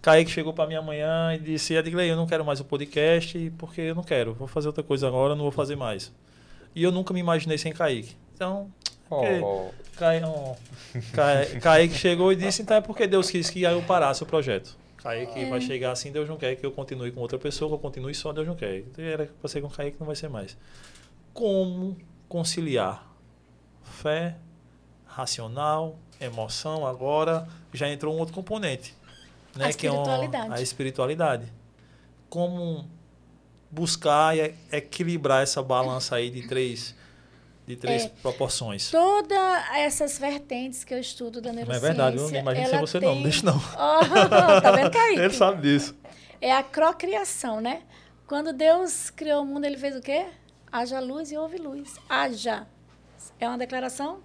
Kaique 0.07 0.31
chegou 0.31 0.53
para 0.53 0.65
mim 0.65 0.75
amanhã 0.75 1.33
e 1.35 1.37
disse: 1.37 1.73
Edgley, 1.73 2.07
eu 2.09 2.15
não 2.15 2.25
quero 2.25 2.45
mais 2.45 2.61
o 2.61 2.63
podcast 2.63 3.51
porque 3.57 3.81
eu 3.81 3.93
não 3.95 4.03
quero, 4.03 4.33
vou 4.33 4.47
fazer 4.47 4.67
outra 4.67 4.81
coisa 4.81 5.05
agora, 5.05 5.35
não 5.35 5.41
vou 5.43 5.51
fazer 5.51 5.75
mais. 5.75 6.13
E 6.73 6.81
eu 6.81 6.93
nunca 6.93 7.13
me 7.13 7.19
imaginei 7.19 7.57
sem 7.57 7.73
Kaique. 7.73 8.15
Então. 8.33 8.71
Oh, 9.09 9.69
Kai- 9.97 10.23
oh, 10.23 10.55
Kai- 11.13 11.59
Kaique 11.59 11.93
chegou 11.95 12.31
e 12.31 12.37
disse, 12.37 12.61
então 12.61 12.77
é 12.77 12.81
porque 12.81 13.05
Deus 13.05 13.29
quis 13.29 13.49
que 13.49 13.63
eu 13.63 13.81
parasse 13.81 14.23
o 14.23 14.25
projeto. 14.25 14.77
Kaique 15.03 15.45
vai 15.49 15.59
chegar 15.59 15.91
assim, 15.91 16.09
Deus 16.09 16.27
não 16.29 16.37
quer 16.37 16.55
que 16.55 16.65
eu 16.65 16.71
continue 16.71 17.11
com 17.11 17.19
outra 17.19 17.37
pessoa, 17.37 17.67
que 17.69 17.75
eu 17.75 17.79
continue 17.79 18.15
só, 18.15 18.31
Deus 18.31 18.47
não 18.47 18.55
quer. 18.55 18.77
Então, 18.79 19.03
Era 19.03 19.29
para 19.41 19.49
ser 19.49 19.59
com 19.61 19.69
Kaique, 19.69 19.97
não 19.99 20.07
vai 20.07 20.15
ser 20.15 20.29
mais. 20.29 20.57
Como 21.33 21.97
conciliar 22.29 23.05
fé, 23.83 24.35
racional, 25.05 25.97
emoção, 26.21 26.85
agora 26.87 27.45
já 27.73 27.89
entrou 27.89 28.15
um 28.15 28.19
outro 28.19 28.33
componente. 28.33 28.93
Né, 29.57 29.65
A 29.65 29.73
que 29.73 29.87
é 29.87 29.91
um- 29.91 29.95
espiritualidade. 29.95 30.53
a 30.53 30.61
espiritualidade. 30.61 31.53
Como 32.29 32.87
buscar 33.71 34.37
e 34.37 34.53
equilibrar 34.71 35.43
essa 35.43 35.61
balança 35.61 36.15
aí 36.15 36.29
de 36.29 36.47
três, 36.47 36.95
de 37.65 37.75
três 37.75 38.05
É. 38.05 38.09
proporções. 38.21 38.89
Todas 38.91 39.37
essas 39.75 40.17
vertentes 40.17 40.83
que 40.83 40.93
eu 40.93 40.99
estudo 40.99 41.41
da 41.41 41.51
Não 41.51 41.59
é 41.61 41.65
neurociência... 41.65 41.87
verdade, 41.87 42.17
eu 42.17 42.29
não 42.31 42.39
imagino 42.39 42.67
sem 42.69 42.79
você 42.79 42.99
tem... 42.99 43.07
não, 43.09 43.15
não 43.15 43.23
deixa 43.23 43.45
não. 43.45 43.57
Oh, 43.73 44.61
tá 44.61 44.71
vendo, 44.71 44.89
Kaique? 44.91 45.19
Ele 45.19 45.33
sabe 45.33 45.61
disso. 45.61 45.95
É 46.39 46.51
a 46.53 46.61
crocriação, 46.63 47.59
né? 47.59 47.81
Quando 48.27 48.53
Deus 48.53 49.09
criou 49.09 49.41
o 49.43 49.45
mundo, 49.45 49.65
ele 49.65 49.77
fez 49.77 49.95
o 49.95 50.01
quê? 50.01 50.27
Haja 50.71 50.99
luz 50.99 51.31
e 51.31 51.37
houve 51.37 51.57
luz. 51.57 51.95
Haja. 52.09 52.67
É 53.39 53.47
uma 53.47 53.57
declaração 53.57 54.19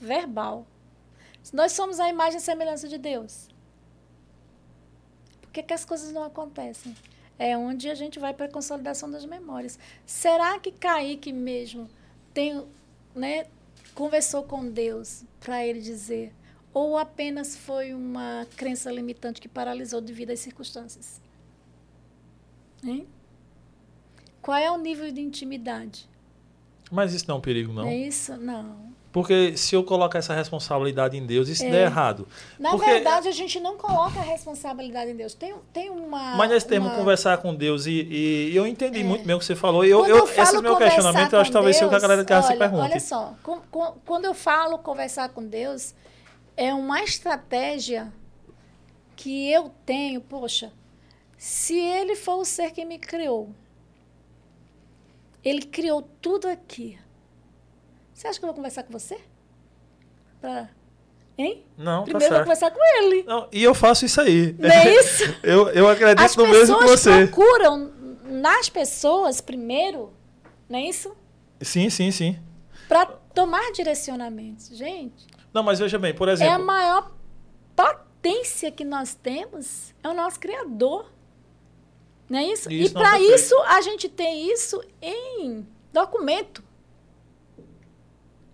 verbal. 0.00 0.66
Nós 1.52 1.72
somos 1.72 2.00
a 2.00 2.08
imagem 2.08 2.38
e 2.38 2.40
semelhança 2.42 2.88
de 2.88 2.98
Deus. 2.98 3.48
Que, 5.56 5.62
que 5.62 5.72
as 5.72 5.86
coisas 5.86 6.12
não 6.12 6.22
acontecem? 6.22 6.94
É 7.38 7.56
onde 7.56 7.88
a 7.88 7.94
gente 7.94 8.18
vai 8.18 8.34
para 8.34 8.44
a 8.44 8.48
consolidação 8.48 9.10
das 9.10 9.24
memórias. 9.24 9.78
Será 10.04 10.58
que 10.58 10.70
Kaique 10.70 11.32
mesmo 11.32 11.88
tem, 12.34 12.62
né, 13.14 13.46
conversou 13.94 14.42
com 14.42 14.70
Deus 14.70 15.24
para 15.40 15.66
ele 15.66 15.80
dizer? 15.80 16.34
Ou 16.74 16.98
apenas 16.98 17.56
foi 17.56 17.94
uma 17.94 18.46
crença 18.54 18.92
limitante 18.92 19.40
que 19.40 19.48
paralisou 19.48 20.02
devido 20.02 20.30
às 20.30 20.40
circunstâncias? 20.40 21.22
Hein? 22.84 23.06
Qual 24.42 24.58
é 24.58 24.70
o 24.70 24.76
nível 24.76 25.10
de 25.10 25.22
intimidade? 25.22 26.06
Mas 26.90 27.14
isso 27.14 27.24
não 27.28 27.36
é 27.36 27.38
um 27.38 27.40
perigo, 27.40 27.72
não. 27.72 27.86
É 27.86 27.96
isso? 27.96 28.36
Não. 28.36 28.94
Porque 29.16 29.56
se 29.56 29.74
eu 29.74 29.82
colocar 29.82 30.18
essa 30.18 30.34
responsabilidade 30.34 31.16
em 31.16 31.24
Deus, 31.24 31.48
isso 31.48 31.64
É. 31.64 31.70
der 31.70 31.86
errado. 31.86 32.28
Na 32.58 32.72
Porque- 32.72 32.84
verdade, 32.84 33.28
a 33.28 33.32
gente 33.32 33.58
não 33.58 33.74
coloca 33.78 34.20
a 34.20 34.22
responsabilidade 34.22 35.10
em 35.10 35.16
Deus. 35.16 35.32
Tem, 35.32 35.54
tem 35.72 35.88
uma. 35.88 36.36
Mas 36.36 36.50
nesse 36.50 36.66
termo, 36.66 36.88
uma- 36.88 36.96
conversar 36.98 37.38
com 37.38 37.54
Deus, 37.54 37.86
e, 37.86 37.92
e 38.02 38.54
eu 38.54 38.66
entendi 38.66 39.00
É. 39.00 39.04
muito 39.04 39.24
bem 39.24 39.34
o 39.34 39.38
que 39.38 39.46
você 39.46 39.56
falou. 39.56 39.86
E 39.86 39.88
eu, 39.88 40.04
eu, 40.04 40.18
eu 40.18 40.24
esse 40.26 40.34
falo 40.34 40.60
meu 40.60 40.74
conversar 40.74 40.96
questionamento, 40.96 41.32
eu 41.32 41.40
acho 41.40 41.48
que 41.48 41.52
talvez 41.54 41.76
seja 41.76 41.86
o 41.86 41.88
que 41.88 41.94
a 41.94 41.98
galera 41.98 42.24
Deus, 42.24 42.44
se 42.44 42.50
olha, 42.50 42.58
pergunte. 42.58 42.82
Olha 42.90 43.00
só, 43.00 43.34
com- 43.42 43.60
com- 43.70 43.94
quando 44.04 44.26
eu 44.26 44.34
falo 44.34 44.78
conversar 44.80 45.30
com 45.30 45.42
Deus, 45.46 45.94
é 46.54 46.74
uma 46.74 47.02
estratégia 47.02 48.12
que 49.16 49.50
eu 49.50 49.70
tenho, 49.86 50.20
poxa, 50.20 50.70
se 51.38 51.74
ele 51.74 52.16
for 52.16 52.34
o 52.36 52.44
ser 52.44 52.70
que 52.70 52.84
me 52.84 52.98
criou, 52.98 53.48
ele 55.42 55.62
criou 55.62 56.02
tudo 56.20 56.46
aqui. 56.48 56.98
Você 58.16 58.28
acha 58.28 58.38
que 58.38 58.46
eu 58.46 58.48
vou 58.48 58.56
conversar 58.56 58.82
com 58.82 58.92
você? 58.92 59.20
Pra... 60.40 60.70
Hein? 61.36 61.66
Não, 61.76 61.98
tá 61.98 62.04
Primeiro 62.04 62.32
eu 62.32 62.38
vou 62.38 62.44
conversar 62.44 62.70
com 62.70 62.80
ele. 63.02 63.22
Não, 63.24 63.46
e 63.52 63.62
eu 63.62 63.74
faço 63.74 64.06
isso 64.06 64.18
aí. 64.22 64.56
Não 64.58 64.70
é 64.70 64.94
isso? 64.94 65.24
eu, 65.44 65.68
eu 65.68 65.86
acredito 65.86 66.24
As 66.24 66.34
no 66.34 66.46
mesmo 66.46 66.78
que 66.78 66.80
pessoas 66.86 67.00
você. 67.00 67.26
procuram 67.26 67.92
nas 68.24 68.70
pessoas 68.70 69.42
primeiro, 69.42 70.14
não 70.66 70.78
é 70.78 70.88
isso? 70.88 71.14
Sim, 71.60 71.90
sim, 71.90 72.10
sim. 72.10 72.38
Para 72.88 73.04
tomar 73.04 73.70
direcionamentos. 73.72 74.68
Gente, 74.68 75.26
Não, 75.52 75.62
mas 75.62 75.78
veja 75.78 75.98
bem, 75.98 76.14
por 76.14 76.26
é 76.28 76.30
a 76.30 76.34
exemplo. 76.34 76.64
maior 76.64 77.12
potência 77.74 78.70
que 78.70 78.84
nós 78.84 79.14
temos 79.14 79.94
é 80.02 80.08
o 80.08 80.14
nosso 80.14 80.40
Criador. 80.40 81.12
Não 82.30 82.38
é 82.38 82.44
isso? 82.44 82.72
Isso 82.72 82.92
e 82.92 82.94
para 82.94 83.20
isso, 83.20 83.54
a 83.64 83.82
gente 83.82 84.08
tem 84.08 84.50
isso 84.50 84.82
em 85.02 85.66
documento. 85.92 86.64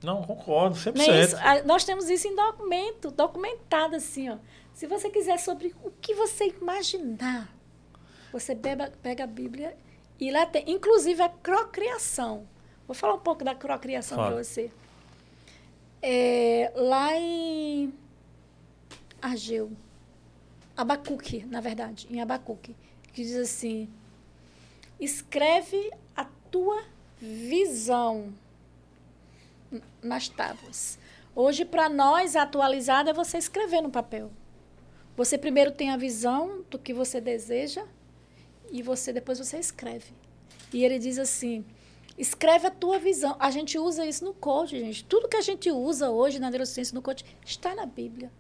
Não, 0.03 0.23
concordo, 0.23 0.77
100%. 0.77 0.95
Não 0.97 1.05
é 1.15 1.21
isso? 1.23 1.37
Nós 1.67 1.85
temos 1.85 2.09
isso 2.11 2.27
em 2.29 2.35
documento, 2.35 3.11
documentado 3.11 3.97
assim, 3.97 4.29
ó. 4.31 4.37
Se 4.75 4.87
você 4.87 5.11
quiser 5.11 5.39
sobre 5.39 5.75
o 5.85 5.91
que 6.01 6.15
você 6.15 6.49
imaginar, 6.49 7.55
você 8.33 8.55
beba- 8.55 8.91
pega 9.03 9.25
a 9.25 9.27
Bíblia 9.27 9.77
e 10.19 10.31
lá 10.31 10.47
tem, 10.47 10.65
inclusive 10.71 11.23
a 11.23 11.29
crocriação. 11.29 12.47
Vou 12.87 12.95
falar 12.95 13.15
um 13.15 13.21
pouco 13.21 13.45
da 13.45 13.55
crocriação 13.55 14.17
para 14.19 14.37
você. 14.45 14.71
É, 16.01 16.73
lá 16.75 17.15
em 17.17 17.93
Ageu, 19.21 19.71
Abacuque, 20.77 21.45
na 21.47 21.61
verdade, 21.61 22.09
em 22.11 22.21
Abacuque, 22.21 22.75
que 23.13 23.23
diz 23.23 23.37
assim: 23.37 23.89
escreve 24.99 25.91
a 26.17 26.25
tua 26.51 26.83
visão 27.21 28.33
nas 30.03 30.29
tábuas. 30.29 30.99
Hoje, 31.35 31.65
para 31.65 31.89
nós, 31.89 32.37
atualizado 32.37 33.11
é 33.11 33.13
você 33.13 33.39
escrever 33.39 33.81
no 33.81 33.91
papel. 33.91 34.31
Você 35.17 35.39
primeiro 35.39 35.71
tem 35.71 35.91
a 35.91 35.97
visão 35.97 36.65
do 36.71 36.79
que 36.79 36.93
você 36.93 37.21
deseja 37.21 37.85
e 38.71 38.83
você 38.83 39.13
depois 39.13 39.39
você 39.39 39.59
escreve. 39.59 40.13
E 40.73 40.85
ele 40.85 40.99
diz 40.99 41.19
assim: 41.19 41.65
escreve 42.17 42.67
a 42.67 42.71
tua 42.71 42.99
visão. 42.99 43.37
A 43.39 43.51
gente 43.51 43.79
usa 43.79 44.07
isso 44.07 44.25
no 44.25 44.35
coach, 44.35 44.79
gente. 44.79 45.05
Tudo 45.05 45.29
que 45.29 45.37
a 45.37 45.43
gente 45.43 45.71
usa 45.71 46.11
hoje 46.11 46.39
na 46.39 46.51
neurociência 46.51 46.95
no 46.95 47.03
coach 47.03 47.25
está 47.45 47.75
na 47.75 47.87
Bíblia. 47.87 48.31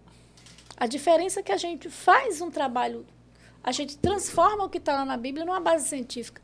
A 0.77 0.87
diferença 0.87 1.41
é 1.41 1.43
que 1.43 1.53
a 1.53 1.57
gente 1.57 1.89
faz 1.89 2.41
um 2.41 2.51
trabalho, 2.51 3.07
a 3.63 3.71
gente 3.71 3.97
transforma 3.97 4.65
o 4.65 4.69
que 4.69 4.79
está 4.79 4.95
lá 4.95 5.05
na 5.05 5.17
Bíblia 5.17 5.45
numa 5.45 5.61
base 5.61 5.89
científica. 5.89 6.43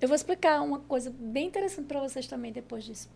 Eu 0.00 0.08
vou 0.08 0.16
explicar 0.16 0.60
uma 0.62 0.80
coisa 0.80 1.14
bem 1.16 1.46
interessante 1.46 1.86
para 1.86 2.00
vocês 2.00 2.26
também 2.26 2.50
depois 2.50 2.82
disso. 2.82 3.08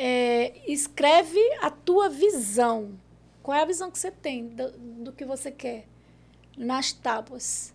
É, 0.00 0.70
escreve 0.70 1.40
a 1.60 1.70
tua 1.70 2.08
visão. 2.08 2.96
Qual 3.42 3.56
é 3.56 3.62
a 3.62 3.64
visão 3.64 3.90
que 3.90 3.98
você 3.98 4.12
tem 4.12 4.46
do, 4.46 4.70
do 4.78 5.12
que 5.12 5.24
você 5.24 5.50
quer 5.50 5.88
nas 6.56 6.92
tábuas? 6.92 7.74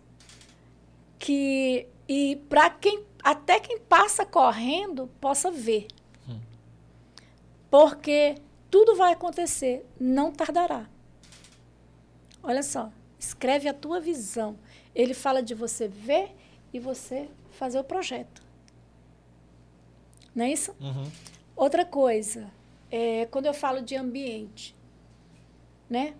Que 1.18 1.86
e 2.08 2.36
para 2.48 2.70
quem 2.70 3.04
até 3.22 3.60
quem 3.60 3.78
passa 3.78 4.24
correndo 4.24 5.06
possa 5.20 5.50
ver. 5.50 5.86
Porque 7.70 8.36
tudo 8.70 8.94
vai 8.94 9.12
acontecer, 9.12 9.84
não 9.98 10.32
tardará. 10.32 10.88
Olha 12.40 12.62
só, 12.62 12.92
escreve 13.18 13.68
a 13.68 13.74
tua 13.74 14.00
visão. 14.00 14.56
Ele 14.94 15.12
fala 15.12 15.42
de 15.42 15.54
você 15.54 15.88
ver 15.88 16.34
e 16.72 16.78
você 16.78 17.28
fazer 17.50 17.80
o 17.80 17.84
projeto. 17.84 18.42
Não 20.34 20.44
é 20.44 20.52
isso? 20.52 20.74
Uhum. 20.80 21.10
Outra 21.56 21.84
coisa, 21.84 22.50
é, 22.90 23.26
quando 23.26 23.46
eu 23.46 23.54
falo 23.54 23.80
de 23.80 23.94
ambiente, 23.94 24.74
né? 25.88 26.14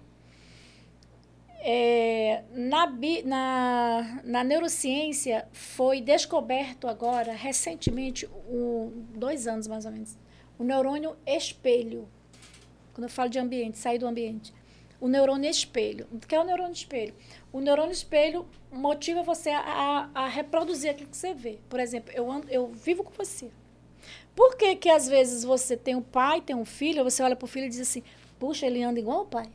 É, 1.67 2.45
na, 2.53 2.87
na, 3.25 4.21
na 4.23 4.45
neurociência 4.45 5.49
foi 5.51 6.01
descoberto 6.01 6.87
agora, 6.87 7.33
recentemente, 7.33 8.29
um, 8.49 9.07
dois 9.15 9.47
anos 9.47 9.67
mais 9.67 9.87
ou 9.87 9.91
menos, 9.91 10.17
o 10.59 10.63
neurônio 10.63 11.17
espelho. 11.27 12.07
Quando 12.93 13.05
eu 13.05 13.11
falo 13.11 13.31
de 13.31 13.39
ambiente, 13.39 13.79
sair 13.79 13.99
do 13.99 14.07
ambiente. 14.07 14.53
O 15.01 15.09
neurônio 15.09 15.51
espelho. 15.51 16.07
O 16.13 16.19
que 16.19 16.35
é 16.35 16.41
o 16.41 16.45
neurônio 16.45 16.73
espelho? 16.73 17.15
O 17.53 17.61
neurônio 17.61 17.93
espelho 17.93 18.47
motiva 18.71 19.23
você 19.23 19.51
a, 19.51 19.61
a, 19.61 20.11
a 20.15 20.29
reproduzir 20.29 20.91
aquilo 20.91 21.11
que 21.11 21.17
você 21.17 21.35
vê. 21.35 21.59
Por 21.69 21.81
exemplo, 21.81 22.13
eu, 22.15 22.31
ando, 22.31 22.49
eu 22.51 22.69
vivo 22.69 23.03
com 23.03 23.13
você. 23.13 23.51
Por 24.35 24.57
que, 24.57 24.75
que 24.77 24.89
às 24.89 25.09
vezes 25.09 25.45
você 25.45 25.77
tem 25.77 25.95
um 25.95 26.03
pai, 26.03 26.41
tem 26.41 26.57
um 26.57 26.65
filho, 26.65 27.05
você 27.05 27.23
olha 27.23 27.37
para 27.37 27.45
o 27.45 27.49
filho 27.49 27.67
e 27.67 27.69
diz 27.69 27.81
assim, 27.81 28.03
puxa, 28.39 28.67
ele 28.67 28.83
anda 28.83 28.99
igual 28.99 29.23
o 29.23 29.27
pai. 29.27 29.49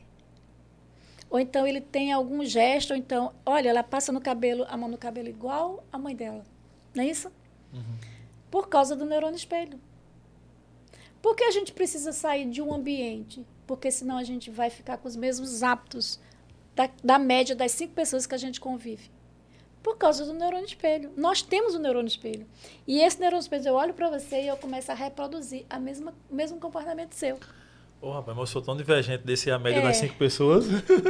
Ou 1.28 1.38
então 1.38 1.66
ele 1.66 1.80
tem 1.80 2.12
algum 2.12 2.44
gesto, 2.44 2.90
ou 2.90 2.96
então, 2.96 3.32
olha, 3.46 3.68
ela 3.68 3.82
passa 3.82 4.10
no 4.10 4.20
cabelo, 4.20 4.66
a 4.68 4.76
mão 4.76 4.88
no 4.88 4.98
cabelo 4.98 5.28
igual 5.28 5.84
a 5.92 5.98
mãe 5.98 6.16
dela. 6.16 6.44
Não 6.94 7.04
é 7.04 7.06
isso? 7.06 7.30
Por 8.50 8.68
causa 8.68 8.96
do 8.96 9.04
neurônio 9.04 9.36
espelho. 9.36 9.78
Por 11.22 11.36
que 11.36 11.44
a 11.44 11.50
gente 11.50 11.72
precisa 11.72 12.12
sair 12.12 12.48
de 12.48 12.62
um 12.62 12.74
ambiente? 12.74 13.46
Porque 13.66 13.90
senão 13.90 14.16
a 14.16 14.24
gente 14.24 14.50
vai 14.50 14.70
ficar 14.70 14.96
com 14.96 15.06
os 15.06 15.14
mesmos 15.14 15.62
hábitos 15.62 16.18
da, 16.74 16.90
da 17.04 17.18
média 17.18 17.54
das 17.54 17.72
cinco 17.72 17.92
pessoas 17.92 18.26
que 18.26 18.34
a 18.34 18.38
gente 18.38 18.60
convive. 18.60 19.10
Por 19.82 19.96
causa 19.96 20.24
do 20.26 20.32
neurônio 20.34 20.66
espelho. 20.66 21.10
Nós 21.16 21.40
temos 21.42 21.74
o 21.74 21.78
neurônio 21.78 22.08
espelho. 22.08 22.46
E 22.86 23.00
esse 23.00 23.18
neurônio 23.18 23.40
espelho, 23.40 23.66
eu 23.68 23.74
olho 23.74 23.94
para 23.94 24.10
você 24.10 24.42
e 24.42 24.48
eu 24.48 24.56
começo 24.56 24.90
a 24.92 24.94
reproduzir 24.94 25.64
a 25.70 25.78
mesma, 25.78 26.12
o 26.30 26.34
mesmo 26.34 26.58
comportamento 26.60 27.14
seu. 27.14 27.38
Ô, 28.02 28.12
rapaz, 28.12 28.34
mas 28.36 28.48
eu 28.48 28.52
sou 28.52 28.62
tão 28.62 28.74
divergente 28.76 29.24
desse 29.24 29.50
a 29.50 29.58
média 29.58 29.80
É. 29.80 29.82
das 29.82 29.98
cinco 29.98 30.14
pessoas. 30.14 30.64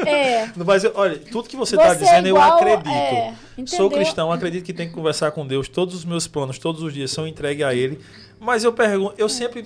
É. 0.07 0.47
Mas, 0.67 0.85
olha, 0.93 1.17
tudo 1.21 1.49
que 1.49 1.57
você 1.57 1.77
está 1.77 1.93
é 1.93 1.95
dizendo, 1.95 2.27
igual, 2.27 2.49
eu 2.49 2.55
acredito. 2.57 2.89
é, 2.89 3.30
Sou 3.67 3.87
entendeu? 3.87 3.91
cristão, 4.05 4.33
acredito 4.33 4.65
que 4.65 4.73
tem 4.73 4.89
que 4.89 4.95
conversar 4.95 5.31
com 5.33 5.47
Deus. 5.47 5.69
Todos 5.69 5.95
os 5.95 6.05
meus 6.05 6.27
planos, 6.27 6.59
todos 6.59 6.83
os 6.83 6.93
dias 6.93 7.11
são 7.11 7.27
entregues 7.27 7.65
a 7.65 7.75
Ele. 7.75 7.99
Mas 8.39 8.65
eu 8.65 8.73
pergunto, 8.73 9.15
eu 9.19 9.29
sempre. 9.29 9.65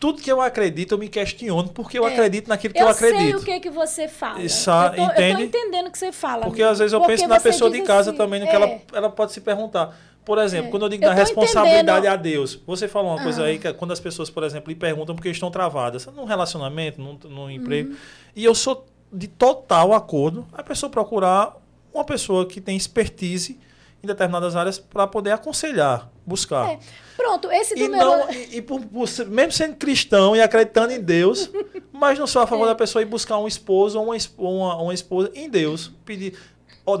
Tudo 0.00 0.20
que 0.20 0.30
eu 0.30 0.40
acredito, 0.42 0.92
eu 0.92 0.98
me 0.98 1.08
questiono, 1.08 1.68
porque 1.70 1.98
eu 1.98 2.06
É. 2.06 2.12
acredito 2.12 2.46
naquilo 2.48 2.74
que 2.74 2.80
eu, 2.82 2.86
Eu 2.88 2.92
sei 2.94 3.08
acredito. 3.10 3.38
o 3.40 3.44
que, 3.44 3.60
que 3.60 3.70
você 3.70 4.06
fala. 4.06 4.42
Isso, 4.42 4.68
eu, 4.70 4.90
tô, 4.90 4.96
eu 5.02 5.06
tô 5.06 5.12
entende? 5.12 5.42
entendendo 5.44 5.86
o 5.86 5.90
que 5.90 5.96
você 5.98 6.12
fala. 6.12 6.42
Porque 6.44 6.60
amigo. 6.60 6.72
às 6.72 6.78
vezes 6.78 6.92
eu 6.92 7.00
Porque 7.00 7.12
penso 7.16 7.26
na 7.28 7.40
pessoa 7.40 7.70
de 7.70 7.80
casa 7.82 8.10
assim, 8.10 8.18
também, 8.18 8.40
no 8.40 8.46
que 8.46 8.52
é, 8.52 8.56
ela, 8.56 8.78
ela 8.92 9.08
pode 9.10 9.32
se 9.32 9.40
perguntar. 9.40 9.96
Por 10.24 10.36
exemplo, 10.38 10.68
É. 10.68 10.70
quando 10.70 10.82
eu 10.84 10.88
digo 10.90 11.04
Eu 11.04 11.08
da 11.08 11.14
responsabilidade 11.14 12.06
entendendo. 12.06 12.12
a 12.12 12.16
Deus, 12.16 12.60
você 12.66 12.86
falou 12.88 13.12
uma 13.12 13.22
coisa 13.22 13.42
Ah. 13.42 13.46
aí 13.46 13.58
que 13.58 13.66
é 13.68 13.72
quando 13.72 13.92
as 13.92 14.00
pessoas, 14.00 14.28
por 14.30 14.42
exemplo, 14.42 14.68
lhe 14.70 14.74
perguntam 14.76 15.14
porque 15.14 15.28
estão 15.30 15.50
travadas 15.50 16.06
num 16.14 16.24
relacionamento, 16.24 17.00
num, 17.00 17.18
num 17.28 17.50
emprego, 17.50 17.90
Uhum. 17.90 17.96
e 18.36 18.44
eu 18.44 18.54
sou 18.54 18.84
de 19.12 19.26
total 19.28 19.92
acordo 19.94 20.46
a 20.52 20.62
pessoa 20.62 20.90
procurar 20.90 21.54
uma 21.94 22.04
pessoa 22.04 22.44
que 22.46 22.60
tem 22.60 22.76
expertise 22.76 23.58
em 24.02 24.06
determinadas 24.06 24.54
áreas 24.54 24.78
para 24.78 25.06
poder 25.06 25.30
aconselhar, 25.30 26.10
buscar. 26.26 26.72
É. 26.72 26.78
Pronto, 27.16 27.50
esse 27.50 27.74
E, 27.78 27.82
número. 27.88 28.04
não, 28.04 28.30
e, 28.30 28.56
e 28.56 28.62
por, 28.62 28.80
por 28.84 29.08
mesmo 29.28 29.52
sendo 29.52 29.76
cristão 29.76 30.36
e 30.36 30.42
acreditando 30.42 30.92
em 30.92 31.00
Deus, 31.00 31.48
mas 31.92 32.18
não 32.18 32.26
sou 32.26 32.42
a 32.42 32.44
É. 32.44 32.48
favor 32.48 32.66
da 32.66 32.74
pessoa 32.74 33.00
ir 33.00 33.06
buscar 33.06 33.38
um 33.38 33.46
esposo 33.48 33.98
ou 33.98 34.04
uma, 34.06 34.16
uma, 34.36 34.82
uma 34.82 34.92
esposa 34.94 35.30
em 35.34 35.48
Deus. 35.48 35.90
Pedir 36.04 36.36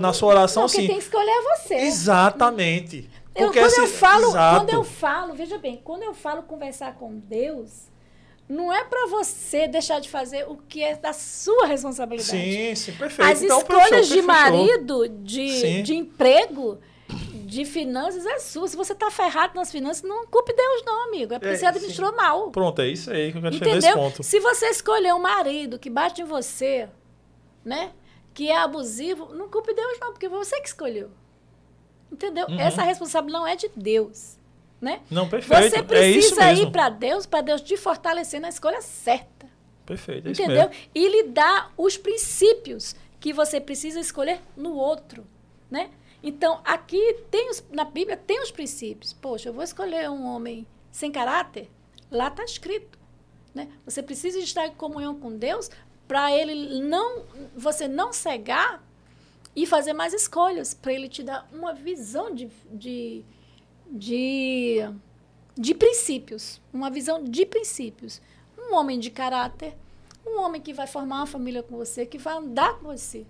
na 0.00 0.14
sua 0.14 0.30
oração, 0.30 0.62
não, 0.62 0.68
quem 0.70 0.80
sim. 0.82 0.86
tem 0.86 0.96
que 0.96 1.02
escolher 1.02 1.28
é 1.30 1.42
você. 1.58 1.74
Exatamente. 1.74 3.10
Eu, 3.34 3.52
quando 3.52 3.66
esse- 3.66 3.80
eu 3.80 3.86
falo, 3.88 4.28
Exato. 4.28 4.56
quando 4.60 4.70
eu 4.70 4.84
falo, 4.84 5.34
veja 5.34 5.58
bem, 5.58 5.80
quando 5.84 6.04
eu 6.04 6.14
falo 6.14 6.42
conversar 6.44 6.94
com 6.94 7.18
Deus, 7.18 7.88
não 8.48 8.72
é 8.72 8.84
para 8.84 9.06
você 9.08 9.66
deixar 9.66 10.00
de 10.00 10.08
fazer 10.08 10.44
o 10.48 10.56
que 10.56 10.82
é 10.82 10.96
da 10.96 11.12
sua 11.12 11.66
responsabilidade. 11.66 12.30
Sim, 12.30 12.74
sim, 12.74 12.92
perfeito. 12.92 13.30
As 13.30 13.42
Então, 13.42 13.58
escolhas 13.58 14.08
de 14.08 14.22
marido, 14.22 15.04
Sim. 15.04 15.22
de, 15.22 15.82
de 15.82 15.94
emprego, 15.94 16.78
de 17.46 17.64
finanças 17.64 18.26
é 18.26 18.38
sua. 18.38 18.68
Se 18.68 18.76
você 18.76 18.92
está 18.92 19.10
ferrado 19.10 19.54
nas 19.54 19.70
finanças, 19.72 20.02
não 20.02 20.26
culpe 20.26 20.52
Deus, 20.52 20.82
não, 20.84 21.08
amigo. 21.08 21.34
É 21.34 21.38
porque 21.38 21.54
É, 21.54 21.56
você 21.56 21.66
administrou 21.66 22.14
mal. 22.14 22.50
Pronto, 22.50 22.80
é 22.82 22.88
isso 22.88 23.10
aí 23.10 23.30
que 23.32 23.38
eu 23.38 23.42
quero 23.42 23.54
chegar 23.54 23.74
nesse 23.74 23.86
Entendeu? 23.88 24.02
ponto. 24.02 24.22
Se 24.22 24.40
você 24.40 24.66
escolher 24.66 25.14
um 25.14 25.20
marido 25.20 25.78
que 25.78 25.88
bate 25.88 26.20
em 26.20 26.24
você, 26.24 26.88
né? 27.64 27.92
Que 28.34 28.50
é 28.50 28.56
abusivo, 28.58 29.32
não 29.34 29.48
culpe 29.48 29.72
Deus, 29.72 29.98
não, 30.00 30.12
porque 30.12 30.28
foi 30.28 30.38
você 30.38 30.60
que 30.60 30.68
escolheu. 30.68 31.10
Entendeu? 32.12 32.46
Uhum. 32.48 32.60
Essa 32.60 32.82
responsabilidade 32.82 33.40
não 33.42 33.46
é 33.46 33.56
de 33.56 33.70
Deus. 33.74 34.36
Né? 34.84 35.00
Não, 35.10 35.26
perfeito. 35.26 35.70
Você 35.70 35.78
é 35.78 35.82
precisa 35.82 36.44
mesmo. 36.44 36.66
ir 36.66 36.70
para 36.70 36.90
Deus, 36.90 37.24
para 37.24 37.40
Deus 37.40 37.62
te 37.62 37.74
fortalecer 37.74 38.38
na 38.38 38.50
escolha 38.50 38.82
certa. 38.82 39.46
Perfeito, 39.86 40.28
é 40.28 40.32
isso 40.32 40.42
Entendeu? 40.42 40.70
E 40.94 41.08
lhe 41.08 41.22
dar 41.24 41.72
os 41.74 41.96
princípios 41.96 42.94
que 43.18 43.32
você 43.32 43.58
precisa 43.58 43.98
escolher 43.98 44.40
no 44.54 44.74
outro, 44.74 45.26
né? 45.70 45.90
Então, 46.22 46.60
aqui 46.64 47.16
tem 47.30 47.48
os, 47.48 47.64
na 47.72 47.84
Bíblia 47.84 48.16
tem 48.16 48.42
os 48.42 48.50
princípios. 48.50 49.14
Poxa, 49.14 49.48
eu 49.48 49.54
vou 49.54 49.62
escolher 49.62 50.10
um 50.10 50.26
homem 50.26 50.66
sem 50.92 51.10
caráter? 51.10 51.70
Lá 52.10 52.28
está 52.28 52.44
escrito, 52.44 52.98
né? 53.54 53.68
Você 53.86 54.02
precisa 54.02 54.38
estar 54.38 54.66
em 54.66 54.74
comunhão 54.74 55.18
com 55.18 55.34
Deus 55.34 55.70
para 56.06 56.30
ele 56.30 56.82
não 56.82 57.24
você 57.56 57.88
não 57.88 58.12
cegar 58.12 58.82
e 59.56 59.66
fazer 59.66 59.92
mais 59.92 60.12
escolhas, 60.12 60.74
para 60.74 60.92
ele 60.92 61.08
te 61.08 61.22
dar 61.22 61.48
uma 61.52 61.72
visão 61.72 62.34
de, 62.34 62.50
de, 62.70 63.24
de, 63.90 64.78
de 65.56 65.74
princípios, 65.74 66.60
uma 66.72 66.90
visão 66.90 67.22
de 67.22 67.46
princípios. 67.46 68.20
Um 68.58 68.74
homem 68.74 68.98
de 68.98 69.10
caráter, 69.10 69.76
um 70.26 70.40
homem 70.40 70.60
que 70.60 70.72
vai 70.72 70.86
formar 70.86 71.16
uma 71.16 71.26
família 71.26 71.62
com 71.62 71.76
você, 71.76 72.06
que 72.06 72.18
vai 72.18 72.36
andar 72.36 72.78
com 72.78 72.86
você, 72.86 73.26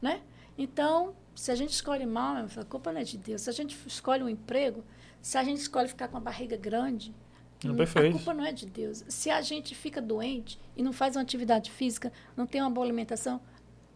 né? 0.00 0.22
Então, 0.56 1.14
se 1.34 1.50
a 1.50 1.54
gente 1.54 1.72
escolhe 1.72 2.06
mal, 2.06 2.36
a 2.36 2.64
culpa 2.64 2.92
não 2.92 3.00
é 3.00 3.04
de 3.04 3.18
Deus. 3.18 3.42
Se 3.42 3.50
a 3.50 3.52
gente 3.52 3.76
escolhe 3.86 4.22
um 4.22 4.28
emprego, 4.28 4.82
se 5.20 5.36
a 5.36 5.44
gente 5.44 5.58
escolhe 5.58 5.88
ficar 5.88 6.08
com 6.08 6.16
a 6.16 6.20
barriga 6.20 6.56
grande, 6.56 7.14
Não, 7.62 7.74
a 7.74 8.12
culpa 8.12 8.32
não 8.32 8.44
é 8.44 8.52
de 8.52 8.66
Deus. 8.66 9.04
Se 9.08 9.28
a 9.28 9.40
gente 9.40 9.74
fica 9.74 10.00
doente 10.00 10.58
e 10.76 10.82
não 10.82 10.92
faz 10.92 11.16
uma 11.16 11.22
atividade 11.22 11.70
física, 11.70 12.12
não 12.36 12.46
tem 12.46 12.60
uma 12.60 12.70
boa 12.70 12.86
alimentação, 12.86 13.40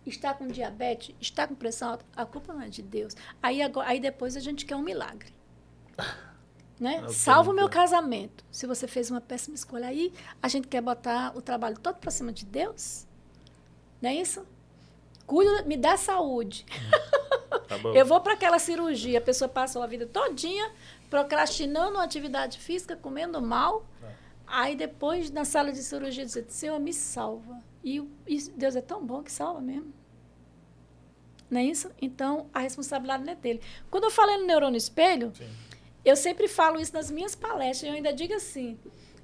está 0.05 0.35
com 0.35 0.47
diabetes, 0.47 1.15
está 1.21 1.47
com 1.47 1.55
pressão 1.55 1.91
alta, 1.91 2.05
a 2.17 2.27
culpa 2.27 2.53
não 2.53 2.63
é 2.63 2.69
de 2.69 2.83
Deus. 2.83 3.15
Aí, 3.43 3.63
agora, 3.63 3.89
aí 3.89 4.01
depois 4.01 4.37
a 4.37 4.41
gente 4.41 4.67
quer 4.67 4.77
um 4.77 4.83
milagre. 4.83 5.33
Né? 6.79 7.01
Eu 7.03 7.11
Salva 7.11 7.51
o 7.51 7.55
meu 7.55 7.69
casamento. 7.69 8.43
Se 8.51 8.67
você 8.67 8.87
fez 8.87 9.11
uma 9.11 9.21
péssima 9.21 9.55
escolha, 9.55 9.87
aí 9.87 10.13
a 10.43 10.49
gente 10.49 10.67
quer 10.67 10.81
botar 10.81 11.37
o 11.37 11.43
trabalho 11.43 11.79
todo 11.79 11.97
para 11.97 12.11
cima 12.11 12.33
de 12.33 12.47
Deus? 12.47 13.07
Não 14.01 14.09
é 14.09 14.15
isso? 14.15 14.47
Cuida, 15.27 15.63
me 15.65 15.77
dá 15.77 15.97
saúde. 15.99 16.65
Tá 17.69 17.77
bom. 17.79 17.93
Eu 17.95 18.07
vou 18.07 18.21
para 18.21 18.33
aquela 18.33 18.59
cirurgia, 18.59 19.19
a 19.19 19.23
pessoa 19.23 19.49
passou 19.49 19.83
a 19.83 19.87
vida 19.87 20.07
todinha 20.07 20.73
procrastinando 21.11 21.97
uma 21.97 22.05
atividade 22.05 22.59
física, 22.59 22.97
comendo 22.97 23.43
mal. 23.43 23.85
Aí 24.47 24.75
depois, 24.75 25.31
na 25.31 25.45
sala 25.45 25.71
de 25.73 25.83
cirurgia, 25.83 26.25
dizer, 26.25 26.47
Senhor, 26.49 26.79
me 26.81 26.93
salva. 26.93 27.63
E, 27.85 28.03
e 28.27 28.43
Deus 28.57 28.75
é 28.75 28.81
tão 28.81 29.05
bom 29.05 29.23
que 29.23 29.31
salva 29.31 29.61
mesmo. 29.61 29.93
Não 31.49 31.61
é 31.61 31.65
isso? 31.65 31.91
Então, 32.01 32.49
a 32.55 32.61
responsabilidade 32.61 33.25
não 33.25 33.33
é 33.33 33.37
dele. 33.37 33.61
Quando 33.91 34.05
eu 34.05 34.11
falei 34.11 34.39
no 34.39 34.47
neurônio 34.47 34.79
espelho, 34.79 35.33
Sim. 35.35 35.49
Eu 36.05 36.17
sempre 36.17 36.49
falo 36.49 36.81
isso 36.81 36.93
nas 36.93 37.11
minhas 37.11 37.35
palestras. 37.35 37.91
Eu 37.91 37.97
ainda 37.97 38.13
digo 38.13 38.35
assim, 38.35 38.79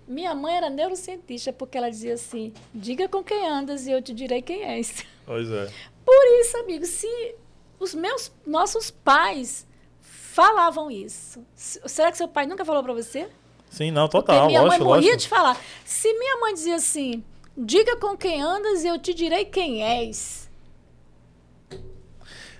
minha 0.07 0.35
mãe 0.35 0.57
era 0.57 0.71
neurocientista, 0.71 1.53
porque 1.53 1.77
ela 1.79 1.91
dizia 1.91 2.15
assim, 2.15 2.53
diga 2.75 3.09
com 3.09 3.23
quem 3.23 3.47
andas 3.49 3.87
e 3.87 3.91
eu 3.91 4.01
te 4.03 4.13
direi 4.15 4.43
quem 4.43 4.63
és. 4.65 5.05
Pois 5.25 5.51
é. 5.51 5.69
Por 6.05 6.41
isso, 6.41 6.57
amigo, 6.59 6.85
se 6.87 7.35
os 7.81 7.95
meus 7.95 8.31
nossos 8.47 8.91
pais 8.91 9.67
falavam 10.01 10.91
isso, 10.91 11.45
será 11.55 12.11
que 12.13 12.19
seu 12.19 12.29
pai 12.29 12.47
nunca 12.47 12.65
falou 12.65 12.83
para 12.83 12.93
você? 12.93 13.29
Sim, 13.71 13.91
não, 13.91 14.09
Porque 14.09 14.27
total, 14.29 14.47
minha 14.47 14.63
lógico, 14.63 14.85
mãe 14.85 14.95
morria 14.95 15.13
lógico. 15.13 15.23
de 15.23 15.29
falar. 15.29 15.61
Se 15.85 16.13
minha 16.15 16.39
mãe 16.39 16.55
dizia 16.55 16.77
assim, 16.77 17.25
diga 17.57 17.97
com 17.97 18.17
quem 18.17 18.41
andas 18.41 18.85
e 18.85 18.89
eu 18.89 18.99
te 18.99 19.13
direi 19.13 19.45
quem 19.45 19.83
és. 19.83 20.46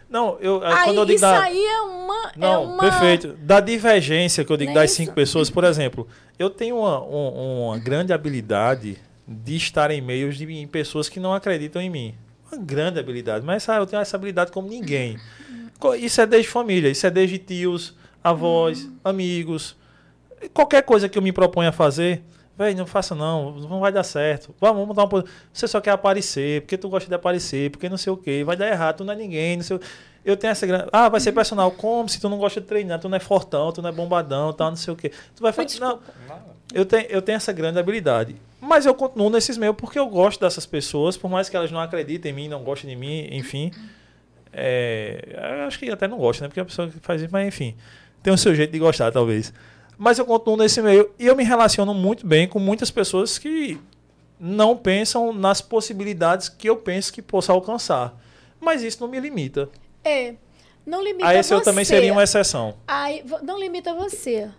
Não, 0.09 0.39
eu, 0.41 0.63
é, 0.65 0.73
aí 0.73 0.85
quando 0.85 0.99
eu 0.99 1.05
digo 1.05 1.17
isso 1.17 1.21
da... 1.23 1.43
aí 1.43 1.65
é 1.65 1.81
uma, 1.81 2.29
é 2.29 2.39
Não, 2.39 2.65
uma 2.65 2.79
perfeito. 2.79 3.29
Da 3.41 3.59
divergência 3.61 4.45
que 4.45 4.53
eu 4.53 4.57
digo 4.57 4.71
Não 4.73 4.79
é 4.79 4.83
das 4.83 4.91
isso? 4.91 4.99
cinco 5.03 5.13
pessoas, 5.15 5.51
por 5.51 5.65
exemplo, 5.65 6.07
eu 6.39 6.49
tenho 6.49 6.79
uma, 6.79 7.03
um- 7.03 7.67
uma 7.69 7.79
grande 7.79 8.13
habilidade 8.13 8.97
de 9.27 9.57
estar 9.57 9.91
em 9.91 10.01
meios 10.01 10.37
de 10.39 10.45
em 10.45 10.67
pessoas 10.69 11.09
que 11.09 11.19
não 11.19 11.35
acreditam 11.35 11.83
em 11.83 11.91
mim. 11.91 12.15
Uma 12.51 12.63
grande 12.63 13.01
habilidade. 13.01 13.45
Mas 13.45 13.67
eu 13.67 13.85
tenho 13.87 14.01
essa 14.01 14.17
habilidade 14.17 14.53
como 14.53 14.69
ninguém. 14.69 15.19
Isso 15.99 16.21
é 16.21 16.27
desde 16.27 16.49
família, 16.49 16.89
isso 16.89 17.05
é 17.07 17.11
desde 17.11 17.37
tios, 17.39 17.95
avós, 18.23 18.85
Uhum. 18.85 18.97
amigos. 19.05 19.77
Qualquer 20.55 20.83
coisa 20.83 21.09
que 21.09 21.19
eu 21.19 21.23
me 21.23 21.33
proponha 21.33 21.71
a 21.71 21.73
fazer, 21.73 22.23
velho, 22.57 22.77
não 22.79 22.87
faça 22.87 23.15
não, 23.15 23.53
não 23.53 23.81
vai 23.81 23.93
dar 23.93 24.03
certo. 24.05 24.55
Vamos, 24.61 24.79
vamos 24.81 24.97
dar 24.97 25.03
uma. 25.03 25.09
po- 25.09 25.25
Você 25.53 25.67
só 25.69 25.81
quer 25.81 25.91
aparecer, 25.91 26.63
porque 26.63 26.77
tu 26.79 26.89
gosta 26.89 27.09
de 27.09 27.15
aparecer, 27.15 27.71
porque 27.71 27.89
não 27.89 27.97
sei 27.97 28.13
o 28.13 28.17
quê, 28.17 28.43
vai 28.45 28.57
dar 28.57 28.69
errado, 28.69 28.97
tu 28.99 29.05
não 29.05 29.13
é 29.13 29.17
ninguém, 29.17 29.57
não 29.57 29.65
sei 29.65 29.77
o... 29.77 29.81
Eu 30.25 30.37
tenho 30.37 30.51
essa 30.51 30.67
grande. 30.67 30.87
Ah, 30.93 31.09
vai 31.09 31.21
ser 31.21 31.31
personal. 31.31 31.71
Como 31.71 32.09
se 32.09 32.21
tu 32.21 32.29
não 32.29 32.37
gosta 32.37 32.61
de 32.61 32.67
treinar, 32.67 32.99
tu 32.99 33.09
não 33.09 33.17
é 33.17 33.21
fortão, 33.21 33.71
tu 33.71 33.81
não 33.81 33.91
é 33.91 33.93
bombadão, 33.93 34.53
tal, 34.53 34.71
não 34.71 34.77
sei 34.77 34.93
o 34.93 34.97
quê. 34.97 35.11
Tu 35.37 35.41
vai 35.41 35.53
fazer. 35.53 35.79
Não, 35.79 36.01
eu 36.75 36.85
tenho, 36.85 37.07
eu 37.09 37.23
tenho 37.23 37.37
essa 37.37 37.53
grande 37.53 37.79
habilidade. 37.79 38.35
Mas 38.61 38.85
eu 38.87 38.93
continuo 38.95 39.31
nesses 39.31 39.57
meios 39.57 39.77
porque 39.77 39.97
eu 39.97 40.09
gosto 40.09 40.41
dessas 40.41 40.67
pessoas, 40.67 41.17
por 41.17 41.31
mais 41.31 41.49
que 41.49 41.57
elas 41.57 41.71
não 41.71 41.79
acreditem 41.79 42.33
em 42.33 42.35
mim, 42.35 42.49
não 42.49 42.65
gostem 42.65 42.91
de 42.91 42.97
mim, 42.97 43.29
enfim. 43.31 43.71
É, 44.53 45.65
acho 45.67 45.79
que 45.79 45.91
até 45.91 46.09
não 46.09 46.19
gosta, 46.19 46.43
né? 46.45 46.49
Porque 46.49 46.61
a 46.61 46.65
pessoa 46.65 46.89
que 46.89 46.99
faz 47.01 47.21
isso, 47.23 47.31
mas 47.33 47.47
enfim. 47.47 47.77
Tem 48.23 48.33
o 48.33 48.39
seu 48.39 48.55
jeito 48.55 48.73
de 48.73 48.79
gostar, 48.79 49.13
talvez. 49.13 49.53
Mas 49.99 50.19
eu 50.19 50.27
continuo 50.27 50.57
nesse 50.59 50.83
meio. 50.83 51.11
E 51.19 51.27
eu 51.27 51.35
me 51.35 51.45
relaciono 51.45 51.95
muito 51.95 52.27
bem 52.27 52.47
com 52.47 52.59
muitas 52.59 52.91
pessoas 52.91 53.39
que 53.39 53.79
não 54.39 54.77
pensam 54.77 55.33
nas 55.33 55.61
possibilidades 55.61 56.49
que 56.49 56.69
eu 56.69 56.77
penso 56.77 57.13
que 57.13 57.23
possa 57.23 57.53
alcançar. 57.53 58.15
Mas 58.61 58.83
isso 58.83 59.01
não 59.01 59.09
me 59.09 59.19
limita. 59.19 59.71
É. 60.05 60.35
Não 60.85 61.03
limita 61.03 61.27
Aí 61.27 61.43
você. 61.43 61.55
eu 61.55 61.63
também 61.63 61.85
seria 61.85 62.13
uma 62.13 62.23
exceção. 62.23 62.75
Aí, 62.87 63.25
não 63.43 63.59
limita 63.59 63.95
você. 63.95 64.51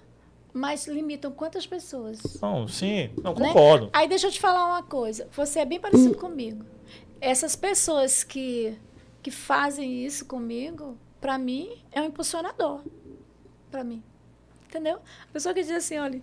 Mas 0.53 0.87
limitam 0.87 1.31
quantas 1.31 1.67
pessoas? 1.67 2.19
Não, 2.41 2.67
sim, 2.67 3.11
não 3.23 3.33
né? 3.35 3.47
concordo. 3.47 3.89
Aí 3.93 4.07
deixa 4.07 4.27
eu 4.27 4.31
te 4.31 4.39
falar 4.39 4.65
uma 4.65 4.81
coisa. 4.81 5.27
Você 5.33 5.59
é 5.59 5.65
bem 5.65 5.79
parecido 5.79 6.17
comigo. 6.17 6.65
Essas 7.21 7.55
pessoas 7.55 8.23
que, 8.23 8.75
que 9.21 9.29
fazem 9.29 10.03
isso 10.03 10.25
comigo, 10.25 10.97
pra 11.21 11.37
mim, 11.37 11.77
é 11.91 12.01
um 12.01 12.05
impulsionador. 12.05 12.81
Pra 13.69 13.83
mim. 13.83 14.03
Entendeu? 14.67 14.99
A 15.23 15.33
pessoa 15.33 15.53
que 15.53 15.61
diz 15.61 15.71
assim, 15.71 15.97
olha, 15.97 16.21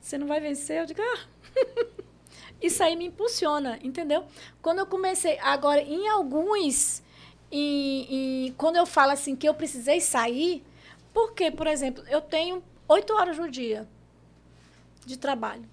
você 0.00 0.16
não 0.16 0.26
vai 0.26 0.40
vencer, 0.40 0.78
eu 0.80 0.86
digo, 0.86 1.00
ah. 1.02 1.18
isso 2.60 2.82
aí 2.82 2.94
me 2.96 3.06
impulsiona, 3.06 3.78
entendeu? 3.82 4.24
Quando 4.60 4.78
eu 4.78 4.86
comecei, 4.86 5.38
agora, 5.40 5.80
em 5.80 6.08
alguns, 6.08 7.02
em, 7.50 8.46
em- 8.46 8.52
quando 8.52 8.76
eu 8.76 8.86
falo 8.86 9.10
assim 9.12 9.34
que 9.34 9.48
eu 9.48 9.54
precisei 9.54 10.00
sair, 10.00 10.64
porque, 11.12 11.50
por 11.50 11.66
exemplo, 11.66 12.04
eu 12.08 12.20
tenho 12.20 12.62
oito 12.88 13.12
horas 13.14 13.36
no 13.38 13.50
dia 13.50 13.86
de 15.04 15.16
trabalho. 15.18 15.68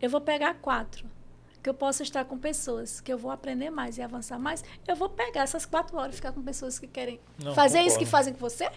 Eu 0.00 0.10
vou 0.10 0.20
pegar 0.20 0.54
quatro. 0.54 1.06
Que 1.62 1.68
eu 1.68 1.74
posso 1.74 2.02
estar 2.04 2.24
com 2.24 2.38
pessoas, 2.38 3.00
que 3.00 3.12
eu 3.12 3.18
vou 3.18 3.30
aprender 3.32 3.68
mais 3.68 3.98
e 3.98 4.02
avançar 4.02 4.38
mais. 4.38 4.62
Eu 4.86 4.94
vou 4.94 5.08
pegar 5.08 5.42
essas 5.42 5.66
quatro 5.66 5.96
horas 5.98 6.14
e 6.14 6.16
ficar 6.16 6.30
com 6.32 6.40
pessoas 6.40 6.78
que 6.78 6.86
querem 6.86 7.18
Não, 7.42 7.52
fazer 7.52 7.80
isso 7.80 7.98
que 7.98 8.04
concordo. 8.04 8.10
fazem 8.10 8.32
com 8.34 8.38
você. 8.40 8.70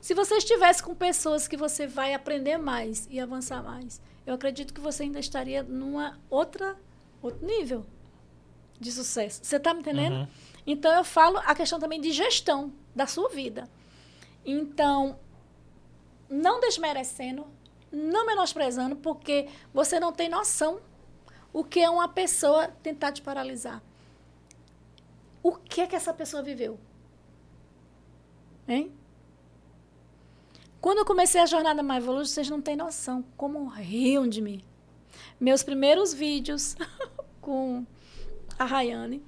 Se 0.00 0.14
você 0.14 0.36
estivesse 0.36 0.82
com 0.82 0.94
pessoas 0.94 1.48
que 1.48 1.56
você 1.56 1.86
vai 1.86 2.14
aprender 2.14 2.56
mais 2.56 3.06
e 3.10 3.18
avançar 3.18 3.62
mais, 3.62 4.00
eu 4.26 4.34
acredito 4.34 4.72
que 4.72 4.80
você 4.80 5.02
ainda 5.02 5.18
estaria 5.18 5.62
numa 5.62 6.18
outra 6.30 6.76
outro 7.20 7.44
nível 7.44 7.84
de 8.78 8.92
sucesso. 8.92 9.40
Você 9.42 9.56
está 9.56 9.74
me 9.74 9.80
entendendo? 9.80 10.14
Uhum. 10.14 10.28
Então 10.66 10.94
eu 10.94 11.04
falo 11.04 11.38
a 11.38 11.54
questão 11.54 11.80
também 11.80 12.00
de 12.00 12.12
gestão 12.12 12.72
da 12.94 13.06
sua 13.06 13.28
vida. 13.28 13.68
Então, 14.44 15.18
não 16.28 16.60
desmerecendo, 16.60 17.46
não 17.90 18.24
menosprezando, 18.26 18.96
porque 18.96 19.48
você 19.74 19.98
não 19.98 20.12
tem 20.12 20.28
noção 20.28 20.80
o 21.52 21.64
que 21.64 21.80
é 21.80 21.90
uma 21.90 22.08
pessoa 22.08 22.68
tentar 22.68 23.12
te 23.12 23.22
paralisar. 23.22 23.82
O 25.42 25.52
que 25.52 25.80
é 25.80 25.86
que 25.86 25.96
essa 25.96 26.12
pessoa 26.12 26.42
viveu? 26.42 26.78
Hein? 28.66 28.92
Quando 30.80 30.98
eu 30.98 31.04
comecei 31.04 31.40
a 31.40 31.46
jornada 31.46 31.82
Mais 31.82 32.02
Evolution, 32.04 32.32
vocês 32.32 32.50
não 32.50 32.60
têm 32.60 32.76
noção 32.76 33.24
como 33.36 33.66
riam 33.68 34.28
de 34.28 34.40
mim. 34.40 34.62
Meus 35.40 35.62
primeiros 35.62 36.12
vídeos 36.14 36.76
com 37.40 37.84
a 38.58 38.64
Rayane, 38.64 39.22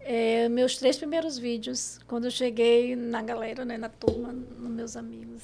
é, 0.00 0.48
meus 0.48 0.76
três 0.76 0.96
primeiros 0.96 1.38
vídeos, 1.38 2.00
quando 2.06 2.24
eu 2.24 2.30
cheguei 2.30 2.96
na 2.96 3.22
galera, 3.22 3.64
né, 3.64 3.76
na 3.76 3.88
turma, 3.88 4.32
nos 4.32 4.70
meus 4.70 4.96
amigos, 4.96 5.42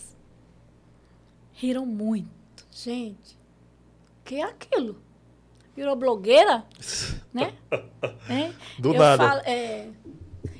riram 1.52 1.84
muito. 1.86 2.66
Gente, 2.70 3.38
que 4.24 4.36
é 4.36 4.42
aquilo? 4.44 4.96
Virou 5.76 5.94
blogueira? 5.96 6.64
né? 7.32 7.54
Hein? 8.30 8.54
Do 8.78 8.94
Eu 8.94 8.98
nada. 8.98 9.24
falo- 9.28 9.40
é, 9.44 9.88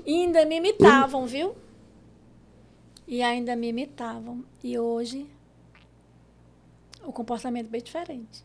ainda 0.07 0.45
me 0.45 0.57
imitavam, 0.57 1.27
viu? 1.27 1.55
E 3.07 3.23
ainda 3.23 3.55
me 3.55 3.69
imitavam. 3.69 4.45
E 4.63 4.79
hoje, 4.79 5.29
o 7.05 7.13
comportamento 7.13 7.67
é 7.67 7.71
bem 7.71 7.83
diferente. 7.83 8.45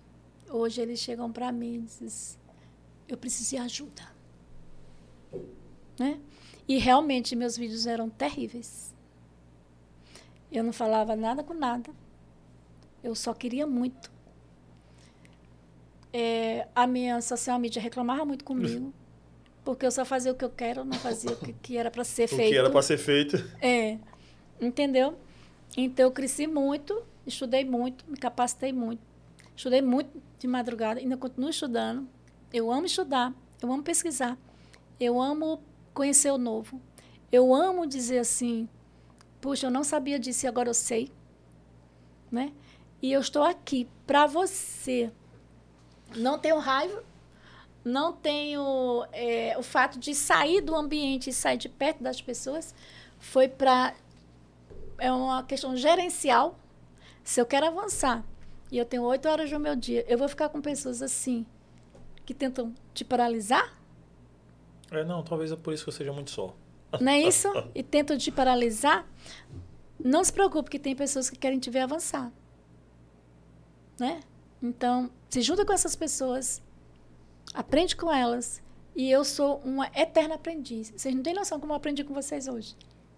Hoje 0.49 0.81
eles 0.81 0.99
chegam 0.99 1.31
para 1.31 1.51
mim 1.51 1.75
e 1.75 1.79
dizem, 1.81 2.39
eu 3.07 3.17
preciso 3.17 3.49
de 3.51 3.57
ajuda. 3.57 4.03
Né? 5.97 6.19
E 6.67 6.77
realmente 6.77 7.35
meus 7.35 7.55
vídeos 7.57 7.85
eram 7.85 8.09
terríveis. 8.09 8.93
Eu 10.51 10.63
não 10.63 10.73
falava 10.73 11.15
nada 11.15 11.43
com 11.43 11.53
nada. 11.53 11.91
Eu 13.03 13.15
só 13.15 13.33
queria 13.33 13.65
muito. 13.67 14.11
É, 16.11 16.67
a 16.75 16.87
minha 16.87 17.21
social 17.21 17.59
media 17.59 17.81
reclamava 17.81 18.25
muito 18.25 18.43
comigo. 18.43 18.93
Porque 19.63 19.85
eu 19.85 19.91
só 19.91 20.03
fazia 20.03 20.31
o 20.31 20.35
que 20.35 20.43
eu 20.43 20.49
quero, 20.49 20.83
não 20.83 20.97
fazia 20.97 21.31
o 21.31 21.35
que, 21.35 21.53
que 21.53 21.77
era 21.77 21.91
para 21.91 22.03
ser 22.03 22.25
O 22.25 22.27
feito. 22.29 22.49
que 22.49 22.57
era 22.57 22.69
para 22.71 22.81
ser 22.81 22.97
feito. 22.97 23.35
É. 23.61 23.99
Entendeu? 24.59 25.17
Então 25.77 26.05
eu 26.05 26.11
cresci 26.11 26.47
muito, 26.47 27.03
estudei 27.25 27.63
muito, 27.63 28.03
me 28.07 28.17
capacitei 28.17 28.73
muito. 28.73 29.01
Estudei 29.55 29.81
muito 29.81 30.21
de 30.37 30.47
madrugada, 30.47 30.99
ainda 30.99 31.17
continuo 31.17 31.49
estudando. 31.49 32.07
Eu 32.51 32.71
amo 32.71 32.85
estudar, 32.85 33.33
eu 33.61 33.71
amo 33.71 33.83
pesquisar, 33.83 34.37
eu 34.99 35.21
amo 35.21 35.61
conhecer 35.93 36.31
o 36.31 36.37
novo. 36.37 36.81
Eu 37.31 37.53
amo 37.53 37.85
dizer 37.85 38.19
assim, 38.19 38.67
puxa, 39.39 39.67
eu 39.67 39.71
não 39.71 39.83
sabia 39.83 40.17
disso 40.17 40.45
e 40.45 40.47
agora 40.47 40.69
eu 40.69 40.73
sei. 40.73 41.11
Né? 42.31 42.51
E 43.01 43.11
eu 43.11 43.21
estou 43.21 43.43
aqui 43.43 43.87
para 44.07 44.25
você. 44.25 45.11
Não 46.15 46.39
tenho 46.39 46.57
raiva, 46.57 47.03
não 47.83 48.13
tenho 48.13 49.05
é, 49.11 49.55
o 49.57 49.63
fato 49.63 49.99
de 49.99 50.15
sair 50.15 50.61
do 50.61 50.75
ambiente 50.75 51.29
e 51.29 51.33
sair 51.33 51.57
de 51.57 51.69
perto 51.69 52.01
das 52.01 52.21
pessoas 52.21 52.73
foi 53.19 53.47
para 53.47 53.93
é 54.99 55.11
uma 55.11 55.43
questão 55.43 55.75
gerencial. 55.75 56.57
Se 57.23 57.39
eu 57.41 57.45
quero 57.45 57.67
avançar 57.67 58.23
e 58.71 58.77
eu 58.77 58.85
tenho 58.85 59.03
oito 59.03 59.27
horas 59.27 59.51
no 59.51 59.59
meu 59.59 59.75
dia, 59.75 60.05
eu 60.07 60.17
vou 60.17 60.27
ficar 60.27 60.49
com 60.49 60.61
pessoas 60.61 61.01
assim 61.01 61.45
que 62.25 62.33
tentam 62.33 62.73
te 62.93 63.03
paralisar, 63.03 63.75
É, 64.91 65.03
não, 65.03 65.23
talvez 65.23 65.51
é 65.51 65.55
por 65.55 65.73
isso 65.73 65.83
que 65.83 65.89
eu 65.89 65.93
seja 65.93 66.11
muito 66.13 66.31
só. 66.31 66.55
não 66.99 67.11
é 67.11 67.19
isso? 67.21 67.47
E 67.75 67.83
tentam 67.83 68.17
te 68.17 68.31
paralisar. 68.31 69.05
Não 70.03 70.23
se 70.23 70.31
preocupe 70.31 70.69
que 70.69 70.79
tem 70.79 70.95
pessoas 70.95 71.29
que 71.29 71.37
querem 71.37 71.59
te 71.59 71.69
ver 71.69 71.81
avançar, 71.81 72.31
né? 73.99 74.21
Então, 74.61 75.09
se 75.29 75.41
junta 75.41 75.65
com 75.65 75.73
essas 75.73 75.95
pessoas, 75.95 76.61
aprende 77.53 77.95
com 77.95 78.11
elas. 78.11 78.61
E 78.95 79.09
eu 79.09 79.23
sou 79.23 79.57
uma 79.63 79.87
eterna 79.95 80.35
aprendiz. 80.35 80.91
Vocês 80.95 81.13
não 81.15 81.21
têm 81.23 81.33
noção 81.33 81.59
como 81.59 81.71
eu 81.73 81.77
aprendi 81.77 82.03
com 82.03 82.13
vocês 82.13 82.47
hoje. 82.47 82.75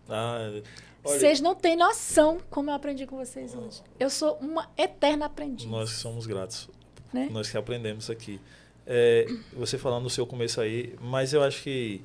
Ah, 0.09 0.61
Vocês 1.03 1.41
não 1.41 1.55
têm 1.55 1.75
noção 1.75 2.39
como 2.49 2.69
eu 2.69 2.75
aprendi 2.75 3.05
com 3.05 3.17
vocês 3.17 3.55
hoje. 3.55 3.81
Eu 3.99 4.09
sou 4.09 4.35
uma 4.35 4.69
eterna 4.77 5.25
aprendiz. 5.25 5.67
nós 5.69 5.91
que 5.91 5.97
somos 5.97 6.25
gratos. 6.25 6.69
Né? 7.11 7.27
Nós 7.31 7.49
que 7.49 7.57
aprendemos 7.57 8.09
aqui. 8.09 8.39
É, 8.85 9.25
você 9.53 9.77
falando 9.77 10.03
no 10.03 10.09
seu 10.09 10.25
começo 10.25 10.59
aí, 10.59 10.95
mas 11.01 11.33
eu 11.33 11.43
acho 11.43 11.61
que 11.63 12.03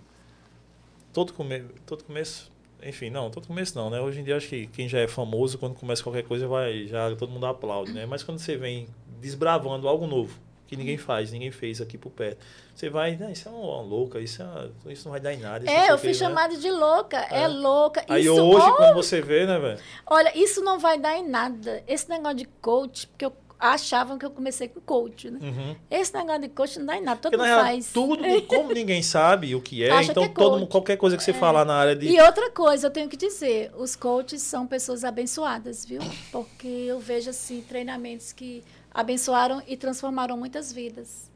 todo, 1.12 1.32
come, 1.32 1.60
todo 1.86 2.05
começo, 2.05 2.52
enfim, 2.82 3.09
não, 3.09 3.31
todo 3.31 3.47
começo 3.47 3.77
não, 3.77 3.89
né? 3.89 4.01
Hoje 4.01 4.20
em 4.20 4.24
dia 4.24 4.35
eu 4.35 4.36
acho 4.36 4.48
que 4.48 4.66
quem 4.66 4.89
já 4.89 4.98
é 4.98 5.09
famoso, 5.09 5.59
quando 5.59 5.74
começa 5.74 6.02
qualquer 6.02 6.24
coisa, 6.24 6.47
vai, 6.47 6.86
já 6.86 7.14
todo 7.16 7.31
mundo 7.31 7.47
aplaude, 7.47 7.93
né? 7.93 8.05
Mas 8.05 8.23
quando 8.23 8.39
você 8.39 8.56
vem 8.56 8.89
desbravando 9.20 9.89
algo 9.89 10.06
novo, 10.06 10.39
que 10.66 10.76
ninguém 10.76 10.98
faz, 10.98 11.30
ninguém 11.32 11.51
fez 11.51 11.80
aqui 11.80 11.97
por 11.97 12.10
perto, 12.10 12.38
você 12.74 12.90
vai, 12.90 13.16
né, 13.16 13.32
isso 13.32 13.48
é 13.48 13.52
uma 13.52 13.80
louca, 13.80 14.20
isso, 14.20 14.43
é, 14.43 14.93
isso 14.93 15.05
não 15.05 15.12
vai 15.12 15.20
dar 15.20 15.32
em 15.32 15.38
nada. 15.38 15.70
É, 15.70 15.90
eu 15.90 15.98
fui 15.98 16.09
né? 16.09 16.14
chamada 16.14 16.56
de 16.56 16.70
louca. 16.70 17.18
É, 17.30 17.43
É. 17.43 17.48
louca. 17.48 18.05
Aí 18.09 18.22
isso, 18.22 18.34
hoje, 18.34 18.66
ó, 18.66 18.72
quando 18.72 18.94
você 18.94 19.22
vê, 19.22 19.47
né, 19.47 19.59
velho? 19.59 19.78
Olha, 20.06 20.36
isso 20.36 20.60
não 20.62 20.78
vai 20.78 20.98
dar 20.98 21.16
em 21.16 21.28
nada. 21.28 21.82
Esse 21.86 22.09
negócio 22.09 22.36
de 22.38 22.47
coach, 22.60 23.06
porque 23.06 23.24
eu 23.24 23.32
achavam 23.59 24.18
que 24.18 24.26
eu 24.26 24.30
comecei 24.30 24.68
com 24.68 24.80
coach, 24.80 25.30
né? 25.30 25.38
Uhum. 25.40 25.76
Esse 25.90 26.12
negócio 26.12 26.43
de 26.43 26.48
coach 26.51 26.78
não 26.78 26.86
dá 26.86 26.97
em 26.98 27.02
nada. 27.02 27.18
Todo 27.18 27.32
Porque, 27.32 27.47
mundo 27.47 27.55
real, 27.55 27.64
faz. 27.64 27.90
tudo, 27.93 28.22
como 28.47 28.72
ninguém 28.72 29.02
sabe 29.02 29.55
o 29.55 29.62
que 29.62 29.82
é, 29.82 29.90
Acha 29.90 30.10
então 30.10 30.24
que 30.24 30.30
é 30.30 30.32
todo 30.34 30.59
mundo, 30.59 30.66
qualquer 30.68 30.97
coisa 30.98 31.16
que 31.16 31.22
você 31.22 31.32
falar 31.32 31.64
na 31.64 31.74
área 31.74 31.97
de 31.97 32.06
E 32.06 32.20
outra 32.20 32.51
coisa, 32.51 32.88
eu 32.88 32.90
tenho 32.90 33.09
que 33.09 33.16
dizer, 33.16 33.70
os 33.78 33.97
coaches 33.97 34.43
são 34.43 34.66
pessoas 34.66 35.05
abençoadas, 35.05 35.86
viu? 35.86 36.02
Porque 36.30 36.66
eu 36.68 37.01
vejo 37.01 37.30
assim 37.30 37.62
treinamentos 37.66 38.30
que 38.32 38.62
abençoaram 38.97 39.62
e 39.68 39.77
transformaram 39.77 40.39
muitas 40.39 40.73
vidas. 40.73 41.31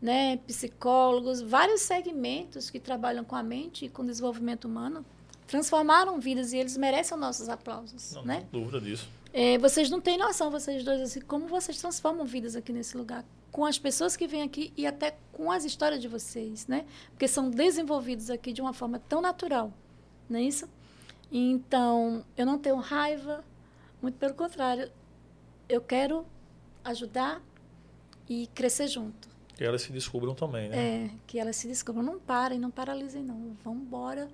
Né? 0.00 0.38
Psicólogos, 0.38 1.42
vários 1.42 1.82
segmentos 1.82 2.70
que 2.70 2.80
trabalham 2.80 3.24
com 3.24 3.36
a 3.36 3.42
mente 3.42 3.84
e 3.84 3.88
com 3.90 4.02
o 4.02 4.06
desenvolvimento 4.06 4.64
humano 4.64 5.04
transformaram 5.46 6.18
vidas 6.18 6.52
e 6.52 6.56
eles 6.56 6.76
merecem 6.76 7.14
os 7.14 7.20
nossos 7.20 7.48
aplausos, 7.48 8.12
Não, 8.14 8.24
né? 8.24 8.46
não 8.52 8.60
dúvida 8.60 8.80
disso. 8.80 9.08
É, 9.32 9.58
vocês 9.58 9.90
não 9.90 10.00
têm 10.00 10.16
noção, 10.16 10.50
vocês 10.50 10.82
dois, 10.82 11.00
assim, 11.02 11.20
como 11.20 11.46
vocês 11.46 11.78
transformam 11.78 12.24
vidas 12.24 12.56
aqui 12.56 12.72
nesse 12.72 12.96
lugar. 12.96 13.24
com 13.52 13.64
as 13.64 13.78
pessoas 13.78 14.14
que 14.16 14.26
vêm 14.26 14.42
aqui 14.42 14.72
e 14.76 14.86
até 14.86 15.16
com 15.32 15.50
as 15.50 15.64
histórias 15.64 16.00
de 16.00 16.06
vocês, 16.08 16.66
né? 16.66 16.84
Porque 17.10 17.26
são 17.26 17.50
desenvolvidos 17.50 18.30
aqui 18.30 18.52
de 18.52 18.60
uma 18.60 18.72
forma 18.74 18.98
tão 19.08 19.20
natural, 19.22 19.72
não 20.28 20.38
é 20.38 20.42
isso? 20.42 20.68
Então, 21.32 22.24
eu 22.36 22.44
não 22.46 22.58
tenho 22.58 22.76
raiva, 22.76 23.42
muito 24.02 24.16
pelo 24.18 24.34
contrário, 24.34 24.90
eu 25.68 25.80
quero 25.80 26.24
ajudar 26.88 27.42
e 28.28 28.46
crescer 28.48 28.88
junto. 28.88 29.28
Que 29.56 29.64
elas 29.64 29.82
se 29.82 29.92
descubram 29.92 30.34
também, 30.34 30.68
né? 30.68 30.76
É, 31.06 31.10
que 31.26 31.38
elas 31.38 31.56
se 31.56 31.66
descubram. 31.66 32.02
Não 32.02 32.18
parem, 32.18 32.58
não 32.58 32.70
paralisem, 32.70 33.22
não. 33.24 33.56
Vamos 33.64 33.82
embora, 33.82 34.28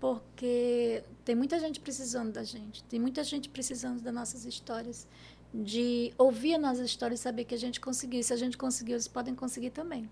porque 0.00 1.02
tem 1.24 1.34
muita 1.34 1.58
gente 1.58 1.80
precisando 1.80 2.32
da 2.32 2.42
gente. 2.44 2.82
Tem 2.84 3.00
muita 3.00 3.22
gente 3.24 3.48
precisando 3.48 4.00
das 4.02 4.12
nossas 4.12 4.44
histórias. 4.44 5.06
De 5.54 6.12
ouvir 6.16 6.54
as 6.54 6.60
nossas 6.62 6.86
histórias 6.86 7.20
e 7.20 7.22
saber 7.22 7.44
que 7.44 7.54
a 7.54 7.58
gente 7.58 7.78
conseguiu. 7.78 8.22
Se 8.22 8.32
a 8.32 8.36
gente 8.36 8.56
conseguiu, 8.56 8.94
eles 8.94 9.06
podem 9.08 9.34
conseguir 9.34 9.70
também. 9.70 10.08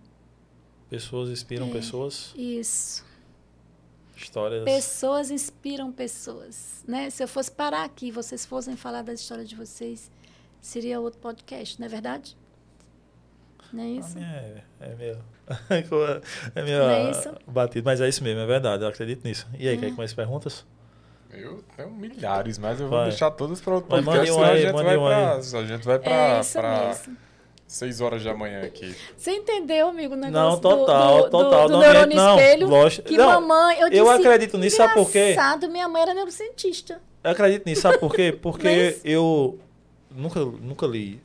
Pessoas 0.88 1.30
inspiram 1.30 1.68
É. 1.68 1.70
pessoas, 1.72 2.34
Isso. 2.36 3.04
histórias. 4.16 4.64
Pessoas 4.64 5.30
inspiram 5.30 5.90
pessoas. 5.90 6.84
Né? 6.86 7.08
Se 7.10 7.22
eu 7.22 7.28
fosse 7.28 7.50
parar 7.50 7.84
aqui 7.84 8.10
vocês 8.10 8.44
fossem 8.44 8.76
falar 8.76 9.02
das 9.02 9.20
histórias 9.20 9.48
de 9.48 9.56
vocês, 9.56 10.10
seria 10.60 11.00
outro 11.00 11.18
podcast, 11.20 11.78
não 11.80 11.86
é 11.86 11.88
verdade? 11.90 12.36
Não 13.72 13.84
é 13.84 13.86
isso? 13.88 14.18
é, 14.18 14.62
é 14.80 14.94
meio. 14.96 15.18
é 16.54 16.62
Não 16.62 16.90
é 16.90 17.10
isso? 17.10 17.32
batido, 17.46 17.84
mas 17.84 18.00
é 18.00 18.08
isso 18.08 18.22
mesmo, 18.22 18.40
é 18.40 18.46
verdade, 18.46 18.82
eu 18.82 18.88
acredito 18.88 19.24
nisso. 19.24 19.46
E 19.58 19.68
aí, 19.68 19.76
Hum. 19.76 19.80
quer 19.80 19.86
ir 19.88 19.90
com 19.90 19.96
mais 19.98 20.12
perguntas? 20.14 20.64
Eu 21.32 21.62
tenho 21.76 21.90
milhares, 21.92 22.58
mas 22.58 22.80
eu 22.80 22.88
vou 22.88 22.98
Vai. 22.98 23.08
deixar 23.10 23.30
todas 23.30 23.60
para 23.60 23.74
outro 23.74 23.88
podcast, 23.88 24.16
mande 24.18 24.30
um 24.32 24.34
senão 24.34 24.46
a 24.48 24.52
aí, 24.52 24.62
gente 24.62 24.72
mande 24.72 24.84
vai 24.84 24.96
um 24.96 25.00
pra- 25.04 25.32
aí. 25.34 25.38
a 25.38 25.66
gente 25.66 25.84
vai 25.84 25.94
É 25.96 25.98
para 26.00 26.40
isso 26.40 26.60
mesmo. 26.60 27.16
6 27.68 28.00
horas 28.00 28.24
da 28.24 28.34
manhã 28.34 28.62
aqui. 28.64 28.96
Você 29.16 29.30
entendeu, 29.30 29.88
amigo, 29.88 30.14
o 30.14 30.16
Não, 30.16 30.26
negócio 30.28 30.60
total, 30.60 31.16
do, 31.18 31.22
do, 31.24 31.30
total. 31.30 31.66
do, 31.68 31.72
não, 31.74 31.78
do 31.78 31.84
neurônio 31.86 32.16
não, 32.16 32.36
espelho? 32.36 32.66
lógico. 32.68 33.06
Que 33.08 33.16
não, 33.16 33.40
mamãe, 33.40 33.78
eu 33.80 33.88
disse, 33.88 34.00
eu 34.02 34.10
acredito 34.10 34.58
nisso, 34.58 34.76
sabe 34.76 34.94
por 34.94 35.08
quê? 35.08 35.30
engraçado, 35.30 35.68
minha 35.70 35.88
mãe 35.88 36.02
era 36.02 36.12
neurocientista. 36.14 37.00
Eu 37.22 37.30
acredito 37.30 37.64
nisso, 37.66 37.82
sabe 37.82 37.98
por 37.98 38.12
quê? 38.12 38.32
Porque 38.42 38.66
Mas- 38.66 39.00
eu 39.04 39.56
nunca, 40.10 40.40
nunca 40.44 40.86
li. 40.86 41.20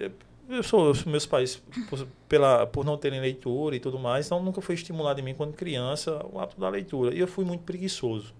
Eu 0.47 0.61
sou, 0.63 0.87
eu 0.87 0.95
sou- 0.95 1.11
meus 1.11 1.25
pais, 1.25 1.61
por, 1.89 2.07
pela, 2.29 2.67
por 2.67 2.85
não 2.85 2.97
terem 2.97 3.19
leitura 3.19 3.75
e 3.75 3.79
tudo 3.79 3.97
mais, 3.97 4.27
então 4.27 4.41
nunca 4.43 4.61
foi 4.61 4.75
estimulado 4.75 5.19
em 5.19 5.23
mim, 5.23 5.33
quando 5.33 5.53
criança, 5.53 6.23
o 6.31 6.39
hábito 6.39 6.59
da 6.61 6.69
leitura. 6.69 7.13
E 7.15 7.19
eu 7.19 7.27
fui 7.27 7.43
muito 7.43 7.61
preguiçoso. 7.63 8.33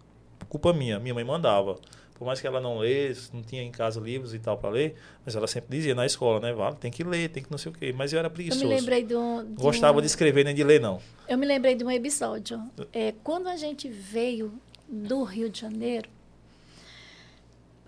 Culpa 0.48 0.72
minha. 0.72 1.00
Minha 1.00 1.14
mãe 1.16 1.24
mandava. 1.24 1.78
Por 2.18 2.24
mais 2.26 2.40
que 2.40 2.48
ela 2.48 2.62
não 2.62 2.78
lesse, 2.78 3.30
não 3.34 3.42
tinha 3.44 3.62
em 3.62 3.72
casa 3.72 4.00
livros 4.00 4.34
e 4.34 4.40
tal 4.40 4.58
para 4.58 4.70
ler, 4.70 4.96
mas 5.26 5.36
ela 5.36 5.48
sempre 5.48 5.76
dizia 5.76 5.94
na 5.94 6.06
escola, 6.06 6.40
né? 6.40 6.54
Vale, 6.54 6.78
tem 6.78 6.90
que 6.90 7.04
ler, 7.04 7.28
tem 7.30 7.44
que 7.44 7.52
não 7.52 7.58
sei 7.58 7.72
o 7.74 7.76
quê. 7.76 7.92
Mas 7.94 8.14
eu 8.14 8.20
era 8.20 8.28
Eu 8.30 8.32
preguiçoso. 8.32 8.66
me 8.66 8.74
lembrei 8.74 9.04
de 9.04 9.14
um... 9.18 9.44
de 9.44 9.62
Gostava 9.62 9.98
um- 9.98 10.02
de 10.02 10.08
escrever, 10.08 10.46
nem 10.46 10.56
de 10.56 10.64
ler, 10.64 10.80
não. 10.80 11.02
Eu 11.28 11.38
me 11.38 11.46
lembrei 11.46 11.76
de 11.76 11.84
um 11.84 11.92
episódio. 11.92 12.62
É, 12.94 13.14
quando 13.22 13.48
a 13.48 13.58
gente 13.58 13.90
veio 13.90 14.54
do 14.88 15.24
Rio 15.24 15.50
de 15.50 15.60
Janeiro, 15.60 16.08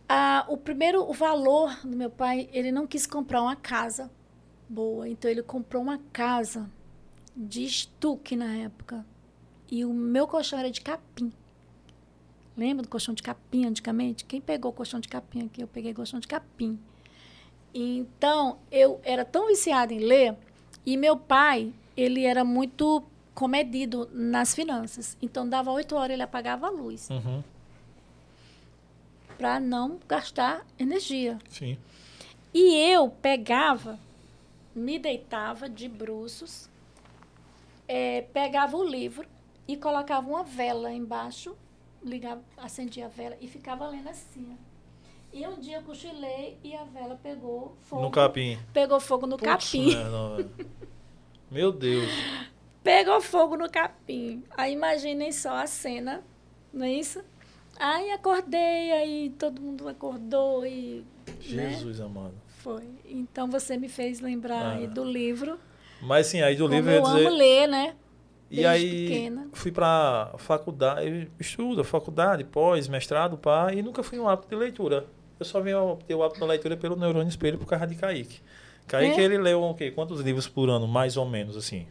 a- 0.08 0.46
o 0.48 0.58
primeiro, 0.58 1.02
o 1.10 1.14
valor 1.14 1.78
do 1.84 1.96
meu 1.96 2.10
pai, 2.10 2.50
ele 2.52 2.72
não 2.72 2.88
quis 2.88 3.06
comprar 3.06 3.42
uma 3.42 3.56
casa 3.56 4.10
boa. 4.70 5.08
Então, 5.08 5.30
ele 5.30 5.44
comprou 5.44 5.82
uma 5.82 5.98
casa 6.12 6.70
de 7.36 7.64
estuque 7.64 8.36
na 8.36 8.56
época. 8.56 9.06
E 9.70 9.84
o 9.86 9.94
meu 9.94 10.28
colchão 10.28 10.58
era 10.60 10.72
de 10.72 10.82
capim. 10.82 11.32
Lembra 12.56 12.84
do 12.84 12.90
colchão 12.90 13.14
de 13.14 13.22
capim 13.22 13.66
antigamente? 13.66 14.26
Quem 14.26 14.42
pegou 14.42 14.72
o 14.72 14.74
colchão 14.74 15.00
de 15.00 15.08
capim 15.08 15.46
aqui? 15.46 15.62
Eu 15.62 15.68
peguei 15.68 15.94
colchão 15.94 16.20
de 16.20 16.28
capim. 16.28 16.80
Então, 17.74 18.58
eu 18.72 19.00
era 19.04 19.24
tão 19.24 19.48
viciada 19.48 19.94
em 19.94 20.00
ler, 20.00 20.36
e 20.86 20.98
meu 20.98 21.16
pai, 21.18 21.72
ele 21.96 22.24
era 22.24 22.44
muito 22.44 23.04
comedido 23.36 24.10
nas 24.12 24.56
finanças. 24.56 25.16
Então, 25.22 25.48
dava 25.48 25.70
oito 25.72 25.96
horas, 25.96 26.14
ele 26.14 26.24
apagava 26.24 26.66
a 26.68 26.70
luz, 26.72 27.10
Uhum, 27.12 27.44
para 29.38 29.60
não 29.60 30.00
gastar 30.08 30.66
energia. 30.80 31.38
sim. 31.50 31.78
E 32.54 32.74
eu 32.92 33.10
pegava, 33.10 34.00
me 34.74 34.98
deitava 34.98 35.70
de 35.70 35.88
bruços, 35.88 36.68
eh, 37.88 38.26
pegava 38.34 38.76
o 38.78 38.84
livro 38.84 39.28
e 39.68 39.78
colocava 39.78 40.28
uma 40.28 40.44
vela 40.44 40.92
embaixo, 40.92 41.56
ligava, 42.04 42.42
acendia 42.58 43.06
a 43.06 43.10
vela 43.10 43.38
e 43.40 43.48
ficava 43.48 43.88
lendo 43.88 44.10
assim. 44.10 44.58
E 45.32 45.46
um 45.46 45.60
dia 45.60 45.78
eu 45.78 45.84
cochilei 45.84 46.58
e 46.64 46.74
a 46.74 46.84
vela 46.86 47.20
pegou 47.22 47.76
fogo. 47.82 48.02
No 48.02 48.10
capim. 48.10 48.58
Pegou 48.74 49.00
fogo 49.00 49.28
no 49.28 49.38
Putz, 49.38 49.52
capim. 49.72 49.94
não, 49.96 50.38
velho. 50.38 50.52
Meu 51.52 51.72
Deus. 51.72 52.10
Pegou 52.82 53.22
fogo 53.22 53.56
no 53.56 53.70
capim. 53.70 54.44
Aí 54.56 54.74
imaginem 54.74 55.32
só 55.32 55.58
a 55.58 55.68
cena, 55.68 56.24
não 56.74 56.86
é 56.86 56.92
isso? 56.94 57.22
Aí 57.80 58.12
acordei, 58.12 58.92
aí 58.92 59.30
todo 59.38 59.62
mundo 59.62 59.88
acordou 59.88 60.66
e. 60.66 61.04
né? 61.50 61.70
Jesus 61.72 62.02
amado. 62.02 62.34
Foi. 62.58 62.84
Então 63.06 63.48
você 63.50 63.78
me 63.78 63.88
fez 63.88 64.20
lembrar 64.20 64.76
aí 64.78 64.86
Ah. 64.86 64.90
do 64.90 65.04
livro. 65.04 65.60
Mas 66.02 66.28
sim, 66.28 66.42
aí 66.42 66.56
do 66.56 66.64
Como 66.64 66.76
livro 66.76 66.92
eu 66.92 66.98
eu 66.98 67.04
dizer. 67.04 67.28
amo 67.28 67.36
ler, 67.38 67.68
né? 67.68 67.96
E 68.50 68.56
desde 68.58 68.68
aí 68.68 69.08
pequena. 69.10 69.48
fui 69.54 69.72
pra 69.72 70.34
faculdade, 70.38 71.30
estudo, 71.40 71.84
faculdade, 71.84 72.44
pós, 72.46 72.88
mestrado, 72.88 73.38
pá, 73.38 73.74
e 73.74 73.82
nunca 73.82 74.02
fui 74.04 74.18
um 74.20 74.28
hábito 74.28 74.50
de 74.50 74.56
leitura. 74.56 75.06
Eu 75.40 75.46
só 75.46 75.60
vim 75.62 75.72
ter 76.08 76.16
o 76.16 76.24
hábito 76.24 76.40
da 76.40 76.46
leitura 76.46 76.78
pelo 76.78 76.96
neurônio 76.96 77.28
espelho 77.30 77.58
por 77.58 77.68
causa 77.68 77.86
de 77.86 77.96
Kaique. 77.96 78.40
Kaique, 78.88 79.20
É? 79.20 79.24
ele 79.24 79.38
leu 79.38 79.62
o 79.62 79.74
quê? 79.76 79.92
Quantos 79.92 80.22
livros 80.22 80.48
por 80.48 80.70
ano, 80.70 80.88
mais 80.88 81.18
ou 81.18 81.26
menos, 81.28 81.58
assim? 81.58 81.86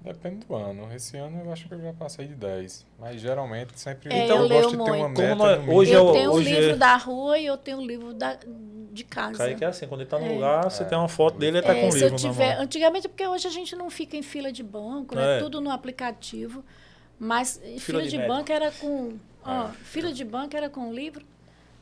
Depende 0.00 0.46
do 0.46 0.54
ano. 0.54 0.88
Esse 0.94 1.16
ano 1.16 1.42
eu 1.44 1.52
acho 1.52 1.66
que 1.68 1.74
eu 1.74 1.80
já 1.80 1.92
passei 1.92 2.26
de 2.28 2.34
10. 2.34 2.86
Mas 2.98 3.20
geralmente 3.20 3.78
sempre 3.78 4.12
É, 4.14 4.24
eu 4.30 4.36
eu 4.36 4.48
gosto 4.48 4.48
leio 4.48 4.62
de 4.62 4.76
ter 4.76 4.76
uma 4.82 4.96
muito. 5.08 5.18
meta. 5.20 5.36
Como 5.36 5.44
nós- 5.44 5.66
no 5.66 5.74
hoje 5.74 5.92
eu 5.92 5.98
é 5.98 6.02
o- 6.02 6.12
tenho 6.12 6.30
hoje 6.32 6.48
um 6.48 6.54
livro 6.54 6.70
é- 6.70 6.76
da 6.76 6.96
rua 6.96 7.38
e 7.38 7.46
eu 7.46 7.56
tenho 7.56 7.78
um 7.78 7.86
livro 7.86 8.14
da, 8.14 8.38
de 8.92 9.04
casa. 9.04 9.38
Kaique 9.38 9.64
é 9.64 9.66
assim, 9.66 9.86
quando 9.88 10.02
ele 10.02 10.08
tá 10.10 10.18
no 10.18 10.26
É. 10.26 10.32
lugar, 10.32 10.70
você 10.70 10.82
É. 10.84 10.86
tem 10.86 10.96
uma 10.96 11.08
foto 11.08 11.36
dele, 11.36 11.58
ele 11.58 11.66
tá 11.66 11.74
É, 11.76 11.80
com 11.80 11.88
o 11.88 11.92
se 11.92 11.98
livro 11.98 12.14
eu 12.14 12.18
tiver, 12.18 12.56
antigamente, 12.58 13.08
porque 13.08 13.26
hoje 13.26 13.48
a 13.48 13.50
gente 13.50 13.74
não 13.74 13.90
fica 13.90 14.16
em 14.16 14.22
fila 14.22 14.52
de 14.52 14.62
banco, 14.62 15.14
né? 15.16 15.36
É. 15.36 15.40
Tudo 15.40 15.60
no 15.60 15.70
aplicativo. 15.70 16.64
Mas 17.18 17.60
fila, 17.78 18.00
de 18.02 18.10
de, 18.10 18.16
médico. 18.18 18.36
banco 18.36 18.52
era 18.52 18.70
com. 18.70 19.14
Ó, 19.44 19.64
É. 19.66 19.70
fila 19.82 20.12
de 20.12 20.24
banco 20.24 20.56
era 20.56 20.70
com 20.70 20.92
livro. 20.92 21.26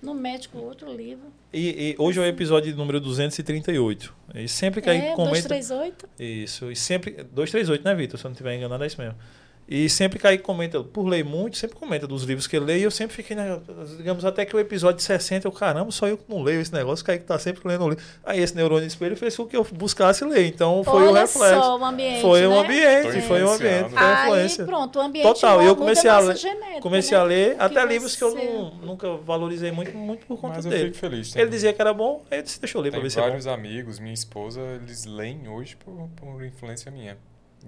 No 0.07 0.15
médico, 0.15 0.59
outro 0.59 0.95
livro. 0.95 1.33
E, 1.53 1.91
e 1.91 1.97
hoje 1.99 2.21
é 2.21 2.23
o 2.23 2.27
episódio 2.27 2.73
número 2.77 3.01
238. 3.01 4.15
E 4.37 4.47
sempre 4.47 4.81
que 4.81 4.89
aí 4.89 4.99
é, 4.99 5.15
comenta. 5.15 5.49
238. 5.49 6.09
Isso. 6.17 6.71
E 6.71 6.77
sempre. 6.77 7.11
238, 7.11 7.85
né, 7.85 7.93
Vitor? 7.93 8.17
Se 8.17 8.25
eu 8.25 8.29
não 8.29 8.33
estiver 8.33 8.55
enganado, 8.55 8.85
é 8.85 8.87
isso 8.87 9.01
mesmo. 9.01 9.19
E 9.69 9.89
sempre 9.91 10.17
que 10.21 10.27
aí 10.27 10.39
comenta, 10.39 10.81
por 10.85 11.09
ler 11.09 11.25
muito, 11.25 11.57
sempre 11.57 11.77
comenta 11.77 12.07
dos 12.07 12.23
livros 12.23 12.47
que 12.47 12.55
ele 12.55 12.67
lê. 12.67 12.79
E 12.79 12.83
eu 12.85 12.91
sempre 12.91 13.17
fiquei, 13.17 13.35
né, 13.35 13.61
digamos, 13.97 14.25
até 14.25 14.45
que 14.45 14.55
o 14.55 14.61
episódio 14.61 15.03
60, 15.03 15.49
eu, 15.49 15.51
caramba, 15.51 15.91
só 15.91 16.07
eu 16.07 16.17
que 16.17 16.23
não 16.29 16.41
leio 16.41 16.61
esse 16.61 16.73
negócio, 16.73 17.03
o 17.03 17.07
Kaique 17.07 17.25
tá 17.25 17.37
sempre 17.37 17.67
lendo 17.67 17.85
o 17.85 17.89
livro. 17.89 18.05
Aí 18.25 18.39
esse 18.41 18.55
neurônio 18.55 18.87
espelho 18.87 19.17
fez 19.17 19.37
com 19.37 19.45
que 19.45 19.57
eu 19.57 19.65
buscasse 19.73 20.25
ler. 20.25 20.47
Então 20.47 20.85
foi 20.85 21.03
Olha 21.03 21.11
o 21.11 21.15
reflexo. 21.15 21.61
só 21.61 21.79
o 21.79 21.85
ambiente. 21.85 22.21
foi 22.23 22.47
um 22.47 22.51
né? 22.51 22.59
ambiente, 22.61 23.03
Tô 23.03 23.21
foi 23.27 23.43
um 23.43 23.51
ambiente, 23.51 23.65
influenciando. 23.87 23.91
foi 23.91 23.99
uma 23.99 24.17
Aí, 24.17 24.23
influência. 24.23 24.65
pronto, 24.67 24.99
o 25.01 25.03
ambiente 25.03 25.25
Total, 25.27 25.63
eu 25.63 25.75
comecei 25.75 26.11
a 26.11 26.19
ler- 26.21 26.37
genética, 26.37 26.81
Comecei 26.81 27.17
né? 27.19 27.23
a 27.25 27.27
ler 27.27 27.55
que 27.57 27.63
até 27.63 27.85
livros 27.87 28.15
que 28.15 28.23
eu 28.23 28.35
não- 28.37 28.71
nunca 28.77 29.17
valorizei 29.17 29.73
muito, 29.73 29.97
muito 29.97 30.27
por 30.27 30.41
conta 30.41 30.55
Mas 30.57 30.65
eu 30.65 30.71
dele. 30.71 30.85
fico 30.87 30.99
feliz. 30.99 31.35
Ele 31.35 31.51
dizia 31.51 31.73
que 31.73 31.81
era 31.83 31.93
bom, 31.93 32.23
aí 32.31 32.39
eu 32.39 32.43
disse, 32.45 32.61
deixa 32.61 32.79
eu 32.79 32.83
ler 32.83 32.91
pra 32.91 33.01
Tem 33.01 33.03
ver 33.05 33.11
se 33.11 33.19
é 33.19 33.23
bom. 33.23 33.27
vários 33.29 33.49
amigos, 33.49 33.99
minha 33.99 34.15
esposa, 34.15 34.61
eles 34.81 35.05
leem 35.07 35.49
hoje 35.49 35.75
por, 35.77 36.09
por 36.15 36.45
influência 36.45 36.89
minha. 36.93 37.19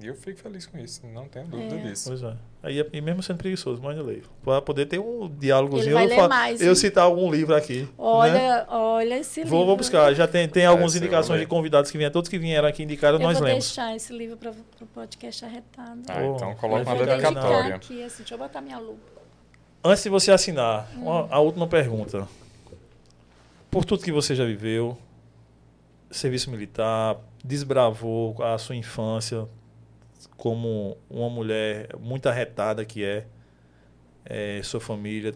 E 0.01 0.07
eu 0.07 0.15
fico 0.15 0.39
feliz 0.39 0.65
com 0.65 0.79
isso, 0.79 1.05
não 1.09 1.27
tenho 1.27 1.47
dúvida 1.49 1.75
É. 1.75 1.79
disso. 1.79 2.09
Pois 2.11 2.23
é. 2.23 2.37
Aí, 2.63 2.87
e 2.93 3.01
mesmo 3.01 3.21
sendo 3.23 3.39
preguiçoso, 3.39 3.83
mas 3.83 3.97
eu 3.97 4.05
leio. 4.05 4.23
Pra 4.45 4.63
poder 4.63 4.87
ter 4.87 4.99
um 5.01 5.29
diálogozinho, 5.29 5.89
Ele 5.89 5.95
vai 5.95 6.05
eu, 6.05 6.09
ler 6.11 6.17
fa- 6.17 6.29
mais, 6.29 6.61
eu 6.61 6.75
citar 6.77 7.05
algum 7.05 7.31
livro 7.31 7.55
aqui. 7.55 7.83
né? 7.83 7.89
Olha, 7.99 8.67
olha 8.69 9.19
esse 9.19 9.41
livro. 9.41 9.57
Vou, 9.57 9.67
vou 9.67 9.77
buscar. 9.77 10.15
Já 10.15 10.29
tem, 10.29 10.49
tem 10.49 10.67
algumas 10.67 10.93
Esse 10.93 11.03
eu 11.03 11.07
indicações 11.07 11.39
vou 11.39 11.39
de 11.39 11.47
convidados 11.47 11.91
que 11.91 11.99
vieram, 11.99 12.13
todos 12.13 12.29
que 12.29 12.39
vieram 12.39 12.69
aqui 12.69 12.83
indicaram, 12.85 13.19
Eu 13.19 13.23
nós 13.23 13.39
vou 13.39 13.47
lemos. 13.47 13.65
deixar 13.65 13.97
esse 13.97 14.13
livro 14.13 14.37
para 14.37 14.51
o 14.53 14.87
podcast 14.95 15.45
arretado. 15.45 16.01
Ah, 16.09 16.15
Oh, 16.23 16.37
então 16.37 16.55
coloca 16.55 16.83
uma 16.83 16.95
Vou 16.95 17.05
dedicatória. 17.07 17.75
aqui, 17.75 18.03
assim, 18.05 18.19
deixa 18.19 18.35
eu 18.35 18.39
botar 18.39 18.61
minha 18.61 18.79
lupa. 18.79 19.19
Antes 19.85 20.03
de 20.05 20.09
você 20.11 20.31
assinar, 20.31 20.89
Hum. 20.97 21.03
uma- 21.03 21.29
a 21.31 21.41
última 21.41 21.67
pergunta. 21.67 22.29
Por 23.71 23.85
tudo 23.85 24.03
que 24.05 24.13
você 24.13 24.35
já 24.35 24.45
viveu, 24.45 24.97
serviço 26.11 26.51
militar, 26.51 27.17
desbravou 27.45 28.43
a 28.43 28.57
sua 28.59 28.75
infância 28.77 29.47
como 30.37 30.97
uma 31.09 31.29
mulher 31.29 31.97
muito 31.99 32.29
arretada 32.29 32.85
que 32.85 33.05
é, 33.05 33.27
é, 34.25 34.61
sua 34.63 34.81
família, 34.81 35.35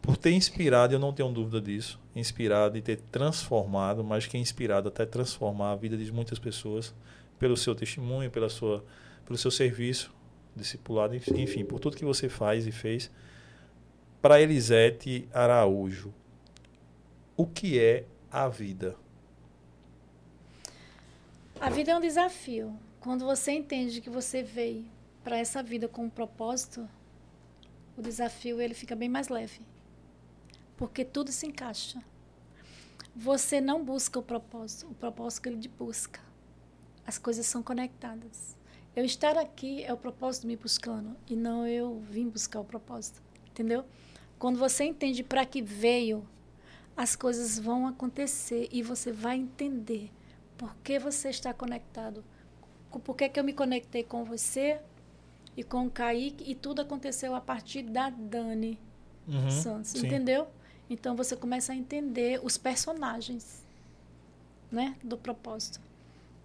por 0.00 0.16
ter 0.16 0.32
inspirado, 0.32 0.94
eu 0.94 0.98
não 0.98 1.12
tenho 1.12 1.30
dúvida 1.30 1.60
disso, 1.60 2.00
inspirado 2.14 2.78
e 2.78 2.82
ter 2.82 2.96
transformado, 3.12 4.02
mais 4.02 4.26
que 4.26 4.38
inspirado, 4.38 4.88
até 4.88 5.04
transformar 5.04 5.72
a 5.72 5.76
vida 5.76 5.96
de 5.96 6.10
muitas 6.10 6.38
pessoas 6.38 6.94
pelo 7.38 7.56
seu 7.56 7.74
testemunho, 7.74 8.30
pela 8.30 8.48
sua, 8.48 8.84
pelo 9.26 9.38
seu 9.38 9.50
serviço 9.50 10.16
discipulado, 10.56 11.14
enfim, 11.14 11.64
por 11.64 11.78
tudo 11.78 11.96
que 11.96 12.04
você 12.04 12.28
faz 12.28 12.66
e 12.66 12.72
fez. 12.72 13.10
Para 14.20 14.40
Elisete 14.40 15.28
Araújo, 15.32 16.12
o 17.36 17.46
que 17.46 17.78
é 17.78 18.04
a 18.30 18.48
vida? 18.48 18.96
A 21.60 21.70
vida 21.70 21.92
é 21.92 21.96
um 21.96 22.00
desafio. 22.00 22.76
Quando 23.08 23.24
você 23.24 23.52
entende 23.52 24.02
que 24.02 24.10
você 24.10 24.42
veio 24.42 24.84
para 25.24 25.38
essa 25.38 25.62
vida 25.62 25.88
com 25.88 26.04
um 26.04 26.10
propósito, 26.10 26.86
o 27.96 28.02
desafio 28.02 28.60
ele 28.60 28.74
fica 28.74 28.94
bem 28.94 29.08
mais 29.08 29.30
leve. 29.30 29.62
Porque 30.76 31.06
tudo 31.06 31.32
se 31.32 31.46
encaixa. 31.46 32.04
Você 33.16 33.62
não 33.62 33.82
busca 33.82 34.18
o 34.18 34.22
propósito, 34.22 34.88
o 34.90 34.94
propósito 34.94 35.40
que 35.40 35.48
ele 35.48 35.58
te 35.58 35.70
busca. 35.70 36.20
As 37.06 37.16
coisas 37.16 37.46
são 37.46 37.62
conectadas. 37.62 38.54
Eu 38.94 39.06
estar 39.06 39.38
aqui 39.38 39.82
é 39.84 39.92
o 39.94 39.96
propósito 39.96 40.46
me 40.46 40.54
buscando 40.54 41.16
e 41.26 41.34
não 41.34 41.66
eu 41.66 41.98
vim 42.00 42.28
buscar 42.28 42.60
o 42.60 42.64
propósito. 42.64 43.22
Entendeu? 43.48 43.86
Quando 44.38 44.58
você 44.58 44.84
entende 44.84 45.22
para 45.22 45.46
que 45.46 45.62
veio, 45.62 46.28
as 46.94 47.16
coisas 47.16 47.58
vão 47.58 47.86
acontecer 47.86 48.68
e 48.70 48.82
você 48.82 49.10
vai 49.10 49.38
entender 49.38 50.10
por 50.58 50.76
que 50.84 50.98
você 50.98 51.30
está 51.30 51.54
conectado. 51.54 52.22
Por 52.90 53.14
que, 53.14 53.28
que 53.28 53.38
eu 53.38 53.44
me 53.44 53.52
conectei 53.52 54.02
com 54.02 54.24
você 54.24 54.80
e 55.56 55.62
com 55.62 55.86
o 55.86 55.90
Kaique 55.90 56.50
e 56.50 56.54
tudo 56.54 56.80
aconteceu 56.82 57.34
a 57.34 57.40
partir 57.40 57.82
da 57.82 58.10
Dani 58.10 58.78
Uhum, 59.28 59.50
Santos, 59.50 59.90
sim. 59.90 60.06
entendeu? 60.06 60.48
Então 60.88 61.14
você 61.14 61.36
começa 61.36 61.72
a 61.72 61.76
entender 61.76 62.40
os 62.42 62.56
personagens, 62.56 63.62
né, 64.70 64.96
do 65.04 65.18
propósito. 65.18 65.80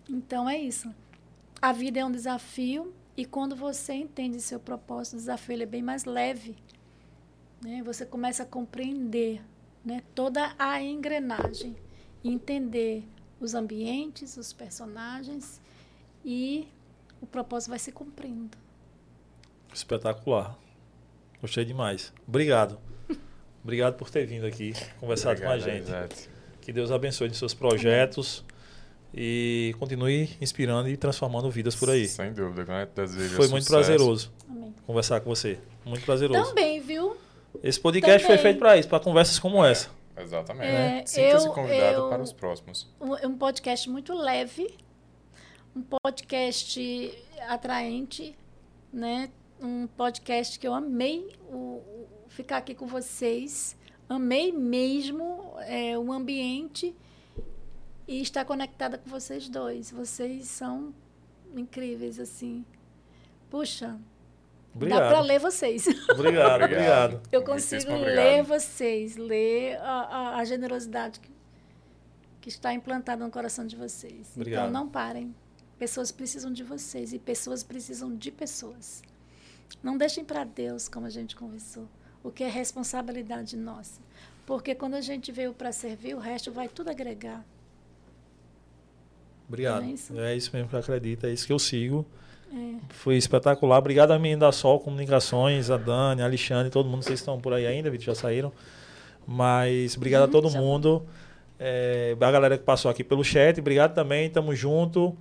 Então 0.09 0.49
é 0.49 0.57
isso. 0.57 0.93
A 1.61 1.71
vida 1.71 1.99
é 1.99 2.05
um 2.05 2.11
desafio 2.11 2.93
e 3.15 3.25
quando 3.25 3.55
você 3.55 3.93
entende 3.93 4.41
seu 4.41 4.59
propósito, 4.59 5.13
o 5.13 5.17
desafio 5.17 5.61
é 5.61 5.65
bem 5.65 5.81
mais 5.81 6.03
leve, 6.03 6.57
né? 7.63 7.81
Você 7.83 8.05
começa 8.05 8.43
a 8.43 8.45
compreender, 8.45 9.41
né, 9.85 10.03
toda 10.13 10.53
a 10.59 10.81
engrenagem, 10.81 11.77
entender 12.21 13.07
os 13.39 13.53
ambientes, 13.53 14.35
os 14.35 14.51
personagens 14.51 15.61
e 16.23 16.67
o 17.21 17.25
propósito 17.25 17.69
vai 17.69 17.79
se 17.79 17.91
cumprindo. 17.91 18.57
Espetacular. 19.73 20.57
Gostei 21.41 21.65
demais. 21.65 22.13
Obrigado. 22.27 22.77
Obrigado 23.63 23.95
por 23.95 24.09
ter 24.09 24.25
vindo 24.25 24.45
aqui, 24.45 24.73
conversado 24.99 25.41
com 25.41 25.49
a 25.49 25.57
gente. 25.57 25.89
Elisete. 25.91 26.29
Que 26.61 26.71
Deus 26.71 26.91
abençoe 26.91 27.27
os 27.29 27.37
seus 27.37 27.53
projetos 27.53 28.43
e 29.13 29.75
continue 29.79 30.29
inspirando 30.39 30.87
e 30.89 30.95
transformando 30.95 31.49
vidas 31.49 31.75
por 31.75 31.89
aí. 31.89 32.07
Sem 32.07 32.31
dúvida, 32.33 32.65
né? 32.65 32.87
Desejo 32.95 33.35
Foi 33.35 33.47
muito 33.47 33.63
sucesso. 33.65 33.85
prazeroso 33.85 34.31
Amém. 34.49 34.73
conversar 34.85 35.19
com 35.21 35.29
você. 35.29 35.59
Muito 35.85 36.05
prazeroso. 36.05 36.49
Também, 36.49 36.79
viu? 36.79 37.17
Esse 37.61 37.79
podcast 37.79 38.25
foi 38.25 38.37
Também. 38.37 38.51
feito 38.51 38.59
para 38.59 38.77
isso, 38.77 38.87
para 38.87 38.99
conversas 38.99 39.37
como 39.39 39.63
essa. 39.63 39.89
Exatamente. 40.17 40.67
É, 40.67 41.03
Sinta-se 41.05 41.49
convidado 41.49 41.95
eu- 42.03 42.09
para 42.09 42.21
os 42.21 42.31
próximos. 42.31 42.87
um, 43.01 43.13
um 43.27 43.37
podcast 43.37 43.89
muito 43.89 44.13
leve, 44.15 44.73
um 45.75 45.81
podcast 45.81 47.23
atraente, 47.47 48.37
né? 48.91 49.29
Um 49.61 49.87
podcast 49.87 50.59
que 50.59 50.67
eu 50.67 50.73
amei 50.73 51.35
o, 51.49 51.55
o- 51.55 52.07
ficar 52.27 52.57
aqui 52.57 52.75
com 52.75 52.85
vocês, 52.87 53.75
amei 54.09 54.51
mesmo 54.51 55.53
é, 55.61 55.97
o 55.97 56.11
ambiente 56.11 56.93
e 58.07 58.21
estar 58.21 58.43
conectada 58.45 58.97
com 58.97 59.09
vocês 59.09 59.47
dois. 59.49 59.89
Vocês 59.91 60.47
são 60.47 60.93
incríveis 61.55 62.19
assim. 62.19 62.65
Puxa, 63.49 63.87
dá 63.87 64.79
para 64.79 64.97
Obrigado. 65.19 65.25
ler 65.25 65.39
vocês. 65.39 65.85
Obrigado, 66.09 66.63
obrigado. 66.63 67.21
Eu 67.31 67.43
consigo 67.43 67.91
obrigado. 67.93 68.15
ler 68.15 68.43
vocês, 68.43 69.15
ler 69.15 69.77
a, 69.77 69.91
a- 70.01 70.37
a 70.37 70.45
generosidade 70.45 71.19
que, 71.19 71.31
que 72.41 72.49
está 72.49 72.73
implantada 72.73 73.23
no 73.23 73.31
coração 73.31 73.65
de 73.65 73.75
vocês. 73.75 74.31
Obrigado. 74.35 74.69
Então 74.69 74.81
não 74.83 74.89
parem. 74.89 75.33
Pessoas 75.83 76.13
precisam 76.13 76.53
de 76.53 76.63
vocês 76.63 77.11
e 77.11 77.19
pessoas 77.19 77.61
precisam 77.61 78.15
de 78.15 78.31
pessoas. 78.31 79.03
Não 79.83 79.97
deixem 79.97 80.23
para 80.23 80.45
Deus, 80.45 80.87
como 80.87 81.05
a 81.05 81.09
gente 81.09 81.35
conversou, 81.35 81.89
o 82.23 82.31
que 82.31 82.41
é 82.41 82.47
responsabilidade 82.47 83.57
nossa. 83.57 83.99
Porque 84.45 84.73
quando 84.75 84.93
a 84.93 85.01
gente 85.01 85.29
veio 85.29 85.51
para 85.51 85.73
servir, 85.73 86.15
o 86.15 86.19
resto 86.19 86.53
vai 86.53 86.69
tudo 86.69 86.89
agregar. 86.89 87.43
Obrigado. 89.45 89.83
É 89.83 89.87
isso? 89.87 90.17
É 90.17 90.33
isso 90.37 90.51
mesmo 90.53 90.69
que 90.69 90.75
eu 90.75 90.79
acredito, 90.79 91.25
é 91.25 91.33
isso 91.33 91.45
que 91.45 91.51
eu 91.51 91.59
sigo. 91.59 92.05
É. 92.49 92.75
Foi 92.87 93.17
espetacular. 93.17 93.77
Obrigado 93.77 94.11
a 94.11 94.17
mim 94.17 94.37
da 94.37 94.53
Sol 94.53 94.79
Comunicações, 94.79 95.69
a 95.69 95.75
Dani, 95.75 96.21
a 96.21 96.25
Alexandre, 96.25 96.71
todo 96.71 96.87
mundo. 96.87 97.03
Vocês 97.03 97.19
estão 97.19 97.41
por 97.41 97.51
aí 97.51 97.67
ainda, 97.67 97.89
Vitor, 97.89 98.05
já 98.05 98.15
saíram. 98.15 98.53
Mas 99.27 99.97
obrigado 99.97 100.21
a 100.21 100.25
Uhum, 100.27 100.31
todo 100.31 100.49
mundo. 100.49 101.05
É, 101.59 102.15
a 102.17 102.31
galera 102.31 102.57
que 102.57 102.63
passou 102.63 102.89
aqui 102.89 103.03
pelo 103.03 103.21
chat, 103.21 103.59
obrigado 103.59 103.93
também, 103.93 104.29
tamo 104.29 104.55
junto. 104.55 105.13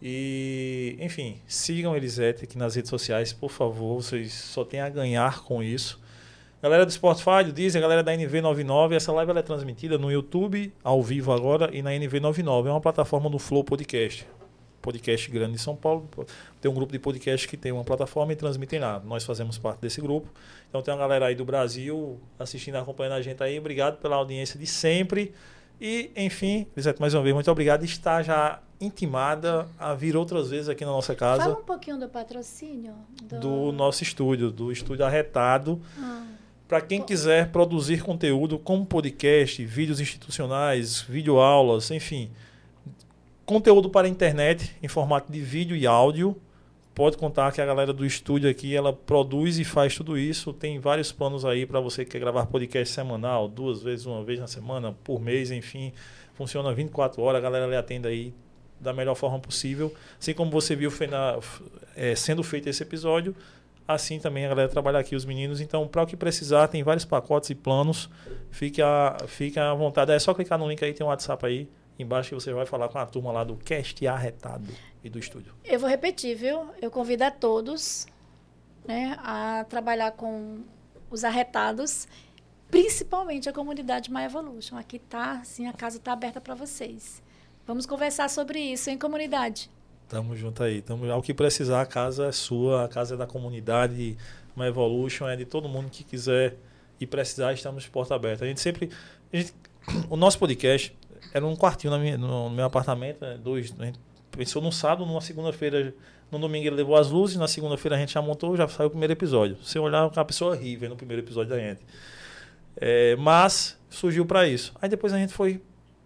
E, 0.00 0.96
enfim, 1.00 1.40
sigam 1.46 1.96
Elisete 1.96 2.44
aqui 2.44 2.58
nas 2.58 2.74
redes 2.74 2.90
sociais, 2.90 3.32
por 3.32 3.50
favor. 3.50 4.02
Vocês 4.02 4.32
só 4.32 4.64
têm 4.64 4.80
a 4.80 4.88
ganhar 4.88 5.42
com 5.42 5.62
isso. 5.62 6.00
Galera 6.64 6.86
do 6.86 6.92
Spotify, 6.92 7.44
do 7.44 7.52
Deezer, 7.52 7.78
galera 7.78 8.02
da 8.02 8.10
NV99, 8.12 8.94
essa 8.94 9.12
live 9.12 9.32
é 9.32 9.42
transmitida 9.42 9.98
no 9.98 10.10
YouTube, 10.10 10.72
ao 10.82 11.02
vivo 11.02 11.30
agora, 11.30 11.68
e 11.70 11.82
na 11.82 11.90
NV99. 11.90 12.66
É 12.66 12.70
uma 12.70 12.80
plataforma 12.80 13.28
do 13.28 13.38
Flow 13.38 13.62
Podcast. 13.62 14.26
Podcast 14.80 15.30
grande 15.30 15.56
em 15.56 15.58
São 15.58 15.76
Paulo. 15.76 16.08
Tem 16.62 16.70
um 16.70 16.74
grupo 16.74 16.90
de 16.90 16.98
podcast 16.98 17.46
que 17.46 17.58
tem 17.58 17.70
uma 17.70 17.84
plataforma 17.84 18.32
e 18.32 18.36
transmitem 18.36 18.78
lá. 18.78 18.98
Nós 19.04 19.24
fazemos 19.24 19.58
parte 19.58 19.80
desse 19.80 20.00
grupo. 20.00 20.26
Então 20.70 20.80
tem 20.80 20.94
uma 20.94 21.00
galera 21.00 21.26
aí 21.26 21.34
do 21.34 21.44
Brasil 21.44 22.18
assistindo, 22.38 22.76
acompanhando 22.76 23.14
a 23.14 23.20
gente 23.20 23.42
aí. 23.42 23.58
Obrigado 23.58 23.98
pela 23.98 24.16
audiência 24.16 24.58
de 24.58 24.66
sempre. 24.66 25.34
E, 25.78 26.10
enfim, 26.16 26.66
Lisete, 26.74 26.98
mais 26.98 27.12
uma 27.12 27.22
vez, 27.22 27.34
muito 27.34 27.50
obrigado. 27.50 27.84
Está 27.84 28.22
já 28.22 28.62
intimada 28.80 29.68
a 29.78 29.94
vir 29.94 30.16
outras 30.16 30.50
vezes 30.50 30.68
aqui 30.68 30.84
na 30.84 30.90
nossa 30.90 31.14
casa 31.14 31.42
Fala 31.42 31.58
um 31.58 31.64
pouquinho 31.64 31.98
do 31.98 32.08
patrocínio. 32.08 32.94
Do, 33.22 33.38
do 33.38 33.72
nosso 33.72 34.02
estúdio, 34.02 34.50
do 34.50 34.70
estúdio 34.70 35.04
Arretado. 35.04 35.80
Ah, 35.98 36.24
Para 36.68 36.80
quem 36.80 37.02
quiser 37.02 37.50
produzir 37.50 38.02
conteúdo 38.02 38.58
como 38.58 38.84
podcast, 38.84 39.64
vídeos 39.64 40.00
institucionais, 40.00 41.00
videoaulas, 41.02 41.90
enfim, 41.90 42.30
conteúdo 43.46 43.90
para 43.90 44.06
a 44.06 44.10
internet 44.10 44.74
em 44.82 44.88
formato 44.88 45.30
de 45.32 45.40
vídeo 45.40 45.76
e 45.76 45.86
áudio, 45.86 46.36
pode 46.94 47.16
contar 47.16 47.52
que 47.52 47.60
a 47.60 47.66
galera 47.66 47.92
do 47.92 48.06
estúdio 48.06 48.48
aqui, 48.48 48.74
ela 48.74 48.92
produz 48.92 49.58
e 49.58 49.64
faz 49.64 49.94
tudo 49.94 50.16
isso. 50.16 50.52
Tem 50.52 50.78
vários 50.78 51.12
planos 51.12 51.44
aí 51.44 51.66
para 51.66 51.80
você 51.80 52.04
que 52.04 52.12
quer 52.12 52.20
gravar 52.20 52.46
podcast 52.46 52.94
semanal, 52.94 53.48
duas 53.48 53.82
vezes, 53.82 54.06
uma 54.06 54.22
vez 54.22 54.38
na 54.38 54.46
semana, 54.46 54.94
por 55.04 55.20
mês, 55.20 55.50
enfim. 55.50 55.92
Funciona 56.34 56.72
24 56.74 57.22
horas, 57.22 57.38
a 57.38 57.42
galera 57.42 57.66
lhe 57.66 57.76
atende 57.76 58.08
aí 58.08 58.34
da 58.84 58.92
melhor 58.92 59.14
forma 59.16 59.40
possível. 59.40 59.92
Assim 60.20 60.32
como 60.34 60.50
você 60.50 60.76
viu 60.76 60.92
na- 61.10 61.38
é, 61.96 62.14
sendo 62.14 62.42
feito 62.44 62.68
esse 62.68 62.82
episódio, 62.82 63.34
assim 63.88 64.18
também 64.20 64.44
a 64.46 64.48
galera 64.50 64.68
trabalha 64.68 64.98
aqui, 64.98 65.16
os 65.16 65.24
meninos. 65.24 65.60
Então, 65.60 65.88
para 65.88 66.02
o 66.02 66.06
que 66.06 66.16
precisar, 66.16 66.68
tem 66.68 66.82
vários 66.82 67.04
pacotes 67.04 67.50
e 67.50 67.54
planos. 67.54 68.08
Fique 68.50 68.80
à, 68.80 69.16
fique 69.26 69.58
à 69.58 69.74
vontade. 69.74 70.12
É 70.12 70.18
só 70.18 70.32
clicar 70.32 70.58
no 70.58 70.68
link 70.68 70.84
aí, 70.84 70.92
tem 70.94 71.04
um 71.04 71.08
WhatsApp 71.10 71.44
aí 71.46 71.68
embaixo 71.98 72.28
que 72.30 72.34
você 72.34 72.52
vai 72.52 72.66
falar 72.66 72.88
com 72.88 72.98
a 72.98 73.06
turma 73.06 73.30
lá 73.32 73.44
do 73.44 73.56
Cast 73.56 74.04
Arretado 74.06 74.66
e 75.02 75.08
do 75.08 75.18
estúdio. 75.18 75.52
Eu 75.64 75.78
vou 75.78 75.88
repetir, 75.88 76.36
viu? 76.36 76.66
Eu 76.82 76.90
convido 76.90 77.22
a 77.24 77.30
todos 77.30 78.06
né, 78.86 79.16
a 79.22 79.64
trabalhar 79.68 80.10
com 80.12 80.62
os 81.10 81.22
arretados, 81.24 82.08
principalmente 82.70 83.48
a 83.48 83.52
comunidade 83.52 84.10
My 84.12 84.22
Evolution. 84.24 84.76
Aqui 84.76 84.98
tá, 84.98 85.38
assim, 85.40 85.68
a 85.68 85.72
casa 85.72 85.98
está 85.98 86.12
aberta 86.12 86.40
para 86.40 86.54
vocês. 86.54 87.22
Vamos 87.66 87.86
conversar 87.86 88.28
sobre 88.28 88.58
isso 88.60 88.90
em 88.90 88.98
comunidade. 88.98 89.70
Tamo 90.08 90.36
junto 90.36 90.62
aí. 90.62 90.82
Tamo, 90.82 91.10
ao 91.10 91.22
que 91.22 91.32
precisar, 91.32 91.80
a 91.80 91.86
casa 91.86 92.26
é 92.26 92.32
sua, 92.32 92.84
a 92.84 92.88
casa 92.88 93.14
é 93.14 93.16
da 93.16 93.26
comunidade, 93.26 94.16
uma 94.54 94.66
Evolution, 94.66 95.26
é 95.28 95.36
de 95.36 95.44
todo 95.44 95.68
mundo 95.68 95.88
que 95.90 96.04
quiser 96.04 96.56
e 97.00 97.06
precisar, 97.06 97.52
estamos 97.52 97.84
de 97.84 97.90
porta 97.90 98.14
aberta. 98.14 98.44
A 98.44 98.48
gente 98.48 98.60
sempre. 98.60 98.90
a 99.32 99.36
gente- 99.36 99.54
o 100.10 100.16
nosso 100.16 100.38
podcast 100.38 100.94
era 101.32 101.44
um 101.46 101.56
quartinho 101.56 101.90
na 101.90 101.98
minha- 101.98 102.18
no, 102.18 102.48
no 102.48 102.50
meu 102.50 102.66
apartamento, 102.66 103.20
né, 103.22 103.38
dois. 103.42 103.74
A 103.78 103.84
gente 103.86 103.98
pensou 104.30 104.60
num 104.60 104.70
sábado, 104.72 105.06
numa 105.06 105.20
segunda-feira. 105.20 105.94
No 106.30 106.38
domingo 106.38 106.66
ele 106.66 106.76
levou 106.76 106.96
as 106.96 107.10
luzes, 107.10 107.36
na 107.36 107.46
segunda-feira 107.46 107.96
a 107.96 107.98
gente 107.98 108.12
já 108.12 108.20
montou, 108.22 108.56
já 108.56 108.66
saiu 108.68 108.88
o 108.88 108.90
primeiro 108.90 109.12
episódio. 109.12 109.56
Você 109.62 109.78
olhar, 109.78 110.10
a 110.14 110.24
pessoa 110.24 110.56
ri 110.56 110.74
vendo 110.76 110.92
o 110.92 110.96
primeiro 110.96 111.22
episódio 111.22 111.50
da 111.50 111.58
gente. 111.58 111.80
É, 112.76 113.14
mas 113.16 113.78
surgiu 113.88 114.26
para 114.26 114.46
isso. 114.48 114.72
Aí 114.82 114.88
depois 114.88 115.12
a 115.12 115.18
gente 115.18 115.32
foi. 115.32 115.62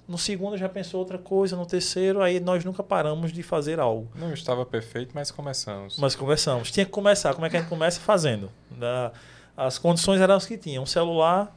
No 0.09 0.17
segundo 0.17 0.57
já 0.57 0.69
pensou 0.71 1.01
outra 1.01 1.19
coisa, 1.19 1.55
no 1.55 1.67
terceiro, 1.67 2.23
aí 2.23 2.41
nós 2.41 2.65
nunca 2.65 2.83
paramos 2.83 3.31
de 3.31 3.43
fazer 3.43 3.79
algo. 3.79 4.09
Não 4.15 4.33
estava 4.33 4.65
perfeito, 4.65 5.11
mas 5.15 5.31
começamos. 5.31 5.99
Mas 5.99 6.15
conversamos. 6.17 6.71
Tinha 6.71 6.87
que 6.87 6.91
começar. 6.91 7.35
Como 7.35 7.45
é 7.47 7.51
que 7.51 7.57
a 7.57 7.61
gente 7.61 7.69
começa? 7.69 8.01
Fazendo. 8.01 8.51
Da- 8.71 9.13
as 9.55 9.77
condições 9.79 10.21
eram 10.21 10.35
as 10.37 10.47
que 10.47 10.57
tinham. 10.57 10.85
Um 10.85 10.87
celular, 10.87 11.55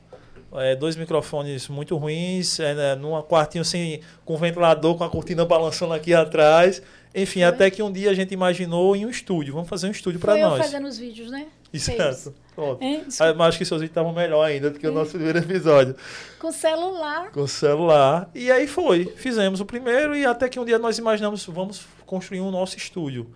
é, 0.53 0.75
dois 0.75 0.97
microfones 0.97 1.69
muito 1.69 1.95
ruins, 1.95 2.59
é, 2.59 2.73
né, 2.73 2.95
num 2.95 3.21
quartinho 3.21 3.63
sem, 3.63 4.01
com 4.25 4.35
ventilador, 4.35 4.95
com 4.97 5.03
a 5.05 5.09
cortina 5.09 5.45
balançando 5.45 5.93
aqui 5.93 6.13
atrás. 6.13 6.81
Enfim, 7.15 7.39
Foi. 7.41 7.43
até 7.47 7.69
que 7.71 7.81
um 7.81 7.91
dia 7.91 8.09
a 8.09 8.13
gente 8.13 8.33
imaginou 8.33 8.95
em 8.97 9.05
um 9.05 9.09
estúdio. 9.09 9.53
Vamos 9.53 9.69
fazer 9.69 9.87
um 9.87 9.91
estúdio 9.91 10.19
para 10.19 10.33
Foi 10.33 10.41
eu 10.41 10.49
nós. 10.49 10.59
fazendo 10.59 10.87
os 10.87 10.97
vídeos, 10.97 11.31
né? 11.31 11.47
Certo. 11.79 12.33
Pronto. 12.53 12.81
Hein? 12.83 13.05
Ah, 13.19 13.33
Mas 13.33 13.47
acho 13.49 13.57
que 13.57 13.65
seus 13.65 13.79
vídeos 13.81 13.91
estavam 13.91 14.13
melhor 14.13 14.43
ainda 14.43 14.69
do 14.69 14.77
que 14.77 14.85
o 14.85 14.91
nosso 14.91 15.11
primeiro 15.11 15.39
episódio. 15.39 15.95
Com 16.39 16.51
celular. 16.51 17.31
Com 17.31 17.47
celular. 17.47 18.29
E 18.35 18.51
aí 18.51 18.67
foi. 18.67 19.05
Fizemos 19.15 19.61
o 19.61 19.65
primeiro 19.65 20.15
e 20.15 20.25
até 20.25 20.49
que 20.49 20.59
um 20.59 20.65
dia 20.65 20.77
nós 20.77 20.97
imaginamos, 20.97 21.45
vamos 21.45 21.85
construir 22.05 22.41
um 22.41 22.51
nosso 22.51 22.77
estúdio. 22.77 23.31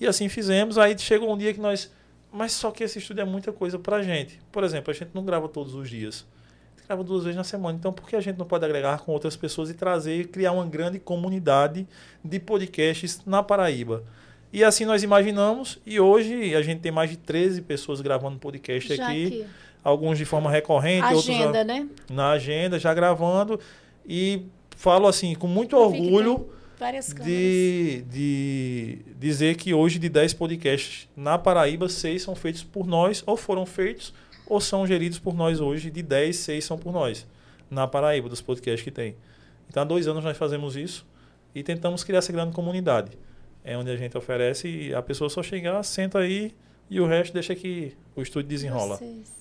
E 0.00 0.06
assim 0.06 0.28
fizemos. 0.28 0.78
Aí 0.78 0.96
chegou 0.98 1.32
um 1.32 1.36
dia 1.36 1.52
que 1.52 1.60
nós. 1.60 1.90
Mas 2.32 2.52
só 2.52 2.70
que 2.70 2.84
esse 2.84 2.98
estúdio 3.00 3.22
é 3.22 3.24
muita 3.24 3.52
coisa 3.52 3.76
pra 3.78 4.02
gente. 4.02 4.40
Por 4.52 4.62
exemplo, 4.62 4.92
a 4.92 4.94
gente 4.94 5.10
não 5.12 5.24
grava 5.24 5.48
todos 5.48 5.74
os 5.74 5.90
dias. 5.90 6.24
A 6.76 6.78
gente 6.78 6.86
grava 6.86 7.02
duas 7.02 7.24
vezes 7.24 7.36
na 7.36 7.42
semana. 7.42 7.76
Então, 7.76 7.92
por 7.92 8.08
que 8.08 8.14
a 8.14 8.20
gente 8.20 8.38
não 8.38 8.46
pode 8.46 8.64
agregar 8.64 9.00
com 9.00 9.10
outras 9.10 9.34
pessoas 9.34 9.68
e 9.68 9.74
trazer, 9.74 10.28
criar 10.28 10.52
uma 10.52 10.64
grande 10.64 11.00
comunidade 11.00 11.88
de 12.24 12.38
podcasts 12.38 13.20
na 13.26 13.42
Paraíba? 13.42 14.04
E 14.52 14.64
assim 14.64 14.84
nós 14.84 15.02
imaginamos, 15.02 15.78
e 15.86 16.00
hoje 16.00 16.54
a 16.54 16.62
gente 16.62 16.80
tem 16.80 16.90
mais 16.90 17.08
de 17.10 17.16
13 17.16 17.62
pessoas 17.62 18.00
gravando 18.00 18.38
podcast 18.38 18.92
aqui, 18.94 19.26
aqui. 19.26 19.46
alguns 19.84 20.18
de 20.18 20.24
forma 20.24 20.50
recorrente, 20.50 21.04
outros 21.06 21.24
já- 21.24 21.32
Agenda, 21.34 21.64
né? 21.64 21.88
na 22.10 22.30
agenda, 22.32 22.78
já 22.78 22.92
gravando. 22.92 23.60
E 24.06 24.42
falo 24.76 25.06
assim, 25.06 25.34
com 25.36 25.46
muito 25.46 25.76
Eu 25.76 25.82
orgulho 25.82 26.48
de, 27.24 28.04
de 28.10 28.98
dizer 29.18 29.54
que 29.56 29.72
hoje 29.72 29.98
de 29.98 30.08
10 30.08 30.34
podcasts 30.34 31.08
na 31.16 31.38
Paraíba, 31.38 31.88
6 31.88 32.22
são 32.22 32.34
feitos 32.34 32.64
por 32.64 32.86
nós, 32.86 33.22
ou 33.26 33.36
foram 33.36 33.64
feitos, 33.64 34.12
ou 34.46 34.60
são 34.60 34.84
geridos 34.86 35.18
por 35.20 35.34
nós 35.34 35.60
hoje. 35.60 35.90
De 35.90 36.02
10, 36.02 36.34
6 36.36 36.64
são 36.64 36.76
por 36.76 36.92
nós, 36.92 37.24
na 37.70 37.86
Paraíba, 37.86 38.28
dos 38.28 38.40
podcasts 38.40 38.82
que 38.82 38.90
tem. 38.90 39.14
Então 39.68 39.82
há 39.82 39.86
dois 39.86 40.08
anos 40.08 40.24
nós 40.24 40.36
fazemos 40.36 40.74
isso 40.74 41.06
e 41.54 41.62
tentamos 41.62 42.02
criar 42.02 42.18
essa 42.18 42.32
grande 42.32 42.52
comunidade. 42.52 43.12
É 43.64 43.76
onde 43.76 43.90
a 43.90 43.96
gente 43.96 44.16
oferece 44.16 44.68
e 44.68 44.94
a 44.94 45.02
pessoa 45.02 45.28
só 45.28 45.42
chegar, 45.42 45.82
senta 45.82 46.18
aí 46.18 46.54
e 46.88 47.00
o 47.00 47.06
resto 47.06 47.32
deixa 47.34 47.54
que 47.54 47.96
o 48.16 48.22
estúdio 48.22 48.48
desenrola. 48.48 48.96
Vocês. 48.96 49.38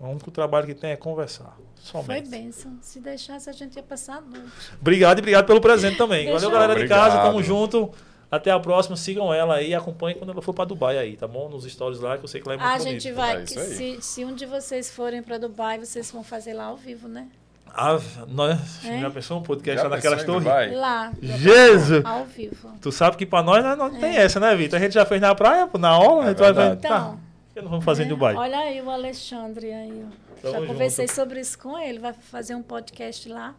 O 0.00 0.06
único 0.06 0.30
trabalho 0.30 0.66
que 0.66 0.74
tem 0.74 0.90
é 0.90 0.96
conversar. 0.96 1.56
Foi 1.76 2.02
Somente. 2.02 2.28
bênção. 2.28 2.78
Se 2.80 3.00
deixasse, 3.00 3.50
a 3.50 3.52
gente 3.52 3.76
ia 3.76 3.82
passar 3.82 4.18
a 4.18 4.20
noite. 4.20 4.50
Obrigado 4.80 5.18
e 5.18 5.20
obrigado 5.20 5.46
pelo 5.46 5.60
presente 5.60 5.96
também. 5.98 6.26
Deixa 6.26 6.34
Valeu, 6.40 6.48
eu- 6.50 6.52
galera 6.60 6.80
de 6.80 6.88
casa. 6.88 7.16
Tamo 7.16 7.30
Obrigado. 7.38 7.46
junto. 7.46 7.90
Até 8.30 8.50
a 8.50 8.60
próxima. 8.60 8.94
Sigam 8.96 9.32
ela 9.34 9.56
aí. 9.56 9.74
Acompanhem 9.74 10.16
quando 10.18 10.30
ela 10.30 10.40
for 10.42 10.52
pra 10.54 10.64
Dubai 10.64 10.98
aí, 10.98 11.16
tá 11.16 11.26
bom? 11.26 11.48
Nos 11.48 11.64
stories 11.64 11.98
lá, 12.00 12.16
que 12.18 12.24
eu 12.24 12.28
sei 12.28 12.40
que 12.40 12.46
lá 12.48 12.54
é 12.54 12.56
muito 12.58 12.68
A 12.68 12.78
bonito. 12.78 12.92
gente 13.02 13.12
vai. 13.12 13.42
É 13.42 13.46
se, 13.46 13.98
se 14.02 14.24
um 14.24 14.34
de 14.34 14.46
vocês 14.46 14.90
forem 14.90 15.22
para 15.22 15.36
Dubai, 15.38 15.78
vocês 15.78 16.10
vão 16.12 16.22
fazer 16.22 16.52
lá 16.54 16.64
ao 16.66 16.76
vivo, 16.76 17.08
né? 17.08 17.26
Ah, 17.74 17.98
nós, 18.28 18.84
Hein? 18.84 19.00
já 19.00 19.10
pensou 19.10 19.38
um 19.38 19.42
podcast 19.42 19.76
Já 19.82 19.88
lá 19.88 19.96
naquelas 19.96 20.24
torres? 20.24 20.42
Dubai? 20.44 20.74
Lá, 20.74 21.12
Jesus! 21.22 22.04
ao 22.04 22.24
vivo. 22.24 22.72
Tu 22.80 22.90
sabe 22.92 23.16
que 23.16 23.24
pra 23.26 23.42
nós 23.42 23.62
não, 23.64 23.76
não 23.76 23.90
tem 24.00 24.16
É. 24.16 24.22
essa, 24.22 24.40
né, 24.40 24.54
Vitor? 24.56 24.78
A 24.78 24.82
gente 24.82 24.92
já 24.94 25.04
fez 25.06 25.20
na 25.20 25.34
praia, 25.34 25.68
na 25.78 25.88
aula, 25.90 26.22
É 26.22 26.26
a 26.26 26.28
gente 26.30 26.38
vai 26.38 26.52
ver. 26.52 26.60
verdade. 26.60 26.80
Tá, 26.82 26.88
Então, 26.88 27.10
por 27.12 27.54
que 27.54 27.62
não 27.62 27.68
vamos 27.70 27.84
fazer 27.84 28.02
em 28.02 28.06
né? 28.06 28.10
Dubai? 28.10 28.34
Olha 28.34 28.58
aí 28.58 28.80
o 28.82 28.90
Alexandre 28.90 29.72
aí. 29.72 30.04
Tamo 30.42 30.52
Já 30.54 30.60
junto. 30.60 30.72
conversei 30.72 31.08
sobre 31.08 31.40
isso 31.40 31.58
com 31.58 31.78
ele. 31.78 31.98
Vai 31.98 32.12
fazer 32.12 32.54
um 32.54 32.62
podcast 32.62 33.28
lá, 33.28 33.54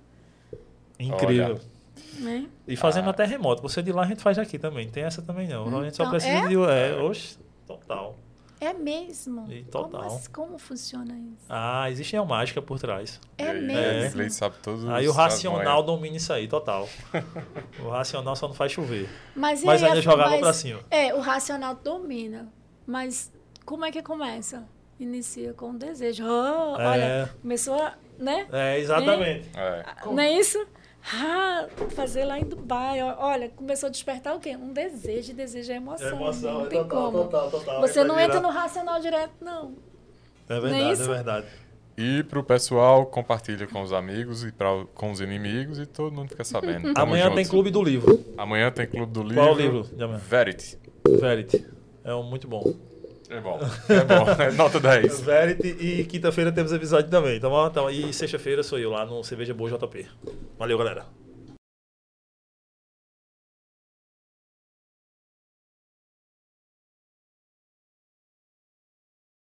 Incrível. 0.99 1.55
Olha. 1.55 1.61
né? 2.19 2.45
E 2.67 2.75
fazendo 2.75 3.07
Ah. 3.07 3.11
até 3.11 3.25
remoto. 3.25 3.61
Você 3.61 3.81
de 3.81 3.91
lá 3.91 4.03
a 4.03 4.05
gente 4.05 4.21
faz 4.21 4.37
aqui 4.37 4.57
também. 4.59 4.85
Não 4.85 4.91
tem 4.91 5.03
essa 5.03 5.21
também 5.21 5.47
não. 5.47 5.65
A 5.79 5.83
gente 5.83 5.95
só 5.95 6.03
Então, 6.03 6.11
precisa 6.11 6.33
é? 6.45 6.47
de. 6.47 6.55
É, 6.55 6.95
oxe, 7.01 7.37
total. 7.67 8.15
É 8.61 8.73
mesmo. 8.73 9.49
E 9.51 9.63
total. 9.63 10.01
Como, 10.03 10.21
como 10.33 10.57
funciona 10.59 11.13
isso? 11.13 11.45
Ah, 11.47 11.89
existe 11.89 12.15
uma 12.17 12.25
mágica 12.25 12.61
por 12.61 12.77
trás. 12.79 13.19
É 13.37 13.49
aí, 13.51 13.61
mesmo. 13.61 14.09
Inglês 14.09 14.33
sabe 14.35 14.55
todos 14.61 14.87
Aí 14.89 15.07
o 15.07 15.11
racional 15.13 15.81
domina 15.81 16.17
isso 16.17 16.33
aí, 16.33 16.47
total. 16.47 16.87
o 17.83 17.89
racional 17.89 18.35
só 18.35 18.47
não 18.47 18.53
faz 18.55 18.71
chover. 18.71 19.09
Mas, 19.35 19.63
e 19.63 19.65
Mas 19.65 19.81
aí, 19.81 19.87
ainda 19.89 19.99
a- 19.99 20.03
jogava 20.03 20.29
mas- 20.31 20.39
pra 20.41 20.53
cima. 20.53 20.79
É, 20.91 21.13
o 21.13 21.19
racional 21.21 21.75
domina. 21.75 22.51
Mas 22.85 23.31
como 23.65 23.85
é 23.85 23.91
que 23.91 24.01
começa? 24.01 24.67
Inicia 24.99 25.53
com 25.53 25.71
o 25.71 25.77
desejo. 25.77 26.25
Oh, 26.25 26.75
É. 26.79 26.87
Olha, 26.87 27.35
começou 27.41 27.81
a. 27.81 27.93
Né? 28.17 28.45
É, 28.51 28.77
exatamente. 28.79 29.49
É. 29.55 29.85
Não 30.05 30.19
é 30.19 30.33
isso? 30.33 30.57
Ah, 31.13 31.67
fazer 31.89 32.23
lá 32.25 32.39
em 32.39 32.43
Dubai. 32.43 33.01
Olha, 33.01 33.49
começou 33.49 33.87
a 33.87 33.89
despertar 33.89 34.35
o 34.35 34.39
quê? 34.39 34.55
Um 34.55 34.71
desejo. 34.71 35.31
E 35.31 35.33
desejo 35.33 35.71
é 35.71 35.75
emoção. 35.75 36.17
não 36.41 36.65
tem 36.67 36.87
como. 36.87 37.25
total. 37.25 37.81
Você 37.81 38.03
não 38.03 38.19
entra 38.19 38.39
no 38.39 38.49
racional 38.49 38.99
direto, 38.99 39.33
não. 39.41 39.75
É 40.47 40.59
não 40.59 40.67
é 40.67 40.69
verdade, 40.69 41.01
é, 41.01 41.05
verdade. 41.07 41.47
E 41.97 42.23
pro 42.23 42.43
pessoal, 42.43 43.05
compartilha 43.05 43.67
com 43.67 43.81
os 43.81 43.91
amigos 43.91 44.45
e 44.45 44.51
pra, 44.51 44.85
com 44.93 45.11
os 45.11 45.19
inimigos 45.19 45.79
e 45.79 45.85
todo 45.85 46.15
mundo 46.15 46.29
fica 46.29 46.43
sabendo. 46.43 46.93
Amanhã 46.97 47.25
junto. 47.25 47.35
tem 47.35 47.45
Clube 47.45 47.71
do 47.71 47.83
Livro. 47.83 48.23
Amanhã 48.37 48.71
tem 48.71 48.87
Clube 48.87 49.11
do 49.11 49.21
Livro. 49.21 49.43
Qual 49.43 49.55
livro 49.55 49.83
de 49.83 50.03
amanhã? 50.03 50.19
Verity. 50.19 50.77
Verity. 51.19 51.65
É 52.03 52.13
um 52.15 52.23
muito 52.23 52.47
bom. 52.47 52.73
É 53.29 53.39
bom. 53.39 53.59
É 53.89 54.03
bom. 54.03 54.41
É 54.41 54.51
nota 54.51 54.79
10. 54.79 55.21
Verity 55.21 55.67
e 55.79 56.03
quinta-feira 56.05 56.51
temos 56.51 56.73
episódio 56.73 57.09
também, 57.09 57.39
tá 57.39 57.47
bom? 57.47 57.67
Então, 57.67 57.89
e 57.89 58.11
sexta-feira 58.11 58.63
sou 58.63 58.79
eu 58.79 58.89
lá 58.89 59.05
no 59.05 59.23
Cerveja 59.23 59.53
Boa 59.53 59.69
JP. 59.69 60.07
Valeu, 60.57 60.77
galera. 60.77 61.18